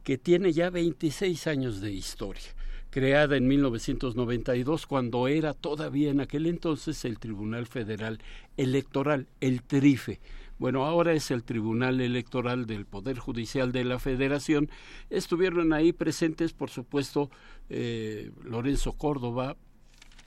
que 0.03 0.19
tiene 0.19 0.53
ya 0.53 0.71
26 0.71 1.47
años 1.47 1.81
de 1.81 1.93
historia 1.93 2.55
creada 2.95 3.37
en 3.37 3.49
1992 3.49 4.87
cuando 4.87 5.27
era 5.27 5.53
todavía 5.53 6.13
en 6.13 6.21
aquel 6.21 6.47
entonces 6.47 7.05
el 7.05 7.19
Tribunal 7.19 7.67
Federal 7.67 8.21
Electoral, 8.57 9.27
el 9.41 9.65
TRIFE. 9.65 10.21
Bueno, 10.59 10.87
ahora 10.87 11.13
es 11.13 11.31
el 11.31 11.43
Tribunal 11.43 12.01
Electoral 12.01 12.67
del 12.67 12.87
Poder 12.87 13.19
Judicial 13.19 13.73
de 13.73 13.85
la 13.85 13.99
Federación. 13.99 14.71
Estuvieron 15.11 15.73
ahí 15.73 15.93
presentes, 15.93 16.53
por 16.53 16.71
supuesto, 16.71 17.31
eh, 17.71 18.31
Lorenzo 18.45 18.93
Córdoba, 18.93 19.57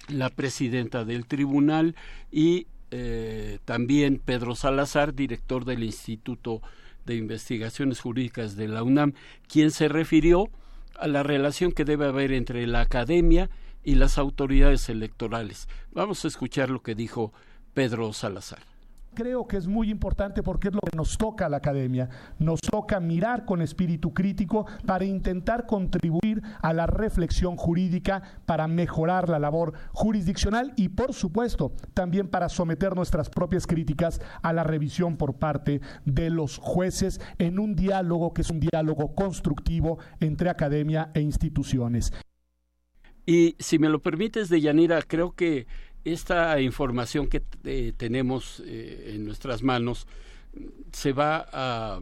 la 0.10 0.30
presidenta 0.30 1.06
del 1.06 1.26
tribunal, 1.26 1.96
y 2.30 2.68
eh, 2.92 3.60
también 3.64 4.22
Pedro 4.24 4.56
Salazar, 4.56 5.14
director 5.14 5.64
del 5.64 5.84
Instituto 5.84 6.62
de 7.06 7.16
Investigaciones 7.16 8.02
Jurídicas 8.02 8.58
de 8.58 8.68
la 8.68 8.84
UNAM, 8.84 9.14
quien 9.48 9.72
se 9.72 9.88
refirió 9.88 10.50
a 11.00 11.08
la 11.08 11.24
relación 11.24 11.72
que 11.72 11.86
debe 11.86 12.06
haber 12.06 12.34
entre 12.34 12.68
la 12.68 12.82
academia 12.82 13.50
y 13.84 13.96
las 13.96 14.18
autoridades 14.18 14.90
electorales. 14.90 15.70
Vamos 15.94 16.26
a 16.26 16.28
escuchar 16.28 16.70
lo 16.70 16.82
que 16.82 16.96
dijo 16.96 17.32
Pedro 17.74 18.12
Salazar 18.12 18.77
creo 19.18 19.48
que 19.48 19.58
es 19.58 19.66
muy 19.66 19.90
importante 19.90 20.44
porque 20.44 20.68
es 20.68 20.76
lo 20.76 20.82
que 20.82 20.96
nos 20.96 21.18
toca 21.18 21.48
a 21.48 21.50
la 21.50 21.58
academia. 21.58 22.08
Nos 22.38 22.62
toca 22.62 23.00
mirar 23.00 23.46
con 23.46 23.64
espíritu 23.64 24.14
crítico 24.14 24.68
para 24.86 25.06
intentar 25.06 25.66
contribuir 25.66 26.44
a 26.62 26.72
la 26.72 26.86
reflexión 26.86 27.56
jurídica, 27.58 28.22
para 28.46 28.68
mejorar 28.68 29.28
la 29.28 29.40
labor 29.40 29.74
jurisdiccional 29.92 30.72
y, 30.76 30.90
por 30.90 31.16
supuesto, 31.16 31.72
también 31.96 32.28
para 32.28 32.48
someter 32.48 32.96
nuestras 32.96 33.32
propias 33.32 33.66
críticas 33.66 34.22
a 34.44 34.54
la 34.54 34.64
revisión 34.64 35.18
por 35.18 35.34
parte 35.40 35.82
de 36.06 36.30
los 36.30 36.60
jueces 36.60 37.20
en 37.40 37.58
un 37.58 37.76
diálogo 37.76 38.36
que 38.36 38.44
es 38.44 38.52
un 38.52 38.60
diálogo 38.60 39.16
constructivo 39.16 39.98
entre 40.20 40.52
academia 40.52 41.10
e 41.16 41.22
instituciones. 41.22 42.14
Y 43.26 43.56
si 43.58 43.80
me 43.80 43.90
lo 43.90 44.00
permites, 44.00 44.50
Deyanira, 44.50 45.02
creo 45.02 45.32
que 45.32 45.66
esta 46.14 46.60
información 46.62 47.28
que 47.28 47.42
eh, 47.66 47.94
tenemos 47.96 48.62
eh, 48.66 49.14
en 49.16 49.26
nuestras 49.26 49.64
manos 49.64 50.08
se 50.92 51.14
va 51.14 51.48
a 51.52 52.00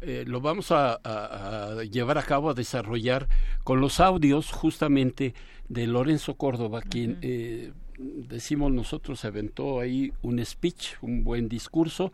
eh, 0.00 0.24
lo 0.26 0.42
vamos 0.42 0.70
a, 0.70 1.80
llevar 1.90 2.18
a 2.18 2.22
cabo 2.22 2.50
a 2.50 2.54
desarrollar 2.54 3.26
con 3.62 3.80
los 3.80 4.00
audios 4.00 4.50
justamente 4.50 5.34
de 5.68 5.86
Lorenzo 5.86 6.34
Córdoba 6.34 6.82
quien 6.82 7.72
decimos 7.96 8.70
nosotros 8.72 9.20
se 9.20 9.28
aventó 9.28 9.80
ahí 9.80 10.12
un 10.20 10.44
speech 10.44 10.96
un 11.00 11.24
buen 11.24 11.48
discurso 11.48 12.12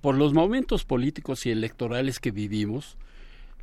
por 0.00 0.16
los 0.16 0.32
momentos 0.32 0.84
políticos 0.84 1.46
y 1.46 1.50
electorales 1.50 2.18
que 2.18 2.32
vivimos 2.32 2.96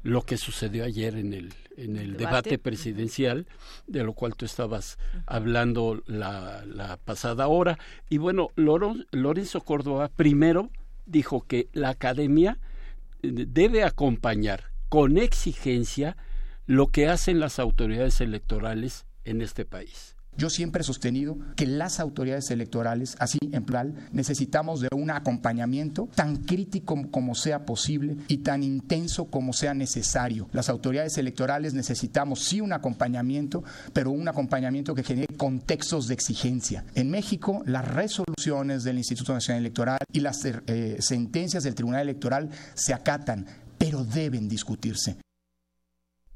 lo 0.04 0.22
que 0.24 0.38
sucedió 0.38 0.84
ayer 0.84 1.16
en 1.16 1.34
el, 1.34 1.54
en 1.78 1.96
el 1.96 2.18
debate. 2.18 2.60
presidencial, 2.60 3.48
de 3.88 4.04
lo 4.04 4.14
cual 4.14 4.36
tú 4.36 4.46
estabas 4.46 4.98
hablando 5.26 6.04
la, 6.06 6.64
la, 6.66 6.98
pasada 6.98 7.48
hora. 7.48 7.80
Y 8.10 8.18
bueno, 8.18 8.52
Lorenzo 8.56 9.62
Córdoba 9.62 10.10
primero 10.14 10.70
dijo 11.06 11.46
que 11.48 11.70
la 11.74 11.90
academia 11.90 12.60
debe 13.22 13.84
acompañar 13.84 14.72
con 14.90 15.18
exigencia 15.18 16.18
lo 16.66 16.88
que 16.88 17.08
hacen 17.08 17.40
las 17.40 17.60
autoridades 17.60 18.22
electorales 18.22 19.06
en 19.24 19.42
este 19.42 19.66
país. 19.66 20.13
Yo 20.38 20.50
siempre 20.50 20.82
he 20.82 20.86
sostenido 20.86 21.38
que 21.56 21.68
las 21.68 22.00
autoridades 22.00 22.50
electorales, 22.52 23.16
así 23.20 23.38
en 23.52 23.64
plural, 23.64 24.10
necesitamos 24.12 24.82
de 24.82 24.90
un 24.94 25.12
acompañamiento 25.12 26.10
tan 26.16 26.38
crítico 26.38 27.00
como 27.12 27.36
sea 27.36 27.66
posible 27.66 28.18
y 28.28 28.38
tan 28.38 28.64
intenso 28.64 29.26
como 29.26 29.54
sea 29.54 29.74
necesario. 29.74 30.50
Las 30.52 30.70
autoridades 30.70 31.18
electorales 31.18 31.74
necesitamos 31.74 32.40
sí 32.40 32.62
un 32.62 32.74
acompañamiento, 32.74 33.64
pero 33.94 34.12
un 34.12 34.28
acompañamiento 34.28 34.96
que 34.96 35.04
genere 35.04 35.36
contextos 35.36 36.08
de 36.08 36.16
exigencia. 36.16 36.86
En 36.96 37.12
México, 37.12 37.62
las 37.66 37.88
resoluciones 37.88 38.84
del 38.84 38.98
Instituto 38.98 39.34
Nacional 39.34 39.62
Electoral 39.62 40.00
y 40.12 40.20
las 40.20 40.44
eh, 40.46 40.98
sentencias 41.00 41.64
del 41.64 41.76
Tribunal 41.76 42.02
Electoral 42.02 42.50
se 42.74 42.94
acatan, 42.94 43.46
pero 43.78 44.04
deben 44.04 44.48
discutirse. 44.48 45.18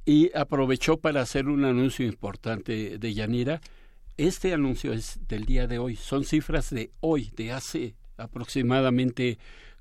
Y 0.06 0.32
aprovechó 0.34 0.98
para 0.98 1.22
hacer 1.22 1.48
un 1.48 1.66
anuncio 1.66 2.06
importante 2.06 2.98
de 2.98 3.14
Yanira 3.14 3.60
este 4.18 4.54
anuncio 4.54 4.94
es 4.94 5.20
del 5.28 5.46
día 5.46 5.68
de 5.68 5.80
hoy, 5.80 5.96
son 5.96 6.26
cifras 6.26 6.70
de 6.72 6.92
hoy, 7.00 7.32
de 7.36 7.52
hace 7.52 7.96
aproximadamente 8.18 9.38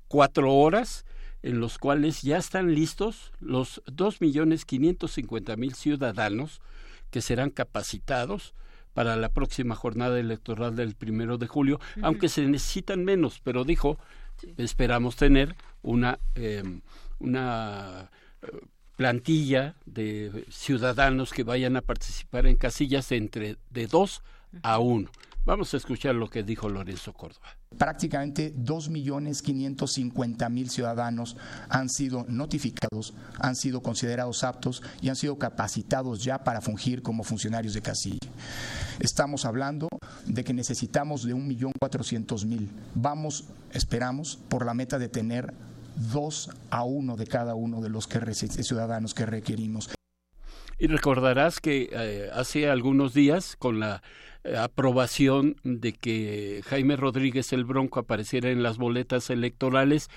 cuatro 0.07 0.53
horas, 0.53 1.05
en 1.41 1.59
los 1.59 1.77
cuales 1.77 2.21
ya 2.21 2.37
están 2.37 2.73
listos 2.73 3.31
los 3.39 3.81
dos 3.85 4.21
millones 4.21 4.65
quinientos 4.65 5.13
cincuenta 5.13 5.55
mil 5.55 5.73
ciudadanos 5.73 6.61
que 7.11 7.21
serán 7.21 7.49
capacitados 7.49 8.53
para 8.93 9.15
la 9.15 9.29
próxima 9.29 9.75
jornada 9.75 10.19
electoral 10.19 10.75
del 10.75 10.95
primero 10.95 11.37
de 11.37 11.47
julio, 11.47 11.79
aunque 12.01 12.29
se 12.29 12.45
necesitan 12.47 13.05
menos, 13.05 13.39
pero 13.43 13.63
dijo 13.63 13.99
esperamos 14.57 15.15
tener 15.15 15.55
una 15.81 16.19
em, 16.35 16.81
una 17.19 18.09
eh, 18.41 18.47
plantilla 18.97 19.75
de 19.85 20.45
ciudadanos 20.49 21.31
que 21.31 21.43
vayan 21.43 21.77
a 21.77 21.81
participar 21.81 22.45
en 22.47 22.57
casillas 22.57 23.13
entre 23.13 23.55
de 23.69 23.87
dos 23.87 24.21
a 24.63 24.79
uno. 24.79 25.09
Vamos 25.45 25.73
a 25.73 25.77
escuchar 25.77 26.15
lo 26.15 26.29
que 26.29 26.43
dijo 26.43 26.67
Lorenzo 26.67 27.13
Córdoba. 27.13 27.55
Prácticamente 27.77 28.53
2.550.000 28.53 30.67
ciudadanos 30.67 31.37
han 31.69 31.87
sido 31.89 32.25
notificados, 32.27 33.13
han 33.39 33.55
sido 33.55 33.81
considerados 33.81 34.43
aptos 34.43 34.83
y 34.99 35.07
han 35.07 35.15
sido 35.15 35.37
capacitados 35.37 36.21
ya 36.21 36.43
para 36.43 36.59
fungir 36.59 37.01
como 37.01 37.23
funcionarios 37.23 37.75
de 37.75 37.81
casilla. 37.81 38.27
Estamos 38.99 39.45
hablando 39.45 39.87
de 40.25 40.43
que 40.43 40.53
necesitamos 40.53 41.23
de 41.23 41.33
1.400.000. 41.33 42.67
Vamos, 42.95 43.45
esperamos, 43.71 44.37
por 44.49 44.65
la 44.65 44.73
meta 44.73 44.99
de 44.99 45.07
tener 45.07 45.53
dos 45.97 46.49
a 46.69 46.83
uno 46.83 47.15
de 47.15 47.27
cada 47.27 47.55
uno 47.55 47.81
de 47.81 47.89
los 47.89 48.07
ciudadanos 48.07 49.13
que 49.13 49.25
requerimos. 49.25 49.89
Y 50.79 50.87
recordarás 50.87 51.59
que 51.59 51.89
eh, 51.91 52.29
hace 52.33 52.69
algunos 52.69 53.13
días, 53.13 53.55
con 53.57 53.79
la 53.79 54.03
eh, 54.43 54.55
aprobación 54.57 55.55
de 55.63 55.93
que 55.93 56.61
Jaime 56.65 56.95
Rodríguez 56.95 57.51
el 57.51 57.65
Bronco 57.65 57.99
apareciera 57.99 58.51
en 58.51 58.61
las 58.61 58.77
boletas 58.77 59.31
electorales, 59.31 60.09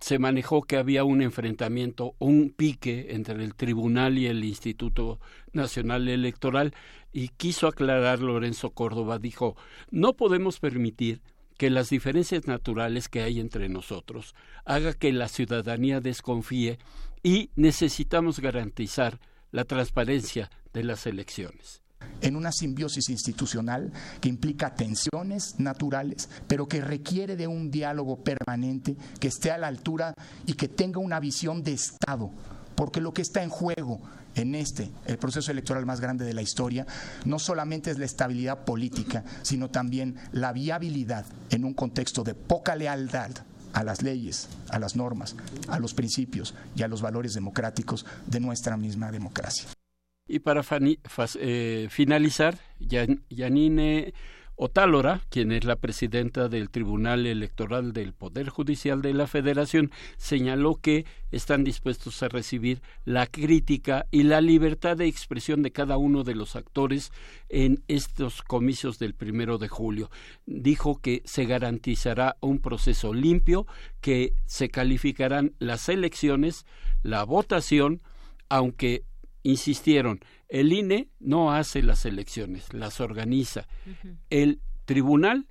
se 0.00 0.18
manejó 0.18 0.62
que 0.62 0.78
había 0.78 1.04
un 1.04 1.22
enfrentamiento, 1.22 2.14
un 2.18 2.50
pique 2.50 3.08
entre 3.10 3.44
el 3.44 3.54
tribunal 3.54 4.18
y 4.18 4.26
el 4.26 4.42
Instituto 4.44 5.20
Nacional 5.52 6.08
Electoral 6.08 6.74
y 7.12 7.28
quiso 7.28 7.68
aclarar 7.68 8.20
Lorenzo 8.20 8.70
Córdoba, 8.70 9.18
dijo, 9.18 9.56
no 9.90 10.14
podemos 10.14 10.58
permitir 10.58 11.20
que 11.62 11.70
las 11.70 11.90
diferencias 11.90 12.48
naturales 12.48 13.08
que 13.08 13.22
hay 13.22 13.38
entre 13.38 13.68
nosotros 13.68 14.34
haga 14.64 14.94
que 14.94 15.12
la 15.12 15.28
ciudadanía 15.28 16.00
desconfíe 16.00 16.76
y 17.22 17.50
necesitamos 17.54 18.40
garantizar 18.40 19.20
la 19.52 19.62
transparencia 19.62 20.50
de 20.72 20.82
las 20.82 21.06
elecciones. 21.06 21.80
En 22.20 22.34
una 22.34 22.50
simbiosis 22.50 23.08
institucional 23.10 23.92
que 24.20 24.28
implica 24.28 24.74
tensiones 24.74 25.60
naturales, 25.60 26.28
pero 26.48 26.66
que 26.66 26.80
requiere 26.80 27.36
de 27.36 27.46
un 27.46 27.70
diálogo 27.70 28.24
permanente 28.24 28.96
que 29.20 29.28
esté 29.28 29.52
a 29.52 29.58
la 29.58 29.68
altura 29.68 30.14
y 30.46 30.54
que 30.54 30.66
tenga 30.66 30.98
una 30.98 31.20
visión 31.20 31.62
de 31.62 31.74
Estado, 31.74 32.32
porque 32.74 33.00
lo 33.00 33.14
que 33.14 33.22
está 33.22 33.44
en 33.44 33.50
juego 33.50 34.02
en 34.34 34.54
este, 34.54 34.90
el 35.06 35.18
proceso 35.18 35.50
electoral 35.50 35.86
más 35.86 36.00
grande 36.00 36.24
de 36.24 36.34
la 36.34 36.42
historia, 36.42 36.86
no 37.24 37.38
solamente 37.38 37.90
es 37.90 37.98
la 37.98 38.04
estabilidad 38.04 38.64
política, 38.64 39.24
sino 39.42 39.70
también 39.70 40.16
la 40.32 40.52
viabilidad 40.52 41.26
en 41.50 41.64
un 41.64 41.74
contexto 41.74 42.24
de 42.24 42.34
poca 42.34 42.76
lealtad 42.76 43.30
a 43.72 43.84
las 43.84 44.02
leyes, 44.02 44.48
a 44.70 44.78
las 44.78 44.96
normas, 44.96 45.36
a 45.68 45.78
los 45.78 45.94
principios 45.94 46.54
y 46.76 46.82
a 46.82 46.88
los 46.88 47.00
valores 47.00 47.34
democráticos 47.34 48.04
de 48.26 48.40
nuestra 48.40 48.76
misma 48.76 49.10
democracia. 49.10 49.68
Y 50.26 50.38
para 50.38 50.62
eh, 51.38 51.88
finalizar, 51.90 52.58
Otálora, 54.64 55.22
quien 55.28 55.50
es 55.50 55.64
la 55.64 55.74
presidenta 55.74 56.48
del 56.48 56.70
Tribunal 56.70 57.26
Electoral 57.26 57.92
del 57.92 58.12
Poder 58.12 58.48
Judicial 58.48 59.02
de 59.02 59.12
la 59.12 59.26
Federación, 59.26 59.90
señaló 60.18 60.76
que 60.76 61.04
están 61.32 61.64
dispuestos 61.64 62.22
a 62.22 62.28
recibir 62.28 62.80
la 63.04 63.26
crítica 63.26 64.06
y 64.12 64.22
la 64.22 64.40
libertad 64.40 64.96
de 64.96 65.08
expresión 65.08 65.62
de 65.64 65.72
cada 65.72 65.96
uno 65.96 66.22
de 66.22 66.36
los 66.36 66.54
actores 66.54 67.10
en 67.48 67.82
estos 67.88 68.42
comicios 68.42 69.00
del 69.00 69.14
primero 69.14 69.58
de 69.58 69.66
julio. 69.66 70.12
Dijo 70.46 71.00
que 71.00 71.22
se 71.24 71.44
garantizará 71.44 72.36
un 72.40 72.60
proceso 72.60 73.12
limpio, 73.12 73.66
que 74.00 74.32
se 74.44 74.68
calificarán 74.68 75.54
las 75.58 75.88
elecciones, 75.88 76.66
la 77.02 77.24
votación, 77.24 78.00
aunque 78.48 79.02
insistieron, 79.42 80.20
el 80.48 80.72
INE 80.72 81.08
no 81.20 81.52
hace 81.52 81.82
las 81.82 82.04
elecciones, 82.04 82.72
las 82.72 83.00
organiza. 83.00 83.66
El 84.30 84.60
tribunal 84.84 85.46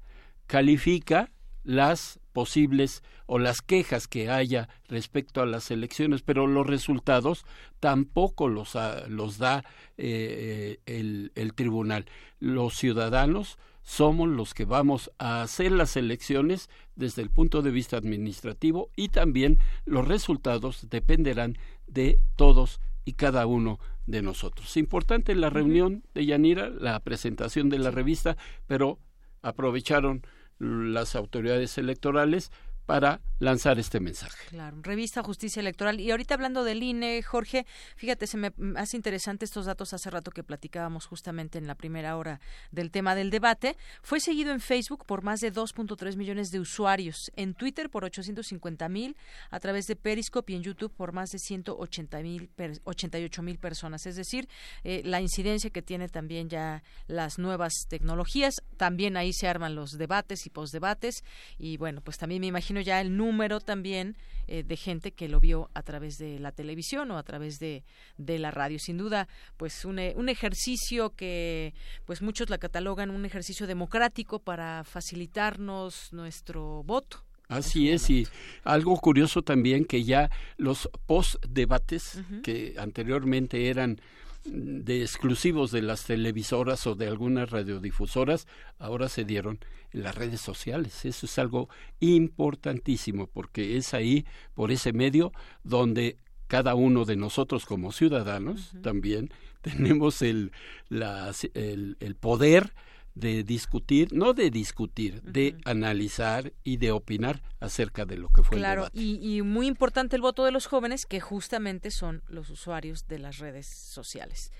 califica 0.47 1.31
las 1.63 2.19
posibles 2.33 3.03
o 3.25 3.39
las 3.39 3.61
quejas 3.61 4.07
que 4.07 4.29
haya 4.29 4.69
respecto 4.87 5.41
a 5.41 5.45
las 5.45 5.71
elecciones, 5.71 6.21
pero 6.21 6.47
los 6.47 6.65
resultados 6.65 7.45
tampoco 7.79 8.49
los, 8.49 8.77
los 9.07 9.37
da 9.37 9.63
eh, 9.97 10.79
el, 10.85 11.31
el 11.35 11.53
tribunal. 11.53 12.05
Los 12.39 12.75
ciudadanos 12.75 13.57
somos 13.83 14.29
los 14.29 14.53
que 14.53 14.65
vamos 14.65 15.11
a 15.17 15.41
hacer 15.41 15.71
las 15.71 15.97
elecciones 15.97 16.69
desde 16.95 17.21
el 17.21 17.29
punto 17.29 17.61
de 17.61 17.71
vista 17.71 17.97
administrativo 17.97 18.89
y 18.95 19.09
también 19.09 19.59
los 19.85 20.07
resultados 20.07 20.89
dependerán 20.89 21.57
de 21.87 22.19
todos 22.35 22.79
y 23.05 23.13
cada 23.13 23.45
uno 23.45 23.79
de 24.05 24.21
nosotros. 24.21 24.77
Importante 24.77 25.35
la 25.35 25.49
reunión 25.49 26.03
de 26.13 26.25
Yanira, 26.25 26.69
la 26.69 26.99
presentación 26.99 27.69
de 27.69 27.79
la 27.79 27.91
revista, 27.91 28.37
pero 28.67 28.99
aprovecharon 29.41 30.25
las 30.59 31.15
autoridades 31.15 31.77
electorales 31.77 32.51
para 32.85 33.21
lanzar 33.39 33.79
este 33.79 33.99
mensaje. 33.99 34.37
Claro, 34.49 34.77
revista 34.81 35.23
Justicia 35.23 35.59
Electoral. 35.59 35.99
Y 35.99 36.11
ahorita 36.11 36.35
hablando 36.35 36.63
del 36.63 36.83
INE, 36.83 37.23
Jorge, 37.23 37.65
fíjate, 37.95 38.27
se 38.27 38.37
me 38.37 38.51
hace 38.75 38.97
interesante 38.97 39.45
estos 39.45 39.65
datos 39.65 39.93
hace 39.93 40.09
rato 40.09 40.31
que 40.31 40.43
platicábamos 40.43 41.05
justamente 41.07 41.57
en 41.57 41.67
la 41.67 41.75
primera 41.75 42.17
hora 42.17 42.39
del 42.71 42.91
tema 42.91 43.15
del 43.15 43.31
debate. 43.31 43.77
Fue 44.03 44.19
seguido 44.19 44.51
en 44.51 44.59
Facebook 44.59 45.05
por 45.05 45.23
más 45.23 45.39
de 45.39 45.51
2.3 45.51 46.15
millones 46.17 46.51
de 46.51 46.59
usuarios, 46.59 47.31
en 47.35 47.53
Twitter 47.55 47.89
por 47.89 48.05
850 48.05 48.89
mil, 48.89 49.15
a 49.49 49.59
través 49.59 49.87
de 49.87 49.95
Periscope 49.95 50.53
y 50.53 50.55
en 50.55 50.63
YouTube 50.63 50.93
por 50.93 51.11
más 51.11 51.29
de 51.31 51.39
180 51.39 52.21
mil, 52.21 52.49
88 52.83 53.41
mil 53.41 53.57
personas. 53.57 54.05
Es 54.05 54.15
decir, 54.15 54.47
eh, 54.83 55.01
la 55.03 55.21
incidencia 55.21 55.69
que 55.69 55.81
tiene 55.81 56.09
también 56.09 56.49
ya 56.49 56.83
las 57.07 57.39
nuevas 57.39 57.73
tecnologías. 57.87 58.55
También 58.77 59.17
ahí 59.17 59.33
se 59.33 59.47
arman 59.47 59.75
los 59.75 59.97
debates 59.97 60.45
y 60.45 60.49
postdebates. 60.49 61.23
Y 61.57 61.77
bueno, 61.77 62.01
pues 62.01 62.17
también 62.17 62.41
me 62.41 62.47
imagino 62.47 62.70
ya 62.79 63.01
el 63.01 63.17
número 63.17 63.59
también 63.59 64.15
eh, 64.47 64.63
de 64.63 64.77
gente 64.77 65.11
que 65.11 65.27
lo 65.27 65.39
vio 65.39 65.69
a 65.73 65.83
través 65.83 66.17
de 66.17 66.39
la 66.39 66.51
televisión 66.51 67.11
o 67.11 67.17
a 67.17 67.23
través 67.23 67.59
de, 67.59 67.83
de 68.17 68.39
la 68.39 68.51
radio. 68.51 68.79
Sin 68.79 68.97
duda, 68.97 69.27
pues 69.57 69.85
un, 69.85 69.99
un 70.15 70.29
ejercicio 70.29 71.13
que 71.15 71.73
pues 72.05 72.21
muchos 72.21 72.49
la 72.49 72.57
catalogan 72.57 73.09
un 73.09 73.25
ejercicio 73.25 73.67
democrático 73.67 74.39
para 74.39 74.83
facilitarnos 74.83 76.13
nuestro 76.13 76.83
voto. 76.83 77.23
Así 77.51 77.89
es, 77.89 78.09
y 78.09 78.25
algo 78.63 78.95
curioso 78.95 79.41
también 79.41 79.83
que 79.83 80.05
ya 80.05 80.29
los 80.55 80.89
post-debates, 81.05 82.21
que 82.43 82.75
anteriormente 82.77 83.67
eran 83.67 83.99
de 84.43 85.01
exclusivos 85.01 85.71
de 85.71 85.81
las 85.81 86.05
televisoras 86.05 86.87
o 86.87 86.95
de 86.95 87.07
algunas 87.07 87.49
radiodifusoras 87.51 88.47
ahora 88.79 89.07
se 89.07 89.23
dieron 89.23 89.59
en 89.91 90.03
las 90.03 90.15
redes 90.15 90.41
sociales. 90.41 91.05
Eso 91.05 91.25
es 91.25 91.39
algo 91.39 91.69
importantísimo 91.99 93.27
porque 93.27 93.77
es 93.77 93.93
ahí, 93.93 94.25
por 94.53 94.71
ese 94.71 94.93
medio, 94.93 95.31
donde 95.63 96.17
cada 96.47 96.75
uno 96.75 97.05
de 97.05 97.15
nosotros 97.15 97.65
como 97.65 97.91
ciudadanos 97.91 98.73
también 98.81 99.29
tenemos 99.61 100.21
el, 100.21 100.51
el, 100.89 101.97
el 101.99 102.15
poder 102.15 102.73
de 103.15 103.43
discutir, 103.43 104.13
no 104.13 104.33
de 104.33 104.49
discutir, 104.49 105.21
de 105.21 105.57
analizar 105.65 106.53
y 106.63 106.77
de 106.77 106.91
opinar 106.91 107.41
acerca 107.59 108.05
de 108.05 108.17
lo 108.17 108.29
que 108.29 108.43
fue 108.43 108.57
el 108.57 108.63
debate. 108.63 108.97
Y, 108.97 109.37
y 109.37 109.41
muy 109.41 109.67
importante 109.67 110.15
el 110.15 110.21
voto 110.21 110.45
de 110.45 110.51
los 110.51 110.65
jóvenes, 110.65 111.05
que 111.05 111.19
justamente 111.19 111.91
son 111.91 112.23
los 112.27 112.49
usuarios 112.49 113.07
de 113.07 113.19
las 113.19 113.39
redes 113.39 113.67
sociales. 113.67 114.51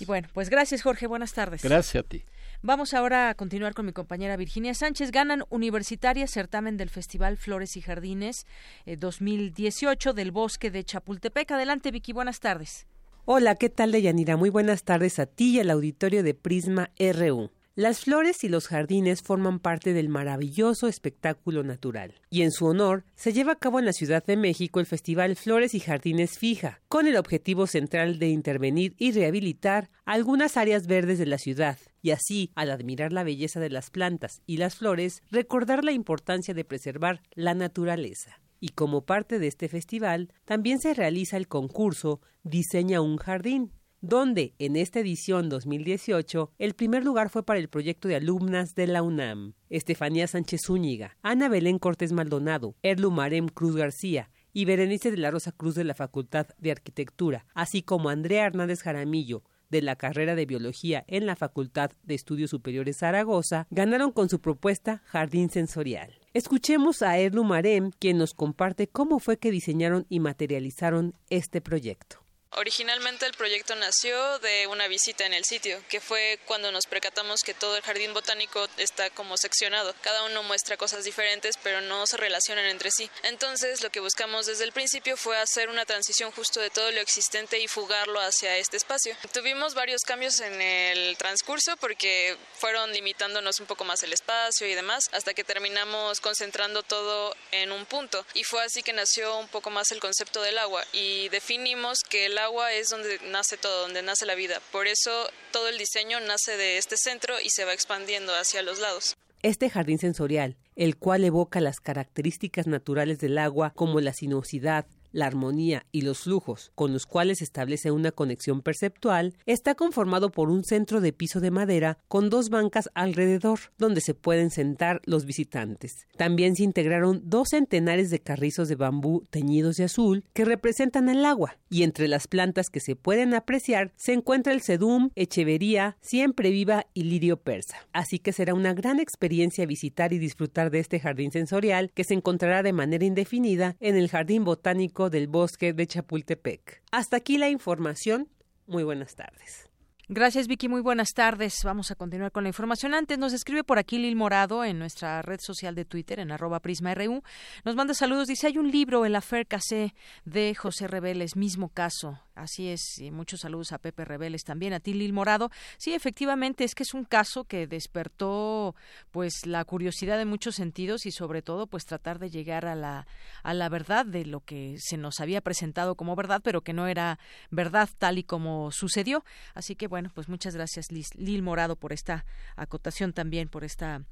Y 0.00 0.04
bueno, 0.04 0.28
pues 0.32 0.50
gracias 0.50 0.82
Jorge, 0.82 1.06
buenas 1.06 1.32
tardes. 1.32 1.62
Gracias 1.62 2.04
a 2.04 2.06
ti. 2.06 2.24
Vamos 2.62 2.94
ahora 2.94 3.28
a 3.28 3.34
continuar 3.34 3.74
con 3.74 3.86
mi 3.86 3.92
compañera 3.92 4.36
Virginia 4.36 4.74
Sánchez. 4.74 5.10
Ganan 5.12 5.44
Universitaria 5.50 6.26
certamen 6.26 6.76
del 6.76 6.90
Festival 6.90 7.36
Flores 7.36 7.76
y 7.76 7.82
Jardines 7.82 8.46
2018 8.86 10.14
del 10.14 10.32
Bosque 10.32 10.70
de 10.70 10.82
Chapultepec. 10.82 11.50
Adelante, 11.52 11.90
Vicky, 11.90 12.12
buenas 12.12 12.40
tardes. 12.40 12.86
Hola, 13.24 13.56
¿qué 13.56 13.68
tal, 13.68 13.92
Deyanira? 13.92 14.36
Muy 14.36 14.50
buenas 14.50 14.84
tardes 14.84 15.18
a 15.18 15.26
ti 15.26 15.56
y 15.56 15.60
al 15.60 15.70
auditorio 15.70 16.22
de 16.22 16.34
Prisma 16.34 16.90
RU. 16.98 17.50
Las 17.78 18.00
flores 18.00 18.42
y 18.42 18.48
los 18.48 18.68
jardines 18.68 19.20
forman 19.20 19.58
parte 19.58 19.92
del 19.92 20.08
maravilloso 20.08 20.88
espectáculo 20.88 21.62
natural, 21.62 22.14
y 22.30 22.40
en 22.40 22.50
su 22.50 22.64
honor 22.64 23.04
se 23.16 23.34
lleva 23.34 23.52
a 23.52 23.58
cabo 23.58 23.78
en 23.78 23.84
la 23.84 23.92
Ciudad 23.92 24.24
de 24.24 24.38
México 24.38 24.80
el 24.80 24.86
Festival 24.86 25.36
Flores 25.36 25.74
y 25.74 25.80
Jardines 25.80 26.38
Fija, 26.38 26.80
con 26.88 27.06
el 27.06 27.18
objetivo 27.18 27.66
central 27.66 28.18
de 28.18 28.28
intervenir 28.28 28.94
y 28.96 29.12
rehabilitar 29.12 29.90
algunas 30.06 30.56
áreas 30.56 30.86
verdes 30.86 31.18
de 31.18 31.26
la 31.26 31.36
ciudad, 31.36 31.76
y 32.00 32.12
así, 32.12 32.50
al 32.54 32.70
admirar 32.70 33.12
la 33.12 33.24
belleza 33.24 33.60
de 33.60 33.68
las 33.68 33.90
plantas 33.90 34.40
y 34.46 34.56
las 34.56 34.76
flores, 34.76 35.22
recordar 35.30 35.84
la 35.84 35.92
importancia 35.92 36.54
de 36.54 36.64
preservar 36.64 37.20
la 37.34 37.52
naturaleza. 37.52 38.40
Y 38.58 38.70
como 38.70 39.04
parte 39.04 39.38
de 39.38 39.48
este 39.48 39.68
festival, 39.68 40.32
también 40.46 40.80
se 40.80 40.94
realiza 40.94 41.36
el 41.36 41.46
concurso 41.46 42.22
Diseña 42.42 43.02
un 43.02 43.18
jardín, 43.18 43.72
donde 44.00 44.54
en 44.58 44.76
esta 44.76 45.00
edición 45.00 45.48
2018 45.48 46.52
el 46.58 46.74
primer 46.74 47.04
lugar 47.04 47.30
fue 47.30 47.44
para 47.44 47.58
el 47.58 47.68
proyecto 47.68 48.08
de 48.08 48.16
alumnas 48.16 48.74
de 48.74 48.86
la 48.86 49.02
UNAM, 49.02 49.54
Estefanía 49.70 50.26
Sánchez 50.26 50.62
Zúñiga, 50.66 51.16
Ana 51.22 51.48
Belén 51.48 51.78
Cortés 51.78 52.12
Maldonado, 52.12 52.76
Erlu 52.82 53.10
Marem 53.10 53.48
Cruz 53.48 53.76
García 53.76 54.30
y 54.52 54.64
Berenice 54.64 55.10
de 55.10 55.18
la 55.18 55.30
Rosa 55.30 55.52
Cruz 55.52 55.74
de 55.74 55.84
la 55.84 55.94
Facultad 55.94 56.46
de 56.58 56.70
Arquitectura, 56.70 57.46
así 57.54 57.82
como 57.82 58.08
Andrea 58.08 58.46
Hernández 58.46 58.82
Jaramillo, 58.82 59.42
de 59.70 59.82
la 59.82 59.96
carrera 59.96 60.34
de 60.34 60.46
Biología 60.46 61.04
en 61.08 61.26
la 61.26 61.36
Facultad 61.36 61.90
de 62.04 62.14
Estudios 62.14 62.50
Superiores 62.50 62.98
Zaragoza, 62.98 63.66
ganaron 63.70 64.12
con 64.12 64.28
su 64.28 64.40
propuesta 64.40 65.02
Jardín 65.06 65.50
Sensorial. 65.50 66.18
Escuchemos 66.34 67.02
a 67.02 67.18
Erlu 67.18 67.44
Marem, 67.44 67.90
quien 67.98 68.18
nos 68.18 68.34
comparte 68.34 68.88
cómo 68.88 69.18
fue 69.18 69.38
que 69.38 69.50
diseñaron 69.50 70.06
y 70.08 70.20
materializaron 70.20 71.14
este 71.30 71.60
proyecto. 71.60 72.25
Originalmente 72.58 73.26
el 73.26 73.34
proyecto 73.34 73.74
nació 73.74 74.38
de 74.38 74.66
una 74.66 74.88
visita 74.88 75.26
en 75.26 75.34
el 75.34 75.44
sitio, 75.44 75.78
que 75.90 76.00
fue 76.00 76.40
cuando 76.46 76.72
nos 76.72 76.86
percatamos 76.86 77.42
que 77.42 77.52
todo 77.52 77.76
el 77.76 77.82
jardín 77.82 78.14
botánico 78.14 78.66
está 78.78 79.10
como 79.10 79.36
seccionado. 79.36 79.94
Cada 80.00 80.22
uno 80.22 80.42
muestra 80.42 80.78
cosas 80.78 81.04
diferentes, 81.04 81.58
pero 81.62 81.82
no 81.82 82.06
se 82.06 82.16
relacionan 82.16 82.64
entre 82.64 82.90
sí. 82.90 83.10
Entonces, 83.24 83.82
lo 83.82 83.90
que 83.90 84.00
buscamos 84.00 84.46
desde 84.46 84.64
el 84.64 84.72
principio 84.72 85.18
fue 85.18 85.36
hacer 85.36 85.68
una 85.68 85.84
transición 85.84 86.32
justo 86.32 86.58
de 86.60 86.70
todo 86.70 86.90
lo 86.92 87.00
existente 87.00 87.60
y 87.60 87.68
fugarlo 87.68 88.20
hacia 88.20 88.56
este 88.56 88.78
espacio. 88.78 89.14
Tuvimos 89.34 89.74
varios 89.74 90.00
cambios 90.00 90.40
en 90.40 90.58
el 90.62 91.18
transcurso 91.18 91.76
porque 91.76 92.38
fueron 92.54 92.90
limitándonos 92.90 93.60
un 93.60 93.66
poco 93.66 93.84
más 93.84 94.02
el 94.02 94.14
espacio 94.14 94.66
y 94.66 94.74
demás, 94.74 95.10
hasta 95.12 95.34
que 95.34 95.44
terminamos 95.44 96.22
concentrando 96.22 96.82
todo 96.82 97.36
en 97.50 97.70
un 97.70 97.84
punto. 97.84 98.24
Y 98.32 98.44
fue 98.44 98.64
así 98.64 98.82
que 98.82 98.94
nació 98.94 99.36
un 99.36 99.48
poco 99.48 99.68
más 99.68 99.90
el 99.92 100.00
concepto 100.00 100.40
del 100.40 100.56
agua 100.56 100.82
y 100.94 101.28
definimos 101.28 101.98
que 102.00 102.24
el 102.24 102.38
agua 102.38 102.45
agua 102.46 102.72
es 102.72 102.90
donde 102.90 103.18
nace 103.30 103.56
todo, 103.56 103.82
donde 103.82 104.02
nace 104.02 104.24
la 104.24 104.34
vida. 104.34 104.60
Por 104.70 104.86
eso 104.86 105.10
todo 105.52 105.68
el 105.68 105.78
diseño 105.78 106.20
nace 106.20 106.56
de 106.56 106.78
este 106.78 106.96
centro 106.96 107.34
y 107.40 107.50
se 107.50 107.64
va 107.64 107.72
expandiendo 107.72 108.32
hacia 108.34 108.62
los 108.62 108.78
lados. 108.78 109.16
Este 109.42 109.68
jardín 109.68 109.98
sensorial, 109.98 110.56
el 110.76 110.96
cual 110.96 111.24
evoca 111.24 111.60
las 111.60 111.80
características 111.80 112.66
naturales 112.66 113.18
del 113.18 113.38
agua 113.38 113.72
como 113.74 114.00
la 114.00 114.12
sinuosidad, 114.12 114.86
la 115.12 115.26
armonía 115.26 115.86
y 115.92 116.02
los 116.02 116.20
flujos, 116.20 116.72
con 116.74 116.92
los 116.92 117.06
cuales 117.06 117.42
establece 117.42 117.90
una 117.90 118.12
conexión 118.12 118.62
perceptual, 118.62 119.34
está 119.46 119.74
conformado 119.74 120.30
por 120.30 120.50
un 120.50 120.64
centro 120.64 121.00
de 121.00 121.12
piso 121.12 121.40
de 121.40 121.50
madera 121.50 121.98
con 122.08 122.30
dos 122.30 122.50
bancas 122.50 122.88
alrededor, 122.94 123.58
donde 123.78 124.00
se 124.00 124.14
pueden 124.14 124.50
sentar 124.50 125.00
los 125.04 125.24
visitantes. 125.26 126.06
También 126.16 126.56
se 126.56 126.64
integraron 126.64 127.22
dos 127.24 127.48
centenares 127.50 128.10
de 128.10 128.20
carrizos 128.20 128.68
de 128.68 128.76
bambú 128.76 129.24
teñidos 129.30 129.76
de 129.76 129.84
azul 129.84 130.24
que 130.32 130.44
representan 130.44 131.08
el 131.08 131.24
agua, 131.24 131.58
y 131.68 131.82
entre 131.82 132.08
las 132.08 132.28
plantas 132.28 132.68
que 132.68 132.80
se 132.80 132.96
pueden 132.96 133.34
apreciar 133.34 133.92
se 133.96 134.12
encuentra 134.12 134.52
el 134.52 134.62
sedum, 134.62 135.10
echevería, 135.14 135.96
siempre 136.00 136.50
viva 136.50 136.86
y 136.94 137.04
lirio 137.04 137.36
persa. 137.38 137.86
Así 137.92 138.18
que 138.18 138.32
será 138.32 138.54
una 138.54 138.74
gran 138.74 139.00
experiencia 139.00 139.66
visitar 139.66 140.12
y 140.12 140.18
disfrutar 140.18 140.70
de 140.70 140.80
este 140.80 141.00
jardín 141.00 141.30
sensorial 141.30 141.90
que 141.94 142.04
se 142.04 142.14
encontrará 142.14 142.62
de 142.62 142.72
manera 142.72 143.04
indefinida 143.04 143.76
en 143.80 143.96
el 143.96 144.08
Jardín 144.08 144.44
Botánico 144.44 144.95
del 144.96 145.28
Bosque 145.28 145.72
de 145.72 145.86
Chapultepec. 145.86 146.82
Hasta 146.90 147.18
aquí 147.18 147.36
la 147.38 147.50
información. 147.50 148.28
Muy 148.66 148.82
buenas 148.82 149.14
tardes. 149.14 149.68
Gracias, 150.08 150.46
Vicky. 150.46 150.68
Muy 150.68 150.82
buenas 150.82 151.14
tardes. 151.14 151.64
Vamos 151.64 151.90
a 151.90 151.96
continuar 151.96 152.30
con 152.30 152.44
la 152.44 152.48
información. 152.48 152.94
Antes 152.94 153.18
nos 153.18 153.32
escribe 153.32 153.64
por 153.64 153.80
aquí 153.80 153.98
Lil 153.98 154.14
Morado 154.14 154.62
en 154.62 154.78
nuestra 154.78 155.20
red 155.20 155.40
social 155.40 155.74
de 155.74 155.84
Twitter, 155.84 156.20
en 156.20 156.30
arroba 156.30 156.60
prisma.ru. 156.60 157.24
Nos 157.64 157.74
manda 157.74 157.92
saludos. 157.92 158.28
Dice, 158.28 158.46
hay 158.46 158.56
un 158.56 158.70
libro, 158.70 159.04
El 159.04 159.16
Affair 159.16 159.48
Cassé, 159.48 159.94
de 160.24 160.54
José 160.54 160.86
Reveles, 160.86 161.34
mismo 161.34 161.70
caso. 161.70 162.20
Así 162.36 162.68
es. 162.68 162.98
Y 162.98 163.10
muchos 163.10 163.40
saludos 163.40 163.72
a 163.72 163.78
Pepe 163.78 164.04
Reveles 164.04 164.44
también, 164.44 164.74
a 164.74 164.80
ti, 164.80 164.92
Lil 164.92 165.14
Morado. 165.14 165.50
Sí, 165.78 165.94
efectivamente, 165.94 166.64
es 166.64 166.74
que 166.74 166.82
es 166.82 166.92
un 166.92 167.04
caso 167.04 167.44
que 167.44 167.66
despertó 167.66 168.76
pues 169.10 169.46
la 169.46 169.64
curiosidad 169.64 170.18
de 170.18 170.26
muchos 170.26 170.54
sentidos 170.54 171.06
y 171.06 171.12
sobre 171.12 171.40
todo 171.40 171.66
pues 171.66 171.86
tratar 171.86 172.18
de 172.18 172.28
llegar 172.28 172.66
a 172.66 172.74
la, 172.74 173.06
a 173.42 173.54
la 173.54 173.70
verdad 173.70 174.04
de 174.04 174.26
lo 174.26 174.40
que 174.40 174.76
se 174.78 174.98
nos 174.98 175.20
había 175.20 175.40
presentado 175.40 175.94
como 175.94 176.14
verdad, 176.14 176.42
pero 176.44 176.60
que 176.60 176.74
no 176.74 176.86
era 176.86 177.18
verdad 177.50 177.88
tal 177.98 178.18
y 178.18 178.22
como 178.22 178.70
sucedió. 178.70 179.24
Así 179.54 179.74
que 179.74 179.88
bueno, 179.88 179.95
pues 180.14 180.28
muchas 180.28 180.54
gracias 180.54 180.88
Lil 180.90 181.42
Morado 181.42 181.76
por 181.76 181.92
esta 181.92 182.24
acotación 182.56 183.12
también, 183.12 183.48
por 183.48 183.64
esta 183.64 184.02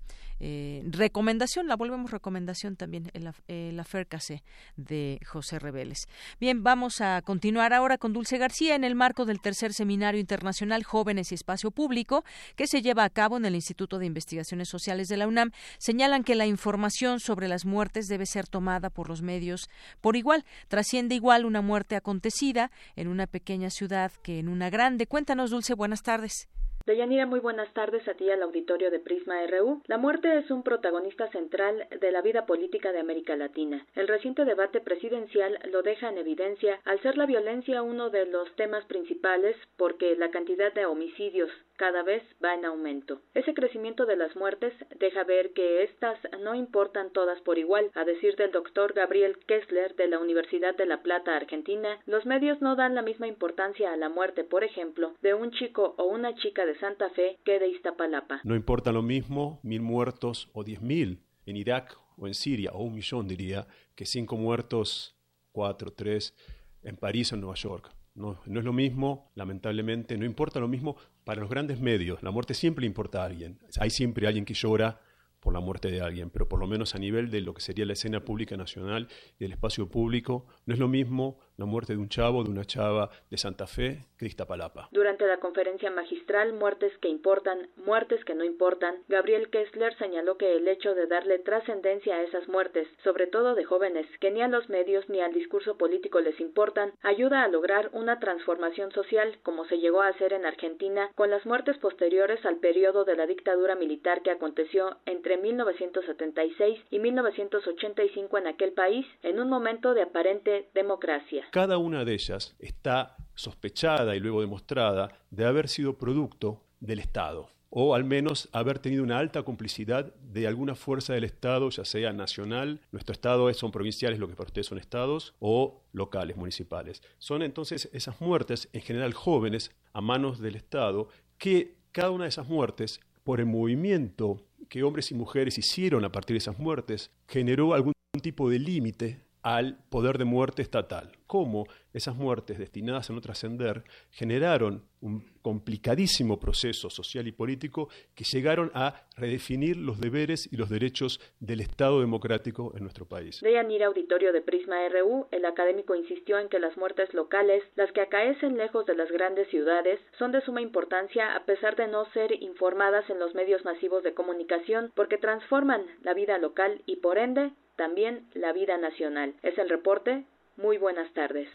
eh, 0.41 0.83
recomendación, 0.87 1.69
la 1.69 1.77
volvemos 1.77 2.11
recomendación 2.11 2.77
también, 2.77 3.11
el, 3.15 3.31
el 3.49 3.79
afércase 3.79 4.43
de 4.77 5.21
José 5.27 5.59
Reveles. 5.59 6.09
Bien, 6.41 6.63
vamos 6.63 7.01
a 7.01 7.23
continuar 7.23 7.73
ahora 7.73 7.99
con 7.99 8.13
Dulce 8.13 8.39
García 8.39 8.75
en 8.75 8.85
el 8.85 8.95
marco 8.95 9.25
del 9.25 9.41
tercer 9.41 9.73
Seminario 9.73 10.21
Internacional 10.21 10.83
Jóvenes 10.83 11.31
y 11.31 11.35
Espacio 11.35 11.71
Público 11.71 12.25
que 12.57 12.67
se 12.67 12.83
lleva 12.83 13.05
a 13.05 13.11
cabo 13.11 13.37
en 13.37 13.45
el 13.45 13.55
Instituto 13.55 13.99
de 13.99 14.07
Investigaciones 14.07 14.69
Sociales 14.69 15.09
de 15.09 15.17
la 15.17 15.29
UNAM. 15.29 15.53
Señalan 15.79 16.25
que 16.25 16.35
la 16.35 16.47
información 16.47 17.21
sobre 17.21 17.49
las 17.49 17.65
muertes 17.65 18.09
debe 18.09 18.27
ser 18.27 18.49
tomada 18.49 18.91
por 18.91 19.09
los 19.09 19.23
medios 19.23 19.69
por 20.01 20.17
igual. 20.17 20.45
Trasciende 20.69 21.15
igual 21.15 21.45
una 21.45 21.63
muerte 21.63 21.97
acontecida 21.97 22.71
en 22.97 23.09
una 23.09 23.27
pequeña 23.27 23.71
ciudad 23.71 24.13
que 24.23 24.39
en 24.39 24.49
una 24.49 24.71
grande. 24.71 25.07
Cuéntanos, 25.07 25.51
Dulce, 25.51 25.74
buenas 25.75 26.03
tardes. 26.03 26.49
Deyanira, 26.87 27.25
muy 27.25 27.41
buenas 27.41 27.73
tardes 27.73 28.07
a 28.09 28.13
ti 28.13 28.29
al 28.31 28.43
auditorio 28.43 28.91
de 28.91 28.99
Prisma 28.99 29.37
RU. 29.47 29.81
La 29.87 29.97
muerte 29.97 30.37
es 30.37 30.51
un 30.51 30.63
protagonista 30.63 31.31
central 31.31 31.89
de 31.99 32.13
la 32.13 32.21
vida 32.21 32.45
política 32.45 32.93
de 32.93 33.01
América 33.01 33.37
Latina. 33.37 33.87
El 33.95 34.07
reciente 34.07 34.45
debate 34.45 34.83
presidencial 34.83 35.59
lo 35.73 35.81
deja 35.81 36.11
en 36.11 36.19
evidencia 36.19 36.81
al 36.85 37.01
ser 37.01 37.17
la 37.17 37.25
violencia 37.25 37.81
uno 37.81 38.11
de 38.11 38.27
los 38.27 38.55
temas 38.57 38.85
principales 38.85 39.57
porque 39.79 40.15
la 40.17 40.31
cantidad 40.31 40.75
de 40.75 40.85
homicidios 40.85 41.51
cada 41.77 42.03
vez 42.03 42.23
va 42.45 42.55
en 42.55 42.65
aumento. 42.65 43.21
Ese 43.35 43.55
crecimiento 43.55 44.07
de 44.07 44.17
las 44.17 44.35
muertes 44.37 44.73
deja 44.99 45.25
ver 45.25 45.53
que 45.53 45.83
estas 45.83 46.19
no 46.43 46.55
importan 46.55 47.11
todas 47.13 47.41
por 47.43 47.59
igual. 47.59 47.91
A 47.95 48.05
decir 48.05 48.37
del 48.37 48.53
doctor 48.53 48.93
Gabriel 48.93 49.39
Kessler 49.47 49.95
de 49.97 50.09
la 50.09 50.19
Universidad 50.19 50.77
de 50.77 50.87
La 50.87 51.03
Plata, 51.03 51.37
Argentina, 51.37 51.99
los 52.07 52.27
medios 52.27 52.61
no 52.61 52.77
dan 52.77 52.95
la 52.95 53.03
misma 53.03 53.27
importancia 53.27 53.93
a 53.93 53.97
la 53.97 54.09
muerte, 54.09 54.45
por 54.45 54.65
ejemplo, 54.65 55.15
de 55.23 55.35
un 55.35 55.51
chico 55.53 55.95
o 55.99 56.05
una 56.05 56.35
chica 56.37 56.65
de 56.67 56.79
Santa 56.79 57.11
Fe 57.11 57.39
que 57.45 57.59
de 57.59 57.69
Iztapalapa. 57.69 58.41
No 58.45 58.55
importa 58.55 58.93
lo 58.93 59.03
mismo 59.03 59.61
mil 59.63 59.83
muertos 59.83 60.51
o 60.53 60.65
diez 60.65 60.81
mil 60.81 61.21
en 61.47 61.57
Irak 61.57 61.97
o 62.17 62.27
en 62.27 62.35
Siria, 62.35 62.71
o 62.73 62.83
un 62.83 62.95
millón 62.95 63.27
diría, 63.27 63.67
que 63.95 64.07
cinco 64.07 64.37
muertos, 64.37 65.17
cuatro, 65.53 65.93
tres, 65.93 66.35
en 66.83 66.97
París 66.97 67.33
o 67.33 67.35
en 67.35 67.41
Nueva 67.41 67.57
York. 67.57 67.91
No, 68.15 68.41
no, 68.47 68.61
es 68.61 68.65
lo 68.65 68.73
mismo, 68.73 69.33
lamentablemente, 69.35 70.17
no 70.17 70.25
importa 70.25 70.61
lo 70.61 70.69
mismo 70.69 70.97
para 71.25 71.41
los 71.41 71.51
grandes 71.51 71.81
medios. 71.81 72.23
La 72.23 72.31
muerte 72.31 72.55
siempre 72.55 72.87
importa 72.87 73.23
a 73.23 73.27
alguien. 73.27 73.59
Hay 73.81 73.91
siempre 73.91 74.27
alguien 74.27 74.45
que 74.45 74.55
llora 74.55 75.01
por 75.41 75.53
la 75.53 75.61
muerte 75.61 75.91
de 75.91 76.01
alguien, 76.01 76.31
pero 76.31 76.49
por 76.49 76.59
lo 76.59 76.67
menos 76.67 76.95
a 76.95 76.99
nivel 76.99 77.31
de 77.31 77.43
lo 77.43 77.53
que 77.53 77.61
sería 77.61 77.85
la 77.85 77.93
escena 77.93 78.25
pública 78.25 78.57
nacional 78.57 79.09
y 79.39 79.45
el 79.45 79.53
espacio 79.53 79.91
público, 79.91 80.47
no 80.65 80.73
es 80.73 80.81
lo 80.81 80.89
mismo 80.89 81.39
la 81.57 81.67
muerte 81.67 81.95
de 81.95 81.99
un 81.99 82.09
chavo, 82.09 82.43
de 82.45 82.51
una 82.51 82.65
chava 82.65 83.11
de 83.31 83.37
Santa 83.37 83.67
Fe 83.67 84.07
Iztapalapa. 84.25 84.89
Durante 84.91 85.27
la 85.27 85.39
conferencia 85.39 85.91
magistral 85.91 86.53
Muertes 86.53 86.97
que 86.99 87.09
importan, 87.09 87.69
muertes 87.77 88.25
que 88.25 88.35
no 88.35 88.45
importan, 88.45 88.97
Gabriel 89.09 89.51
Kessler 89.51 89.97
señaló 89.99 90.37
que 90.37 90.57
el 90.57 90.67
hecho 90.69 90.95
de 90.95 91.07
darle 91.07 91.39
trascendencia 91.39 92.17
a 92.17 92.23
esas 92.23 92.49
muertes, 92.49 92.89
sobre 93.03 93.27
todo 93.27 93.55
de 93.55 93.65
jóvenes 93.65 94.07
que 94.21 94.31
ni 94.31 94.43
a 94.43 94.49
los 94.49 94.69
medios 94.69 95.09
ni 95.09 95.21
al 95.21 95.33
discurso 95.33 95.77
político 95.77 96.21
les 96.21 96.41
importan, 96.41 96.93
ayuda 97.03 97.43
a 97.43 97.49
lograr 97.49 97.91
una 97.93 98.19
transformación 98.19 98.93
social 98.93 99.39
como 99.43 99.65
se 99.67 99.79
llegó 99.79 100.03
a 100.03 100.09
hacer 100.09 100.33
en 100.33 100.47
Argentina 100.47 101.11
con 101.15 101.31
las 101.31 101.45
muertes 101.47 101.77
posteriores 101.79 102.45
al 102.47 102.57
periodo 102.57 103.05
de 103.05 103.17
la 103.17 103.27
dictadura 103.27 103.75
militar 103.75 104.23
que 104.23 104.31
aconteció 104.31 104.97
entre 105.07 105.37
1976 105.37 106.81
y 106.91 106.99
1985 106.99 108.39
en 108.39 108.47
aquel 108.47 108.73
país 108.73 109.07
en 109.23 109.41
un 109.41 109.49
momento 109.49 109.95
de 109.95 110.03
aparente 110.03 110.69
democracia. 110.75 111.44
Cada 111.51 111.79
una 111.79 112.05
de 112.05 112.15
ellas 112.15 112.55
está 112.59 113.17
sospechada 113.35 114.17
y 114.17 114.21
luego 114.21 114.41
demostrada 114.41 115.11
de 115.31 115.45
haber 115.45 115.69
sido 115.69 115.99
producto 115.99 116.63
del 116.81 116.99
Estado 116.99 117.49
o 117.77 117.97
al 117.97 118.05
menos 118.05 118.49
haber 118.53 118.79
tenido 118.79 119.03
una 119.03 119.19
alta 119.19 119.43
complicidad 119.43 120.15
de 120.15 120.47
alguna 120.47 120.77
fuerza 120.77 121.13
del 121.13 121.25
Estado, 121.25 121.69
ya 121.71 121.85
sea 121.85 122.13
nacional, 122.13 122.81
nuestro 122.93 123.13
Estado 123.13 123.53
son 123.53 123.73
provinciales, 123.73 124.21
lo 124.21 124.29
que 124.29 124.37
para 124.37 124.47
ustedes 124.47 124.69
son 124.69 124.79
estados, 124.79 125.35
o 125.41 125.83
locales, 125.93 126.37
municipales. 126.37 127.03
Son 127.19 127.43
entonces 127.43 127.91
esas 127.93 128.21
muertes, 128.21 128.69
en 128.73 128.81
general 128.81 129.13
jóvenes, 129.13 129.73
a 129.93 130.01
manos 130.01 130.39
del 130.39 130.55
Estado, 130.55 131.09
que 131.37 131.75
cada 131.91 132.13
una 132.13 132.25
de 132.25 132.29
esas 132.29 132.47
muertes, 132.47 133.01
por 133.25 133.41
el 133.41 133.47
movimiento 133.47 134.41
que 134.69 134.85
hombres 134.85 135.11
y 135.11 135.15
mujeres 135.15 135.59
hicieron 135.59 136.05
a 136.05 136.13
partir 136.13 136.35
de 136.35 136.39
esas 136.39 136.61
muertes 136.61 137.11
generó 137.27 137.75
algún 137.75 137.93
tipo 138.23 138.49
de 138.51 138.61
límite 138.61 139.25
al 139.43 139.79
poder 139.89 140.17
de 140.19 140.25
muerte 140.25 140.63
estatal. 140.63 141.11
Cómo 141.27 141.65
esas 141.93 142.17
muertes 142.17 142.59
destinadas 142.59 143.09
a 143.09 143.13
no 143.13 143.21
trascender 143.21 143.85
generaron 144.11 144.85
un 145.01 145.23
complicadísimo 145.43 146.41
proceso 146.41 146.89
social 146.89 147.27
y 147.29 147.33
político 147.33 147.89
que 148.15 148.25
llegaron 148.25 148.71
a 148.75 149.07
redefinir 149.17 149.77
los 149.77 150.01
deberes 150.01 150.51
y 150.51 150.57
los 150.57 150.71
derechos 150.71 151.21
del 151.41 151.61
Estado 151.61 152.01
democrático 152.01 152.73
en 152.75 152.83
nuestro 152.83 153.07
país. 153.07 153.41
De 153.43 153.53
Yanira 153.53 153.87
Auditorio 153.87 154.33
de 154.33 154.41
Prisma 154.41 154.89
RU, 154.89 155.27
el 155.31 155.45
académico 155.45 155.95
insistió 155.95 156.39
en 156.39 156.49
que 156.49 156.59
las 156.59 156.77
muertes 156.77 157.13
locales, 157.13 157.63
las 157.77 157.93
que 157.93 158.01
acaecen 158.01 158.57
lejos 158.57 158.87
de 158.87 158.97
las 158.97 159.11
grandes 159.11 159.49
ciudades, 159.49 160.01
son 160.19 160.33
de 160.33 160.41
suma 160.43 160.63
importancia 160.63 161.37
a 161.37 161.45
pesar 161.45 161.77
de 161.77 161.89
no 161.89 162.11
ser 162.13 162.43
informadas 162.43 163.09
en 163.11 163.19
los 163.19 163.35
medios 163.35 163.65
masivos 163.65 164.03
de 164.03 164.15
comunicación 164.15 164.93
porque 164.95 165.19
transforman 165.19 165.83
la 166.03 166.15
vida 166.15 166.39
local 166.39 166.83
y 166.87 166.97
por 166.97 167.19
ende 167.19 167.53
también 167.77 168.29
la 168.35 168.53
vida 168.53 168.79
nacional. 168.79 169.35
Es 169.43 169.59
el 169.59 169.69
reporte. 169.69 170.25
Muy 170.57 170.79
buenas 170.79 171.13
tardes. 171.13 171.49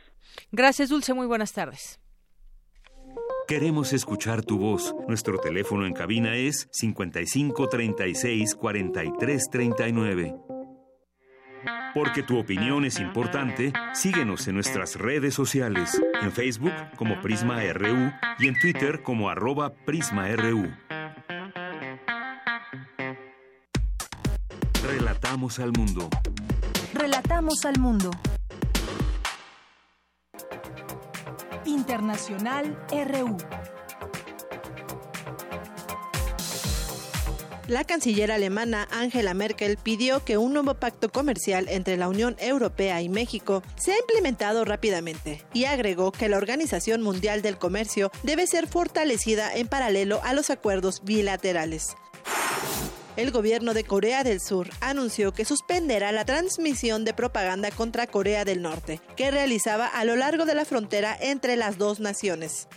Gracias, 0.52 0.90
Dulce. 0.90 1.14
Muy 1.14 1.28
buenas 1.28 1.54
tardes. 1.54 2.00
Queremos 3.48 3.94
escuchar 3.94 4.44
tu 4.44 4.60
voz. 4.60 4.94
Nuestro 5.08 5.40
teléfono 5.40 5.86
en 5.88 5.94
cabina 5.94 6.36
es 6.36 6.68
55 6.72 7.68
36 7.68 8.56
43 8.56 9.50
39. 9.50 10.36
Porque 11.94 12.22
tu 12.22 12.38
opinión 12.38 12.86
es 12.86 13.00
importante, 13.00 13.74
síguenos 13.94 14.48
en 14.48 14.54
nuestras 14.54 14.96
redes 14.96 15.34
sociales, 15.34 16.00
en 16.22 16.32
Facebook 16.32 16.74
como 16.96 17.20
Prisma 17.22 17.64
RU 17.74 18.12
y 18.38 18.48
en 18.48 18.60
Twitter 18.60 19.02
como 19.02 19.30
arroba 19.30 19.74
PrismaRU. 19.74 20.72
Relatamos 24.84 25.60
al 25.60 25.72
mundo. 25.72 26.08
Relatamos 26.94 27.66
al 27.66 27.80
mundo. 27.80 28.12
Internacional 31.66 32.78
RU. 32.92 33.38
La 37.68 37.84
canciller 37.84 38.32
alemana 38.32 38.88
Angela 38.90 39.36
Merkel 39.36 39.78
pidió 39.78 40.26
que 40.26 40.40
un 40.40 40.54
nuevo 40.54 40.74
pacto 40.74 41.10
comercial 41.10 41.68
entre 41.70 41.98
la 41.98 42.10
Unión 42.10 42.36
Europea 42.40 43.00
y 43.04 43.10
México 43.10 43.62
sea 43.76 43.96
implementado 44.00 44.66
rápidamente 44.66 45.46
y 45.54 45.66
agregó 45.66 46.12
que 46.12 46.30
la 46.30 46.38
Organización 46.38 47.04
Mundial 47.04 47.44
del 47.44 47.60
Comercio 47.60 48.12
debe 48.24 48.48
ser 48.48 48.68
fortalecida 48.68 49.54
en 49.54 49.68
paralelo 49.68 50.20
a 50.24 50.34
los 50.34 50.50
acuerdos 50.50 51.04
bilaterales 51.04 51.96
el 53.20 53.32
gobierno 53.32 53.74
de 53.74 53.84
Corea 53.84 54.24
del 54.24 54.40
Sur 54.40 54.70
anunció 54.80 55.34
que 55.34 55.44
suspenderá 55.44 56.14
la 56.14 56.24
transmisión 56.24 57.04
de 57.04 57.14
propaganda 57.14 57.70
contra 57.70 58.08
Corea 58.08 58.46
del 58.46 58.62
Norte, 58.62 59.02
que 59.18 59.30
realizaba 59.30 59.88
a 59.88 60.06
lo 60.06 60.16
largo 60.16 60.46
de 60.46 60.56
la 60.56 60.64
frontera 60.64 61.18
entre 61.20 61.58
las 61.58 61.78
dos 61.78 62.00
naciones. 62.00 62.70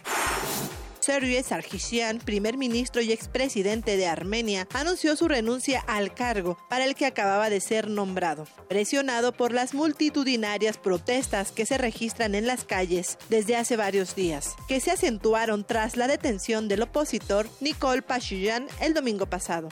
Sergei 0.98 1.42
Sargsyan, 1.42 2.18
primer 2.18 2.56
ministro 2.56 3.02
y 3.02 3.12
expresidente 3.12 3.96
de 3.96 4.06
Armenia, 4.06 4.68
anunció 4.72 5.16
su 5.16 5.26
renuncia 5.28 5.80
al 5.86 6.14
cargo 6.14 6.58
para 6.68 6.84
el 6.84 6.94
que 6.94 7.06
acababa 7.06 7.48
de 7.50 7.60
ser 7.60 7.88
nombrado, 7.88 8.46
presionado 8.68 9.32
por 9.32 9.52
las 9.52 9.74
multitudinarias 9.74 10.76
protestas 10.76 11.52
que 11.52 11.66
se 11.66 11.78
registran 11.78 12.34
en 12.34 12.46
las 12.46 12.64
calles 12.64 13.18
desde 13.28 13.56
hace 13.56 13.76
varios 13.76 14.14
días, 14.14 14.54
que 14.68 14.80
se 14.80 14.92
acentuaron 14.92 15.64
tras 15.64 15.96
la 15.96 16.06
detención 16.08 16.68
del 16.68 16.82
opositor 16.82 17.48
Nicole 17.60 18.02
Pashinyan 18.02 18.66
el 18.80 18.94
domingo 18.94 19.26
pasado 19.26 19.68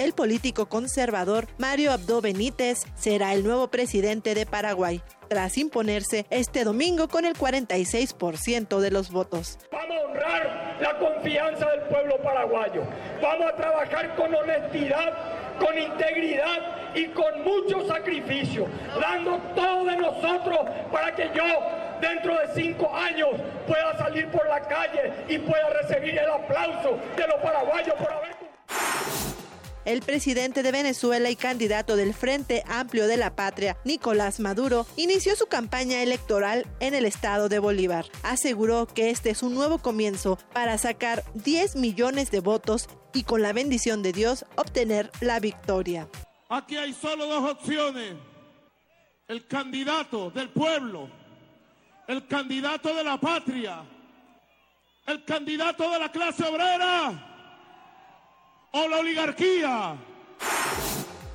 el 0.00 0.14
político 0.14 0.66
conservador 0.66 1.46
Mario 1.58 1.92
Abdo 1.92 2.22
Benítez 2.22 2.84
será 2.94 3.34
el 3.34 3.44
nuevo 3.44 3.68
presidente 3.68 4.34
de 4.34 4.46
Paraguay, 4.46 5.02
tras 5.28 5.58
imponerse 5.58 6.24
este 6.30 6.64
domingo 6.64 7.06
con 7.08 7.26
el 7.26 7.34
46% 7.34 8.80
de 8.80 8.90
los 8.90 9.10
votos. 9.10 9.58
Vamos 9.70 9.96
a 9.98 10.06
honrar 10.06 10.78
la 10.80 10.98
confianza 10.98 11.70
del 11.70 11.80
pueblo 11.82 12.16
paraguayo. 12.22 12.82
Vamos 13.20 13.52
a 13.52 13.56
trabajar 13.56 14.16
con 14.16 14.34
honestidad, 14.34 15.58
con 15.58 15.76
integridad 15.78 16.94
y 16.94 17.04
con 17.08 17.44
mucho 17.44 17.86
sacrificio, 17.86 18.66
dando 18.98 19.36
todo 19.54 19.84
de 19.84 19.98
nosotros 19.98 20.60
para 20.90 21.14
que 21.14 21.30
yo 21.34 21.44
dentro 22.00 22.38
de 22.38 22.54
cinco 22.54 22.90
años 22.96 23.28
pueda 23.66 23.98
salir 23.98 24.30
por 24.30 24.48
la 24.48 24.62
calle 24.62 25.12
y 25.28 25.38
pueda 25.40 25.68
recibir 25.82 26.18
el 26.18 26.30
aplauso 26.30 26.98
de 27.18 27.26
los 27.26 27.36
paraguayos 27.42 27.94
por 27.96 28.10
haber 28.10 28.30
el 29.84 30.02
presidente 30.02 30.62
de 30.62 30.72
Venezuela 30.72 31.30
y 31.30 31.36
candidato 31.36 31.96
del 31.96 32.14
Frente 32.14 32.62
Amplio 32.66 33.06
de 33.06 33.16
la 33.16 33.34
Patria, 33.34 33.76
Nicolás 33.84 34.40
Maduro, 34.40 34.86
inició 34.96 35.36
su 35.36 35.46
campaña 35.46 36.02
electoral 36.02 36.66
en 36.80 36.94
el 36.94 37.04
estado 37.04 37.48
de 37.48 37.58
Bolívar. 37.58 38.06
Aseguró 38.22 38.86
que 38.86 39.10
este 39.10 39.30
es 39.30 39.42
un 39.42 39.54
nuevo 39.54 39.78
comienzo 39.78 40.38
para 40.52 40.78
sacar 40.78 41.24
10 41.34 41.76
millones 41.76 42.30
de 42.30 42.40
votos 42.40 42.88
y 43.12 43.24
con 43.24 43.42
la 43.42 43.52
bendición 43.52 44.02
de 44.02 44.12
Dios 44.12 44.44
obtener 44.56 45.10
la 45.20 45.40
victoria. 45.40 46.08
Aquí 46.48 46.76
hay 46.76 46.92
solo 46.92 47.26
dos 47.26 47.50
opciones. 47.50 48.14
El 49.28 49.46
candidato 49.46 50.30
del 50.30 50.50
pueblo, 50.50 51.08
el 52.08 52.26
candidato 52.26 52.92
de 52.94 53.04
la 53.04 53.18
patria, 53.18 53.84
el 55.06 55.24
candidato 55.24 55.88
de 55.90 55.98
la 55.98 56.10
clase 56.10 56.44
obrera 56.44 57.29
o 58.72 58.88
la 58.88 58.98
oligarquía. 58.98 59.98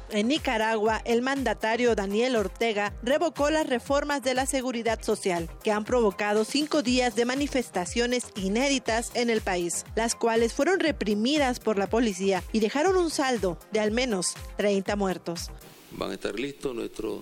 En 0.10 0.28
Nicaragua, 0.28 1.02
el 1.04 1.22
mandatario 1.22 1.96
Daniel 1.96 2.36
Ortega 2.36 2.94
revocó 3.02 3.50
las 3.50 3.68
reformas 3.68 4.22
de 4.24 4.36
la 4.36 4.46
seguridad 4.46 5.02
social, 5.02 5.50
que 5.64 5.72
han 5.72 5.84
provocado 5.84 6.46
cinco 6.46 6.84
días 6.84 7.16
de 7.16 7.26
manifestaciones 7.26 8.28
inéditas 8.36 9.12
en 9.16 9.30
el 9.30 9.42
país, 9.42 9.84
las 9.96 10.16
cuales 10.16 10.54
fueron 10.54 10.80
reprimidas 10.80 11.60
por 11.60 11.78
la 11.78 11.90
policía 11.90 12.44
y 12.54 12.60
dejaron 12.60 12.96
un 12.98 13.10
saldo 13.10 13.58
de 13.72 13.80
al 13.80 13.92
menos 13.92 14.36
30 14.58 14.96
muertos. 14.96 15.50
Van 15.92 16.12
a 16.12 16.14
estar 16.14 16.40
listos 16.40 16.76
nuestros 16.76 17.22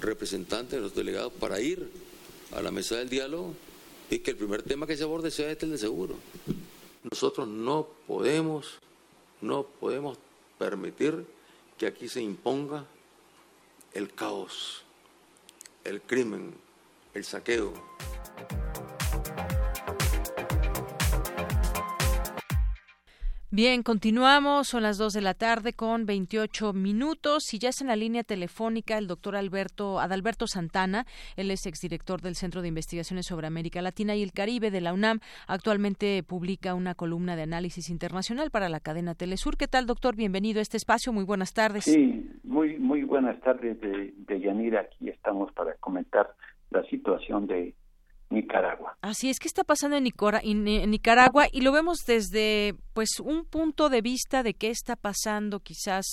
representantes, 0.00 0.80
los 0.80 0.94
delegados, 0.94 1.32
para 1.34 1.60
ir 1.60 1.90
a 2.56 2.62
la 2.62 2.70
mesa 2.70 2.96
del 2.96 3.08
diálogo 3.08 3.54
y 4.10 4.18
que 4.18 4.32
el 4.32 4.36
primer 4.36 4.62
tema 4.62 4.86
que 4.86 4.96
se 4.96 5.04
aborde 5.04 5.30
sea 5.30 5.50
este, 5.50 5.66
el 5.66 5.72
de 5.72 5.78
seguro. 5.78 6.16
Nosotros 7.10 7.46
no 7.46 7.88
podemos, 8.06 8.78
no 9.42 9.64
podemos 9.64 10.18
permitir 10.58 11.26
que 11.76 11.86
aquí 11.86 12.08
se 12.08 12.22
imponga 12.22 12.86
el 13.92 14.14
caos, 14.14 14.84
el 15.84 16.00
crimen, 16.00 16.54
el 17.12 17.24
saqueo. 17.24 17.74
Bien, 23.54 23.82
continuamos, 23.82 24.68
son 24.68 24.82
las 24.82 24.96
2 24.96 25.12
de 25.12 25.20
la 25.20 25.34
tarde 25.34 25.74
con 25.74 26.06
28 26.06 26.72
minutos 26.72 27.52
y 27.52 27.58
ya 27.58 27.68
es 27.68 27.82
en 27.82 27.88
la 27.88 27.96
línea 27.96 28.24
telefónica 28.24 28.96
el 28.96 29.06
doctor 29.06 29.36
Alberto, 29.36 30.00
Adalberto 30.00 30.46
Santana, 30.46 31.04
él 31.36 31.50
es 31.50 31.66
exdirector 31.66 32.22
del 32.22 32.34
Centro 32.34 32.62
de 32.62 32.68
Investigaciones 32.68 33.26
sobre 33.26 33.46
América 33.46 33.82
Latina 33.82 34.16
y 34.16 34.22
el 34.22 34.32
Caribe 34.32 34.70
de 34.70 34.80
la 34.80 34.94
UNAM, 34.94 35.20
actualmente 35.46 36.22
publica 36.22 36.72
una 36.72 36.94
columna 36.94 37.36
de 37.36 37.42
análisis 37.42 37.90
internacional 37.90 38.50
para 38.50 38.70
la 38.70 38.80
cadena 38.80 39.14
Telesur. 39.14 39.58
¿Qué 39.58 39.68
tal, 39.68 39.84
doctor? 39.84 40.16
Bienvenido 40.16 40.60
a 40.60 40.62
este 40.62 40.78
espacio, 40.78 41.12
muy 41.12 41.24
buenas 41.24 41.52
tardes. 41.52 41.84
Sí, 41.84 42.30
muy, 42.44 42.78
muy 42.78 43.02
buenas 43.02 43.38
tardes 43.42 43.78
de, 43.82 44.14
de 44.16 44.40
Yanira, 44.40 44.80
aquí 44.80 45.10
estamos 45.10 45.52
para 45.52 45.74
comentar 45.74 46.34
la 46.70 46.82
situación 46.84 47.46
de 47.46 47.74
Nicaragua. 48.32 48.96
Así 49.02 49.30
es 49.30 49.38
que 49.38 49.48
está 49.48 49.64
pasando 49.64 49.96
en, 49.96 50.04
Nicaragua 50.90 51.46
y 51.50 51.60
lo 51.60 51.72
vemos 51.72 51.98
desde 52.06 52.74
pues 52.92 53.20
un 53.20 53.44
punto 53.44 53.88
de 53.88 54.02
vista 54.02 54.42
de 54.42 54.54
qué 54.54 54.68
está 54.68 54.96
pasando 54.96 55.60
quizás 55.60 56.04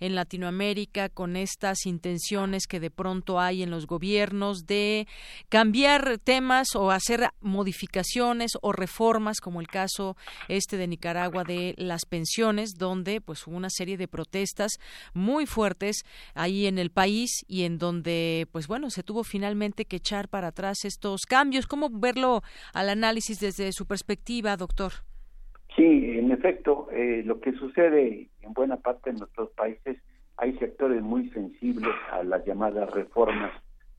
en 0.00 0.14
Latinoamérica 0.14 1.08
con 1.08 1.36
estas 1.36 1.86
intenciones 1.86 2.66
que 2.66 2.80
de 2.80 2.90
pronto 2.90 3.40
hay 3.40 3.62
en 3.62 3.70
los 3.70 3.86
gobiernos 3.86 4.66
de 4.66 5.06
cambiar 5.48 6.18
temas 6.18 6.74
o 6.74 6.90
hacer 6.90 7.30
modificaciones 7.40 8.52
o 8.62 8.72
reformas 8.72 9.40
como 9.40 9.60
el 9.60 9.68
caso 9.68 10.16
este 10.48 10.76
de 10.76 10.88
Nicaragua 10.88 11.44
de 11.44 11.74
las 11.78 12.04
pensiones 12.04 12.72
donde 12.76 13.20
pues 13.20 13.46
hubo 13.46 13.56
una 13.56 13.70
serie 13.70 13.96
de 13.96 14.08
protestas 14.08 14.72
muy 15.12 15.46
fuertes 15.46 16.04
ahí 16.34 16.66
en 16.66 16.78
el 16.78 16.90
país 16.90 17.44
y 17.46 17.62
en 17.62 17.78
donde 17.78 18.48
pues 18.50 18.66
bueno 18.66 18.90
se 18.90 19.02
tuvo 19.02 19.24
finalmente 19.24 19.84
que 19.84 19.96
echar 19.96 20.28
para 20.28 20.48
atrás 20.48 20.84
estos 20.84 21.22
cambios 21.22 21.63
¿Cómo 21.66 21.88
verlo 21.90 22.42
al 22.72 22.88
análisis 22.88 23.40
desde 23.40 23.72
su 23.72 23.86
perspectiva, 23.86 24.56
doctor? 24.56 24.92
Sí, 25.76 26.18
en 26.18 26.30
efecto, 26.30 26.88
eh, 26.92 27.22
lo 27.24 27.40
que 27.40 27.52
sucede 27.52 28.28
en 28.42 28.52
buena 28.52 28.76
parte 28.76 29.12
de 29.12 29.18
nuestros 29.18 29.50
países, 29.50 29.98
hay 30.36 30.56
sectores 30.58 31.02
muy 31.02 31.30
sensibles 31.30 31.94
a 32.12 32.22
las 32.22 32.44
llamadas 32.44 32.90
reformas 32.90 33.52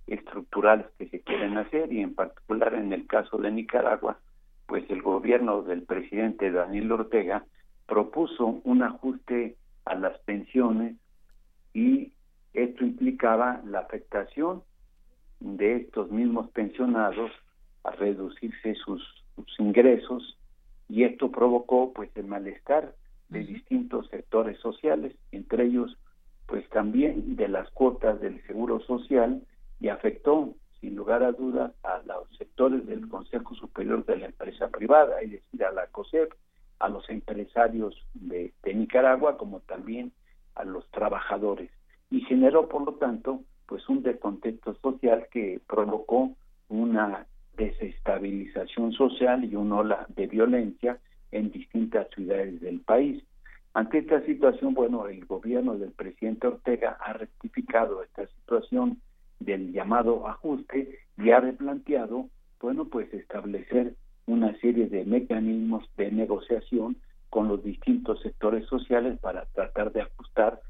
estructurales 0.07 0.85
que 0.97 1.07
se 1.09 1.21
quieren 1.21 1.57
hacer 1.57 1.91
y 1.91 2.01
en 2.01 2.13
particular 2.13 2.73
en 2.75 2.93
el 2.93 3.07
caso 3.07 3.37
de 3.37 3.51
Nicaragua, 3.51 4.19
pues 4.67 4.89
el 4.89 5.01
gobierno 5.01 5.63
del 5.63 5.83
presidente 5.83 6.51
Daniel 6.51 6.91
Ortega 6.91 7.45
propuso 7.87 8.61
un 8.63 8.83
ajuste 8.83 9.55
a 9.85 9.95
las 9.95 10.17
pensiones 10.19 10.95
y 11.73 12.13
esto 12.53 12.85
implicaba 12.85 13.61
la 13.65 13.79
afectación 13.79 14.63
de 15.39 15.77
estos 15.77 16.09
mismos 16.11 16.49
pensionados 16.51 17.31
a 17.85 17.91
reducirse 17.91 18.75
sus, 18.75 19.01
ingresos 19.59 20.37
y 20.87 21.03
esto 21.03 21.31
provocó 21.31 21.91
pues 21.93 22.09
el 22.15 22.25
malestar 22.25 22.95
de 23.29 23.39
distintos 23.39 24.07
sectores 24.09 24.59
sociales, 24.59 25.15
entre 25.31 25.65
ellos 25.65 25.97
pues 26.45 26.67
también 26.69 27.35
de 27.35 27.47
las 27.47 27.69
cuotas 27.71 28.19
del 28.21 28.41
seguro 28.45 28.79
social 28.81 29.41
y 29.79 29.89
afectó 29.89 30.53
sin 30.79 30.95
lugar 30.95 31.23
a 31.23 31.31
dudas 31.31 31.73
a 31.83 32.01
los 32.05 32.29
sectores 32.37 32.85
del 32.85 33.07
Consejo 33.09 33.55
Superior 33.55 34.05
de 34.05 34.17
la 34.17 34.25
Empresa 34.27 34.69
Privada, 34.69 35.21
es 35.21 35.31
decir, 35.31 35.63
a 35.63 35.71
la 35.71 35.87
COSEP, 35.87 36.31
a 36.79 36.89
los 36.89 37.09
empresarios 37.09 37.95
de, 38.13 38.53
de 38.63 38.73
Nicaragua 38.73 39.37
como 39.37 39.61
también 39.61 40.11
a 40.53 40.63
los 40.63 40.89
trabajadores. 40.91 41.71
Y 42.11 42.21
generó 42.21 42.69
por 42.69 42.85
lo 42.85 42.93
tanto 42.93 43.41
pues 43.65 43.87
un 43.89 44.03
descontento 44.03 44.75
social 44.75 45.27
que 45.31 45.59
provocó 45.67 46.35
una 46.69 47.25
desestabilización 47.57 48.91
social 48.93 49.43
y 49.43 49.55
una 49.55 49.77
ola 49.77 50.05
de 50.09 50.27
violencia 50.27 50.99
en 51.31 51.51
distintas 51.51 52.07
ciudades 52.15 52.61
del 52.61 52.81
país. 52.81 53.23
Ante 53.73 53.99
esta 53.99 54.21
situación, 54.25 54.73
bueno, 54.73 55.07
el 55.07 55.25
gobierno 55.25 55.77
del 55.77 55.91
presidente 55.91 56.47
Ortega 56.47 56.97
ha 57.01 57.13
rectificado 57.13 58.03
esta 58.03 58.25
situación 58.27 59.01
del 59.39 59.73
llamado 59.73 60.27
ajuste 60.27 60.99
y 61.17 61.29
ha 61.31 61.41
replanteado, 61.41 62.29
bueno, 62.61 62.85
pues 62.85 63.13
establecer 63.13 63.95
una 64.27 64.57
serie 64.59 64.87
de 64.87 65.03
mecanismos 65.05 65.83
de 65.97 66.11
negociación 66.11 66.97
con 67.29 67.47
los 67.49 67.63
distintos 67.63 68.21
sectores 68.21 68.65
sociales 68.67 69.19
para 69.19 69.45
tratar 69.47 69.91
de 69.91 70.01
ajustar 70.01 70.61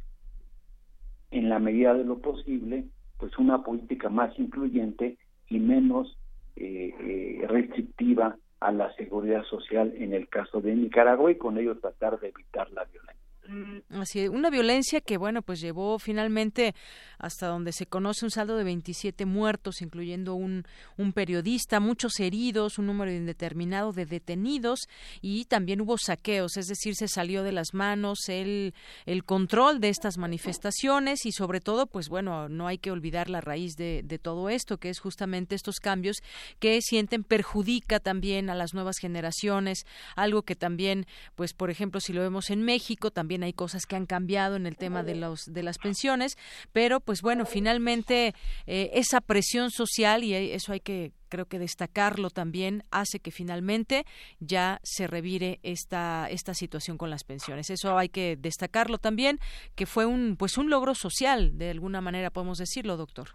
en 1.32 1.50
la 1.50 1.60
medida 1.60 1.94
de 1.94 2.04
lo 2.04 2.20
posible, 2.20 2.86
pues 3.18 3.38
una 3.38 3.64
política 3.64 4.10
más 4.10 4.38
incluyente 4.40 5.18
y 5.48 5.60
menos 5.60 6.18
eh, 6.56 6.94
eh, 7.00 7.48
restrictiva 7.48 8.38
a 8.60 8.72
la 8.72 8.94
seguridad 8.96 9.44
social 9.44 9.94
en 9.98 10.14
el 10.14 10.28
caso 10.30 10.62
de 10.62 10.76
Nicaragua 10.76 11.32
y 11.32 11.36
con 11.36 11.58
ello 11.58 11.78
tratar 11.78 12.20
de 12.20 12.30
evitar 12.30 12.72
la 12.72 12.86
violencia. 12.86 13.25
Mm, 13.48 14.02
así, 14.02 14.28
una 14.28 14.50
violencia 14.50 15.02
que, 15.02 15.18
bueno, 15.18 15.42
pues 15.44 15.60
llevó 15.62 16.00
finalmente 16.00 16.74
hasta 17.20 17.48
donde 17.48 17.72
se 17.74 17.86
conoce 17.86 18.26
un 18.26 18.32
saldo 18.32 18.58
de 18.58 18.64
27 18.64 19.26
muertos, 19.26 19.82
incluyendo 19.82 20.34
un, 20.34 20.64
un 20.98 21.14
periodista, 21.14 21.80
muchos 21.80 22.20
heridos, 22.20 22.80
un 22.80 22.88
número 22.88 23.12
indeterminado 23.12 23.94
de 23.94 24.06
detenidos 24.06 24.88
y 25.22 25.46
también 25.46 25.82
hubo 25.82 25.98
saqueos, 25.98 26.58
es 26.58 26.68
decir, 26.68 26.96
se 26.96 27.08
salió 27.08 27.44
de 27.44 27.52
las 27.52 27.74
manos 27.74 28.30
el, 28.30 28.74
el 29.06 29.24
control 29.24 29.80
de 29.80 29.90
estas 29.90 30.18
manifestaciones 30.18 31.26
y 31.26 31.32
sobre 31.32 31.62
todo, 31.62 31.86
pues 31.86 32.10
bueno, 32.10 32.50
no 32.50 32.68
hay 32.68 32.80
que 32.80 32.92
olvidar 32.92 33.30
la 33.30 33.42
raíz 33.42 33.76
de, 33.76 34.02
de 34.04 34.20
todo 34.20 34.50
esto, 34.50 34.78
que 34.78 34.90
es 34.90 35.00
justamente 35.00 35.56
estos 35.56 35.80
cambios 35.80 36.18
que 36.60 36.82
sienten 36.82 37.24
perjudica 37.24 38.00
también 38.00 38.50
a 38.50 38.56
las 38.56 38.74
nuevas 38.74 38.98
generaciones, 38.98 39.86
algo 40.16 40.42
que 40.42 40.56
también, 40.56 41.06
pues 41.36 41.54
por 41.54 41.70
ejemplo, 41.70 42.00
si 42.00 42.12
lo 42.12 42.22
vemos 42.22 42.50
en 42.50 42.64
México, 42.64 43.12
también 43.12 43.35
hay 43.44 43.54
cosas 43.54 43.86
que 43.86 43.96
han 43.96 44.06
cambiado 44.06 44.56
en 44.56 44.66
el 44.66 44.78
tema 44.78 45.04
de 45.04 45.16
los 45.16 45.46
de 45.46 45.64
las 45.64 45.78
pensiones, 45.78 46.38
pero 46.74 47.00
pues 47.00 47.22
bueno, 47.22 47.46
finalmente 47.46 48.34
eh, 48.68 48.92
esa 48.94 49.22
presión 49.22 49.72
social 49.72 50.24
y 50.24 50.34
eso 50.34 50.74
hay 50.74 50.80
que 50.80 51.12
creo 51.30 51.46
que 51.46 51.60
destacarlo 51.60 52.30
también 52.30 52.84
hace 52.92 53.20
que 53.20 53.32
finalmente 53.32 54.06
ya 54.40 54.80
se 54.84 55.08
revire 55.08 55.60
esta 55.64 56.28
esta 56.30 56.54
situación 56.54 56.98
con 56.98 57.10
las 57.10 57.24
pensiones. 57.24 57.70
Eso 57.70 57.98
hay 57.98 58.10
que 58.10 58.38
destacarlo 58.38 58.98
también 58.98 59.40
que 59.76 59.86
fue 59.86 60.06
un 60.06 60.36
pues 60.38 60.58
un 60.58 60.70
logro 60.70 60.96
social 60.96 61.58
de 61.58 61.72
alguna 61.72 62.02
manera 62.02 62.30
podemos 62.30 62.58
decirlo, 62.58 62.98
doctor. 62.98 63.30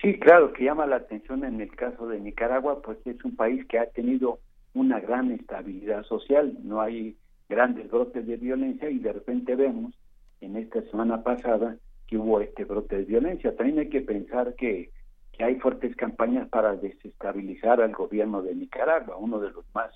Sí, 0.00 0.18
claro, 0.18 0.52
que 0.54 0.64
llama 0.64 0.86
la 0.86 0.96
atención 0.96 1.44
en 1.44 1.60
el 1.60 1.74
caso 1.76 2.06
de 2.06 2.18
Nicaragua, 2.20 2.80
pues 2.80 2.98
es 3.04 3.22
un 3.22 3.36
país 3.36 3.66
que 3.66 3.78
ha 3.78 3.86
tenido 3.90 4.40
una 4.72 4.98
gran 5.00 5.30
estabilidad 5.32 6.04
social, 6.04 6.56
no 6.62 6.80
hay 6.80 7.16
grandes 7.50 7.90
brotes 7.90 8.24
de 8.26 8.36
violencia 8.36 8.88
y 8.88 9.00
de 9.00 9.12
repente 9.12 9.56
vemos 9.56 9.92
en 10.40 10.56
esta 10.56 10.80
semana 10.82 11.22
pasada 11.24 11.76
que 12.06 12.16
hubo 12.16 12.40
este 12.40 12.64
brote 12.64 12.96
de 12.96 13.04
violencia. 13.04 13.54
También 13.56 13.80
hay 13.80 13.88
que 13.88 14.00
pensar 14.00 14.54
que, 14.54 14.90
que 15.32 15.44
hay 15.44 15.56
fuertes 15.56 15.94
campañas 15.96 16.48
para 16.48 16.76
desestabilizar 16.76 17.82
al 17.82 17.92
gobierno 17.92 18.40
de 18.42 18.54
Nicaragua, 18.54 19.16
uno 19.16 19.40
de 19.40 19.50
los 19.50 19.64
más 19.74 19.90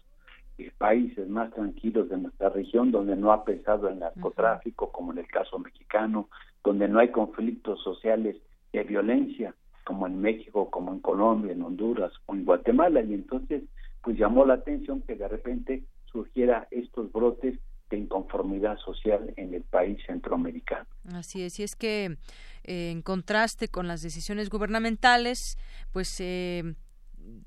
eh, 0.59 0.70
países 0.76 1.28
más 1.28 1.52
tranquilos 1.52 2.09
de 2.09 2.18
nuestra 2.18 2.48
región, 2.51 2.90
donde 2.90 3.16
no 3.16 3.32
ha 3.32 3.44
pesado 3.44 3.89
el 3.89 4.01
narcotráfico, 4.01 4.90
como 4.90 5.12
en 5.12 5.18
el 5.18 5.28
caso 5.28 5.59
mexicano, 5.59 6.28
donde 6.64 6.89
no 6.89 6.98
hay 6.98 7.09
conflictos 7.09 7.82
sociales 7.82 8.36
de 8.72 8.82
violencia, 8.82 9.55
como 9.85 10.09
en 10.09 10.20
México, 10.20 10.70
como 10.70 10.93
en 10.93 10.98
Colombia, 10.98 11.52
en 11.52 11.62
Honduras 11.62 12.12
o 12.26 12.35
en 12.35 12.44
Guatemala. 12.44 13.01
Y 13.02 13.14
entonces, 13.14 13.62
pues 14.02 14.18
llamó 14.18 14.44
la 14.44 14.55
atención 14.55 15.02
que 15.02 15.14
de 15.14 15.28
repente 15.28 15.85
surgiera 16.15 16.69
estos 16.70 17.12
brotes 17.12 17.59
de 17.91 17.99
inconformidad 17.99 18.78
social 18.78 19.35
en 19.36 19.53
el 19.53 19.62
país 19.62 19.99
centroamericano. 20.07 20.86
Así 21.12 21.43
es, 21.43 21.59
y 21.59 21.65
es 21.65 21.74
que 21.77 22.16
eh, 22.62 22.91
en 22.91 23.03
contraste 23.03 23.69
con 23.69 23.89
las 23.89 24.01
decisiones 24.01 24.49
gubernamentales, 24.49 25.59
pues 25.93 26.16
eh, 26.20 26.74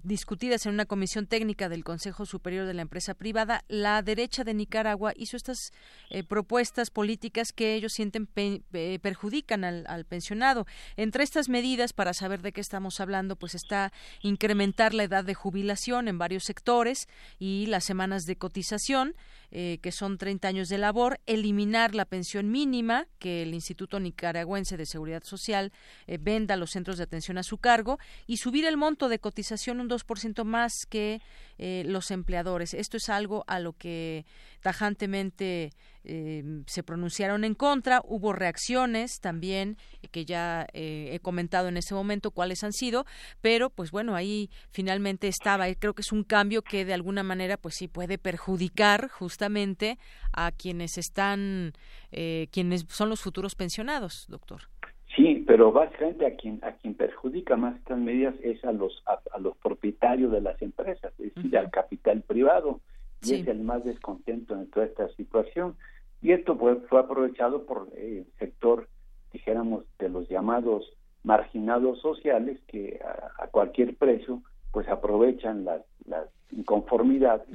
discutidas 0.03 0.65
en 0.65 0.73
una 0.73 0.85
comisión 0.85 1.27
técnica 1.27 1.69
del 1.69 1.83
Consejo 1.83 2.25
Superior 2.25 2.65
de 2.65 2.73
la 2.73 2.81
Empresa 2.81 3.13
Privada, 3.13 3.63
la 3.67 4.01
derecha 4.01 4.43
de 4.43 4.53
Nicaragua 4.53 5.13
hizo 5.15 5.35
estas 5.37 5.73
eh, 6.09 6.23
propuestas 6.23 6.89
políticas 6.89 7.51
que 7.51 7.75
ellos 7.75 7.93
sienten 7.93 8.29
eh, 8.35 8.99
perjudican 9.01 9.63
al, 9.63 10.05
pensionado. 10.05 10.65
Entre 10.95 11.23
estas 11.23 11.49
medidas, 11.49 11.93
para 11.93 12.13
saber 12.13 12.41
de 12.41 12.53
qué 12.53 12.61
estamos 12.61 12.99
hablando, 12.99 13.35
pues 13.35 13.55
está 13.55 13.91
incrementar 14.21 14.93
la 14.93 15.03
edad 15.03 15.25
de 15.25 15.33
jubilación 15.33 16.07
en 16.07 16.17
varios 16.17 16.45
sectores 16.45 17.07
y 17.37 17.65
las 17.67 17.83
semanas 17.83 18.23
de 18.25 18.37
cotización, 18.37 19.15
eh, 19.51 19.79
que 19.81 19.91
son 19.91 20.17
30 20.17 20.47
años 20.47 20.69
de 20.69 20.77
labor, 20.77 21.19
eliminar 21.25 21.95
la 21.95 22.05
pensión 22.05 22.49
mínima 22.49 23.07
que 23.19 23.43
el 23.43 23.53
Instituto 23.53 23.99
Nicaragüense 23.99 24.77
de 24.77 24.85
Seguridad 24.85 25.23
Social 25.23 25.71
venda 26.19 26.53
a 26.53 26.57
los 26.57 26.71
centros 26.71 26.97
de 26.97 27.03
atención 27.03 27.37
a 27.37 27.43
su 27.43 27.57
cargo 27.57 27.99
y 28.25 28.37
subir 28.37 28.65
el 28.65 28.77
monto 28.77 29.09
de 29.09 29.19
cotización 29.19 29.66
un 29.71 29.89
2% 29.89 30.43
más 30.43 30.73
que 30.89 31.21
eh, 31.57 31.83
los 31.85 32.11
empleadores. 32.11 32.73
Esto 32.73 32.97
es 32.97 33.09
algo 33.09 33.43
a 33.47 33.59
lo 33.59 33.73
que 33.73 34.25
tajantemente 34.61 35.71
eh, 36.03 36.43
se 36.67 36.83
pronunciaron 36.83 37.43
en 37.43 37.55
contra. 37.55 38.01
Hubo 38.03 38.33
reacciones 38.33 39.19
también 39.19 39.77
que 40.11 40.25
ya 40.25 40.67
eh, 40.73 41.09
he 41.13 41.19
comentado 41.19 41.67
en 41.67 41.77
ese 41.77 41.93
momento 41.93 42.31
cuáles 42.31 42.63
han 42.63 42.73
sido, 42.73 43.05
pero 43.41 43.69
pues 43.69 43.91
bueno, 43.91 44.15
ahí 44.15 44.49
finalmente 44.71 45.27
estaba. 45.27 45.73
Creo 45.75 45.93
que 45.93 46.01
es 46.01 46.11
un 46.11 46.23
cambio 46.23 46.61
que 46.61 46.85
de 46.85 46.93
alguna 46.93 47.23
manera 47.23 47.57
pues 47.57 47.75
sí 47.75 47.87
puede 47.87 48.17
perjudicar 48.17 49.09
justamente 49.09 49.97
a 50.31 50.51
quienes 50.51 50.97
están, 50.97 51.73
quienes 52.09 52.85
son 52.89 53.09
los 53.09 53.21
futuros 53.21 53.55
pensionados, 53.55 54.25
doctor. 54.27 54.69
Sí, 55.17 55.43
pero 55.47 55.71
básicamente 55.71 56.27
a 56.27 56.35
quien 56.35 56.59
a 56.63 56.73
quien 56.73 56.93
perjudica 56.93 57.57
más 57.57 57.75
estas 57.77 57.97
medidas 57.97 58.35
es 58.43 58.63
a 58.63 58.71
los 58.71 59.03
a, 59.07 59.39
los 59.39 59.57
propietarios 59.57 60.31
de 60.31 60.41
las 60.41 60.61
empresas, 60.61 61.11
es 61.17 61.33
decir, 61.33 61.57
al 61.57 61.71
capital 61.71 62.21
privado, 62.21 62.81
y 63.23 63.33
es 63.33 63.47
el 63.47 63.61
más 63.61 63.83
descontento 63.83 64.53
en 64.53 64.69
toda 64.69 64.85
esta 64.85 65.09
situación. 65.15 65.75
Y 66.21 66.33
esto 66.33 66.55
fue, 66.55 66.75
fue 66.81 66.99
aprovechado 66.99 67.65
por 67.65 67.89
el 67.97 68.27
sector, 68.37 68.87
dijéramos, 69.33 69.85
de 69.97 70.09
los 70.09 70.29
llamados 70.29 70.93
marginados 71.23 71.99
sociales 71.99 72.59
que 72.67 72.99
a, 73.39 73.47
cualquier 73.47 73.95
precio 73.95 74.43
pues 74.71 74.87
aprovechan 74.87 75.65
las, 75.65 75.81
las 76.05 76.27
inconformidades 76.51 77.47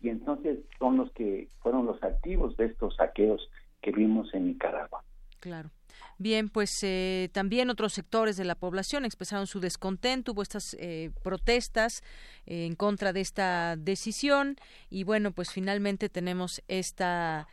y 0.00 0.08
entonces 0.08 0.60
son 0.78 0.96
los 0.96 1.12
que 1.12 1.48
fueron 1.60 1.84
los 1.84 2.02
activos 2.02 2.56
de 2.56 2.64
estos 2.66 2.96
saqueos 2.96 3.50
que 3.82 3.92
vimos 3.92 4.32
en 4.32 4.46
Nicaragua. 4.46 5.04
Claro. 5.40 5.70
Bien, 6.20 6.50
pues 6.50 6.80
eh, 6.82 7.30
también 7.32 7.70
otros 7.70 7.94
sectores 7.94 8.36
de 8.36 8.44
la 8.44 8.54
población 8.54 9.06
expresaron 9.06 9.46
su 9.46 9.58
descontento, 9.58 10.32
hubo 10.32 10.42
estas 10.42 10.76
eh, 10.78 11.12
protestas 11.22 12.02
eh, 12.44 12.66
en 12.66 12.74
contra 12.74 13.14
de 13.14 13.22
esta 13.22 13.74
decisión 13.76 14.56
y 14.90 15.04
bueno, 15.04 15.32
pues 15.32 15.50
finalmente 15.50 16.10
tenemos 16.10 16.60
esta, 16.68 17.48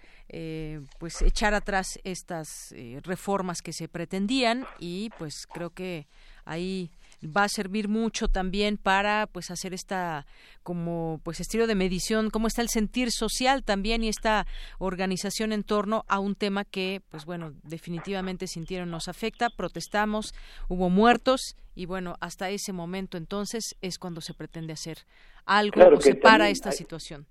pues 0.99 1.22
echar 1.22 1.53
atrás 1.53 1.98
estas 2.03 2.76
reformas 3.03 3.61
que 3.61 3.72
se 3.72 3.88
pretendían 3.88 4.65
y 4.80 5.11
pues 5.18 5.48
creo 5.48 5.69
que 5.69 6.06
ahí 6.44 6.91
va 7.36 7.44
a 7.44 7.49
servir 7.49 7.88
mucho 7.88 8.28
también 8.28 8.78
para 8.78 9.28
pues 9.28 9.52
hacer 9.52 9.74
esta 9.74 10.26
como 10.64 11.20
pues 11.24 11.40
estilo 11.40 11.68
de 11.68 11.76
medición 11.76 12.30
cómo 12.30 12.48
está 12.48 12.62
el 12.62 12.70
sentir 12.70 13.12
social 13.12 13.64
también 13.64 14.04
y 14.04 14.10
esta 14.10 14.45
organización 14.80 15.52
en 15.52 15.64
torno 15.64 16.04
a 16.08 16.20
un 16.20 16.36
tema 16.36 16.66
que 16.66 17.02
pues 17.10 17.26
bueno 17.26 17.54
definitivamente 17.64 18.48
sintieron 18.48 18.91
nos 18.91 19.08
afecta 19.08 19.49
protestamos 19.49 20.34
hubo 20.68 20.90
muertos 20.90 21.56
y 21.76 21.86
bueno 21.86 22.16
hasta 22.20 22.49
ese 22.49 22.74
momento 22.74 23.18
entonces 23.18 23.76
es 23.82 23.98
cuando 23.98 24.22
se 24.22 24.34
pretende 24.34 24.74
hacer 24.74 24.98
algo 25.45 25.82
o 25.82 26.02
se 26.02 26.16
para 26.16 26.49
esta 26.49 26.72
situación. 26.72 27.26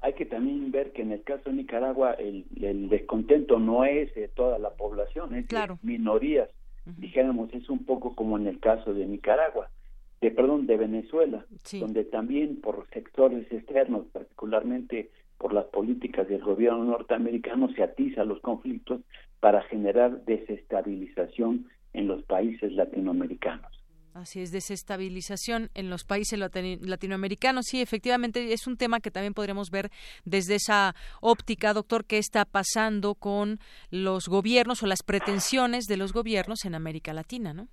hay 0.00 0.14
que 0.14 0.26
también 0.26 0.70
ver 0.72 0.92
que 0.92 1.02
en 1.02 1.12
el 1.12 1.22
caso 1.22 1.50
de 1.50 1.56
Nicaragua 1.56 2.12
el, 2.12 2.46
descontento 2.88 3.58
no 3.58 3.84
es 3.84 4.14
de 4.14 4.28
toda 4.28 4.58
la 4.58 4.70
población, 4.70 5.34
es 5.34 5.46
de 5.48 5.76
minorías 5.82 6.48
dijéramos, 6.84 7.52
es 7.54 7.68
un 7.68 7.84
poco 7.84 8.14
como 8.14 8.38
en 8.38 8.46
el 8.46 8.60
caso 8.60 8.94
de 8.94 9.06
Nicaragua, 9.06 9.70
de 10.20 10.30
perdón, 10.30 10.66
de 10.66 10.76
Venezuela, 10.76 11.46
donde 11.78 12.04
también 12.04 12.60
por 12.60 12.86
sectores 12.90 13.50
externos, 13.50 14.06
particularmente 14.12 15.10
por 15.38 15.54
las 15.54 15.66
políticas 15.66 16.28
del 16.28 16.42
gobierno 16.42 16.84
norteamericano, 16.84 17.72
se 17.74 17.82
atiza 17.82 18.24
los 18.24 18.40
conflictos 18.40 19.00
para 19.40 19.62
generar 19.62 20.24
desestabilización 20.26 21.66
en 21.94 22.06
los 22.06 22.22
países 22.24 22.72
latinoamericanos. 22.72 23.79
Así 24.14 24.40
es, 24.40 24.50
desestabilización 24.50 25.70
en 25.74 25.88
los 25.88 26.04
países 26.04 26.38
latinoamericanos. 26.38 27.66
Sí, 27.66 27.80
efectivamente, 27.80 28.52
es 28.52 28.66
un 28.66 28.76
tema 28.76 29.00
que 29.00 29.10
también 29.10 29.34
podríamos 29.34 29.70
ver 29.70 29.90
desde 30.24 30.56
esa 30.56 30.94
óptica, 31.20 31.72
doctor, 31.72 32.04
qué 32.04 32.18
está 32.18 32.44
pasando 32.44 33.14
con 33.14 33.58
los 33.90 34.26
gobiernos 34.26 34.82
o 34.82 34.86
las 34.86 35.02
pretensiones 35.04 35.84
de 35.84 35.96
los 35.96 36.12
gobiernos 36.12 36.64
en 36.64 36.74
América 36.74 37.14
Latina, 37.14 37.54
¿no? 37.54 37.68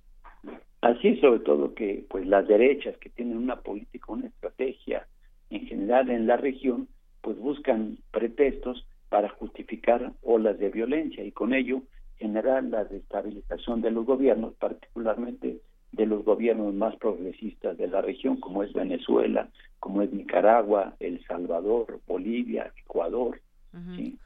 Así, 0.80 1.16
sobre 1.16 1.40
todo 1.40 1.74
que 1.74 2.06
pues 2.08 2.24
las 2.24 2.46
derechas 2.46 2.96
que 2.98 3.10
tienen 3.10 3.36
una 3.36 3.60
política, 3.60 4.12
una 4.12 4.28
estrategia 4.28 5.08
en 5.50 5.66
general 5.66 6.08
en 6.08 6.28
la 6.28 6.36
región, 6.36 6.88
pues 7.20 7.36
buscan 7.36 7.98
pretextos 8.12 8.86
para 9.08 9.28
justificar 9.28 10.12
olas 10.22 10.58
de 10.58 10.68
violencia 10.68 11.24
y 11.24 11.32
con 11.32 11.52
ello 11.52 11.82
generar 12.16 12.62
la 12.64 12.84
desestabilización 12.84 13.80
de 13.80 13.90
los 13.90 14.06
gobiernos, 14.06 14.54
particularmente 14.54 15.60
de 15.92 16.06
los 16.06 16.24
gobiernos 16.24 16.74
más 16.74 16.96
progresistas 16.96 17.76
de 17.78 17.88
la 17.88 18.02
región, 18.02 18.38
como 18.38 18.62
es 18.62 18.72
Venezuela, 18.72 19.48
como 19.80 20.02
es 20.02 20.12
Nicaragua, 20.12 20.94
El 21.00 21.24
Salvador, 21.26 22.00
Bolivia, 22.06 22.72
Ecuador, 22.84 23.40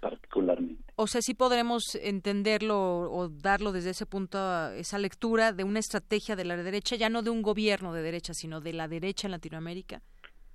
particularmente. 0.01 0.82
O 0.97 1.06
sea, 1.06 1.20
sí 1.20 1.34
podremos 1.34 1.94
entenderlo 1.97 3.10
o 3.12 3.28
darlo 3.28 3.72
desde 3.72 3.90
ese 3.90 4.06
punto, 4.06 4.39
esa 4.72 4.98
lectura 4.98 5.52
de 5.52 5.64
una 5.64 5.78
estrategia 5.78 6.36
de 6.36 6.44
la 6.44 6.56
derecha, 6.56 6.97
ya 6.97 7.09
no 7.09 7.22
de 7.22 7.30
un 7.30 7.43
gobierno 7.43 7.93
de 7.93 8.02
derecha, 8.02 8.34
sino 8.34 8.60
de 8.60 8.72
la 8.72 8.89
derecha 8.89 9.26
en 9.26 9.32
Latinoamérica. 9.32 10.01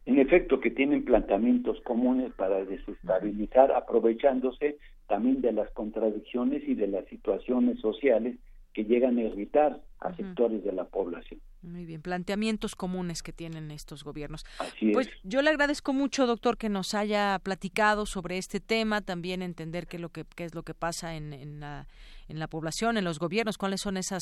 En 0.05 0.19
efecto, 0.19 0.59
que 0.59 0.71
tienen 0.71 1.03
planteamientos 1.03 1.81
comunes 1.81 2.31
para 2.33 2.63
desestabilizar, 2.63 3.71
aprovechándose 3.71 4.77
también 5.07 5.41
de 5.41 5.51
las 5.51 5.69
contradicciones 5.71 6.63
y 6.67 6.75
de 6.75 6.87
las 6.87 7.05
situaciones 7.07 7.79
sociales 7.79 8.37
que 8.77 8.83
llegan 8.83 9.17
a 9.17 9.23
irritar 9.23 9.81
a 10.01 10.15
sectores 10.15 10.63
de 10.63 10.71
la 10.71 10.85
población. 10.85 11.41
Muy 11.63 11.85
bien, 11.85 11.99
planteamientos 11.99 12.75
comunes 12.75 13.23
que 13.23 13.33
tienen 13.33 13.71
estos 13.71 14.03
gobiernos. 14.03 14.45
Así 14.59 14.91
pues 14.91 15.09
yo 15.23 15.41
le 15.41 15.49
agradezco 15.49 15.93
mucho, 15.93 16.27
doctor, 16.27 16.57
que 16.57 16.69
nos 16.69 16.93
haya 16.93 17.39
platicado 17.39 18.05
sobre 18.05 18.37
este 18.37 18.59
tema, 18.59 19.01
también 19.01 19.41
entender 19.41 19.87
qué 19.87 19.97
es 19.97 20.01
lo 20.01 20.09
que, 20.09 20.25
qué 20.35 20.43
es 20.43 20.53
lo 20.53 20.61
que 20.61 20.75
pasa 20.75 21.15
en, 21.15 21.33
en, 21.33 21.59
la, 21.59 21.87
en 22.27 22.37
la 22.37 22.47
población, 22.47 22.97
en 22.97 23.03
los 23.03 23.17
gobiernos, 23.17 23.57
cuáles 23.57 23.81
son 23.81 23.97
esas 23.97 24.21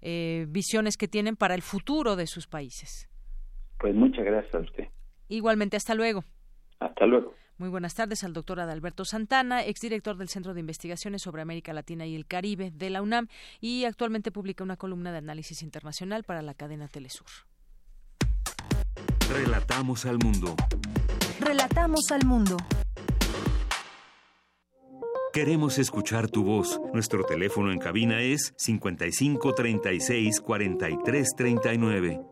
eh, 0.00 0.46
visiones 0.48 0.96
que 0.96 1.06
tienen 1.06 1.36
para 1.36 1.54
el 1.54 1.62
futuro 1.62 2.16
de 2.16 2.26
sus 2.26 2.48
países. 2.48 3.08
Pues 3.78 3.94
muchas 3.94 4.24
gracias 4.24 4.52
a 4.52 4.58
usted. 4.58 4.88
Igualmente, 5.28 5.76
hasta 5.76 5.94
luego. 5.94 6.24
Hasta 6.80 7.06
luego. 7.06 7.34
Muy 7.62 7.68
buenas 7.68 7.94
tardes 7.94 8.24
al 8.24 8.32
doctor 8.32 8.58
Adalberto 8.58 9.04
Santana, 9.04 9.64
exdirector 9.64 10.16
del 10.16 10.28
Centro 10.28 10.52
de 10.52 10.58
Investigaciones 10.58 11.22
sobre 11.22 11.42
América 11.42 11.72
Latina 11.72 12.04
y 12.04 12.16
el 12.16 12.26
Caribe 12.26 12.72
de 12.72 12.90
la 12.90 13.02
UNAM 13.02 13.28
y 13.60 13.84
actualmente 13.84 14.32
publica 14.32 14.64
una 14.64 14.76
columna 14.76 15.12
de 15.12 15.18
análisis 15.18 15.62
internacional 15.62 16.24
para 16.24 16.42
la 16.42 16.54
cadena 16.54 16.88
Telesur. 16.88 17.28
Relatamos 19.32 20.06
al 20.06 20.18
mundo. 20.18 20.56
Relatamos 21.38 22.10
al 22.10 22.26
mundo. 22.26 22.56
Queremos 25.32 25.78
escuchar 25.78 26.28
tu 26.28 26.42
voz. 26.42 26.80
Nuestro 26.92 27.22
teléfono 27.22 27.70
en 27.70 27.78
cabina 27.78 28.22
es 28.22 28.54
55 28.56 29.54
36 29.54 30.40
43 30.40 31.28
39. 31.36 32.31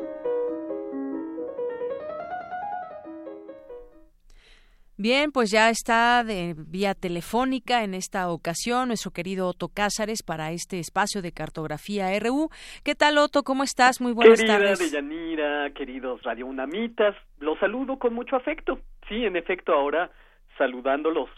Bien, 5.01 5.31
pues 5.31 5.49
ya 5.49 5.71
está 5.71 6.23
de 6.23 6.53
vía 6.55 6.93
telefónica 6.93 7.83
en 7.83 7.95
esta 7.95 8.29
ocasión 8.29 8.89
nuestro 8.89 9.09
querido 9.09 9.47
Otto 9.47 9.67
Cázares 9.67 10.21
para 10.21 10.51
este 10.51 10.77
espacio 10.77 11.23
de 11.23 11.31
cartografía 11.31 12.09
RU. 12.19 12.51
¿Qué 12.83 12.93
tal, 12.93 13.17
Otto? 13.17 13.41
¿Cómo 13.41 13.63
estás? 13.63 13.99
Muy 13.99 14.11
buenas 14.11 14.39
Querida 14.39 14.59
tardes. 14.59 14.77
Deyanira, 14.77 15.71
queridos 15.71 16.21
Radio 16.21 16.45
Unamitas, 16.45 17.15
los 17.39 17.57
saludo 17.57 17.97
con 17.97 18.13
mucho 18.13 18.35
afecto. 18.35 18.77
Sí, 19.09 19.25
en 19.25 19.37
efecto, 19.37 19.73
ahora 19.73 20.11
saludándolos 20.59 21.31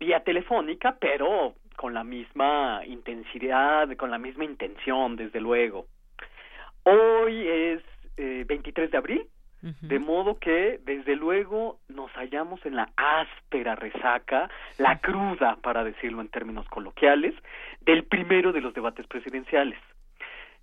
vía 0.00 0.20
telefónica, 0.20 0.96
pero 0.98 1.52
con 1.76 1.92
la 1.92 2.04
misma 2.04 2.80
intensidad, 2.86 3.94
con 3.98 4.10
la 4.10 4.16
misma 4.16 4.46
intención, 4.46 5.16
desde 5.16 5.38
luego. 5.38 5.84
Hoy 6.84 7.46
es 7.46 7.82
eh, 8.16 8.46
23 8.48 8.90
de 8.90 8.96
abril, 8.96 9.26
de 9.62 9.98
modo 10.00 10.38
que, 10.38 10.80
desde 10.84 11.14
luego, 11.14 11.78
nos 11.88 12.10
hallamos 12.12 12.64
en 12.66 12.74
la 12.74 12.88
áspera 12.96 13.76
resaca, 13.76 14.50
la 14.78 14.98
cruda, 14.98 15.56
para 15.62 15.84
decirlo 15.84 16.20
en 16.20 16.28
términos 16.28 16.68
coloquiales, 16.68 17.34
del 17.80 18.04
primero 18.04 18.52
de 18.52 18.60
los 18.60 18.74
debates 18.74 19.06
presidenciales. 19.06 19.78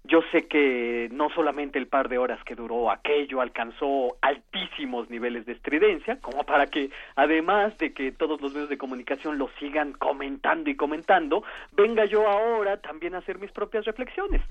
Yo 0.06 0.22
sé 0.32 0.48
que 0.48 1.10
no 1.12 1.30
solamente 1.30 1.78
el 1.78 1.88
par 1.88 2.08
de 2.08 2.18
horas 2.18 2.42
que 2.46 2.56
duró 2.56 2.90
aquello 2.90 3.42
alcanzó 3.42 4.18
altísimos 4.22 5.10
niveles 5.10 5.46
de 5.46 5.52
estridencia, 5.54 6.20
como 6.22 6.46
para 6.46 6.68
que, 6.68 6.90
además 7.16 7.78
de 7.78 7.94
que 7.94 8.12
todos 8.14 8.42
los 8.42 8.54
medios 8.54 8.70
de 8.70 8.78
comunicación 8.78 9.38
lo 9.38 9.50
sigan 9.60 9.94
comentando 9.94 10.70
y 10.70 10.76
comentando, 10.76 11.44
venga 11.74 12.06
yo 12.06 12.28
ahora 12.28 12.78
también 12.78 13.14
a 13.14 13.20
hacer 13.20 13.40
mis 13.40 13.52
propias 13.52 13.86
reflexiones. 13.86 14.42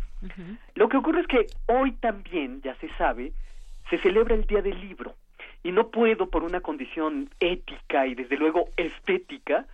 Lo 0.74 0.88
que 0.88 0.98
ocurre 0.98 1.22
es 1.22 1.26
que 1.26 1.46
hoy 1.66 1.92
también, 1.92 2.60
ya 2.62 2.74
se 2.76 2.88
sabe, 2.96 3.32
se 3.90 3.98
celebra 3.98 4.34
el 4.34 4.46
Día 4.46 4.62
del 4.62 4.80
Libro 4.80 5.14
y 5.62 5.72
no 5.72 5.88
puedo, 5.88 6.28
por 6.28 6.44
una 6.44 6.60
condición 6.60 7.30
ética 7.40 8.06
y 8.06 8.14
desde 8.14 8.36
luego 8.36 8.68
estética, 8.76 9.66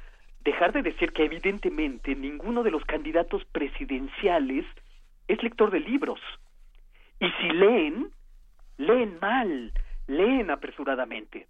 dejar 0.43 0.73
de 0.73 0.83
decir 0.83 1.13
que 1.13 1.25
evidentemente 1.25 2.15
ninguno 2.15 2.63
de 2.63 2.71
los 2.71 2.85
candidatos 2.85 3.45
presidenciales 3.47 4.67
es 5.29 5.43
lector 5.43 5.71
de 5.71 5.81
libros. 5.81 6.21
Y 7.21 7.31
si 7.41 7.49
leen, 7.51 8.11
leen 8.77 9.19
mal, 9.21 9.73
leen 10.07 10.51
apresuradamente. 10.51 11.47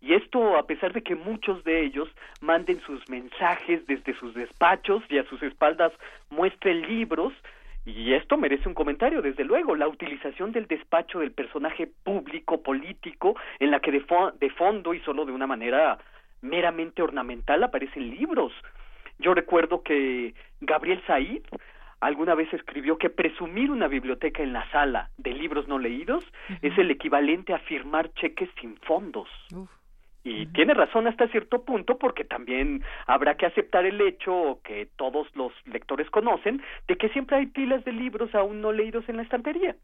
Y 0.00 0.14
esto 0.14 0.56
a 0.56 0.66
pesar 0.66 0.92
de 0.92 1.02
que 1.02 1.16
muchos 1.16 1.64
de 1.64 1.84
ellos 1.84 2.08
manden 2.40 2.80
sus 2.80 3.08
mensajes 3.08 3.86
desde 3.86 4.14
sus 4.18 4.34
despachos 4.34 5.02
y 5.08 5.18
a 5.18 5.24
sus 5.24 5.42
espaldas 5.42 5.92
muestren 6.30 6.82
libros, 6.86 7.32
y 7.86 8.14
esto 8.14 8.36
merece 8.36 8.68
un 8.68 8.74
comentario, 8.74 9.22
desde 9.22 9.44
luego, 9.44 9.76
la 9.76 9.86
utilización 9.86 10.50
del 10.50 10.66
despacho 10.66 11.20
del 11.20 11.30
personaje 11.30 11.88
público, 12.02 12.60
político, 12.60 13.36
en 13.60 13.70
la 13.70 13.78
que 13.78 13.92
de, 13.92 14.04
de 14.40 14.50
fondo 14.50 14.92
y 14.92 15.00
solo 15.00 15.24
de 15.24 15.30
una 15.30 15.46
manera 15.46 15.96
meramente 16.42 17.00
ornamental 17.00 17.62
aparecen 17.62 18.10
libros. 18.10 18.52
Yo 19.20 19.34
recuerdo 19.34 19.82
que 19.82 20.34
Gabriel 20.60 21.00
Said 21.06 21.42
alguna 22.00 22.34
vez 22.34 22.52
escribió 22.52 22.98
que 22.98 23.08
presumir 23.08 23.70
una 23.70 23.86
biblioteca 23.86 24.42
en 24.42 24.52
la 24.52 24.68
sala 24.70 25.10
de 25.16 25.32
libros 25.32 25.68
no 25.68 25.78
leídos 25.78 26.24
es 26.62 26.76
el 26.76 26.90
equivalente 26.90 27.54
a 27.54 27.60
firmar 27.60 28.12
cheques 28.14 28.50
sin 28.60 28.76
fondos. 28.78 29.28
Y 30.28 30.46
tiene 30.46 30.74
razón 30.74 31.06
hasta 31.06 31.28
cierto 31.28 31.64
punto 31.64 31.98
porque 31.98 32.24
también 32.24 32.82
habrá 33.06 33.36
que 33.36 33.46
aceptar 33.46 33.86
el 33.86 34.00
hecho 34.00 34.58
que 34.64 34.88
todos 34.96 35.28
los 35.36 35.52
lectores 35.66 36.10
conocen 36.10 36.60
de 36.88 36.96
que 36.96 37.10
siempre 37.10 37.36
hay 37.36 37.46
pilas 37.46 37.84
de 37.84 37.92
libros 37.92 38.34
aún 38.34 38.60
no 38.60 38.72
leídos 38.72 39.08
en 39.08 39.18
la 39.18 39.22
estantería. 39.22 39.76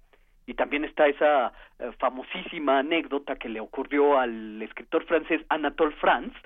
Y 0.49 0.55
también 0.55 0.85
está 0.85 1.07
esa 1.07 1.53
eh, 1.79 1.93
famosísima 2.01 2.81
anécdota 2.81 3.37
que 3.37 3.49
le 3.49 3.61
ocurrió 3.61 4.19
al 4.19 4.61
escritor 4.61 5.05
francés 5.05 5.41
Anatole 5.49 5.95
France, 6.01 6.37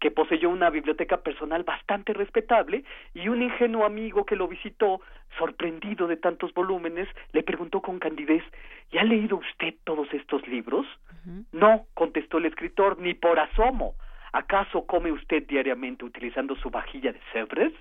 que 0.00 0.10
poseyó 0.10 0.50
una 0.50 0.70
biblioteca 0.70 1.18
personal 1.18 1.62
bastante 1.62 2.12
respetable 2.12 2.84
y 3.14 3.28
un 3.28 3.42
ingenuo 3.42 3.84
amigo 3.84 4.24
que 4.26 4.36
lo 4.36 4.48
visitó, 4.48 5.00
sorprendido 5.38 6.06
de 6.06 6.16
tantos 6.16 6.52
volúmenes, 6.54 7.08
le 7.32 7.42
preguntó 7.42 7.80
con 7.80 7.98
candidez 7.98 8.44
¿Y 8.90 8.98
ha 8.98 9.04
leído 9.04 9.36
usted 9.36 9.74
todos 9.84 10.12
estos 10.12 10.46
libros? 10.46 10.86
No, 11.50 11.86
contestó 11.94 12.38
el 12.38 12.46
escritor, 12.46 12.98
ni 13.00 13.14
por 13.14 13.38
asomo. 13.38 13.94
¿Acaso 14.32 14.86
come 14.86 15.10
usted 15.10 15.44
diariamente 15.46 16.04
utilizando 16.04 16.54
su 16.56 16.70
vajilla 16.70 17.12
de 17.12 17.20
Sevres? 17.32 17.72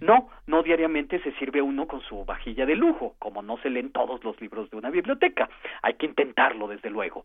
No, 0.00 0.28
no 0.46 0.62
diariamente 0.62 1.18
se 1.20 1.32
sirve 1.32 1.62
uno 1.62 1.86
con 1.86 2.00
su 2.02 2.24
vajilla 2.24 2.66
de 2.66 2.76
lujo, 2.76 3.14
como 3.18 3.42
no 3.42 3.56
se 3.58 3.70
leen 3.70 3.90
todos 3.90 4.22
los 4.22 4.40
libros 4.40 4.70
de 4.70 4.76
una 4.76 4.90
biblioteca. 4.90 5.48
Hay 5.82 5.94
que 5.94 6.06
intentarlo, 6.06 6.68
desde 6.68 6.90
luego. 6.90 7.24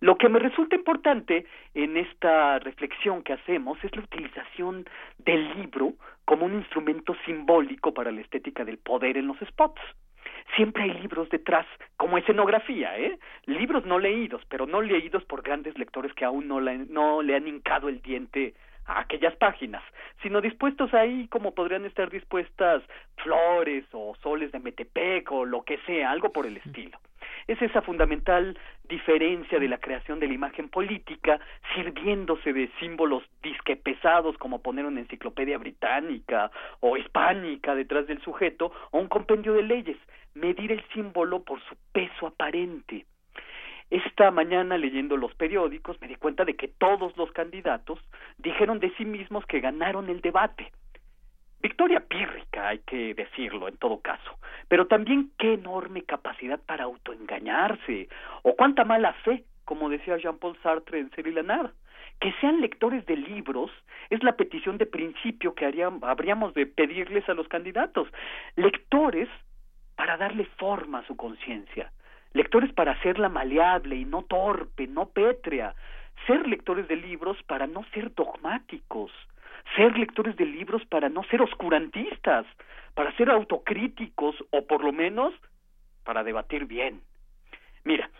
Lo 0.00 0.16
que 0.16 0.28
me 0.28 0.38
resulta 0.38 0.76
importante 0.76 1.46
en 1.74 1.96
esta 1.96 2.58
reflexión 2.58 3.22
que 3.22 3.34
hacemos 3.34 3.82
es 3.84 3.94
la 3.94 4.02
utilización 4.02 4.86
del 5.18 5.54
libro 5.54 5.94
como 6.24 6.46
un 6.46 6.54
instrumento 6.54 7.14
simbólico 7.24 7.92
para 7.92 8.10
la 8.10 8.20
estética 8.20 8.64
del 8.64 8.78
poder 8.78 9.16
en 9.16 9.26
los 9.26 9.38
spots. 9.38 9.80
Siempre 10.56 10.82
hay 10.82 10.92
libros 10.94 11.28
detrás, 11.28 11.66
como 11.96 12.18
escenografía, 12.18 12.98
¿eh? 12.98 13.18
Libros 13.46 13.84
no 13.86 13.98
leídos, 13.98 14.42
pero 14.48 14.66
no 14.66 14.80
leídos 14.80 15.24
por 15.24 15.42
grandes 15.42 15.78
lectores 15.78 16.12
que 16.14 16.24
aún 16.24 16.48
no, 16.48 16.60
no 16.60 17.22
le 17.22 17.36
han 17.36 17.46
hincado 17.46 17.88
el 17.88 18.02
diente 18.02 18.54
aquellas 18.98 19.36
páginas, 19.36 19.82
sino 20.22 20.40
dispuestos 20.40 20.92
ahí 20.94 21.28
como 21.28 21.54
podrían 21.54 21.84
estar 21.84 22.10
dispuestas 22.10 22.82
flores 23.16 23.84
o 23.92 24.14
soles 24.22 24.52
de 24.52 24.60
Metepec 24.60 25.30
o 25.32 25.44
lo 25.44 25.62
que 25.62 25.78
sea, 25.86 26.10
algo 26.10 26.32
por 26.32 26.46
el 26.46 26.56
estilo. 26.56 26.98
Es 27.46 27.60
esa 27.62 27.82
fundamental 27.82 28.56
diferencia 28.84 29.58
de 29.58 29.68
la 29.68 29.78
creación 29.78 30.20
de 30.20 30.28
la 30.28 30.34
imagen 30.34 30.68
política, 30.68 31.40
sirviéndose 31.74 32.52
de 32.52 32.70
símbolos 32.78 33.22
disque 33.42 33.76
pesados 33.76 34.36
como 34.38 34.60
poner 34.62 34.84
una 34.84 35.00
enciclopedia 35.00 35.58
británica 35.58 36.50
o 36.80 36.96
hispánica 36.96 37.74
detrás 37.74 38.06
del 38.06 38.20
sujeto 38.22 38.72
o 38.90 38.98
un 38.98 39.08
compendio 39.08 39.54
de 39.54 39.62
leyes, 39.62 39.96
medir 40.34 40.72
el 40.72 40.84
símbolo 40.92 41.42
por 41.42 41.60
su 41.62 41.76
peso 41.92 42.26
aparente. 42.26 43.06
Esta 43.90 44.30
mañana 44.30 44.78
leyendo 44.78 45.16
los 45.16 45.34
periódicos 45.34 46.00
me 46.00 46.06
di 46.06 46.14
cuenta 46.14 46.44
de 46.44 46.54
que 46.54 46.68
todos 46.68 47.16
los 47.16 47.32
candidatos 47.32 47.98
dijeron 48.38 48.78
de 48.78 48.94
sí 48.96 49.04
mismos 49.04 49.44
que 49.46 49.58
ganaron 49.58 50.08
el 50.08 50.20
debate. 50.20 50.70
Victoria 51.60 52.00
pírrica, 52.00 52.68
hay 52.68 52.78
que 52.86 53.14
decirlo 53.14 53.66
en 53.66 53.76
todo 53.78 54.00
caso, 54.00 54.38
pero 54.68 54.86
también 54.86 55.32
qué 55.38 55.54
enorme 55.54 56.02
capacidad 56.02 56.60
para 56.60 56.84
autoengañarse, 56.84 58.08
o 58.42 58.54
cuánta 58.54 58.84
mala 58.84 59.12
fe, 59.24 59.44
como 59.64 59.90
decía 59.90 60.16
Jean-Paul 60.18 60.56
Sartre 60.62 61.00
en 61.00 61.10
la 61.46 61.72
Que 62.20 62.32
sean 62.40 62.60
lectores 62.60 63.04
de 63.06 63.16
libros 63.16 63.72
es 64.08 64.22
la 64.22 64.36
petición 64.36 64.78
de 64.78 64.86
principio 64.86 65.54
que 65.54 65.66
habríamos 65.66 66.54
de 66.54 66.66
pedirles 66.66 67.28
a 67.28 67.34
los 67.34 67.48
candidatos. 67.48 68.08
Lectores 68.54 69.28
para 69.96 70.16
darle 70.16 70.44
forma 70.56 71.00
a 71.00 71.06
su 71.06 71.16
conciencia 71.16 71.90
lectores 72.32 72.72
para 72.72 72.92
hacerla 72.92 73.28
maleable 73.28 73.96
y 73.96 74.04
no 74.04 74.22
torpe, 74.22 74.86
no 74.86 75.06
pétrea, 75.06 75.74
ser 76.26 76.46
lectores 76.46 76.86
de 76.88 76.96
libros 76.96 77.36
para 77.44 77.66
no 77.66 77.84
ser 77.92 78.14
dogmáticos, 78.14 79.10
ser 79.76 79.96
lectores 79.98 80.36
de 80.36 80.46
libros 80.46 80.84
para 80.86 81.08
no 81.08 81.22
ser 81.24 81.42
oscurantistas, 81.42 82.46
para 82.94 83.14
ser 83.16 83.30
autocríticos 83.30 84.36
o 84.50 84.66
por 84.66 84.84
lo 84.84 84.92
menos 84.92 85.34
para 86.04 86.22
debatir 86.22 86.66
bien. 86.66 87.00
Mira, 87.84 88.10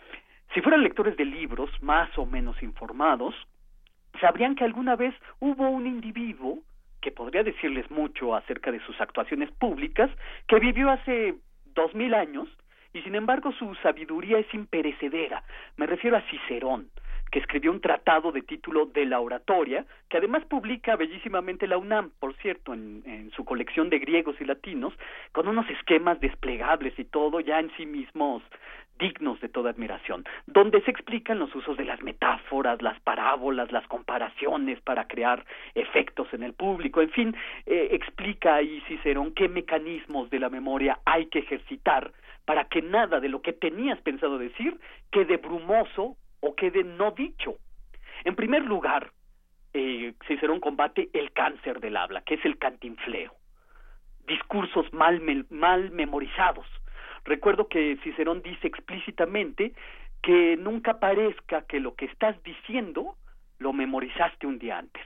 si 0.53 0.61
fueran 0.61 0.83
lectores 0.83 1.15
de 1.17 1.25
libros 1.25 1.69
más 1.81 2.09
o 2.17 2.25
menos 2.25 2.61
informados, 2.61 3.35
sabrían 4.19 4.55
que 4.55 4.63
alguna 4.63 4.95
vez 4.95 5.15
hubo 5.39 5.69
un 5.69 5.87
individuo 5.87 6.59
que 7.01 7.11
podría 7.11 7.43
decirles 7.43 7.89
mucho 7.89 8.35
acerca 8.35 8.71
de 8.71 8.79
sus 8.81 8.99
actuaciones 9.01 9.49
públicas, 9.51 10.11
que 10.47 10.59
vivió 10.59 10.91
hace 10.91 11.35
dos 11.73 11.93
mil 11.95 12.13
años 12.13 12.47
y 12.93 13.01
sin 13.01 13.15
embargo 13.15 13.51
su 13.53 13.73
sabiduría 13.75 14.39
es 14.39 14.53
imperecedera. 14.53 15.43
Me 15.77 15.85
refiero 15.85 16.17
a 16.17 16.21
Cicerón, 16.29 16.89
que 17.31 17.39
escribió 17.39 17.71
un 17.71 17.79
tratado 17.79 18.31
de 18.31 18.41
título 18.41 18.87
de 18.87 19.05
la 19.05 19.19
oratoria, 19.19 19.85
que 20.09 20.17
además 20.17 20.43
publica 20.45 20.97
bellísimamente 20.97 21.65
la 21.67 21.77
UNAM, 21.77 22.11
por 22.19 22.35
cierto, 22.35 22.73
en, 22.73 23.03
en, 23.05 23.31
su 23.31 23.45
colección 23.45 23.89
de 23.89 23.99
griegos 23.99 24.35
y 24.41 24.45
latinos, 24.45 24.93
con 25.31 25.47
unos 25.47 25.69
esquemas 25.69 26.19
desplegables 26.19 26.97
y 26.99 27.05
todo, 27.05 27.39
ya 27.39 27.59
en 27.59 27.71
sí 27.77 27.85
mismos 27.85 28.43
dignos 29.01 29.41
de 29.41 29.49
toda 29.49 29.71
admiración, 29.71 30.23
donde 30.45 30.81
se 30.83 30.91
explican 30.91 31.39
los 31.39 31.53
usos 31.55 31.75
de 31.75 31.85
las 31.85 32.01
metáforas, 32.03 32.81
las 32.83 32.99
parábolas, 33.01 33.71
las 33.71 33.85
comparaciones 33.87 34.79
para 34.81 35.07
crear 35.07 35.43
efectos 35.73 36.27
en 36.33 36.43
el 36.43 36.53
público, 36.53 37.01
en 37.01 37.09
fin, 37.09 37.35
eh, 37.65 37.89
explica 37.91 38.55
ahí 38.55 38.81
Cicerón 38.87 39.33
qué 39.33 39.49
mecanismos 39.49 40.29
de 40.29 40.39
la 40.39 40.49
memoria 40.49 40.99
hay 41.03 41.25
que 41.25 41.39
ejercitar 41.39 42.11
para 42.45 42.65
que 42.65 42.83
nada 42.83 43.19
de 43.19 43.29
lo 43.29 43.41
que 43.41 43.53
tenías 43.53 43.99
pensado 44.01 44.37
decir 44.37 44.79
quede 45.11 45.37
brumoso 45.37 46.15
o 46.39 46.55
quede 46.55 46.83
no 46.83 47.11
dicho. 47.11 47.55
En 48.23 48.35
primer 48.35 48.63
lugar, 48.65 49.11
eh, 49.73 50.13
Cicerón 50.27 50.59
combate 50.59 51.09
el 51.13 51.31
cáncer 51.31 51.79
del 51.79 51.97
habla, 51.97 52.21
que 52.21 52.35
es 52.35 52.45
el 52.45 52.59
cantinfleo. 52.59 53.33
Discursos 54.27 54.93
mal, 54.93 55.21
mal 55.49 55.89
memorizados. 55.91 56.67
Recuerdo 57.25 57.67
que 57.67 57.97
Cicerón 58.03 58.41
dice 58.41 58.67
explícitamente 58.67 59.73
que 60.21 60.57
nunca 60.57 60.99
parezca 60.99 61.63
que 61.63 61.79
lo 61.79 61.95
que 61.95 62.05
estás 62.05 62.41
diciendo 62.43 63.15
lo 63.59 63.73
memorizaste 63.73 64.47
un 64.47 64.59
día 64.59 64.77
antes. 64.77 65.03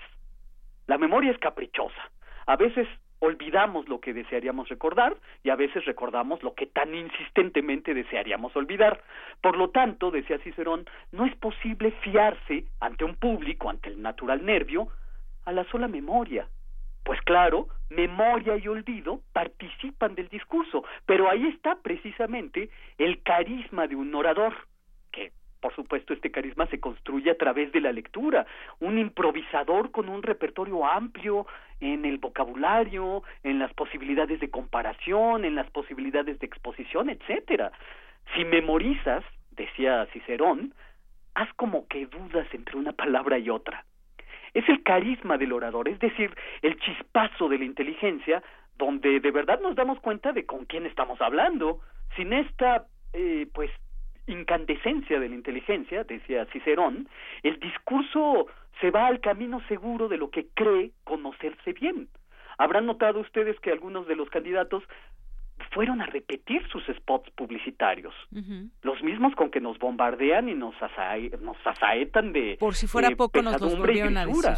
La 0.87 0.97
memoria 0.97 1.31
es 1.31 1.37
caprichosa. 1.39 2.11
A 2.45 2.55
veces 2.55 2.87
olvidamos 3.19 3.87
lo 3.89 3.99
que 3.99 4.13
desearíamos 4.13 4.69
recordar 4.69 5.15
y 5.43 5.49
a 5.49 5.55
veces 5.55 5.85
recordamos 5.85 6.43
lo 6.43 6.53
que 6.53 6.67
tan 6.67 6.93
insistentemente 6.93 7.93
desearíamos 7.93 8.55
olvidar. 8.55 9.01
Por 9.41 9.57
lo 9.57 9.69
tanto, 9.69 10.11
decía 10.11 10.37
Cicerón, 10.39 10.85
no 11.11 11.25
es 11.25 11.35
posible 11.35 11.91
fiarse 12.01 12.65
ante 12.79 13.03
un 13.03 13.15
público, 13.15 13.69
ante 13.69 13.89
el 13.89 14.01
natural 14.01 14.45
nervio, 14.45 14.89
a 15.45 15.51
la 15.51 15.63
sola 15.65 15.87
memoria. 15.87 16.47
Pues 17.05 17.21
claro, 17.21 17.67
memoria 17.91 18.57
y 18.57 18.67
olvido 18.67 19.21
participan 19.31 20.15
del 20.15 20.27
discurso, 20.27 20.83
pero 21.05 21.29
ahí 21.29 21.45
está 21.49 21.75
precisamente 21.75 22.71
el 22.97 23.21
carisma 23.21 23.85
de 23.85 23.95
un 23.95 24.13
orador, 24.15 24.55
que 25.11 25.31
por 25.61 25.73
supuesto 25.75 26.13
este 26.13 26.31
carisma 26.31 26.65
se 26.65 26.79
construye 26.79 27.29
a 27.29 27.37
través 27.37 27.71
de 27.71 27.79
la 27.79 27.91
lectura, 27.91 28.47
un 28.79 28.97
improvisador 28.97 29.91
con 29.91 30.09
un 30.09 30.23
repertorio 30.23 30.83
amplio 30.83 31.45
en 31.79 32.05
el 32.05 32.17
vocabulario, 32.17 33.21
en 33.43 33.59
las 33.59 33.71
posibilidades 33.75 34.39
de 34.39 34.49
comparación, 34.49 35.45
en 35.45 35.53
las 35.53 35.69
posibilidades 35.69 36.39
de 36.39 36.47
exposición, 36.47 37.11
etcétera. 37.11 37.71
Si 38.33 38.45
memorizas, 38.45 39.23
decía 39.51 40.07
Cicerón, 40.11 40.73
haz 41.35 41.53
como 41.53 41.87
que 41.87 42.07
dudas 42.07 42.47
entre 42.51 42.77
una 42.77 42.93
palabra 42.93 43.37
y 43.37 43.51
otra. 43.51 43.85
Es 44.55 44.67
el 44.69 44.81
carisma 44.81 45.37
del 45.37 45.53
orador, 45.53 45.87
es 45.87 45.99
decir, 45.99 46.33
el 46.63 46.79
chispazo 46.79 47.47
de 47.47 47.59
la 47.59 47.65
inteligencia, 47.65 48.41
donde 48.77 49.19
de 49.19 49.31
verdad 49.31 49.59
nos 49.59 49.75
damos 49.75 49.99
cuenta 49.99 50.31
de 50.31 50.45
con 50.45 50.65
quién 50.65 50.87
estamos 50.87 51.21
hablando. 51.21 51.81
Sin 52.15 52.33
esta, 52.33 52.87
eh, 53.13 53.47
pues, 53.53 53.69
incandescencia 54.27 55.19
de 55.19 55.29
la 55.29 55.35
inteligencia, 55.35 56.03
decía 56.03 56.45
Cicerón, 56.47 57.07
el 57.43 57.59
discurso 57.59 58.47
se 58.81 58.91
va 58.91 59.07
al 59.07 59.19
camino 59.19 59.61
seguro 59.67 60.07
de 60.07 60.17
lo 60.17 60.29
que 60.31 60.47
cree 60.53 60.91
conocerse 61.03 61.73
bien. 61.73 62.07
Habrán 62.57 62.85
notado 62.85 63.19
ustedes 63.19 63.59
que 63.59 63.71
algunos 63.71 64.07
de 64.07 64.15
los 64.15 64.29
candidatos 64.29 64.83
fueron 65.73 66.01
a 66.01 66.05
repetir 66.05 66.67
sus 66.69 66.83
spots 66.97 67.29
publicitarios, 67.31 68.13
los 68.81 69.01
mismos 69.03 69.35
con 69.35 69.49
que 69.49 69.59
nos 69.59 69.77
bombardean 69.79 70.49
y 70.49 70.53
nos, 70.53 70.75
nos 71.41 71.57
asaetan 71.65 72.33
de 72.33 72.57
por 72.59 72.75
si 72.75 72.87
fuera 72.87 73.09
poco 73.11 73.41
nos 73.41 73.59
los 73.59 73.77
volvieron 73.77 74.17
a 74.17 74.25
decir. 74.25 74.51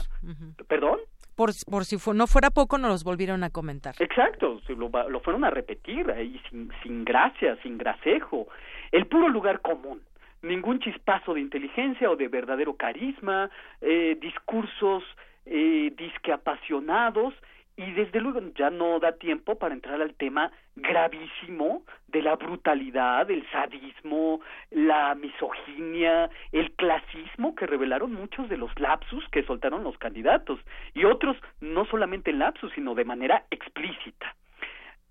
¿Perdón? 0.68 1.00
Por, 1.36 1.52
por 1.70 1.86
si 1.86 1.98
no 2.14 2.26
fuera 2.28 2.50
poco 2.50 2.78
nos 2.78 2.92
los 2.92 3.04
volvieron 3.04 3.44
a 3.44 3.50
comentar. 3.50 3.96
Exacto, 4.00 4.60
lo, 4.70 4.90
lo 5.10 5.20
fueron 5.20 5.44
a 5.46 5.50
repetir 5.50 6.10
ahí 6.12 6.40
sin, 6.50 6.72
sin 6.82 7.06
gracia, 7.06 7.58
sin 7.62 7.78
gracejo, 7.78 8.48
el 8.92 9.06
puro 9.06 9.30
lugar 9.30 9.62
común 9.62 10.02
ningún 10.42 10.80
chispazo 10.80 11.34
de 11.34 11.42
inteligencia 11.42 12.10
o 12.10 12.16
de 12.16 12.28
verdadero 12.28 12.76
carisma, 12.76 13.50
eh, 13.82 14.18
discursos 14.22 15.04
eh, 15.46 15.94
disque 15.98 16.32
apasionados 16.32 17.34
y 17.78 17.92
desde 17.92 18.20
luego 18.20 18.42
ya 18.56 18.72
no 18.72 19.00
da 19.00 19.14
tiempo 19.14 19.56
para 19.56 19.76
entrar 19.76 20.02
al 20.02 20.16
tema 20.16 20.52
gravísimo 20.76 21.84
de 22.08 22.24
la 22.24 22.36
brutalidad, 22.36 23.30
el 23.30 23.48
sadismo, 23.52 24.42
la 24.72 25.14
misoginia, 25.14 26.30
el 26.52 26.72
clasismo 26.72 27.54
que 27.54 27.68
revelaron 27.68 28.14
muchos 28.14 28.50
de 28.50 28.58
los 28.58 28.78
lapsus 28.80 29.24
que 29.30 29.44
soltaron 29.44 29.84
los 29.84 29.98
candidatos 30.00 30.60
y 30.96 31.06
otros 31.06 31.38
no 31.62 31.86
solamente 31.86 32.32
en 32.32 32.40
lapsus 32.40 32.74
sino 32.74 32.96
de 32.96 33.06
manera 33.06 33.46
explícita. 33.52 34.36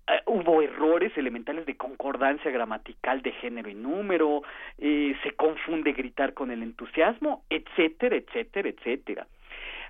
Eh, 0.09 0.21
hubo 0.25 0.61
errores 0.61 1.17
elementales 1.17 1.65
de 1.65 1.77
concordancia 1.77 2.51
gramatical 2.51 3.21
de 3.21 3.31
género 3.31 3.69
y 3.69 3.75
número, 3.75 4.41
eh, 4.77 5.15
se 5.23 5.31
confunde 5.31 5.93
gritar 5.93 6.33
con 6.33 6.51
el 6.51 6.63
entusiasmo, 6.63 7.45
etcétera, 7.49 8.17
etcétera, 8.17 8.69
etcétera. 8.69 9.27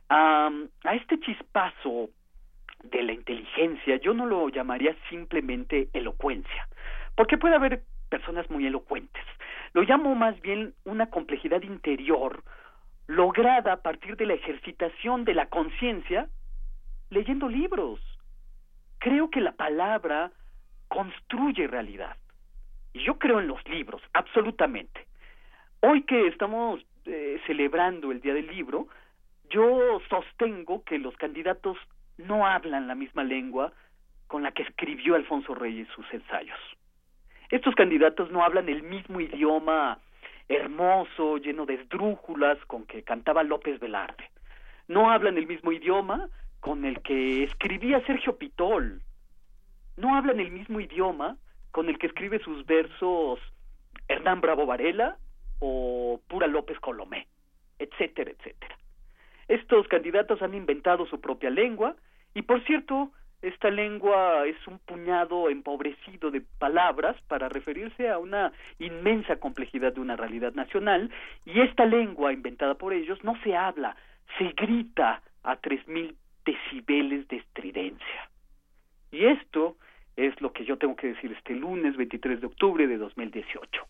a 0.09 0.95
este 0.95 1.19
chispazo 1.19 2.09
de 2.83 3.03
la 3.03 3.13
inteligencia 3.13 3.97
yo 3.97 4.13
no 4.13 4.25
lo 4.25 4.49
llamaría 4.49 4.95
simplemente 5.09 5.89
elocuencia, 5.93 6.67
porque 7.15 7.37
puede 7.37 7.55
haber 7.55 7.83
personas 8.09 8.49
muy 8.49 8.65
elocuentes. 8.65 9.23
Lo 9.73 9.83
llamo 9.83 10.15
más 10.15 10.39
bien 10.41 10.73
una 10.85 11.09
complejidad 11.09 11.61
interior 11.63 12.43
lograda 13.07 13.73
a 13.73 13.81
partir 13.81 14.17
de 14.17 14.25
la 14.25 14.33
ejercitación 14.33 15.23
de 15.25 15.33
la 15.33 15.47
conciencia 15.47 16.29
leyendo 17.09 17.47
libros, 17.47 17.99
creo 18.99 19.29
que 19.29 19.41
la 19.41 19.53
palabra 19.53 20.31
construye 20.87 21.67
realidad. 21.67 22.17
Y 22.93 23.03
yo 23.03 23.17
creo 23.17 23.39
en 23.39 23.47
los 23.47 23.65
libros, 23.67 24.01
absolutamente. 24.13 25.07
Hoy 25.81 26.03
que 26.03 26.27
estamos 26.27 26.85
eh, 27.05 27.39
celebrando 27.45 28.11
el 28.11 28.21
Día 28.21 28.33
del 28.33 28.47
Libro, 28.47 28.87
yo 29.49 30.01
sostengo 30.09 30.83
que 30.83 30.97
los 30.97 31.15
candidatos 31.15 31.77
no 32.17 32.45
hablan 32.45 32.87
la 32.87 32.95
misma 32.95 33.23
lengua 33.23 33.73
con 34.27 34.43
la 34.43 34.51
que 34.51 34.63
escribió 34.63 35.15
Alfonso 35.15 35.55
Reyes 35.55 35.87
sus 35.95 36.05
ensayos. 36.13 36.59
Estos 37.49 37.75
candidatos 37.75 38.31
no 38.31 38.43
hablan 38.43 38.67
el 38.69 38.83
mismo 38.83 39.21
idioma 39.21 39.99
hermoso, 40.49 41.37
lleno 41.37 41.65
de 41.65 41.75
esdrújulas 41.75 42.57
con 42.65 42.85
que 42.85 43.03
cantaba 43.03 43.43
López 43.43 43.79
Velarde. 43.79 44.29
No 44.87 45.11
hablan 45.11 45.37
el 45.37 45.47
mismo 45.47 45.71
idioma 45.71 46.29
con 46.59 46.85
el 46.85 47.01
que 47.01 47.43
escribía 47.43 48.05
Sergio 48.05 48.37
Pitol. 48.37 49.01
No 49.97 50.15
hablan 50.15 50.39
el 50.39 50.51
mismo 50.51 50.79
idioma 50.79 51.37
con 51.71 51.89
el 51.89 51.97
que 51.97 52.07
escribe 52.07 52.39
sus 52.39 52.65
versos 52.65 53.39
Hernán 54.07 54.41
Bravo 54.41 54.65
Varela 54.65 55.17
o 55.59 56.19
Pura 56.27 56.47
López 56.47 56.79
Colomé, 56.79 57.27
etcétera, 57.79 58.31
etcétera. 58.31 58.77
Estos 59.47 59.87
candidatos 59.87 60.41
han 60.41 60.53
inventado 60.53 61.05
su 61.05 61.19
propia 61.21 61.49
lengua 61.49 61.95
y, 62.33 62.41
por 62.43 62.63
cierto, 62.65 63.11
esta 63.41 63.69
lengua 63.69 64.45
es 64.47 64.55
un 64.67 64.79
puñado 64.79 65.49
empobrecido 65.49 66.31
de 66.31 66.41
palabras 66.59 67.15
para 67.27 67.49
referirse 67.49 68.09
a 68.09 68.17
una 68.17 68.51
inmensa 68.79 69.35
complejidad 69.37 69.93
de 69.93 70.01
una 70.01 70.15
realidad 70.15 70.53
nacional 70.53 71.11
y 71.45 71.61
esta 71.61 71.85
lengua 71.85 72.33
inventada 72.33 72.75
por 72.75 72.93
ellos 72.93 73.23
no 73.23 73.39
se 73.43 73.55
habla, 73.55 73.95
se 74.37 74.49
grita 74.49 75.21
a 75.43 75.55
tres 75.57 75.87
mil 75.87 76.15
decibeles 76.45 77.27
de 77.27 77.37
estridencia. 77.37 78.29
Y 79.11 79.25
esto 79.25 79.77
es 80.15 80.39
lo 80.41 80.51
que 80.51 80.65
yo 80.65 80.77
tengo 80.77 80.95
que 80.95 81.07
decir 81.07 81.31
este 81.31 81.53
lunes 81.53 81.95
23 81.95 82.41
de 82.41 82.47
octubre 82.47 82.87
de 82.87 82.97
2018. 82.97 83.85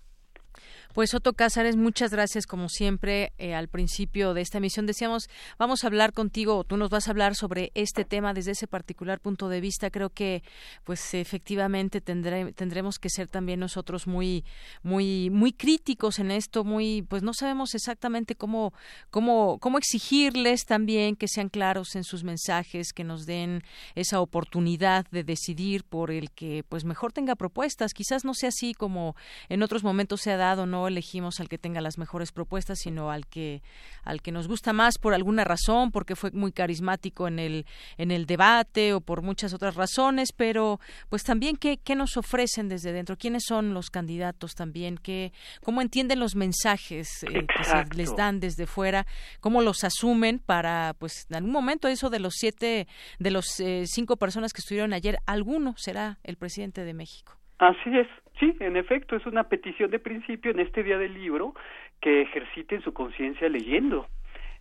Pues 0.94 1.14
Otto 1.14 1.34
Cázares, 1.34 1.76
muchas 1.76 2.12
gracias 2.12 2.48
como 2.48 2.70
siempre. 2.70 3.34
Eh, 3.38 3.54
al 3.54 3.68
principio 3.68 4.34
de 4.34 4.42
esta 4.42 4.58
emisión 4.58 4.86
decíamos, 4.86 5.30
vamos 5.60 5.84
a 5.84 5.88
hablar 5.88 6.14
contigo, 6.14 6.64
tú 6.64 6.78
nos 6.78 6.90
vas 6.90 7.08
a 7.08 7.12
hablar 7.12 7.36
sobre 7.36 7.72
este 7.76 8.04
tema 8.04 8.34
desde 8.34 8.52
ese 8.52 8.68
particular 8.68 9.20
punto 9.20 9.50
de 9.50 9.62
vista. 9.62 9.92
Creo 9.92 10.10
que, 10.10 10.44
pues 10.84 11.14
efectivamente 11.14 12.02
tendremos 12.02 13.00
que 13.00 13.10
ser 13.10 13.28
también 13.28 13.60
nosotros 13.60 14.08
muy, 14.08 14.44
muy, 14.82 15.30
muy 15.30 15.54
críticos 15.54 16.20
en 16.20 16.32
esto, 16.32 16.64
muy, 16.64 17.04
pues 17.04 17.22
no 17.22 17.34
sabemos 17.34 17.76
exactamente 17.76 18.36
cómo, 18.36 18.74
cómo, 19.10 19.60
cómo 19.60 19.78
exigirles 19.78 20.66
también 20.66 21.16
que 21.16 21.28
sean 21.28 21.50
claros 21.50 21.96
en 21.96 22.04
sus 22.04 22.24
mensajes, 22.24 22.94
que 22.94 23.04
nos 23.04 23.26
den 23.26 23.64
esa 23.96 24.20
oportunidad 24.20 25.06
de 25.12 25.24
decidir 25.24 25.84
por 25.84 26.12
el 26.12 26.32
que, 26.32 26.64
pues 26.68 26.86
mejor 26.86 27.14
tenga 27.14 27.36
propuestas. 27.36 27.94
Quizás 27.94 28.26
no 28.26 28.34
sea 28.34 28.50
así 28.50 28.74
como 28.74 29.16
en 29.50 29.64
otros 29.64 29.84
momentos 29.84 30.22
se 30.22 30.32
ha 30.32 30.38
dado, 30.38 30.66
no 30.66 30.77
elegimos 30.86 31.40
al 31.40 31.48
que 31.48 31.58
tenga 31.58 31.80
las 31.80 31.98
mejores 31.98 32.34
propuestas, 32.34 32.80
sino 32.80 33.10
al 33.10 33.26
que 33.26 33.62
al 34.04 34.22
que 34.22 34.34
nos 34.34 34.50
gusta 34.50 34.74
más 34.74 34.98
por 35.00 35.14
alguna 35.14 35.46
razón, 35.46 35.92
porque 35.92 36.18
fue 36.18 36.32
muy 36.32 36.52
carismático 36.52 37.28
en 37.30 37.40
el 37.40 37.66
en 37.98 38.12
el 38.12 38.26
debate 38.26 38.94
o 38.94 39.00
por 39.00 39.22
muchas 39.22 39.54
otras 39.54 39.76
razones, 39.76 40.34
pero 40.36 40.82
pues 41.10 41.24
también 41.24 41.56
qué, 41.56 41.78
qué 41.78 41.96
nos 41.96 42.18
ofrecen 42.18 42.68
desde 42.68 42.92
dentro, 42.92 43.18
quiénes 43.18 43.44
son 43.48 43.74
los 43.74 43.90
candidatos 43.90 44.56
también, 44.56 44.98
qué 44.98 45.32
cómo 45.64 45.82
entienden 45.82 46.20
los 46.20 46.36
mensajes 46.36 47.24
eh, 47.24 47.48
que 47.48 47.64
se 47.64 47.96
les 47.96 48.14
dan 48.16 48.42
desde 48.42 48.66
fuera, 48.66 49.06
cómo 49.40 49.62
los 49.62 49.86
asumen 49.86 50.40
para 50.40 50.94
pues 51.00 51.26
en 51.30 51.38
algún 51.38 51.54
momento 51.54 51.88
eso 51.88 52.10
de 52.10 52.20
los 52.20 52.34
siete 52.36 52.88
de 53.20 53.32
los 53.32 53.60
eh, 53.62 53.86
cinco 53.86 54.18
personas 54.18 54.52
que 54.52 54.60
estuvieron 54.60 54.92
ayer, 54.92 55.18
alguno 55.26 55.76
será 55.78 56.20
el 56.24 56.36
presidente 56.36 56.84
de 56.84 56.94
México. 56.94 57.38
Así 57.60 57.90
es, 57.98 58.08
sí, 58.40 58.56
en 58.60 58.78
efecto, 58.78 59.16
es 59.16 59.26
una 59.26 59.46
petición 59.46 59.92
de 59.92 60.00
principio 60.00 60.52
en 60.52 60.60
este 60.60 60.84
día 60.84 60.98
del 60.98 61.14
libro 61.14 61.54
que 62.02 62.22
ejerciten 62.22 62.82
su 62.82 62.94
conciencia 62.94 63.50
leyendo, 63.50 64.08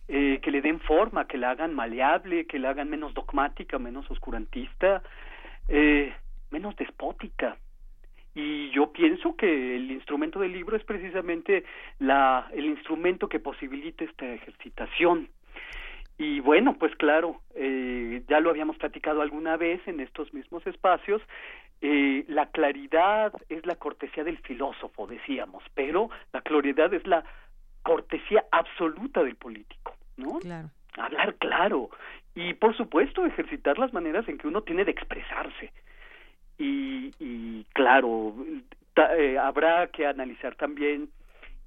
eh, 0.07 0.39
que 0.41 0.51
le 0.51 0.61
den 0.61 0.79
forma, 0.79 1.27
que 1.27 1.37
la 1.37 1.51
hagan 1.51 1.73
maleable, 1.73 2.45
que 2.45 2.59
la 2.59 2.71
hagan 2.71 2.89
menos 2.89 3.13
dogmática, 3.13 3.79
menos 3.79 4.09
oscurantista, 4.09 5.03
eh, 5.67 6.13
menos 6.51 6.75
despótica. 6.75 7.57
Y 8.33 8.69
yo 8.69 8.91
pienso 8.91 9.35
que 9.35 9.75
el 9.75 9.89
instrumento 9.89 10.39
del 10.39 10.53
libro 10.53 10.77
es 10.77 10.83
precisamente 10.83 11.63
la, 11.99 12.47
el 12.53 12.65
instrumento 12.65 13.27
que 13.27 13.39
posibilita 13.39 14.03
esta 14.03 14.31
ejercitación. 14.31 15.29
Y 16.19 16.39
bueno, 16.39 16.77
pues 16.79 16.95
claro, 16.95 17.41
eh, 17.55 18.23
ya 18.27 18.39
lo 18.39 18.49
habíamos 18.49 18.77
platicado 18.77 19.21
alguna 19.21 19.55
vez 19.57 19.81
en 19.87 19.99
estos 19.99 20.33
mismos 20.33 20.65
espacios, 20.65 21.21
eh, 21.81 22.25
la 22.27 22.47
claridad 22.47 23.33
es 23.49 23.65
la 23.65 23.75
cortesía 23.75 24.23
del 24.23 24.37
filósofo, 24.39 25.07
decíamos, 25.07 25.63
pero 25.73 26.09
la 26.33 26.41
claridad 26.41 26.93
es 26.93 27.05
la 27.05 27.23
cortesía 27.83 28.45
absoluta 28.51 29.23
del 29.23 29.35
político, 29.35 29.95
¿no? 30.17 30.39
Claro. 30.39 30.69
Hablar 30.97 31.35
claro 31.35 31.89
y, 32.33 32.53
por 32.53 32.75
supuesto, 32.75 33.25
ejercitar 33.25 33.77
las 33.79 33.93
maneras 33.93 34.27
en 34.27 34.37
que 34.37 34.47
uno 34.47 34.61
tiene 34.61 34.85
de 34.85 34.91
expresarse. 34.91 35.71
Y, 36.57 37.11
y 37.19 37.65
claro, 37.73 38.35
eh, 39.17 39.37
habrá 39.37 39.87
que 39.87 40.05
analizar 40.05 40.55
también 40.55 41.09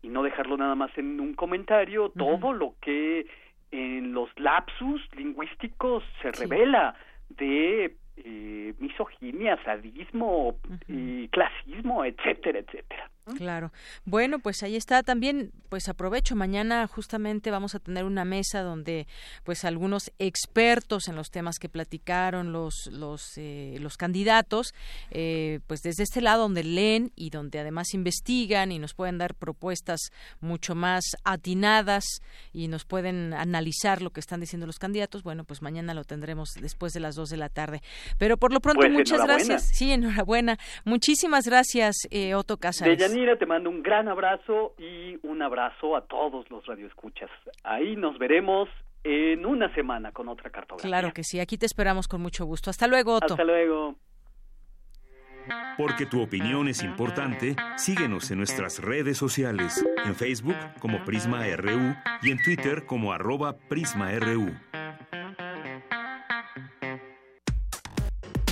y 0.02 0.08
no 0.08 0.22
dejarlo 0.22 0.56
nada 0.56 0.74
más 0.74 0.96
en 0.96 1.20
un 1.20 1.34
comentario, 1.34 2.10
todo 2.10 2.52
lo 2.52 2.74
que 2.80 3.26
en 3.70 4.12
los 4.12 4.30
lapsus 4.38 5.02
lingüísticos 5.14 6.02
se 6.22 6.32
revela 6.32 6.94
de 7.28 7.96
eh, 8.16 8.74
misoginia, 8.78 9.58
sadismo 9.64 10.56
y 10.88 11.28
clasismo, 11.28 12.04
etcétera, 12.04 12.60
etcétera. 12.60 13.10
Claro. 13.36 13.72
Bueno, 14.05 14.38
pues 14.38 14.62
ahí 14.62 14.76
está 14.76 15.02
también, 15.02 15.52
pues 15.68 15.88
aprovecho, 15.88 16.34
mañana 16.36 16.86
justamente 16.86 17.51
vamos 17.51 17.74
a 17.74 17.78
tener 17.78 18.05
una 18.05 18.24
mesa 18.24 18.62
donde 18.62 19.06
pues 19.44 19.64
algunos 19.64 20.10
expertos 20.18 21.09
en 21.09 21.16
los 21.16 21.30
temas 21.30 21.59
que 21.59 21.68
platicaron 21.68 22.52
los 22.52 22.88
los 22.90 23.36
eh, 23.36 23.76
los 23.80 23.97
candidatos, 23.97 24.74
eh, 25.10 25.60
pues 25.66 25.82
desde 25.82 26.02
este 26.02 26.20
lado 26.20 26.42
donde 26.42 26.64
leen 26.64 27.12
y 27.14 27.30
donde 27.30 27.60
además 27.60 27.94
investigan 27.94 28.72
y 28.72 28.78
nos 28.78 28.94
pueden 28.94 29.18
dar 29.18 29.34
propuestas 29.34 30.01
mucho 30.40 30.74
más 30.74 31.05
atinadas 31.24 32.05
y 32.52 32.68
nos 32.68 32.84
pueden 32.84 33.34
analizar 33.34 34.02
lo 34.02 34.10
que 34.10 34.20
están 34.20 34.40
diciendo 34.40 34.66
los 34.66 34.78
candidatos, 34.78 35.22
bueno, 35.22 35.44
pues 35.44 35.62
mañana 35.62 35.94
lo 35.94 36.05
tendremos 36.05 36.51
después 36.60 36.92
de 36.92 37.01
las 37.01 37.14
dos 37.14 37.30
de 37.30 37.36
la 37.36 37.48
tarde. 37.48 37.82
Pero 38.18 38.36
por 38.36 38.52
lo 38.52 38.60
pronto, 38.60 38.80
pues, 38.80 38.92
muchas 38.92 39.22
gracias. 39.22 39.70
Sí, 39.72 39.92
enhorabuena. 39.92 40.59
Muchísimas 40.84 41.47
gracias, 41.47 41.97
eh, 42.10 42.34
Otto 42.34 42.56
Casares. 42.56 43.09
Mira, 43.12 43.36
te 43.36 43.46
mando 43.46 43.70
un 43.70 43.82
gran 43.82 44.08
abrazo 44.08 44.74
y 44.78 45.18
un 45.26 45.42
abrazo 45.42 45.96
a 45.96 46.02
todos 46.02 46.50
los 46.50 46.64
radioescuchas. 46.66 47.30
Ahí 47.64 47.96
nos 47.96 48.18
veremos 48.18 48.68
en 49.04 49.46
una 49.46 49.72
semana 49.74 50.12
con 50.12 50.28
otra 50.28 50.50
cartografía. 50.50 50.88
Claro 50.88 51.12
que 51.12 51.24
sí, 51.24 51.40
aquí 51.40 51.56
te 51.56 51.66
esperamos 51.66 52.08
con 52.08 52.20
mucho 52.20 52.44
gusto. 52.44 52.70
Hasta 52.70 52.86
luego, 52.86 53.14
Otto. 53.14 53.34
Hasta 53.34 53.44
luego. 53.44 53.96
Porque 55.76 56.06
tu 56.06 56.22
opinión 56.22 56.68
es 56.68 56.82
importante, 56.82 57.56
síguenos 57.76 58.30
en 58.30 58.38
nuestras 58.38 58.78
redes 58.80 59.16
sociales, 59.16 59.84
en 60.04 60.14
Facebook 60.14 60.56
como 60.78 61.04
Prisma 61.04 61.44
RU 61.56 61.94
y 62.22 62.30
en 62.30 62.42
Twitter 62.42 62.84
como 62.86 63.12
arroba 63.12 63.56
PrismaRU. 63.56 64.54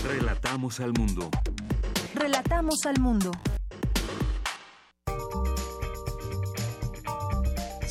Relatamos 0.02 0.80
al 0.80 0.92
mundo. 0.94 1.28
Relatamos 2.14 2.86
al 2.86 2.98
mundo. 3.00 3.30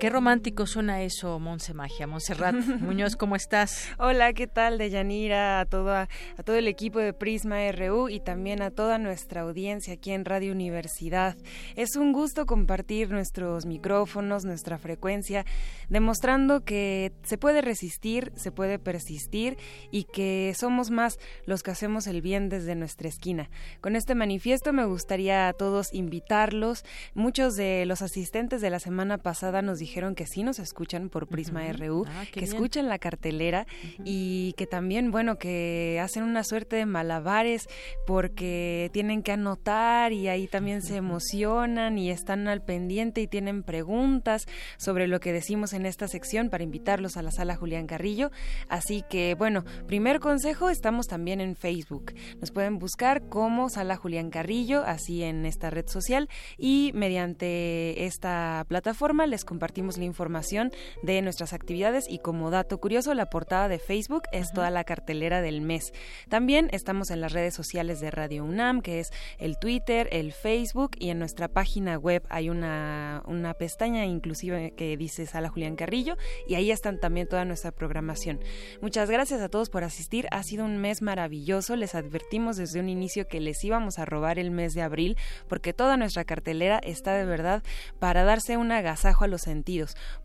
Qué 0.00 0.08
romántico 0.08 0.66
suena 0.66 1.02
eso, 1.02 1.38
Monse 1.38 1.74
Magia. 1.74 2.06
Monserrat 2.06 2.54
Muñoz, 2.80 3.16
¿cómo 3.16 3.36
estás? 3.36 3.86
Hola, 3.98 4.32
¿qué 4.32 4.46
tal, 4.46 4.78
Deyanira? 4.78 5.60
A 5.60 5.66
todo, 5.66 5.94
a 5.94 6.08
todo 6.42 6.56
el 6.56 6.68
equipo 6.68 7.00
de 7.00 7.12
Prisma 7.12 7.70
RU 7.70 8.08
y 8.08 8.18
también 8.18 8.62
a 8.62 8.70
toda 8.70 8.96
nuestra 8.96 9.42
audiencia 9.42 9.92
aquí 9.92 10.12
en 10.12 10.24
Radio 10.24 10.52
Universidad. 10.52 11.36
Es 11.76 11.96
un 11.96 12.14
gusto 12.14 12.46
compartir 12.46 13.10
nuestros 13.10 13.66
micrófonos, 13.66 14.46
nuestra 14.46 14.78
frecuencia, 14.78 15.44
demostrando 15.90 16.64
que 16.64 17.12
se 17.22 17.36
puede 17.36 17.60
resistir, 17.60 18.32
se 18.36 18.52
puede 18.52 18.78
persistir 18.78 19.58
y 19.90 20.04
que 20.04 20.54
somos 20.58 20.90
más 20.90 21.18
los 21.44 21.62
que 21.62 21.72
hacemos 21.72 22.06
el 22.06 22.22
bien 22.22 22.48
desde 22.48 22.74
nuestra 22.74 23.10
esquina. 23.10 23.50
Con 23.82 23.96
este 23.96 24.14
manifiesto 24.14 24.72
me 24.72 24.86
gustaría 24.86 25.46
a 25.46 25.52
todos 25.52 25.92
invitarlos. 25.92 26.86
Muchos 27.12 27.54
de 27.54 27.84
los 27.84 28.00
asistentes 28.00 28.62
de 28.62 28.70
la 28.70 28.78
semana 28.78 29.18
pasada 29.18 29.60
nos 29.60 29.78
dijeron 29.78 29.90
dijeron 30.00 30.14
que 30.14 30.26
sí 30.26 30.42
nos 30.42 30.58
escuchan 30.58 31.10
por 31.10 31.26
Prisma 31.26 31.70
RU, 31.74 32.06
ah, 32.08 32.24
que 32.32 32.42
escuchan 32.42 32.88
la 32.88 32.98
cartelera 32.98 33.66
y 34.02 34.54
que 34.56 34.66
también, 34.66 35.10
bueno, 35.10 35.36
que 35.36 36.00
hacen 36.02 36.22
una 36.22 36.42
suerte 36.42 36.76
de 36.76 36.86
malabares 36.86 37.68
porque 38.06 38.88
tienen 38.94 39.22
que 39.22 39.32
anotar 39.32 40.14
y 40.14 40.28
ahí 40.28 40.46
también 40.46 40.80
se 40.80 40.96
emocionan 40.96 41.98
y 41.98 42.10
están 42.10 42.48
al 42.48 42.62
pendiente 42.62 43.20
y 43.20 43.26
tienen 43.26 43.62
preguntas 43.62 44.46
sobre 44.78 45.06
lo 45.06 45.20
que 45.20 45.34
decimos 45.34 45.74
en 45.74 45.84
esta 45.84 46.08
sección 46.08 46.48
para 46.48 46.64
invitarlos 46.64 47.18
a 47.18 47.22
la 47.22 47.30
sala 47.30 47.56
Julián 47.56 47.86
Carrillo. 47.86 48.30
Así 48.70 49.04
que, 49.10 49.34
bueno, 49.34 49.64
primer 49.86 50.18
consejo, 50.18 50.70
estamos 50.70 51.08
también 51.08 51.42
en 51.42 51.56
Facebook. 51.56 52.14
Nos 52.40 52.52
pueden 52.52 52.78
buscar 52.78 53.28
como 53.28 53.68
Sala 53.68 53.96
Julián 53.96 54.30
Carrillo, 54.30 54.82
así 54.82 55.22
en 55.24 55.44
esta 55.44 55.68
red 55.68 55.88
social 55.88 56.30
y 56.56 56.90
mediante 56.94 58.06
esta 58.06 58.64
plataforma 58.66 59.26
les 59.26 59.44
compartimos 59.44 59.79
la 59.80 60.04
información 60.04 60.72
de 61.02 61.22
nuestras 61.22 61.52
actividades 61.52 62.06
y 62.08 62.18
como 62.18 62.50
dato 62.50 62.78
curioso, 62.78 63.14
la 63.14 63.30
portada 63.30 63.68
de 63.68 63.78
Facebook 63.78 64.24
es 64.30 64.52
toda 64.52 64.70
la 64.70 64.84
cartelera 64.84 65.40
del 65.40 65.62
mes. 65.62 65.92
También 66.28 66.68
estamos 66.72 67.10
en 67.10 67.20
las 67.20 67.32
redes 67.32 67.54
sociales 67.54 68.00
de 68.00 68.10
Radio 68.10 68.44
UNAM, 68.44 68.82
que 68.82 69.00
es 69.00 69.10
el 69.38 69.58
Twitter, 69.58 70.08
el 70.12 70.32
Facebook 70.32 70.92
y 70.98 71.10
en 71.10 71.18
nuestra 71.18 71.48
página 71.48 71.96
web 71.96 72.22
hay 72.28 72.50
una, 72.50 73.22
una 73.26 73.54
pestaña 73.54 74.04
inclusive 74.04 74.74
que 74.76 74.96
dice 74.96 75.26
Sala 75.26 75.48
Julián 75.48 75.76
Carrillo 75.76 76.16
y 76.46 76.54
ahí 76.56 76.70
están 76.70 77.00
también 77.00 77.26
toda 77.26 77.44
nuestra 77.44 77.72
programación. 77.72 78.40
Muchas 78.82 79.10
gracias 79.10 79.40
a 79.40 79.48
todos 79.48 79.70
por 79.70 79.84
asistir. 79.84 80.26
Ha 80.30 80.42
sido 80.42 80.64
un 80.64 80.76
mes 80.76 81.00
maravilloso. 81.00 81.74
Les 81.76 81.94
advertimos 81.94 82.56
desde 82.56 82.80
un 82.80 82.88
inicio 82.88 83.28
que 83.28 83.40
les 83.40 83.64
íbamos 83.64 83.98
a 83.98 84.04
robar 84.04 84.38
el 84.38 84.50
mes 84.50 84.74
de 84.74 84.82
abril 84.82 85.16
porque 85.48 85.72
toda 85.72 85.96
nuestra 85.96 86.24
cartelera 86.24 86.78
está 86.82 87.14
de 87.14 87.24
verdad 87.24 87.62
para 87.98 88.24
darse 88.24 88.56
un 88.56 88.72
agasajo 88.72 89.24
a 89.24 89.28
los 89.28 89.40
sentidos 89.42 89.69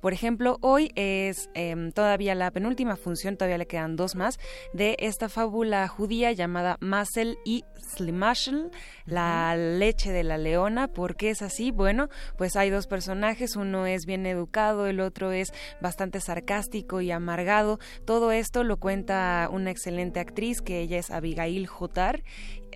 por 0.02 0.14
ejemplo, 0.14 0.58
hoy 0.62 0.92
es 0.96 1.50
em, 1.54 1.92
todavía 1.92 2.36
la 2.36 2.52
penúltima 2.52 2.96
función, 2.96 3.38
todavía 3.38 3.58
le 3.58 3.68
quedan 3.68 3.96
dos 3.96 4.16
más, 4.16 4.40
de 4.74 4.96
esta 5.00 5.30
fábula 5.30 5.88
judía 5.88 6.32
llamada 6.32 6.78
Masel 6.80 7.38
y 7.46 7.64
Slimashel, 7.78 8.72
la 9.06 9.56
leche 9.56 10.12
de 10.12 10.24
la 10.24 10.38
leona. 10.38 10.88
¿Por 10.88 11.16
qué 11.16 11.30
es 11.30 11.42
así? 11.42 11.72
Bueno, 11.72 12.10
pues 12.38 12.56
hay 12.56 12.70
dos 12.70 12.88
personajes, 12.88 13.56
uno 13.56 13.86
es 13.86 14.06
bien 14.06 14.26
educado, 14.26 14.88
el 14.88 15.00
otro 15.00 15.32
es 15.32 15.54
bastante 15.82 16.20
sarcástico 16.20 17.02
y 17.02 17.12
amargado. 17.12 17.80
Todo 18.06 18.32
esto 18.32 18.64
lo 18.64 18.78
cuenta 18.78 19.50
una 19.52 19.72
excelente 19.72 20.20
actriz 20.20 20.62
que 20.62 20.80
ella 20.82 20.98
es 20.98 21.12
Abigail 21.12 21.68
Jotar 21.68 22.24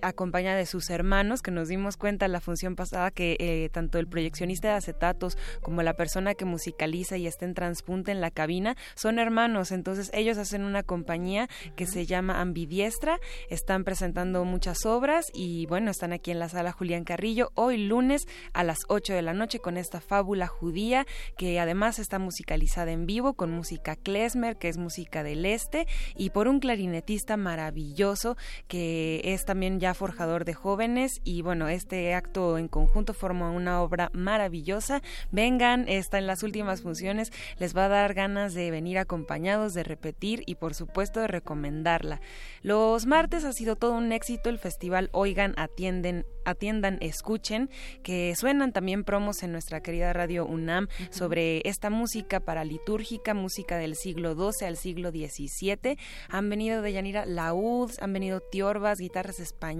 acompañada 0.02 0.56
de 0.56 0.66
sus 0.66 0.90
hermanos, 0.90 1.42
que 1.42 1.50
nos 1.50 1.68
dimos 1.68 1.96
cuenta 1.96 2.28
la 2.28 2.40
función 2.40 2.76
pasada 2.76 3.10
que 3.10 3.36
eh, 3.38 3.68
tanto 3.72 3.98
el 3.98 4.06
proyeccionista 4.06 4.68
de 4.68 4.74
acetatos 4.74 5.36
como 5.60 5.82
la 5.82 5.94
persona 5.94 6.34
que 6.34 6.44
musicaliza 6.44 7.16
y 7.16 7.26
está 7.26 7.44
en 7.44 7.54
transpunte 7.54 8.12
en 8.12 8.20
la 8.20 8.30
cabina 8.30 8.76
son 8.94 9.18
hermanos. 9.18 9.72
Entonces 9.72 10.10
ellos 10.12 10.38
hacen 10.38 10.62
una 10.62 10.82
compañía 10.82 11.48
que 11.76 11.86
se 11.86 12.06
llama 12.06 12.40
Ambidiestra, 12.40 13.18
están 13.48 13.84
presentando 13.84 14.44
muchas 14.44 14.84
obras 14.86 15.26
y 15.32 15.66
bueno, 15.66 15.90
están 15.90 16.12
aquí 16.12 16.30
en 16.30 16.38
la 16.38 16.48
sala 16.48 16.72
Julián 16.72 17.04
Carrillo 17.04 17.50
hoy 17.54 17.78
lunes 17.78 18.26
a 18.52 18.64
las 18.64 18.78
8 18.88 19.12
de 19.12 19.22
la 19.22 19.34
noche 19.34 19.58
con 19.58 19.76
esta 19.76 20.00
fábula 20.00 20.46
judía 20.46 21.06
que 21.36 21.58
además 21.60 21.98
está 21.98 22.18
musicalizada 22.18 22.92
en 22.92 23.06
vivo 23.06 23.34
con 23.34 23.50
música 23.50 23.96
klezmer, 23.96 24.56
que 24.56 24.68
es 24.68 24.76
música 24.76 25.22
del 25.22 25.46
este, 25.46 25.86
y 26.16 26.30
por 26.30 26.48
un 26.48 26.60
clarinetista 26.60 27.36
maravilloso 27.36 28.36
que 28.68 29.20
es 29.24 29.44
también 29.44 29.80
forjador 29.94 30.44
de 30.44 30.54
jóvenes 30.54 31.20
y 31.24 31.42
bueno, 31.42 31.68
este 31.68 32.14
acto 32.14 32.58
en 32.58 32.68
conjunto 32.68 33.14
forma 33.14 33.50
una 33.50 33.82
obra 33.82 34.10
maravillosa. 34.12 35.02
Vengan, 35.30 35.88
está 35.88 36.18
en 36.18 36.26
las 36.26 36.42
últimas 36.42 36.82
funciones, 36.82 37.32
les 37.58 37.76
va 37.76 37.86
a 37.86 37.88
dar 37.88 38.14
ganas 38.14 38.54
de 38.54 38.70
venir 38.70 38.98
acompañados, 38.98 39.74
de 39.74 39.82
repetir 39.82 40.42
y 40.46 40.56
por 40.56 40.74
supuesto 40.74 41.20
de 41.20 41.26
recomendarla. 41.26 42.20
Los 42.62 43.06
martes 43.06 43.44
ha 43.44 43.52
sido 43.52 43.76
todo 43.76 43.92
un 43.92 44.12
éxito 44.12 44.50
el 44.50 44.58
festival 44.58 45.08
Oigan, 45.12 45.54
atienden, 45.56 46.24
atiendan, 46.44 46.98
escuchen, 47.00 47.70
que 48.02 48.34
suenan 48.36 48.72
también 48.72 49.04
promos 49.04 49.42
en 49.42 49.52
nuestra 49.52 49.82
querida 49.82 50.12
radio 50.12 50.46
UNAM 50.46 50.88
sobre 51.10 51.62
esta 51.68 51.90
música 51.90 52.40
paralitúrgica, 52.40 53.34
música 53.34 53.76
del 53.76 53.96
siglo 53.96 54.34
XII 54.34 54.66
al 54.66 54.76
siglo 54.76 55.10
XVII. 55.10 55.96
Han 56.28 56.48
venido 56.50 56.82
de 56.82 56.92
Yanira 56.92 57.26
laúds, 57.26 58.00
han 58.00 58.12
venido 58.12 58.40
tiorbas, 58.40 58.98
guitarras 58.98 59.40
españolas, 59.40 59.79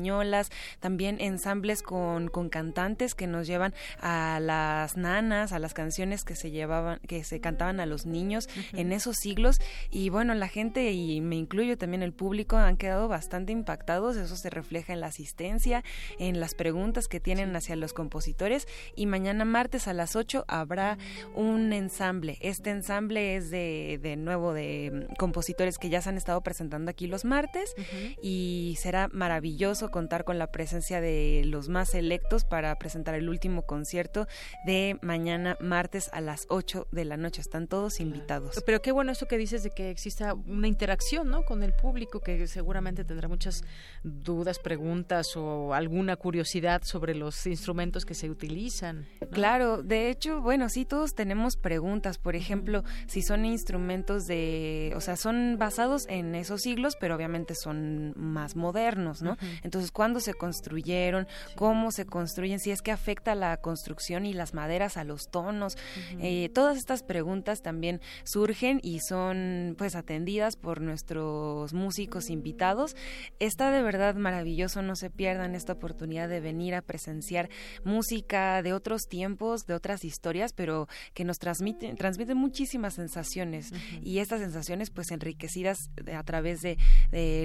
también 0.81 1.21
ensambles 1.21 1.83
con, 1.83 2.29
con 2.29 2.49
cantantes 2.49 3.15
que 3.15 3.27
nos 3.27 3.47
llevan 3.47 3.75
a 4.01 4.39
las 4.41 4.97
nanas, 4.97 5.53
a 5.53 5.59
las 5.59 5.75
canciones 5.75 6.25
que 6.25 6.37
se 6.37 6.51
llevaban, 6.51 7.01
que 7.07 7.25
se 7.25 7.41
cantaban 7.41 7.81
a 7.81 7.87
los 7.87 8.07
niños 8.07 8.49
en 8.73 8.93
esos 8.93 9.17
siglos. 9.17 9.61
Y 9.91 10.11
bueno, 10.11 10.35
la 10.35 10.49
gente, 10.49 10.93
y 10.93 11.21
me 11.21 11.37
incluyo 11.37 11.77
también 11.79 12.03
el 12.03 12.13
público, 12.13 12.57
han 12.57 12.77
quedado 12.77 13.09
bastante 13.09 13.53
impactados. 13.53 14.17
Eso 14.17 14.37
se 14.37 14.51
refleja 14.51 14.93
en 14.93 15.01
la 15.01 15.09
asistencia, 15.09 15.85
en 16.19 16.41
las 16.41 16.55
preguntas 16.55 17.09
que 17.09 17.21
tienen 17.21 17.55
hacia 17.57 17.77
los 17.77 17.93
compositores. 17.93 18.67
Y 18.95 19.07
mañana 19.07 19.45
martes 19.45 19.89
a 19.89 19.93
las 19.93 20.17
8 20.17 20.45
habrá 20.49 20.99
un 21.35 21.73
ensamble. 21.73 22.39
Este 22.41 22.71
ensamble 22.71 23.37
es 23.37 23.51
de, 23.51 23.99
de 24.03 24.17
nuevo 24.17 24.53
de 24.53 25.09
mm, 25.11 25.15
compositores 25.17 25.79
que 25.79 25.89
ya 25.89 26.01
se 26.01 26.09
han 26.09 26.17
estado 26.17 26.41
presentando 26.43 26.91
aquí 26.91 27.07
los 27.07 27.25
martes 27.25 27.75
y 28.23 28.77
será 28.79 29.09
maravilloso 29.13 29.90
contar 29.91 30.25
con 30.25 30.39
la 30.39 30.49
presencia 30.49 31.01
de 31.01 31.43
los 31.47 31.69
más 31.69 31.91
selectos 31.91 32.45
para 32.45 32.75
presentar 32.77 33.15
el 33.15 33.29
último 33.29 33.63
concierto 33.63 34.27
de 34.65 34.99
mañana 35.03 35.57
martes 35.61 36.11
a 36.13 36.21
las 36.21 36.47
8 36.49 36.89
de 36.91 37.05
la 37.05 37.17
noche. 37.17 37.41
Están 37.41 37.67
todos 37.67 38.01
invitados. 38.01 38.63
Pero 38.65 38.83
qué 38.83 38.93
bueno 38.93 39.13
eso 39.13 39.27
que 39.27 39.39
dices 39.39 39.63
de 39.63 39.71
que 39.71 39.91
exista 39.91 40.35
una 40.35 40.69
interacción 40.69 41.29
¿no? 41.29 41.45
con 41.45 41.63
el 41.63 41.73
público 41.73 42.21
que 42.21 42.47
seguramente 42.47 43.05
tendrá 43.05 43.29
muchas 43.29 43.63
dudas, 44.03 44.59
preguntas 44.59 45.37
o 45.37 45.75
alguna 45.75 46.17
curiosidad 46.17 46.83
sobre 46.85 47.15
los 47.15 47.47
instrumentos 47.47 48.05
que 48.05 48.15
se 48.15 48.31
utilizan. 48.31 49.07
Claro, 49.33 49.83
de 49.83 50.11
hecho, 50.11 50.41
bueno, 50.41 50.69
sí, 50.69 50.85
todos 50.85 51.15
tenemos 51.15 51.57
preguntas. 51.57 52.19
Por 52.19 52.37
ejemplo, 52.37 52.85
si 53.07 53.23
son 53.23 53.45
instrumentos 53.45 54.27
de, 54.27 54.93
o 54.97 55.01
sea, 55.01 55.17
son 55.17 55.57
basados 55.59 56.07
en 56.09 56.35
esos 56.35 56.63
siglos, 56.63 56.97
pero 57.01 57.15
obviamente 57.15 57.55
son 57.55 58.13
más 58.17 58.57
modernos, 58.57 59.23
¿no? 59.23 59.37
Entonces, 59.71 59.93
¿cuándo 59.93 60.19
se 60.19 60.35
construyeron? 60.35 61.29
¿Cómo 61.55 61.93
se 61.93 62.05
construyen? 62.05 62.59
Si 62.59 62.73
es 62.73 62.83
que 62.83 62.91
afecta 62.91 63.37
la 63.37 63.57
construcción 63.59 64.27
y 64.27 64.33
las 64.33 64.53
maderas 64.53 64.97
a 64.97 65.05
los 65.05 65.31
tonos. 65.31 65.77
Eh, 66.19 66.51
todas 66.53 66.77
estas 66.77 67.05
preguntas 67.05 67.63
también 67.63 68.01
surgen 68.25 68.81
y 68.83 68.99
son 68.99 69.77
pues 69.79 69.95
atendidas 69.95 70.57
por 70.57 70.81
nuestros 70.81 71.73
músicos 71.73 72.31
invitados. 72.31 72.97
Está 73.39 73.71
de 73.71 73.81
verdad 73.81 74.17
maravilloso, 74.17 74.83
no 74.83 74.97
se 74.97 75.09
pierdan 75.09 75.55
esta 75.55 75.75
oportunidad 75.75 76.29
de 76.29 76.41
venir 76.41 76.75
a 76.75 76.83
presenciar 76.83 77.49
música 77.85 78.63
de 78.63 78.73
otros 78.73 79.03
tiempos, 79.09 79.67
de 79.67 79.75
otras 79.75 80.05
historias, 80.05 80.53
pero 80.53 80.89
que 81.15 81.25
nos 81.25 81.39
transmiten, 81.39 81.97
transmiten 81.97 82.37
muchísimas 82.37 82.95
sensaciones 82.95 83.73
y 84.03 84.19
estas 84.19 84.41
sensaciones 84.41 84.91
pues 84.91 85.13
enriquecidas 85.13 85.79
a 86.13 86.25
través 86.25 86.61
de, 86.61 86.77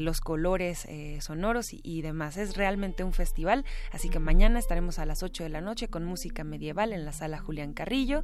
los 0.02 0.22
colores 0.22 0.86
eh, 0.90 1.20
sonoros 1.22 1.68
y, 1.72 2.02
demás. 2.02 2.15
Es 2.16 2.56
realmente 2.56 3.04
un 3.04 3.12
festival, 3.12 3.66
así 3.92 4.10
que 4.10 4.20
mañana 4.20 4.58
estaremos 4.58 5.00
a 5.00 5.06
las 5.06 5.22
8 5.22 5.44
de 5.44 5.50
la 5.50 5.60
noche 5.60 5.90
con 5.90 6.06
música 6.06 6.46
medieval 6.46 6.94
en 6.94 7.04
la 7.04 7.12
sala 7.12 7.40
Julián 7.40 7.74
Carrillo 7.74 8.24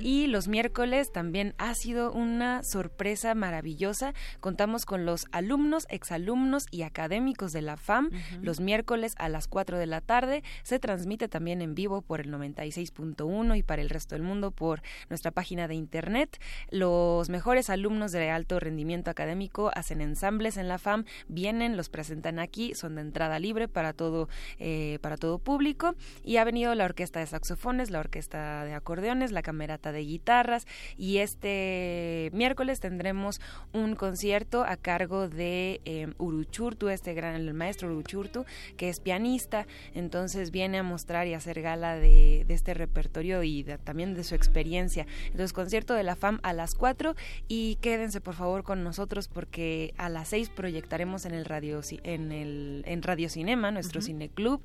y 0.00 0.26
los 0.26 0.48
miércoles 0.48 1.12
también 1.12 1.54
ha 1.58 1.74
sido 1.74 2.12
una 2.12 2.62
sorpresa 2.62 3.34
maravillosa. 3.34 4.14
Contamos 4.40 4.86
con 4.86 5.04
los 5.04 5.26
alumnos, 5.32 5.86
exalumnos 5.90 6.64
y 6.70 6.82
académicos 6.82 7.52
de 7.52 7.60
la 7.60 7.76
FAM 7.76 8.10
los 8.40 8.60
miércoles 8.60 9.14
a 9.18 9.28
las 9.28 9.48
4 9.48 9.78
de 9.78 9.86
la 9.86 10.00
tarde. 10.00 10.42
Se 10.62 10.78
transmite 10.78 11.28
también 11.28 11.60
en 11.60 11.74
vivo 11.74 12.00
por 12.00 12.20
el 12.20 12.32
96.1 12.32 13.58
y 13.58 13.62
para 13.62 13.82
el 13.82 13.90
resto 13.90 14.14
del 14.14 14.22
mundo 14.22 14.50
por 14.50 14.80
nuestra 15.10 15.30
página 15.30 15.68
de 15.68 15.74
internet. 15.74 16.40
Los 16.70 17.28
mejores 17.28 17.68
alumnos 17.68 18.12
de 18.12 18.30
alto 18.30 18.58
rendimiento 18.60 19.10
académico 19.10 19.70
hacen 19.74 20.00
ensambles 20.00 20.56
en 20.56 20.68
la 20.68 20.78
FAM, 20.78 21.04
vienen, 21.28 21.76
los 21.76 21.90
presentan 21.90 22.38
aquí, 22.38 22.74
son 22.74 22.94
de 22.94 23.02
entrada 23.02 23.25
libre 23.38 23.68
para 23.68 23.92
todo, 23.92 24.28
eh, 24.58 24.98
para 25.02 25.16
todo 25.16 25.38
público. 25.38 25.94
Y 26.24 26.38
ha 26.38 26.44
venido 26.44 26.74
la 26.74 26.84
orquesta 26.84 27.20
de 27.20 27.26
saxofones, 27.26 27.90
la 27.90 28.00
orquesta 28.00 28.64
de 28.64 28.74
acordeones, 28.74 29.32
la 29.32 29.42
camerata 29.42 29.92
de 29.92 30.00
guitarras. 30.00 30.66
Y 30.96 31.18
este 31.18 32.30
miércoles 32.32 32.80
tendremos 32.80 33.40
un 33.72 33.94
concierto 33.94 34.64
a 34.64 34.76
cargo 34.76 35.28
de 35.28 35.80
eh, 35.84 36.12
Uruchurtu, 36.18 36.88
este 36.88 37.14
gran 37.14 37.34
el 37.34 37.54
maestro 37.54 37.88
Uruchurtu, 37.88 38.44
que 38.76 38.88
es 38.88 39.00
pianista, 39.00 39.66
entonces 39.94 40.50
viene 40.50 40.78
a 40.78 40.82
mostrar 40.82 41.26
y 41.26 41.34
hacer 41.34 41.62
gala 41.62 41.96
de, 41.96 42.46
este 42.48 42.74
repertorio 42.74 43.42
y 43.42 43.64
también 43.84 44.14
de 44.14 44.24
su 44.24 44.34
experiencia. 44.34 45.06
Entonces, 45.26 45.52
concierto 45.52 45.94
de 45.94 46.02
la 46.02 46.16
FAM 46.16 46.40
a 46.42 46.52
las 46.52 46.74
4 46.74 47.14
y 47.48 47.76
quédense 47.76 48.20
por 48.20 48.34
favor 48.34 48.62
con 48.62 48.82
nosotros 48.82 49.28
porque 49.28 49.94
a 49.98 50.08
las 50.08 50.28
6 50.28 50.50
proyectaremos 50.50 51.26
en 51.26 51.34
el 51.34 51.44
radio 51.44 51.80
en 52.04 52.32
el 52.32 52.82
en 52.86 53.02
Radio 53.02 53.15
Cinema, 53.28 53.70
nuestro 53.70 54.00
cineclub, 54.00 54.62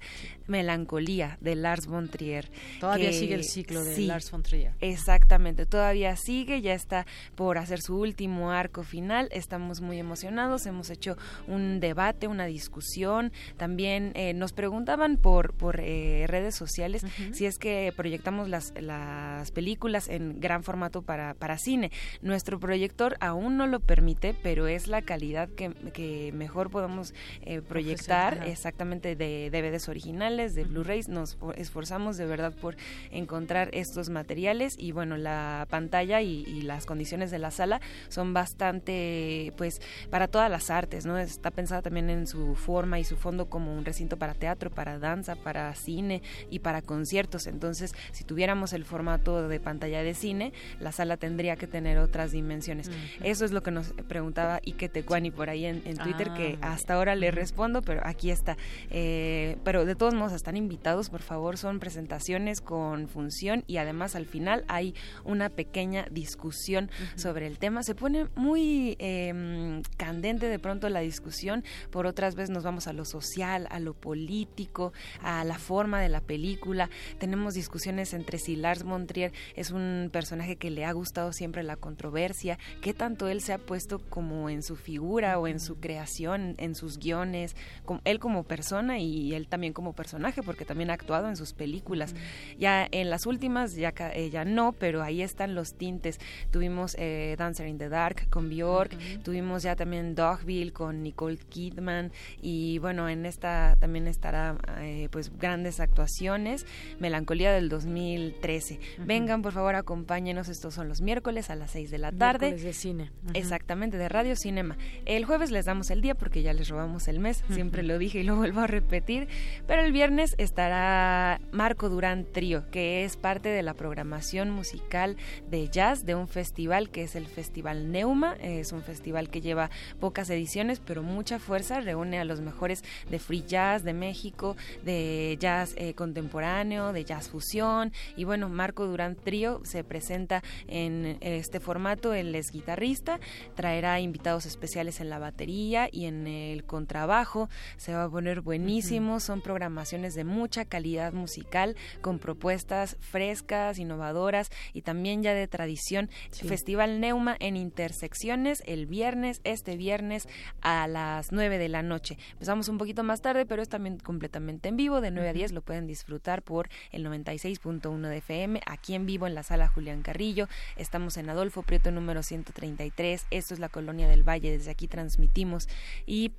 Melancolía 0.47 1.37
de 1.41 1.55
Lars 1.55 1.87
von 1.87 2.09
Trier. 2.09 2.51
Todavía 2.79 3.11
sigue 3.13 3.35
el 3.35 3.43
ciclo 3.43 3.83
de 3.83 3.97
Lars 4.01 4.29
von 4.29 4.43
Trier. 4.43 4.73
Exactamente, 4.81 5.65
todavía 5.65 6.15
sigue, 6.15 6.61
ya 6.61 6.73
está 6.73 7.05
por 7.35 7.57
hacer 7.57 7.81
su 7.81 7.97
último 7.97 8.51
arco 8.51 8.83
final. 8.83 9.29
Estamos 9.31 9.81
muy 9.81 9.97
emocionados, 9.97 10.65
hemos 10.65 10.89
hecho 10.89 11.17
un 11.47 11.79
debate, 11.79 12.27
una 12.27 12.45
discusión. 12.45 13.31
También 13.57 14.11
eh, 14.15 14.33
nos 14.33 14.53
preguntaban 14.53 15.17
por 15.17 15.53
por 15.53 15.79
eh, 15.79 16.25
redes 16.27 16.55
sociales 16.55 17.05
si 17.31 17.45
es 17.45 17.57
que 17.57 17.93
proyectamos 17.95 18.49
las 18.49 18.73
las 18.79 19.51
películas 19.51 20.09
en 20.09 20.39
gran 20.39 20.63
formato 20.63 21.01
para 21.01 21.33
para 21.33 21.57
cine. 21.57 21.91
Nuestro 22.21 22.59
proyector 22.59 23.15
aún 23.19 23.57
no 23.57 23.67
lo 23.67 23.79
permite, 23.79 24.35
pero 24.41 24.67
es 24.67 24.87
la 24.87 25.01
calidad 25.01 25.49
que, 25.49 25.73
que 25.93 26.31
mejor 26.33 26.69
podemos 26.69 27.13
eh, 27.41 27.61
proyectar 27.61 28.40
exactamente 28.45 29.15
de 29.15 29.49
DVDs 29.51 29.89
originales, 29.89 30.55
de 30.55 30.63
Blu-rays. 30.63 31.07
Nos 31.07 31.38
esforzamos 31.55 32.18
de 32.18 32.26
verdad 32.26 32.53
por 32.53 32.76
encontrar 33.11 33.69
estos 33.73 34.09
materiales 34.09 34.76
y 34.77 34.91
bueno, 34.91 35.18
la 35.18 35.68
pantalla 35.69 36.22
y, 36.22 36.61
las 36.61 36.85
condiciones 36.85 37.31
de 37.31 37.39
la 37.39 37.49
sala 37.49 37.81
son 38.07 38.34
bastante, 38.34 39.51
pues, 39.57 39.81
para 40.09 40.27
todas 40.27 40.49
las 40.49 40.69
artes, 40.69 41.05
¿no? 41.05 41.18
Está 41.18 41.49
pensada 41.49 41.81
también 41.81 42.09
en 42.09 42.27
su 42.27 42.55
forma 42.55 42.99
y 42.99 43.03
su 43.03 43.18
fondo 43.18 43.49
como 43.49 43.76
un 43.76 43.84
recinto 43.84 44.18
para 44.18 44.34
teatro, 44.34 44.69
para 44.69 44.99
danza, 44.99 45.35
para 45.35 45.73
cine 45.76 46.22
y 46.49 46.59
para 46.59 46.81
conciertos. 46.81 47.47
Entonces, 47.47 47.93
si 48.11 48.23
tuviéramos 48.23 48.73
el 48.73 48.85
formato 48.85 49.47
de 49.47 49.59
pantalla 49.59 50.03
de 50.03 50.13
cine, 50.13 50.53
la 50.80 50.91
sala 50.91 51.18
tendría 51.18 51.55
que 51.55 51.68
tener 51.68 51.97
otras 51.97 52.31
dimensiones. 52.31 52.89
Eso 53.23 53.45
es 53.45 53.51
lo 53.51 53.63
que 53.63 53.72
nos 53.72 53.93
preguntaba 54.07 54.59
Ike 54.65 54.89
Tecuani 54.89 55.31
por 55.31 55.49
ahí 55.49 55.65
en, 55.65 55.81
Twitter, 55.97 56.31
que 56.34 56.57
ah, 56.61 56.73
hasta 56.73 56.95
ahora 56.95 57.15
le 57.15 57.31
respondo, 57.31 57.81
pero 57.81 58.01
aquí 58.03 58.30
está. 58.33 58.57
Eh, 58.89 59.57
pero 59.63 59.85
de 59.85 59.95
todos 59.95 60.13
modos, 60.13 60.33
están 60.33 60.57
invitados, 60.57 61.09
por 61.09 61.21
favor, 61.21 61.57
son 61.57 61.79
presentaciones 61.79 62.61
con 62.61 63.07
función 63.07 63.63
y 63.67 63.77
además 63.77 64.15
al 64.15 64.25
final 64.25 64.65
hay 64.67 64.95
una 65.23 65.49
pequeña 65.49 66.05
discusión 66.11 66.89
sobre 67.15 67.47
el 67.47 67.59
tema. 67.59 67.83
Se 67.83 67.95
pone 67.95 68.27
muy 68.35 68.95
em, 68.99 69.81
candente 69.97 70.47
de 70.47 70.59
pronto 70.59 70.89
la 70.89 70.99
discusión, 71.01 71.63
por 71.89 72.05
otras 72.05 72.35
veces 72.35 72.49
nos 72.49 72.63
vamos 72.63 72.87
a 72.87 72.93
lo 72.93 73.05
social, 73.05 73.67
a 73.69 73.79
lo 73.79 73.93
político, 73.93 74.93
a 75.21 75.43
la 75.43 75.57
forma 75.57 76.01
de 76.01 76.09
la 76.09 76.21
película. 76.21 76.89
Tenemos 77.19 77.53
discusiones 77.53 78.13
entre 78.13 78.37
si 78.37 78.55
Lars 78.55 78.83
Montrier 78.83 79.33
es 79.55 79.71
un 79.71 80.09
personaje 80.11 80.55
que 80.55 80.71
le 80.71 80.85
ha 80.85 80.91
gustado 80.91 81.33
siempre 81.33 81.63
la 81.63 81.75
controversia, 81.75 82.57
qué 82.81 82.93
tanto 82.93 83.27
él 83.27 83.41
se 83.41 83.53
ha 83.53 83.57
puesto 83.57 83.99
como 83.99 84.49
en 84.49 84.63
su 84.63 84.75
figura 84.75 85.39
o 85.39 85.47
en 85.47 85.59
su 85.59 85.79
creación, 85.79 86.55
en 86.57 86.75
sus 86.75 86.97
guiones, 86.97 87.55
él 88.03 88.19
como 88.22 88.43
persona 88.43 88.99
y 88.99 89.34
él 89.34 89.48
también 89.48 89.73
como 89.73 89.91
personaje, 89.91 90.41
porque 90.41 90.64
también 90.64 90.89
ha 90.89 90.93
actuado 90.93 91.27
en 91.27 91.35
sus 91.35 91.52
películas. 91.52 92.15
Ya 92.57 92.88
en 92.89 93.10
las 93.10 93.26
últimas, 93.26 93.76
ya, 93.76 93.93
eh, 94.14 94.30
ya 94.30 94.45
no, 94.45 94.72
pero 94.72 95.03
ahí 95.03 95.22
están 95.22 95.56
los 95.56 95.73
tintes. 95.73 96.19
Tuvimos 96.52 96.95
eh, 96.98 97.35
Dancer 97.38 97.68
in 97.68 97.77
the 97.77 97.89
Dark 97.89 98.30
con 98.30 98.49
Bjork, 98.49 98.98
tuvimos 99.23 99.64
ya 99.64 99.76
también 99.76 100.15
Dogville 100.15 100.72
con 100.72 101.03
Nicole 101.03 101.38
Kidman 101.38 102.11
y 102.41 102.80
bueno, 102.80 103.10
en 103.10 103.26
esta 103.26 103.76
también 103.80 104.07
estará 104.07 104.57
eh, 104.80 105.10
pues 105.11 105.35
grandes 105.38 105.80
actuaciones, 105.80 106.65
Melancolía 106.99 107.52
del 107.52 107.68
2013. 107.68 108.80
Vengan, 108.99 109.41
por 109.41 109.53
favor, 109.53 109.76
acompáñenos, 109.76 110.48
estos 110.48 110.73
son 110.73 110.88
los 110.88 111.02
miércoles 111.02 111.49
a 111.49 111.56
las 111.56 111.72
6 111.72 111.91
de 111.91 111.98
la 111.98 112.11
tarde. 112.11 112.53
de 112.53 112.73
cine. 112.73 113.11
Exactamente, 113.34 113.98
de 113.98 114.07
Radio 114.07 114.35
Cinema. 114.35 114.77
El 115.06 115.26
jueves 115.26 115.52
les 115.52 115.65
damos 115.65 115.89
el 115.89 116.02
día 116.02 116.15
porque 116.15 116.43
ya 116.43 116.53
les 116.53 116.69
robamos 116.69 117.07
el 117.07 117.19
mes, 117.19 117.43
siempre 117.49 117.84
lo 117.84 117.98
dije 117.98 118.10
y 118.19 118.23
lo 118.23 118.35
vuelvo 118.35 118.61
a 118.61 118.67
repetir, 118.67 119.27
pero 119.67 119.81
el 119.81 119.91
viernes 119.91 120.35
estará 120.38 121.39
Marco 121.51 121.89
Durán 121.89 122.25
Trío, 122.25 122.69
que 122.71 123.03
es 123.03 123.17
parte 123.17 123.49
de 123.49 123.63
la 123.63 123.73
programación 123.73 124.51
musical 124.51 125.17
de 125.49 125.69
jazz 125.69 126.05
de 126.05 126.15
un 126.15 126.27
festival 126.27 126.89
que 126.89 127.03
es 127.03 127.15
el 127.15 127.27
Festival 127.27 127.91
Neuma, 127.91 128.35
es 128.41 128.71
un 128.71 128.81
festival 128.81 129.29
que 129.29 129.41
lleva 129.41 129.69
pocas 129.99 130.29
ediciones, 130.29 130.79
pero 130.79 131.03
mucha 131.03 131.39
fuerza, 131.39 131.79
reúne 131.79 132.19
a 132.19 132.25
los 132.25 132.41
mejores 132.41 132.83
de 133.09 133.19
free 133.19 133.43
jazz 133.45 133.83
de 133.83 133.93
México, 133.93 134.55
de 134.83 135.38
jazz 135.39 135.73
eh, 135.77 135.93
contemporáneo, 135.93 136.93
de 136.93 137.05
jazz 137.05 137.29
fusión, 137.29 137.91
y 138.15 138.23
bueno, 138.23 138.49
Marco 138.49 138.85
Durán 138.85 139.15
Trío 139.15 139.61
se 139.63 139.83
presenta 139.83 140.43
en 140.67 141.17
este 141.21 141.59
formato, 141.59 142.13
él 142.13 142.35
es 142.35 142.51
guitarrista, 142.51 143.19
traerá 143.55 143.99
invitados 143.99 144.45
especiales 144.45 144.99
en 144.99 145.09
la 145.09 145.19
batería 145.19 145.89
y 145.91 146.05
en 146.05 146.27
el 146.27 146.63
contrabajo. 146.63 147.49
Va 147.97 148.05
a 148.05 148.09
poner 148.09 148.41
buenísimo. 148.41 149.19
Son 149.19 149.41
programaciones 149.41 150.15
de 150.15 150.23
mucha 150.23 150.65
calidad 150.65 151.13
musical 151.13 151.76
con 152.01 152.19
propuestas 152.19 152.97
frescas, 152.99 153.80
innovadoras 153.80 154.49
y 154.73 154.81
también 154.81 155.23
ya 155.23 155.34
de 155.34 155.47
tradición. 155.47 156.09
Festival 156.31 156.99
Neuma 156.99 157.35
en 157.39 157.57
Intersecciones 157.57 158.63
el 158.65 158.85
viernes, 158.85 159.41
este 159.43 159.77
viernes 159.77 160.27
a 160.61 160.88
las 160.88 161.31
9 161.31 161.57
de 161.57 161.69
la 161.69 161.84
noche. 161.84 162.18
Empezamos 162.34 162.68
un 162.69 162.77
poquito 162.77 163.03
más 163.03 163.22
tarde, 163.22 163.45
pero 163.45 163.61
es 163.61 163.69
también 163.69 163.97
completamente 163.97 164.69
en 164.69 164.77
vivo. 164.77 165.01
De 165.01 165.11
9 165.11 165.30
a 165.30 165.34
10 165.34 165.51
lo 165.51 165.61
pueden 165.61 165.88
disfrutar 165.88 166.41
por 166.43 166.69
el 166.91 167.05
96.1 167.05 168.07
de 168.07 168.18
FM, 168.18 168.61
aquí 168.65 168.95
en 168.95 169.05
vivo 169.05 169.27
en 169.27 169.35
la 169.35 169.43
sala 169.43 169.68
Julián 169.68 170.01
Carrillo. 170.01 170.47
Estamos 170.76 171.18
en 171.18 171.30
Adolfo 171.30 171.63
Prieto 171.63 171.91
número 171.91 172.23
133. 172.23 173.27
Esto 173.31 173.53
es 173.53 173.59
la 173.59 173.69
colonia 173.69 174.07
del 174.07 174.27
Valle. 174.27 174.51
Desde 174.51 174.72
aquí 174.72 174.88
transmitimos 174.88 175.68
y 176.05 176.34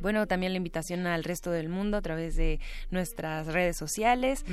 bueno, 0.00 0.26
también 0.26 0.52
la 0.52 0.58
invitación 0.58 1.06
al 1.06 1.24
resto 1.24 1.50
del 1.50 1.68
mundo 1.68 1.96
a 1.96 2.02
través 2.02 2.36
de 2.36 2.60
nuestras 2.90 3.46
redes 3.46 3.76
sociales. 3.76 4.44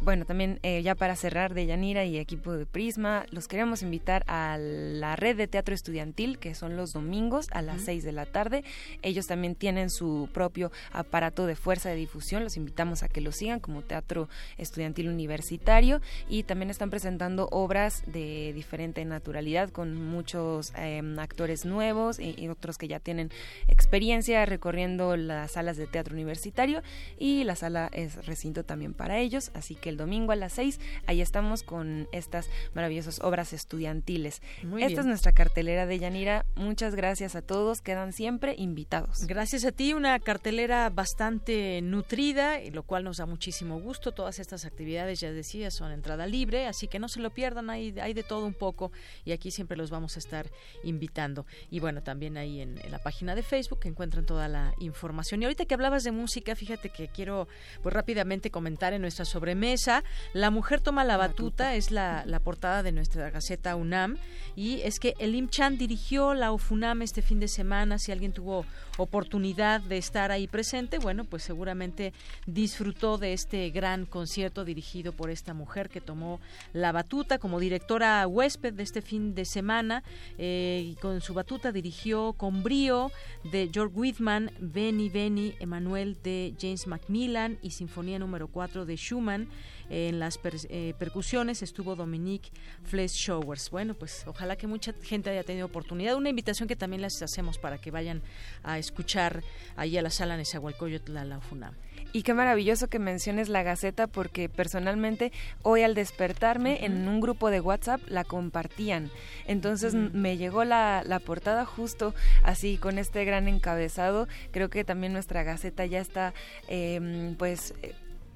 Bueno, 0.00 0.24
también 0.24 0.58
eh, 0.62 0.82
ya 0.82 0.94
para 0.94 1.16
cerrar 1.16 1.54
de 1.54 1.66
Yanira 1.66 2.04
y 2.04 2.18
equipo 2.18 2.52
de 2.52 2.66
Prisma, 2.66 3.26
los 3.30 3.48
queremos 3.48 3.82
invitar 3.82 4.24
a 4.26 4.56
la 4.58 5.16
red 5.16 5.36
de 5.36 5.46
teatro 5.46 5.74
estudiantil, 5.74 6.38
que 6.38 6.54
son 6.54 6.76
los 6.76 6.92
domingos 6.92 7.48
a 7.52 7.62
las 7.62 7.82
6 7.82 8.04
de 8.04 8.12
la 8.12 8.26
tarde. 8.26 8.64
Ellos 9.02 9.26
también 9.26 9.54
tienen 9.54 9.90
su 9.90 10.28
propio 10.32 10.70
aparato 10.92 11.46
de 11.46 11.56
fuerza 11.56 11.88
de 11.88 11.96
difusión. 11.96 12.44
Los 12.44 12.56
invitamos 12.56 13.02
a 13.02 13.08
que 13.08 13.20
lo 13.20 13.32
sigan 13.32 13.60
como 13.60 13.82
Teatro 13.82 14.28
Estudiantil 14.58 15.08
Universitario 15.08 16.00
y 16.28 16.44
también 16.44 16.70
están 16.70 16.90
presentando 16.90 17.48
obras 17.50 18.02
de 18.06 18.52
diferente 18.54 19.04
naturalidad 19.04 19.70
con 19.70 19.94
muchos 19.94 20.72
em, 20.76 21.18
actores 21.18 21.64
nuevos 21.64 22.18
y, 22.18 22.34
y 22.38 22.48
otros 22.48 22.78
que 22.78 22.88
ya 22.88 23.00
tienen 23.00 23.30
experiencia 23.68 24.44
recorriendo 24.46 24.83
las 24.88 25.52
salas 25.52 25.76
de 25.76 25.86
teatro 25.86 26.14
universitario 26.14 26.82
y 27.18 27.44
la 27.44 27.56
sala 27.56 27.88
es 27.92 28.26
recinto 28.26 28.64
también 28.64 28.94
para 28.94 29.18
ellos, 29.18 29.50
así 29.54 29.74
que 29.74 29.88
el 29.88 29.96
domingo 29.96 30.32
a 30.32 30.36
las 30.36 30.52
6 30.54 30.80
ahí 31.06 31.20
estamos 31.20 31.62
con 31.62 32.08
estas 32.12 32.48
maravillosas 32.74 33.20
obras 33.20 33.52
estudiantiles. 33.52 34.42
Esta 34.78 35.00
es 35.00 35.06
nuestra 35.06 35.32
cartelera 35.32 35.86
de 35.86 35.98
Yanira, 35.98 36.46
muchas 36.54 36.94
gracias 36.94 37.34
a 37.34 37.42
todos, 37.42 37.80
quedan 37.80 38.12
siempre 38.12 38.54
invitados. 38.58 39.26
Gracias 39.26 39.64
a 39.64 39.72
ti, 39.72 39.94
una 39.94 40.18
cartelera 40.20 40.90
bastante 40.90 41.80
nutrida, 41.82 42.58
lo 42.72 42.82
cual 42.82 43.04
nos 43.04 43.18
da 43.18 43.26
muchísimo 43.26 43.80
gusto. 43.80 44.12
Todas 44.12 44.38
estas 44.38 44.64
actividades, 44.64 45.20
ya 45.20 45.32
decía, 45.32 45.70
son 45.70 45.92
entrada 45.92 46.26
libre, 46.26 46.66
así 46.66 46.88
que 46.88 46.98
no 46.98 47.08
se 47.08 47.20
lo 47.20 47.30
pierdan, 47.30 47.70
hay, 47.70 47.98
hay 48.00 48.14
de 48.14 48.22
todo 48.22 48.46
un 48.46 48.54
poco 48.54 48.92
y 49.24 49.32
aquí 49.32 49.50
siempre 49.50 49.76
los 49.76 49.90
vamos 49.90 50.16
a 50.16 50.18
estar 50.18 50.50
invitando. 50.82 51.46
Y 51.70 51.80
bueno, 51.80 52.02
también 52.02 52.36
ahí 52.36 52.60
en, 52.60 52.78
en 52.82 52.90
la 52.90 52.98
página 52.98 53.34
de 53.34 53.42
Facebook 53.42 53.80
encuentran 53.84 54.26
toda 54.26 54.48
la 54.48 54.73
información. 54.78 55.42
Y 55.42 55.44
ahorita 55.44 55.64
que 55.64 55.74
hablabas 55.74 56.04
de 56.04 56.12
música, 56.12 56.54
fíjate 56.54 56.90
que 56.90 57.08
quiero 57.08 57.48
pues 57.82 57.92
rápidamente 57.92 58.50
comentar 58.50 58.92
en 58.92 59.02
nuestra 59.02 59.24
sobremesa. 59.24 60.04
La 60.32 60.50
mujer 60.50 60.80
toma 60.80 61.04
la 61.04 61.16
batuta, 61.16 61.74
es 61.74 61.90
la, 61.90 62.24
portada 62.44 62.82
de 62.82 62.92
nuestra 62.92 63.30
Gaceta 63.30 63.76
UNAM. 63.76 64.18
Y 64.56 64.80
es 64.82 64.98
que 64.98 65.14
Elim 65.18 65.48
Chan 65.48 65.78
dirigió 65.78 66.34
la 66.34 66.52
OFUNAM 66.52 67.02
este 67.02 67.22
fin 67.22 67.40
de 67.40 67.48
semana. 67.48 67.98
Si 67.98 68.12
alguien 68.12 68.32
tuvo 68.32 68.66
oportunidad 68.98 69.80
de 69.80 69.98
estar 69.98 70.30
ahí 70.30 70.46
presente, 70.46 70.98
bueno, 70.98 71.24
pues 71.24 71.42
seguramente 71.42 72.12
disfrutó 72.46 73.18
de 73.18 73.32
este 73.32 73.70
gran 73.70 74.06
concierto 74.06 74.64
dirigido 74.64 75.12
por 75.12 75.30
esta 75.30 75.54
mujer 75.54 75.88
que 75.88 76.00
tomó 76.00 76.40
la 76.72 76.92
batuta 76.92 77.38
como 77.38 77.60
directora 77.60 78.26
huésped 78.26 78.74
de 78.74 78.82
este 78.82 79.02
fin 79.02 79.34
de 79.34 79.44
semana. 79.44 80.02
Eh, 80.38 80.82
y 80.84 80.94
con 80.96 81.20
su 81.20 81.34
batuta 81.34 81.72
dirigió 81.72 82.32
con 82.32 82.62
brío 82.62 83.10
de 83.44 83.70
George 83.72 83.94
Whitman, 83.94 84.50
Benny 84.60 85.08
Benny, 85.08 85.54
Emanuel 85.60 86.16
de 86.22 86.54
James 86.60 86.86
Macmillan 86.86 87.58
y 87.62 87.70
Sinfonía 87.70 88.18
número 88.18 88.48
4 88.48 88.86
de 88.86 88.96
Schumann. 88.96 89.48
En 89.90 90.18
las 90.18 90.38
eh, 90.44 90.94
percusiones 90.98 91.62
estuvo 91.62 91.94
Dominique 91.94 92.50
Showers. 92.90 93.70
Bueno, 93.70 93.94
pues 93.94 94.24
ojalá 94.26 94.56
que 94.56 94.66
mucha 94.66 94.94
gente 95.02 95.30
haya 95.30 95.44
tenido 95.44 95.66
oportunidad. 95.66 96.16
Una 96.16 96.30
invitación 96.30 96.68
que 96.68 96.76
también 96.76 97.02
les 97.02 97.20
hacemos 97.22 97.58
para 97.58 97.78
que 97.78 97.90
vayan 97.90 98.22
a 98.62 98.78
escuchar 98.78 99.42
ahí 99.76 99.96
a 99.98 100.02
la 100.02 100.10
sala 100.10 100.36
Nezahualcóyotl, 100.36 101.12
la, 101.12 101.24
la 101.24 101.40
FUNAM. 101.40 101.74
Y 102.14 102.22
qué 102.22 102.32
maravilloso 102.32 102.86
que 102.86 103.00
menciones 103.00 103.48
la 103.48 103.64
Gaceta 103.64 104.06
porque 104.06 104.48
personalmente 104.48 105.32
hoy 105.62 105.82
al 105.82 105.96
despertarme 105.96 106.84
en 106.84 107.08
un 107.08 107.20
grupo 107.20 107.50
de 107.50 107.58
WhatsApp 107.58 108.00
la 108.06 108.22
compartían. 108.22 109.10
Entonces 109.48 109.94
me 109.94 110.36
llegó 110.36 110.62
la, 110.62 111.02
la, 111.04 111.18
portada 111.18 111.64
justo 111.64 112.14
así 112.44 112.78
con 112.78 112.98
este 112.98 113.24
gran 113.24 113.48
encabezado. 113.48 114.28
Creo 114.52 114.70
que 114.70 114.84
también 114.84 115.12
nuestra 115.12 115.42
Gaceta 115.42 115.86
ya 115.86 115.98
está 115.98 116.34
eh, 116.68 117.34
pues 117.36 117.74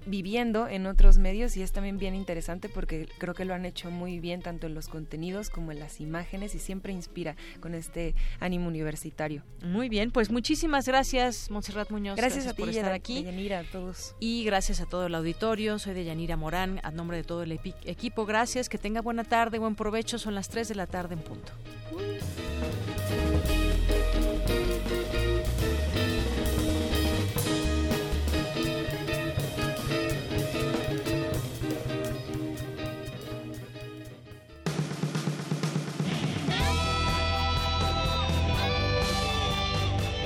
viviendo 0.06 0.68
en 0.68 0.86
otros 0.86 1.18
medios 1.18 1.56
y 1.56 1.62
es 1.62 1.72
también 1.72 1.98
bien 1.98 2.14
interesante 2.14 2.68
porque 2.68 3.08
creo 3.18 3.34
que 3.34 3.44
lo 3.44 3.54
han 3.54 3.66
hecho 3.66 3.90
muy 3.90 4.20
bien 4.20 4.42
tanto 4.42 4.66
en 4.66 4.74
los 4.74 4.88
contenidos 4.88 5.50
como 5.50 5.72
en 5.72 5.80
las 5.80 6.00
imágenes 6.00 6.54
y 6.54 6.58
siempre 6.58 6.92
inspira 6.92 7.36
con 7.60 7.74
este 7.74 8.14
ánimo 8.40 8.68
universitario. 8.68 9.42
Muy 9.62 9.88
bien, 9.88 10.10
pues 10.10 10.30
muchísimas 10.30 10.86
gracias 10.86 11.50
Montserrat 11.50 11.90
Muñoz. 11.90 12.16
Gracias, 12.16 12.46
a 12.46 12.54
ti 12.54 12.62
por 12.62 12.68
estar 12.70 12.92
aquí. 12.92 13.22
Yanira, 13.22 13.60
a 13.60 13.64
todos. 13.64 14.14
Y 14.20 14.44
gracias 14.44 14.80
a 14.80 14.86
todo 14.86 15.06
el 15.06 15.14
auditorio. 15.14 15.78
Soy 15.78 15.94
de 15.94 16.04
Yanira 16.04 16.36
Morán, 16.36 16.80
a 16.82 16.90
nombre 16.90 17.16
de 17.16 17.24
todo 17.24 17.42
el 17.42 17.52
equipo. 17.52 18.26
Gracias, 18.26 18.68
que 18.68 18.78
tenga 18.78 19.00
buena 19.00 19.24
tarde, 19.24 19.58
buen 19.58 19.74
provecho. 19.74 20.18
Son 20.18 20.34
las 20.34 20.48
3 20.48 20.68
de 20.68 20.74
la 20.74 20.86
tarde 20.86 21.14
en 21.14 21.20
punto. 21.20 21.52